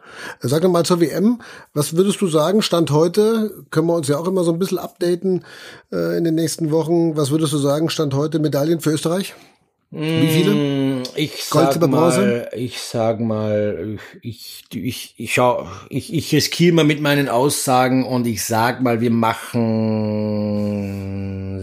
Äh, 0.40 0.46
Sag 0.46 0.62
doch 0.62 0.70
mal 0.70 0.84
zur 0.84 1.00
WM, 1.00 1.40
was 1.72 1.96
würdest 1.96 2.20
du 2.20 2.28
sagen, 2.28 2.62
Stand 2.62 2.92
heute, 2.92 3.64
können 3.72 3.88
wir 3.88 3.94
uns 3.96 4.06
ja 4.06 4.16
auch 4.16 4.28
immer 4.28 4.44
so 4.44 4.52
ein 4.52 4.60
bisschen 4.60 4.78
updaten 4.78 5.44
äh, 5.90 6.16
in 6.16 6.22
den 6.22 6.36
nächsten 6.36 6.70
Wochen, 6.70 7.16
was 7.16 7.32
würdest 7.32 7.52
du 7.52 7.58
sagen, 7.58 7.90
Stand 7.90 8.14
heute 8.14 8.38
Medaillen 8.38 8.78
für 8.80 8.90
Österreich? 8.92 9.34
Wie 9.96 10.28
viele? 10.28 10.54
Mm, 10.54 11.02
Ich 11.14 11.48
Gold, 11.50 11.74
sag 11.74 11.88
mal, 11.88 12.50
ich 12.56 12.80
sag 12.80 13.20
mal, 13.20 13.98
ich, 14.22 14.64
ich, 14.74 15.14
ich 15.16 15.32
schau, 15.34 15.68
ich, 15.88 16.12
ich 16.12 16.34
riskiere 16.34 16.74
mal 16.74 16.84
mit 16.84 17.00
meinen 17.00 17.28
Aussagen 17.28 18.04
und 18.04 18.26
ich 18.26 18.42
sag 18.44 18.82
mal, 18.82 19.00
wir 19.00 19.10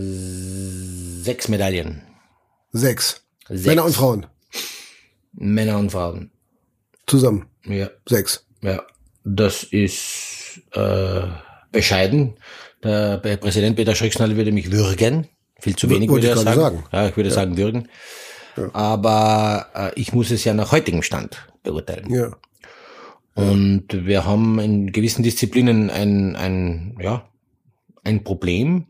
machen 0.02 1.22
sechs 1.24 1.50
Medaillen. 1.50 2.04
Sechs. 2.72 3.22
Sechs. 3.50 3.66
Männer 3.66 3.84
und 3.86 3.94
Frauen. 3.96 4.26
Männer 5.34 5.78
und 5.78 5.92
Frauen. 5.92 6.32
Zusammen. 7.08 7.48
Ja, 7.66 7.90
Sechs. 8.08 8.46
ja. 8.62 8.82
Das 9.24 9.64
ist 9.64 10.62
äh, 10.72 11.22
bescheiden. 11.72 12.36
Der 12.84 13.18
Präsident 13.40 13.76
Peter 13.76 13.94
Schricksnall 13.94 14.36
würde 14.36 14.52
mich 14.52 14.72
würgen. 14.72 15.28
Viel 15.62 15.76
zu 15.76 15.90
wenig 15.90 16.10
Wollte 16.10 16.28
würde 16.28 16.40
ich 16.40 16.46
sagen. 16.46 16.60
sagen. 16.60 16.84
Ja, 16.92 17.08
ich 17.08 17.16
würde 17.16 17.32
sagen 17.32 17.58
würgen. 17.58 17.88
Aber 18.74 19.68
äh, 19.74 19.92
ich 20.00 20.14
muss 20.14 20.32
es 20.32 20.44
ja 20.44 20.54
nach 20.54 20.72
heutigem 20.72 21.04
Stand 21.04 21.48
beurteilen. 21.64 22.14
Ja. 22.14 22.32
Und 23.34 23.86
wir 23.90 24.26
haben 24.26 24.60
in 24.60 24.92
gewissen 24.92 25.24
Disziplinen 25.24 25.90
ein, 25.90 26.36
ein, 26.36 26.98
ja, 27.00 27.30
ein 28.04 28.24
Problem. 28.24 28.88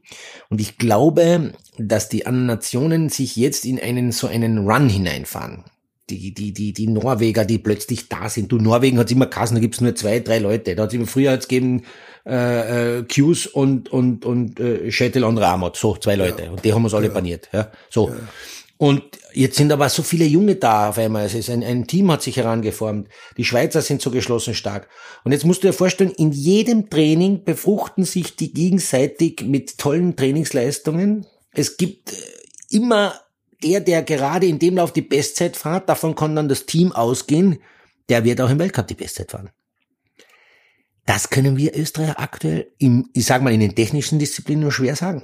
Und 0.49 0.59
ich 0.61 0.77
glaube, 0.77 1.53
dass 1.77 2.09
die 2.09 2.25
anderen 2.25 2.47
Nationen 2.47 3.09
sich 3.09 3.35
jetzt 3.35 3.65
in 3.65 3.79
einen, 3.79 4.11
so 4.11 4.27
einen 4.27 4.69
Run 4.69 4.89
hineinfahren. 4.89 5.65
Die, 6.09 6.33
die, 6.33 6.53
die, 6.53 6.73
die 6.73 6.87
Norweger, 6.87 7.45
die 7.45 7.57
plötzlich 7.57 8.09
da 8.09 8.27
sind. 8.27 8.51
Du, 8.51 8.57
Norwegen 8.57 8.97
hat 8.97 9.11
immer 9.11 9.27
Kassen, 9.27 9.55
da 9.55 9.61
gibt's 9.61 9.79
nur 9.79 9.95
zwei, 9.95 10.19
drei 10.19 10.39
Leute. 10.39 10.75
Da 10.75 10.83
hat 10.83 10.93
immer 10.93 11.07
früher 11.07 11.31
hat's 11.31 11.47
gegeben, 11.47 11.83
äh, 12.25 12.99
äh, 12.99 13.03
Q's 13.03 13.47
und, 13.47 13.91
und, 13.91 14.25
und 14.25 14.59
äh, 14.59 14.91
Schetel 14.91 15.23
und 15.23 15.37
Ramot. 15.37 15.77
So, 15.77 15.95
zwei 15.97 16.15
Leute. 16.15 16.51
Und 16.51 16.63
die 16.63 16.73
haben 16.73 16.83
uns 16.83 16.93
alle 16.93 17.09
baniert. 17.09 17.49
Ja, 17.51 17.71
so. 17.89 18.11
Und 18.77 19.03
jetzt 19.33 19.57
sind 19.57 19.71
aber 19.71 19.89
so 19.89 20.01
viele 20.01 20.25
Junge 20.25 20.55
da 20.55 20.89
auf 20.89 20.97
einmal. 20.97 21.25
Es 21.25 21.35
ist 21.35 21.51
ein, 21.51 21.63
ein 21.63 21.85
Team 21.85 22.11
hat 22.11 22.23
sich 22.23 22.37
herangeformt. 22.37 23.09
Die 23.37 23.45
Schweizer 23.45 23.81
sind 23.81 24.01
so 24.01 24.09
geschlossen 24.09 24.55
stark. 24.55 24.89
Und 25.23 25.33
jetzt 25.33 25.45
musst 25.45 25.63
du 25.63 25.67
dir 25.67 25.73
vorstellen, 25.73 26.09
in 26.09 26.31
jedem 26.31 26.89
Training 26.89 27.43
befruchten 27.43 28.05
sich 28.05 28.35
die 28.35 28.51
gegenseitig 28.51 29.43
mit 29.45 29.77
tollen 29.77 30.15
Trainingsleistungen. 30.15 31.27
Es 31.53 31.77
gibt 31.77 32.11
äh, 32.11 32.15
immer 32.71 33.13
der, 33.63 33.81
der 33.81 34.01
gerade 34.01 34.47
in 34.47 34.59
dem 34.59 34.77
Lauf 34.77 34.91
die 34.91 35.01
Bestzeit 35.01 35.55
fährt, 35.55 35.87
davon 35.87 36.15
kann 36.15 36.35
dann 36.35 36.49
das 36.49 36.65
Team 36.65 36.91
ausgehen, 36.91 37.59
der 38.09 38.23
wird 38.23 38.41
auch 38.41 38.49
im 38.49 38.59
Weltcup 38.59 38.87
die 38.87 38.95
Bestzeit 38.95 39.31
fahren. 39.31 39.51
Das 41.11 41.29
können 41.29 41.57
wir 41.57 41.75
Österreicher 41.75 42.21
aktuell 42.21 42.71
im, 42.77 43.09
ich 43.11 43.25
sag 43.25 43.41
mal, 43.41 43.51
in 43.51 43.59
den 43.59 43.75
technischen 43.75 44.17
Disziplinen 44.17 44.61
nur 44.61 44.71
schwer 44.71 44.95
sagen. 44.95 45.23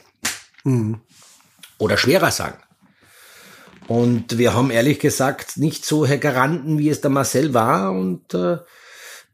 Oder 1.78 1.96
schwerer 1.96 2.30
sagen. 2.30 2.62
Und 3.88 4.38
wir 4.38 4.54
haben 4.54 4.70
ehrlich 4.70 5.00
gesagt 5.00 5.56
nicht 5.56 5.86
so 5.86 6.06
Garanten, 6.20 6.78
wie 6.78 6.90
es 6.90 7.00
der 7.00 7.10
Marcel 7.10 7.54
war. 7.54 7.94
Und 7.94 8.34
äh, 8.34 8.58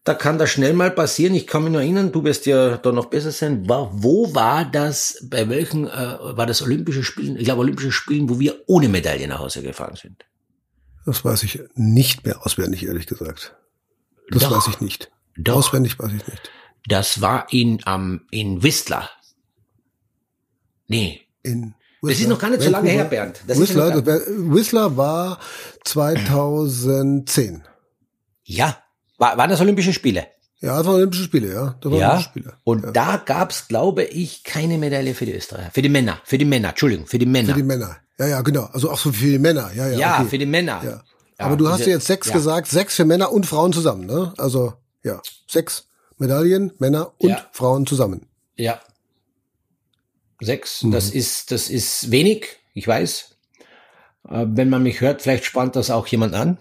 da 0.03 0.13
kann 0.13 0.37
das 0.37 0.51
schnell 0.51 0.73
mal 0.73 0.91
passieren. 0.91 1.33
Ich 1.33 1.47
kann 1.47 1.63
mich 1.63 1.71
nur 1.71 1.81
erinnern, 1.81 2.11
du 2.11 2.23
wirst 2.23 2.45
ja 2.45 2.77
da 2.77 2.91
noch 2.91 3.07
besser 3.07 3.31
sein. 3.31 3.67
War, 3.67 3.89
wo 3.91 4.35
war 4.35 4.63
das, 4.63 5.25
bei 5.27 5.49
welchen, 5.49 5.87
äh, 5.87 6.17
war 6.37 6.45
das 6.45 6.61
Olympische 6.61 7.03
Spielen, 7.03 7.35
ich 7.35 7.45
glaube 7.45 7.61
Olympische 7.61 7.91
Spielen, 7.91 8.29
wo 8.29 8.39
wir 8.39 8.61
ohne 8.67 8.89
Medaille 8.89 9.27
nach 9.27 9.39
Hause 9.39 9.63
gefahren 9.63 9.95
sind? 9.95 10.23
Das 11.07 11.25
weiß 11.25 11.41
ich 11.41 11.63
nicht 11.73 12.27
mehr 12.27 12.45
auswendig, 12.45 12.85
ehrlich 12.85 13.07
gesagt. 13.07 13.55
Das 14.29 14.43
Doch. 14.43 14.51
weiß 14.51 14.67
ich 14.67 14.81
nicht. 14.81 15.09
Doch. 15.37 15.55
Auswendig 15.57 15.97
weiß 15.99 16.11
ich 16.13 16.27
nicht. 16.27 16.51
Das 16.87 17.21
war 17.21 17.47
in, 17.51 17.79
ähm, 17.87 18.21
in 18.31 18.61
Whistler. 18.63 19.09
Nee, 20.87 21.21
In 21.43 21.73
Das 22.01 22.19
ist 22.19 22.27
noch 22.27 22.39
gar 22.39 22.49
nicht 22.49 22.61
so 22.61 22.69
lange 22.69 22.89
her, 22.89 23.05
Bernd. 23.05 23.41
Das 23.47 23.57
ist 23.57 23.69
Whistler, 23.69 24.05
wär- 24.05 24.21
Whistler 24.27 24.97
war 24.97 25.39
2010. 25.85 27.63
ja, 28.43 28.77
war, 29.17 29.37
waren 29.37 29.49
das 29.49 29.61
Olympische 29.61 29.93
Spiele? 29.93 30.27
Ja, 30.59 30.77
das 30.77 30.85
waren 30.85 30.95
Olympische 30.95 31.23
Spiele, 31.23 31.53
ja. 31.53 31.75
Das 31.81 31.91
waren 31.91 31.99
Ja, 31.99 32.09
Olympische 32.11 32.29
Spiele. 32.29 32.53
und 32.63 32.83
ja. 32.83 32.91
da 32.91 33.17
gab's, 33.17 33.67
glaube 33.67 34.03
ich, 34.03 34.43
keine 34.43 34.77
Medaille 34.77 35.13
für 35.15 35.25
die 35.25 35.33
Österreicher. 35.33 35.71
Für 35.71 35.81
die 35.81 35.89
Männer, 35.89 36.19
für 36.25 36.37
die 36.37 36.45
Männer, 36.45 36.69
Entschuldigung, 36.69 37.07
für 37.07 37.19
die 37.19 37.25
Männer. 37.25 37.49
Für 37.49 37.55
die 37.55 37.63
Männer. 37.63 37.97
Ja, 38.19 38.27
ja, 38.27 38.41
genau. 38.41 38.65
Also 38.71 38.91
auch 38.91 38.97
so 38.99 39.11
für 39.11 39.25
die 39.25 39.39
Männer. 39.39 39.71
Ja, 39.75 39.87
ja. 39.87 39.97
ja, 39.97 40.19
okay. 40.19 40.29
für 40.29 40.37
die 40.37 40.45
Männer. 40.45 40.81
Ja. 40.83 41.03
Aber 41.37 41.57
du 41.57 41.67
hast 41.67 41.79
diese- 41.79 41.89
ja 41.91 41.95
jetzt 41.97 42.07
sechs 42.07 42.31
gesagt, 42.31 42.67
sechs 42.67 42.95
für 42.95 43.05
Männer 43.05 43.31
und 43.31 43.45
Frauen 43.45 43.73
zusammen, 43.73 44.05
ne? 44.05 44.33
Also, 44.37 44.73
ja, 45.03 45.21
sechs 45.47 45.87
Medaillen, 46.17 46.71
Männer 46.79 47.13
und 47.17 47.29
Ja. 47.29 47.49
Frauen 47.51 47.85
zusammen. 47.85 48.27
Ja. 48.55 48.81
Sechs, 50.41 50.83
Mhm. 50.83 50.91
das 50.91 51.09
ist, 51.09 51.51
das 51.51 51.69
ist 51.69 52.11
wenig, 52.11 52.57
ich 52.73 52.87
weiß. 52.87 53.37
Äh, 54.29 54.45
Wenn 54.49 54.69
man 54.69 54.83
mich 54.83 55.01
hört, 55.01 55.21
vielleicht 55.21 55.45
spannt 55.45 55.75
das 55.75 55.89
auch 55.89 56.07
jemand 56.07 56.33
an. 56.33 56.57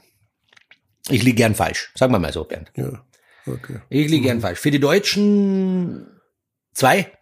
Ich 1.08 1.22
liege 1.22 1.36
gern 1.36 1.54
falsch. 1.54 1.92
Sagen 1.96 2.12
wir 2.12 2.18
mal 2.18 2.32
so, 2.32 2.44
Bernd. 2.44 2.70
Ja, 2.76 3.04
okay. 3.46 3.80
Ich 3.88 4.08
liege 4.08 4.22
Mhm. 4.22 4.26
gern 4.26 4.40
falsch. 4.40 4.58
Für 4.60 4.70
die 4.70 4.80
Deutschen 4.80 6.06
zwei. 6.72 7.12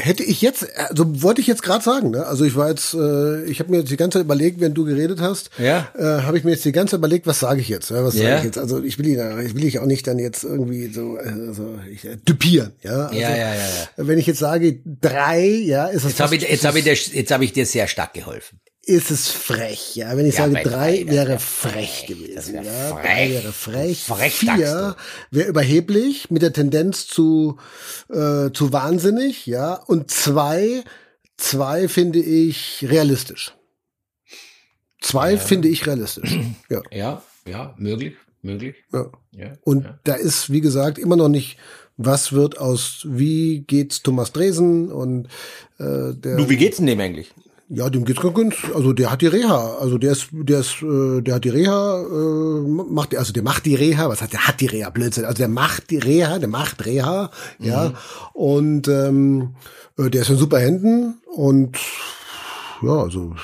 Hätte 0.00 0.22
ich 0.22 0.42
jetzt, 0.42 0.64
also 0.78 1.22
wollte 1.22 1.40
ich 1.40 1.48
jetzt 1.48 1.62
gerade 1.62 1.82
sagen, 1.82 2.12
ne? 2.12 2.24
Also 2.24 2.44
ich 2.44 2.54
war 2.54 2.68
jetzt, 2.70 2.94
äh, 2.94 3.42
ich 3.46 3.58
habe 3.58 3.70
mir 3.72 3.78
jetzt 3.78 3.90
die 3.90 3.96
ganze 3.96 4.18
Zeit 4.18 4.24
überlegt, 4.24 4.60
wenn 4.60 4.72
du 4.72 4.84
geredet 4.84 5.20
hast, 5.20 5.50
Ja. 5.58 5.88
äh, 5.98 6.22
habe 6.22 6.38
ich 6.38 6.44
mir 6.44 6.52
jetzt 6.52 6.64
die 6.64 6.70
ganze 6.72 6.92
Zeit 6.92 6.98
überlegt, 6.98 7.26
was 7.26 7.40
sage 7.40 7.60
ich 7.60 7.68
jetzt? 7.68 7.90
Ja, 7.90 8.04
was 8.04 8.14
Ja. 8.14 8.22
sage 8.28 8.36
ich 8.38 8.44
jetzt? 8.44 8.58
Also 8.58 8.80
ich 8.82 8.96
will 9.00 9.08
ihn, 9.08 9.20
ich 9.44 9.56
will 9.56 9.64
ich 9.64 9.80
auch 9.80 9.86
nicht 9.86 10.06
dann 10.06 10.20
jetzt 10.20 10.44
irgendwie 10.44 10.86
so, 10.92 11.16
äh, 11.18 11.52
so 11.52 11.76
ich, 11.90 12.04
äh, 12.04 12.16
düpieren, 12.16 12.72
ja. 12.82 13.06
Also, 13.06 13.18
Ja, 13.20 13.30
ja, 13.30 13.54
ja, 13.54 13.54
ja. 13.54 13.88
Wenn 13.96 14.18
ich 14.18 14.26
jetzt 14.28 14.38
sage 14.38 14.78
drei, 15.00 15.40
ja, 15.44 15.86
ist 15.86 16.04
es 16.04 16.10
Jetzt 16.12 16.20
habe 16.20 16.36
ich, 16.36 16.42
jetzt 16.42 16.64
habe 16.64 16.78
ich, 16.78 16.84
dir, 16.84 16.94
jetzt 16.94 17.30
habe 17.32 17.44
ich 17.44 17.52
dir 17.52 17.66
sehr 17.66 17.88
stark 17.88 18.14
geholfen. 18.14 18.60
Ist 18.88 19.10
es 19.10 19.28
frech, 19.28 19.96
ja. 19.96 20.16
Wenn 20.16 20.26
ich 20.26 20.34
Ja, 20.36 20.48
sage 20.48 20.54
drei, 20.62 21.02
drei, 21.04 21.06
wäre 21.08 21.28
wär 21.28 21.38
frech 21.38 22.04
frech, 22.04 22.06
gewesen. 22.06 22.34
das 22.34 22.52
wär 22.52 22.62
ja, 22.62 22.88
frech. 22.96 23.02
Drei 23.04 23.30
wäre 23.30 23.52
frech. 23.52 24.04
Frech, 24.04 24.34
Vier 24.34 24.96
wäre 25.30 25.48
überheblich 25.48 26.30
mit 26.30 26.42
der 26.42 26.52
Tendenz 26.52 27.06
zu 27.06 27.58
äh, 28.08 28.50
zu 28.52 28.72
wahnsinnig, 28.72 29.46
ja. 29.46 29.74
Und 29.74 30.10
zwei, 30.10 30.82
zwei 31.36 31.88
finde 31.88 32.18
ich 32.20 32.84
realistisch. 32.88 33.54
Zwei 35.00 35.36
finde 35.38 35.68
ich 35.68 35.86
realistisch. 35.86 36.38
Ja, 36.70 36.82
Ja, 36.90 37.22
ja, 37.46 37.74
möglich, 37.78 38.14
möglich. 38.42 38.76
ja. 38.92 39.10
Ja. 39.32 39.52
Und 39.62 39.84
ja. 39.84 39.98
da 40.04 40.14
ist, 40.14 40.50
wie 40.50 40.60
gesagt, 40.60 40.98
immer 40.98 41.14
noch 41.16 41.28
nicht, 41.28 41.58
was 41.96 42.32
wird 42.32 42.58
aus, 42.58 43.06
wie 43.08 43.60
geht's 43.66 44.02
Thomas 44.02 44.32
Dresen 44.32 44.90
und 44.90 45.26
äh, 45.78 46.12
der. 46.14 46.36
Du, 46.36 46.48
wie 46.48 46.56
geht's 46.56 46.78
denn 46.78 46.86
dem 46.86 47.00
eigentlich? 47.00 47.32
Ja, 47.70 47.90
dem 47.90 48.06
geht's 48.06 48.22
ganz 48.22 48.34
gut. 48.34 48.54
Also 48.74 48.94
der 48.94 49.10
hat 49.10 49.20
die 49.20 49.26
Reha. 49.26 49.76
Also 49.78 49.98
der 49.98 50.12
ist, 50.12 50.28
der 50.32 50.60
ist, 50.60 50.82
äh, 50.82 51.20
der 51.20 51.34
hat 51.34 51.44
die 51.44 51.50
Reha, 51.50 52.00
äh, 52.00 52.60
macht, 52.90 53.14
also 53.14 53.32
der 53.32 53.42
macht 53.42 53.66
die 53.66 53.74
Reha. 53.74 54.08
Was 54.08 54.22
heißt, 54.22 54.32
der 54.32 54.46
hat 54.48 54.60
die 54.60 54.66
Reha? 54.66 54.88
Blödsinn. 54.88 55.26
Also 55.26 55.38
der 55.38 55.48
macht 55.48 55.90
die 55.90 55.98
Reha, 55.98 56.38
der 56.38 56.48
macht 56.48 56.86
Reha, 56.86 57.30
ja. 57.58 57.92
Und 58.32 58.88
ähm, 58.88 59.54
äh, 59.98 60.08
der 60.08 60.22
ist 60.22 60.30
in 60.30 60.36
super 60.36 60.60
Händen 60.60 61.20
und 61.26 61.76
ja, 62.80 62.92
also 62.92 63.34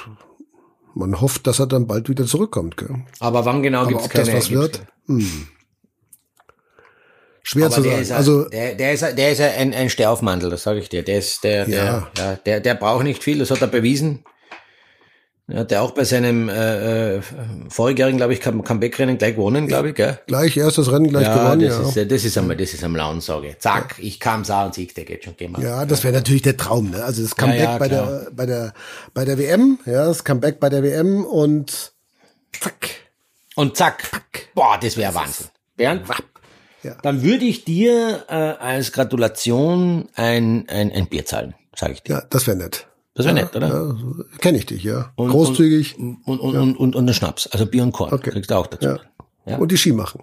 man 0.95 1.21
hofft, 1.21 1.47
dass 1.47 1.59
er 1.59 1.67
dann 1.67 1.87
bald 1.87 2.09
wieder 2.09 2.25
zurückkommt. 2.25 2.77
Gell? 2.77 3.05
Aber 3.21 3.45
wann 3.45 3.63
genau 3.63 3.81
Aber 3.81 3.89
gibt's 3.89 4.07
ob 4.07 4.13
das 4.13 4.27
keine 4.27 4.39
was 4.39 4.51
wird, 4.51 4.87
hm. 5.07 5.49
Schwer 7.45 7.67
Aber 7.67 7.75
zu 7.77 7.83
der 7.83 7.93
sagen. 8.05 8.11
ein, 8.11 8.17
Also 8.17 8.49
der, 8.49 8.75
der 8.75 8.93
ist, 8.93 9.05
ein- 9.05 9.15
der 9.15 9.31
ist 9.33 9.41
ein, 9.41 9.73
ein 9.73 9.89
Stehaufmantel, 9.91 10.51
das 10.51 10.65
sage 10.65 10.81
ich 10.81 10.89
dir. 10.89 11.05
Der 11.05 11.19
ist, 11.19 11.45
der, 11.45 11.67
der, 11.67 11.85
Ja. 11.85 12.09
ja. 12.19 12.35
der, 12.45 12.59
der 12.61 12.75
braucht 12.75 13.05
nicht 13.05 13.23
viel, 13.23 13.39
das 13.39 13.51
hat 13.53 13.61
er 13.63 13.69
bewiesen. 13.69 14.25
Er 15.47 15.61
hat 15.61 15.71
ja 15.73 15.83
auch 15.83 15.91
bei 15.91 16.05
seinem 16.05 16.49
äh, 16.49 17.17
äh, 17.17 17.21
vorjährigen, 17.69 18.17
glaube 18.17 18.33
ich, 18.33 18.41
Come- 18.41 18.63
Comeback-Rennen 18.63 19.19
gleich 19.19 19.35
gewonnen, 19.37 19.67
glaube 19.69 19.91
ich, 19.91 19.95
gell? 19.95 20.19
gleich 20.27 20.57
erstes 20.57 20.91
Rennen 20.91 21.09
gleich 21.11 21.25
Ja, 21.27 21.37
gewonnen. 21.53 21.69
das, 21.69 21.77
Ja. 21.77 21.89
ist, 21.91 21.97
äh, 21.99 22.07
das 22.07 22.25
ist 22.25 22.39
einmal, 22.39 22.57
das 22.57 22.73
ist 22.73 22.83
einmal 22.83 23.03
Ansage. 23.03 23.55
Zack, 23.59 23.97
ich 23.99 24.19
kam 24.21 24.43
sah 24.47 24.65
und 24.65 24.73
sieg, 24.75 24.95
der 24.95 25.05
geht 25.05 25.23
schon 25.25 25.37
gemacht. 25.37 25.63
Ja, 25.63 25.85
das 25.85 26.03
wäre 26.03 26.15
natürlich 26.15 26.41
der 26.41 26.57
Traum, 26.57 26.93
ne? 26.93 27.05
Also 27.05 27.23
das 27.23 27.37
Comeback 27.37 27.61
ja, 27.61 27.77
bei 27.77 27.89
der 27.89 28.27
bei 28.33 28.47
der 28.47 28.73
bei 29.13 29.27
der 29.27 29.37
WM, 29.37 29.79
ja, 29.85 30.07
das 30.07 30.25
Comeback 30.25 30.61
bei 30.61 30.71
der 30.71 30.83
WM 30.83 31.27
und 31.27 31.93
zack. 32.59 32.89
Und 33.55 33.77
zack, 33.77 34.03
boah, 34.55 34.79
das 34.81 34.97
wäre 34.97 35.15
Wahnsinn. 35.15 35.49
Bernd, 35.77 36.09
Ja. 36.85 36.97
dann 37.03 37.23
würde 37.23 37.45
ich 37.45 37.65
dir 37.65 38.25
äh, 38.29 38.33
als 38.35 38.93
Gratulation 38.93 40.09
ein, 40.15 40.69
ein, 40.69 40.93
ein 40.93 41.09
Bier 41.09 41.25
zahlen, 41.25 41.55
sage 41.75 41.95
ich 41.95 42.03
dir. 42.03 42.13
Ja, 42.17 42.23
das 42.31 42.47
wäre 42.47 42.57
nett. 42.57 42.87
Das 43.15 43.27
wäre 43.27 43.35
nett, 43.35 43.55
oder? 43.57 43.69
Ja, 43.69 44.25
kenne 44.39 44.59
ich 44.59 44.67
dich, 44.67 44.83
ja. 44.85 45.13
Großzügig 45.17 45.97
Und, 45.99 46.19
und, 46.27 46.41
und, 46.41 46.57
und, 46.57 46.77
und, 46.77 46.97
und 46.97 47.05
einen 47.07 47.15
Schnaps, 47.15 47.47
also 47.49 47.67
Bier 47.67 47.83
und 47.83 47.93
Korn, 47.93 48.13
Okay. 48.13 48.31
kriegst 48.31 48.51
du 48.51 48.55
auch 48.57 48.67
dazu. 48.67 48.87
Ja. 48.89 48.99
Ja. 49.47 49.57
und 49.59 49.71
die 49.73 49.77
Ski 49.77 49.93
machen. 49.93 50.23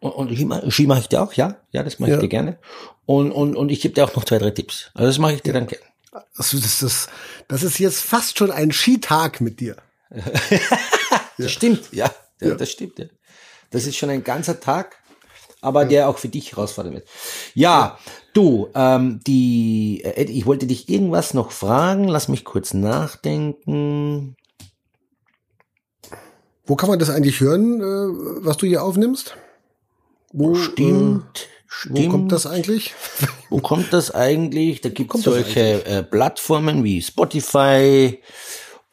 Und, 0.00 0.10
und 0.12 0.34
Ski, 0.36 0.48
Ski 0.70 0.86
mache 0.86 1.00
ich 1.00 1.08
dir 1.08 1.22
auch, 1.22 1.32
ja, 1.34 1.56
ja, 1.70 1.82
das 1.82 1.98
mache 1.98 2.10
ich 2.10 2.16
Ja. 2.16 2.20
dir 2.20 2.28
gerne. 2.28 2.58
Und, 3.06 3.30
und, 3.32 3.56
und 3.56 3.70
ich 3.70 3.80
gebe 3.80 3.94
dir 3.94 4.04
auch 4.04 4.14
noch 4.16 4.24
zwei, 4.24 4.38
drei 4.38 4.50
Tipps. 4.50 4.90
Also 4.94 5.06
das 5.06 5.18
mache 5.18 5.34
ich 5.34 5.42
dir 5.42 5.52
dann 5.52 5.66
gerne. 5.66 5.84
Das, 6.36 6.50
das, 6.50 6.78
das, 6.80 7.08
das 7.48 7.62
ist 7.62 7.78
jetzt 7.78 8.00
fast 8.00 8.36
schon 8.38 8.50
ein 8.50 8.72
Skitag 8.72 9.40
mit 9.40 9.60
dir. 9.60 9.76
Das 11.38 11.50
stimmt, 11.50 11.92
ja, 11.92 12.10
ja, 12.40 12.54
das 12.54 12.70
stimmt. 12.70 12.98
Ja. 12.98 13.06
Das 13.70 13.86
ist 13.86 13.96
schon 13.96 14.10
ein 14.10 14.22
ganzer 14.22 14.60
Tag, 14.60 14.96
aber 15.62 15.86
der 15.86 16.08
auch 16.08 16.18
für 16.18 16.28
dich 16.28 16.52
herausfordernd 16.52 16.96
wird. 16.96 17.08
Ja, 17.54 17.98
du, 18.34 18.68
ähm, 18.74 19.20
die, 19.26 20.02
äh, 20.04 20.24
ich 20.24 20.44
wollte 20.44 20.66
dich 20.66 20.88
irgendwas 20.90 21.32
noch 21.32 21.50
fragen. 21.52 22.06
Lass 22.08 22.28
mich 22.28 22.44
kurz 22.44 22.74
nachdenken. 22.74 24.36
Wo 26.66 26.76
kann 26.76 26.88
man 26.90 26.98
das 26.98 27.10
eigentlich 27.10 27.40
hören, 27.40 27.80
äh, 27.80 28.44
was 28.44 28.56
du 28.58 28.66
hier 28.66 28.82
aufnimmst? 28.84 29.36
Wo, 30.32 30.54
Stimmt, 30.54 31.40
Äh, 31.40 31.66
stimmt. 31.68 31.98
wo 31.98 32.08
kommt 32.08 32.32
das 32.32 32.46
eigentlich? 32.46 32.94
Wo 33.50 33.58
kommt 33.58 33.92
das 33.92 34.10
eigentlich? 34.12 34.80
Da 34.80 34.88
gibt 34.88 35.14
es 35.14 35.22
solche 35.22 35.84
äh, 35.84 36.02
Plattformen 36.02 36.84
wie 36.84 37.02
Spotify 37.02 38.20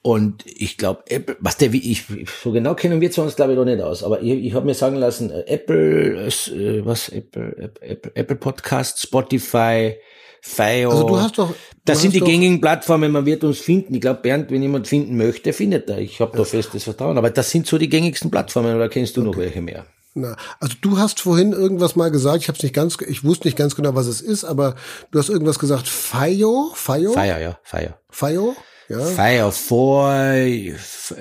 und 0.01 0.43
ich 0.45 0.77
glaube 0.77 1.03
Apple, 1.07 1.35
was 1.39 1.57
der 1.57 1.73
wie 1.73 1.91
ich 1.91 2.05
so 2.41 2.51
genau 2.51 2.73
kennen 2.75 3.01
wir 3.01 3.11
zwar 3.11 3.25
uns 3.25 3.35
glaube 3.35 3.51
ich 3.53 3.57
noch 3.57 3.65
nicht 3.65 3.81
aus, 3.81 4.03
aber 4.03 4.21
ich, 4.21 4.31
ich 4.45 4.53
habe 4.53 4.65
mir 4.65 4.73
sagen 4.73 4.95
lassen, 4.95 5.29
äh, 5.31 5.43
Apple, 5.47 6.25
äh, 6.27 6.85
was 6.85 7.09
Apple, 7.09 7.71
Apple, 7.81 8.11
Apple, 8.15 8.35
Podcast, 8.37 8.99
Spotify, 9.01 9.95
Fio. 10.41 10.89
Also 10.91 11.03
du 11.07 11.17
hast 11.19 11.37
doch- 11.37 11.53
Das 11.83 12.01
sind 12.01 12.13
die 12.13 12.21
gängigen 12.21 12.61
Plattformen, 12.61 13.11
man 13.11 13.25
wird 13.25 13.43
uns 13.43 13.59
finden. 13.59 13.93
Ich 13.95 14.01
glaube, 14.01 14.21
Bernd, 14.21 14.51
wenn 14.51 14.61
jemand 14.61 14.87
finden 14.87 15.17
möchte, 15.17 15.51
findet 15.51 15.89
er. 15.89 15.97
Ich 15.97 16.21
habe 16.21 16.37
da 16.37 16.45
festes 16.45 16.85
Vertrauen. 16.85 17.17
Aber 17.17 17.29
das 17.29 17.49
sind 17.51 17.67
so 17.67 17.77
die 17.77 17.89
gängigsten 17.89 18.31
Plattformen, 18.31 18.73
oder 18.75 18.87
kennst 18.87 19.17
du 19.17 19.21
noch 19.23 19.35
welche 19.35 19.61
mehr? 19.61 19.85
Na, 20.13 20.35
also 20.59 20.75
du 20.81 20.97
hast 20.97 21.19
vorhin 21.19 21.51
irgendwas 21.51 21.95
mal 21.95 22.09
gesagt, 22.09 22.41
ich 22.41 22.47
habe 22.47 22.57
nicht 22.63 22.73
ganz, 22.73 22.97
ich 23.07 23.23
wusste 23.23 23.47
nicht 23.47 23.57
ganz 23.57 23.75
genau, 23.75 23.95
was 23.95 24.07
es 24.07 24.21
ist, 24.21 24.43
aber 24.45 24.75
du 25.11 25.19
hast 25.19 25.29
irgendwas 25.29 25.59
gesagt, 25.59 25.87
Fio, 25.87 26.71
Fio, 26.73 27.11
Fire, 27.11 27.41
ja, 27.41 27.59
Fire. 27.63 27.95
Fio, 28.09 28.55
ja. 28.89 29.05
Fire 29.05 29.51
for 29.51 30.11
F, 30.11 31.13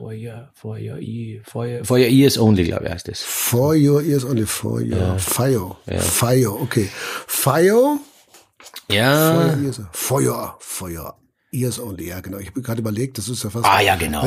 Y 0.00 0.26
your 0.78 0.98
E 0.98 1.40
for 1.44 1.66
your, 1.66 1.84
for 1.84 1.98
your 1.98 2.08
ears 2.08 2.38
only, 2.38 2.64
glaube 2.64 2.84
ich, 2.86 2.92
heißt 2.92 3.08
es. 3.08 3.22
For 3.22 3.74
your 3.74 4.02
ears 4.02 4.24
only, 4.24 4.44
for 4.46 4.80
your, 4.80 5.18
Fio, 5.18 5.76
Fio, 5.86 6.62
okay. 6.62 6.88
Fio, 7.26 7.98
for 8.86 8.94
Ja. 8.94 9.46
your 9.54 9.64
ears, 9.64 9.80
for 9.92 10.20
your, 11.52 11.56
for 11.56 11.56
your 11.56 11.62
ears 11.64 11.78
only, 11.80 12.08
ja 12.08 12.20
genau. 12.20 12.38
Ich 12.38 12.48
habe 12.48 12.62
gerade 12.62 12.80
überlegt, 12.80 13.18
das 13.18 13.28
ist 13.28 13.44
ja 13.44 13.50
fast. 13.50 13.64
Ah 13.66 13.80
ja, 13.80 13.96
genau. 13.96 14.22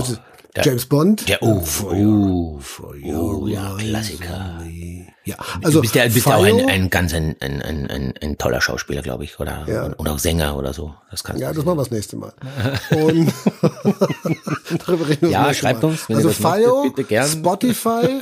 Der- 0.55 0.65
James 0.65 0.85
Bond. 0.85 1.29
Der 1.29 1.41
oh, 1.41 1.63
oh, 1.85 2.59
your 3.01 3.41
oh, 3.43 3.47
ja, 3.47 3.77
Klassiker. 3.77 4.57
only. 4.59 5.07
Ja, 5.23 5.35
Also, 5.37 5.59
also 5.63 5.77
du 5.77 5.81
bist 5.81 5.95
ja, 5.95 6.03
bist 6.07 6.25
ja 6.25 6.35
auch 6.35 6.43
ein, 6.43 6.67
ein 6.67 6.89
ganz 6.89 7.13
ein, 7.13 7.35
ein, 7.39 7.61
ein, 7.61 8.13
ein, 8.21 8.37
toller 8.37 8.59
Schauspieler, 8.59 9.01
glaube 9.01 9.23
ich, 9.23 9.39
oder 9.39 9.65
Ja. 9.67 9.93
oder 9.97 10.11
auch 10.13 10.19
Sänger 10.19 10.57
oder 10.57 10.73
so. 10.73 10.93
Das 11.09 11.23
kannst 11.23 11.41
Ja, 11.41 11.53
das 11.53 11.63
machen 11.63 11.77
wir 11.77 11.83
das 11.83 11.91
nächste 11.91 12.17
Mal. 12.17 12.33
Und 12.91 13.31
darüber 14.85 15.07
reden 15.07 15.21
wir 15.21 15.29
Ja, 15.29 15.53
schreibt 15.53 15.83
uns, 15.85 16.09
also 16.09 16.31
Fio. 16.31 16.93
Spotify, 17.25 18.21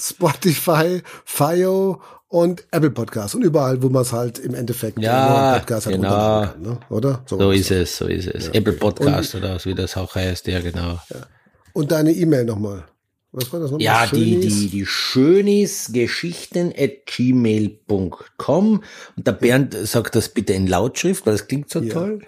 Spotify, 0.00 1.02
Fio 1.24 2.00
und 2.28 2.64
Apple 2.70 2.90
Podcast 2.90 3.34
und 3.34 3.42
überall, 3.42 3.82
wo 3.82 3.88
man 3.88 4.02
es 4.02 4.12
halt 4.12 4.38
im 4.38 4.54
Endeffekt 4.54 4.98
Ja, 5.00 5.54
Podcast 5.58 5.86
halt 5.86 5.96
genau. 5.96 6.42
kann, 6.42 6.60
ne? 6.62 6.78
oder? 6.90 7.22
So 7.26 7.38
was. 7.38 7.56
ist 7.56 7.70
es, 7.70 7.96
so 7.96 8.06
ist 8.06 8.26
es. 8.28 8.48
Apple 8.48 8.74
Podcast 8.74 9.34
oder 9.34 9.58
so 9.58 9.70
wie 9.70 9.74
das 9.74 9.96
auch 9.96 10.14
heißt, 10.14 10.46
ja 10.46 10.60
genau. 10.60 10.98
Und 11.72 11.90
deine 11.90 12.12
E-Mail 12.12 12.44
nochmal. 12.44 12.84
Was 13.32 13.50
war 13.52 13.60
das 13.60 13.70
nochmal? 13.70 13.84
Ja, 13.84 14.06
die, 14.06 14.32
Schönis? 14.34 14.54
die, 14.54 14.68
die 14.68 14.86
Schönisgeschichten 14.86 16.72
at 16.76 17.04
gmail.com. 17.06 18.82
Und 19.16 19.26
der 19.26 19.32
Bernd 19.32 19.74
sagt 19.74 20.14
das 20.14 20.28
bitte 20.30 20.52
in 20.54 20.66
Lautschrift, 20.66 21.26
weil 21.26 21.34
das 21.34 21.46
klingt 21.46 21.68
so 21.70 21.80
toll. 21.82 22.22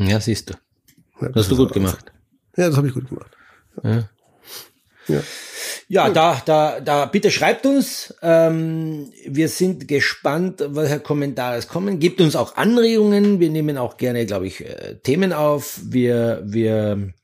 Ja, 0.00 0.20
siehst 0.20 0.50
du. 0.50 0.54
Ja, 1.20 1.28
Das 1.28 1.44
hast 1.44 1.50
du 1.50 1.56
gut 1.56 1.72
gemacht. 1.72 2.12
Ja, 2.58 2.68
das 2.68 2.76
habe 2.76 2.88
ich 2.88 2.94
gut 2.94 3.08
gemacht. 3.08 3.30
Ja. 3.84 4.08
Ja. 5.06 5.22
Ja, 5.90 6.10
da, 6.10 6.42
da, 6.44 6.80
da, 6.80 7.06
bitte 7.06 7.30
schreibt 7.30 7.64
uns. 7.64 8.14
Ähm, 8.20 9.10
wir 9.26 9.48
sind 9.48 9.88
gespannt, 9.88 10.62
welche 10.68 11.00
Kommentare 11.00 11.56
es 11.56 11.66
kommen. 11.66 11.98
Gebt 11.98 12.20
uns 12.20 12.36
auch 12.36 12.56
Anregungen. 12.56 13.40
Wir 13.40 13.48
nehmen 13.48 13.78
auch 13.78 13.96
gerne, 13.96 14.26
glaube 14.26 14.48
ich, 14.48 14.60
äh, 14.60 14.96
Themen 15.02 15.32
auf. 15.32 15.80
Wir, 15.82 16.42
wir, 16.44 17.14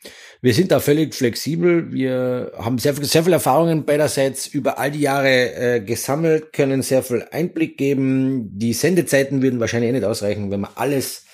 wir 0.40 0.55
sind 0.55 0.70
da 0.70 0.81
völlig 0.81 1.15
flexibel. 1.15 1.93
Wir 1.93 2.52
haben 2.56 2.78
sehr 2.78 2.94
viel, 2.94 3.05
sehr 3.05 3.24
viel 3.24 3.35
Erfahrungen 3.35 3.85
beiderseits 3.85 4.47
über 4.47 4.78
all 4.78 4.93
die 4.93 5.01
Jahre 5.01 5.55
äh, 5.55 5.81
gesammelt, 5.81 6.55
können 6.55 6.81
sehr 6.81 7.02
viel 7.02 7.27
Einblick 7.32 7.77
geben. 7.77 8.48
Die 8.59 8.73
Sendezeiten 8.73 9.43
würden 9.43 9.61
wahrscheinlich 9.61 9.90
eh 9.90 9.94
nicht 9.94 10.05
ausreichen, 10.05 10.51
wenn 10.51 10.61
wir 10.61 10.70
alles, 10.77 11.24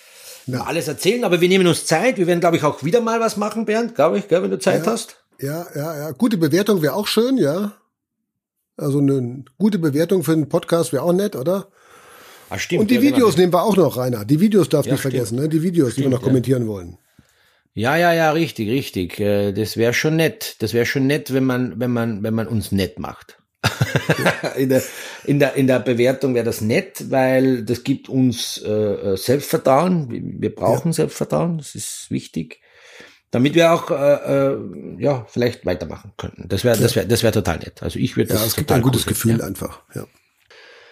Ja. 0.46 0.62
alles 0.62 0.88
erzählen. 0.88 1.24
Aber 1.24 1.40
wir 1.40 1.48
nehmen 1.48 1.66
uns 1.66 1.86
Zeit. 1.86 2.16
Wir 2.18 2.26
werden, 2.26 2.40
glaube 2.40 2.56
ich, 2.56 2.64
auch 2.64 2.82
wieder 2.84 3.00
mal 3.00 3.20
was 3.20 3.36
machen, 3.36 3.64
Bernd, 3.64 3.94
glaube 3.94 4.18
ich, 4.18 4.28
gell, 4.28 4.42
wenn 4.42 4.50
du 4.50 4.58
Zeit 4.58 4.86
hast. 4.86 5.16
Ja, 5.40 5.66
ja, 5.74 5.96
ja. 5.98 6.10
Gute 6.12 6.36
Bewertung 6.36 6.82
wäre 6.82 6.94
auch 6.94 7.06
schön, 7.06 7.36
ja. 7.38 7.72
Also 8.76 8.98
eine 8.98 9.44
gute 9.58 9.78
Bewertung 9.78 10.22
für 10.24 10.32
einen 10.32 10.48
Podcast 10.48 10.92
wäre 10.92 11.02
auch 11.02 11.12
nett, 11.12 11.36
oder? 11.36 11.68
Ah, 12.48 12.58
stimmt. 12.58 12.82
Und 12.82 12.90
die 12.90 12.94
ja, 12.96 13.00
genau. 13.00 13.16
Videos 13.16 13.36
nehmen 13.36 13.52
wir 13.52 13.62
auch 13.62 13.76
noch, 13.76 13.96
Rainer. 13.96 14.24
Die 14.24 14.40
Videos 14.40 14.68
darf 14.68 14.86
Ja, 14.86 14.92
nicht 14.92 15.00
stimmt. 15.00 15.14
vergessen, 15.14 15.36
ne? 15.38 15.48
Die 15.48 15.62
Videos, 15.62 15.90
die 15.94 15.98
wir 15.98 16.02
Stimmt, 16.04 16.12
noch 16.14 16.20
ja. 16.20 16.26
kommentieren 16.26 16.66
wollen. 16.66 16.98
Ja, 17.74 17.96
ja, 17.96 18.12
ja, 18.12 18.32
richtig, 18.32 18.68
richtig. 18.68 19.20
Äh, 19.20 19.52
Das 19.52 19.76
wäre 19.76 19.94
schon 19.94 20.16
nett. 20.16 20.56
Das 20.58 20.74
wäre 20.74 20.86
schon 20.86 21.06
nett, 21.06 21.32
wenn 21.32 21.44
man, 21.44 21.78
wenn 21.78 21.92
man, 21.92 22.22
wenn 22.22 22.34
man 22.34 22.48
uns 22.48 22.72
nett 22.72 22.98
macht. 22.98 23.38
In, 24.56 24.68
der, 24.68 24.82
in, 25.24 25.38
der, 25.38 25.54
in 25.54 25.66
der 25.66 25.80
Bewertung 25.80 26.34
wäre 26.34 26.44
das 26.44 26.60
nett, 26.60 27.10
weil 27.10 27.64
das 27.64 27.84
gibt 27.84 28.08
uns 28.08 28.58
äh, 28.58 28.70
äh, 28.70 29.16
Selbstvertrauen. 29.16 30.08
Wir, 30.40 30.54
brauchen 30.54 30.92
Selbstvertrauen, 30.92 31.58
das 31.58 31.74
ist 31.74 32.10
wichtig, 32.10 32.60
damit 33.30 33.54
wir 33.54 33.72
auch 33.72 33.90
äh, 33.90 33.94
äh, 33.94 34.58
ja 34.98 35.26
vielleicht 35.28 35.66
weitermachen 35.66 36.12
könnten. 36.16 36.48
Das 36.48 36.64
wäre, 36.64 36.78
das 36.78 36.96
wäre, 36.96 37.06
das 37.06 37.22
wäre 37.22 37.32
total 37.32 37.58
nett. 37.58 37.82
Also 37.82 37.98
ich 37.98 38.16
würde 38.16 38.30
Ja, 38.30 38.38
das 38.38 38.48
es 38.48 38.56
gibt 38.56 38.72
ein 38.72 38.82
gutes 38.82 39.02
cool 39.02 39.10
Gefühl 39.10 39.32
finden, 39.32 39.46
einfach. 39.46 39.82
Ja. 39.94 40.06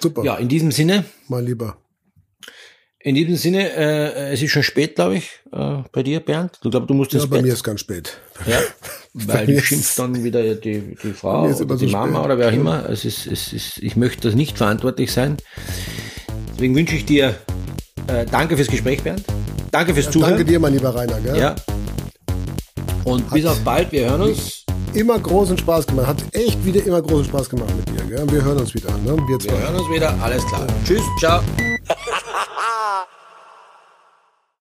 Super, 0.01 0.25
Ja. 0.25 0.35
ja, 0.35 0.39
in 0.39 0.49
diesem 0.49 0.71
Sinne, 0.71 1.05
mein 1.29 1.45
Lieber. 1.45 1.79
In 3.01 3.15
diesem 3.15 3.37
Sinne, 3.37 3.71
äh, 3.77 4.33
es 4.33 4.43
ist 4.43 4.51
schon 4.51 4.63
spät, 4.63 4.97
glaube 4.97 5.17
ich, 5.17 5.31
äh, 5.53 5.83
bei 5.93 6.03
dir, 6.03 6.21
Bernd. 6.21 6.59
Du 6.63 6.71
glaubst, 6.71 6.91
du 6.91 6.95
musst 6.95 7.13
Ja, 7.13 7.21
ins 7.21 7.31
bei 7.31 7.37
Bett. 7.37 7.47
mir 7.47 7.53
ist 7.53 7.63
ganz 7.63 7.81
spät. 7.81 8.19
Ja, 8.47 8.59
weil 9.15 9.49
ist- 9.51 9.65
schimpft 9.67 9.99
dann 9.99 10.23
wieder 10.25 10.55
die, 10.55 10.97
die 11.03 11.13
Frau 11.13 11.45
oder 11.45 11.77
die 11.77 11.87
so 11.87 11.93
Mama 11.93 12.15
spät. 12.19 12.25
oder 12.25 12.39
wer 12.39 12.49
auch 12.49 12.53
immer. 12.53 12.89
Es 12.89 13.05
ist, 13.05 13.27
es 13.27 13.53
ist, 13.53 13.79
ich 13.79 13.97
möchte 13.97 14.23
das 14.29 14.35
nicht 14.35 14.59
verantwortlich 14.59 15.13
sein. 15.13 15.37
Deswegen 16.55 16.75
wünsche 16.75 16.97
ich 16.97 17.05
dir 17.07 17.37
äh, 18.09 18.27
danke 18.31 18.57
fürs 18.57 18.69
Gespräch, 18.69 19.03
Bernd. 19.03 19.23
Danke 19.71 19.95
fürs 19.95 20.11
Zuhören. 20.11 20.31
Danke 20.31 20.45
dir, 20.45 20.59
mein 20.59 20.73
lieber 20.73 20.95
Rainer. 20.95 21.21
Gell? 21.21 21.39
Ja. 21.39 21.55
Und 23.05 23.31
bis 23.31 23.47
auf 23.47 23.61
bald, 23.61 23.93
wir 23.93 24.11
hören 24.11 24.23
uns. 24.23 24.65
Immer 24.95 25.19
großen 25.19 25.57
Spaß 25.59 25.87
gemacht. 25.87 26.07
Hat 26.09 26.17
echt 26.33 26.65
wieder 26.65 26.85
immer 26.85 27.01
großen 27.03 27.27
Spaß 27.27 27.49
gemacht 27.51 27.71
mit 27.77 27.89
dir. 27.91 28.05
Gell? 28.17 28.31
Wir 28.33 28.43
hören 28.43 28.59
uns 28.59 28.75
wieder. 28.75 28.91
Ne? 29.05 29.17
Wir 29.29 29.39
zwei. 29.39 29.53
Wir 29.53 29.61
hören 29.61 29.77
uns 29.77 29.91
wieder. 29.91 30.15
Alles 30.23 30.45
klar. 30.47 30.67
Tschüss, 30.85 31.03
ciao. 31.21 31.41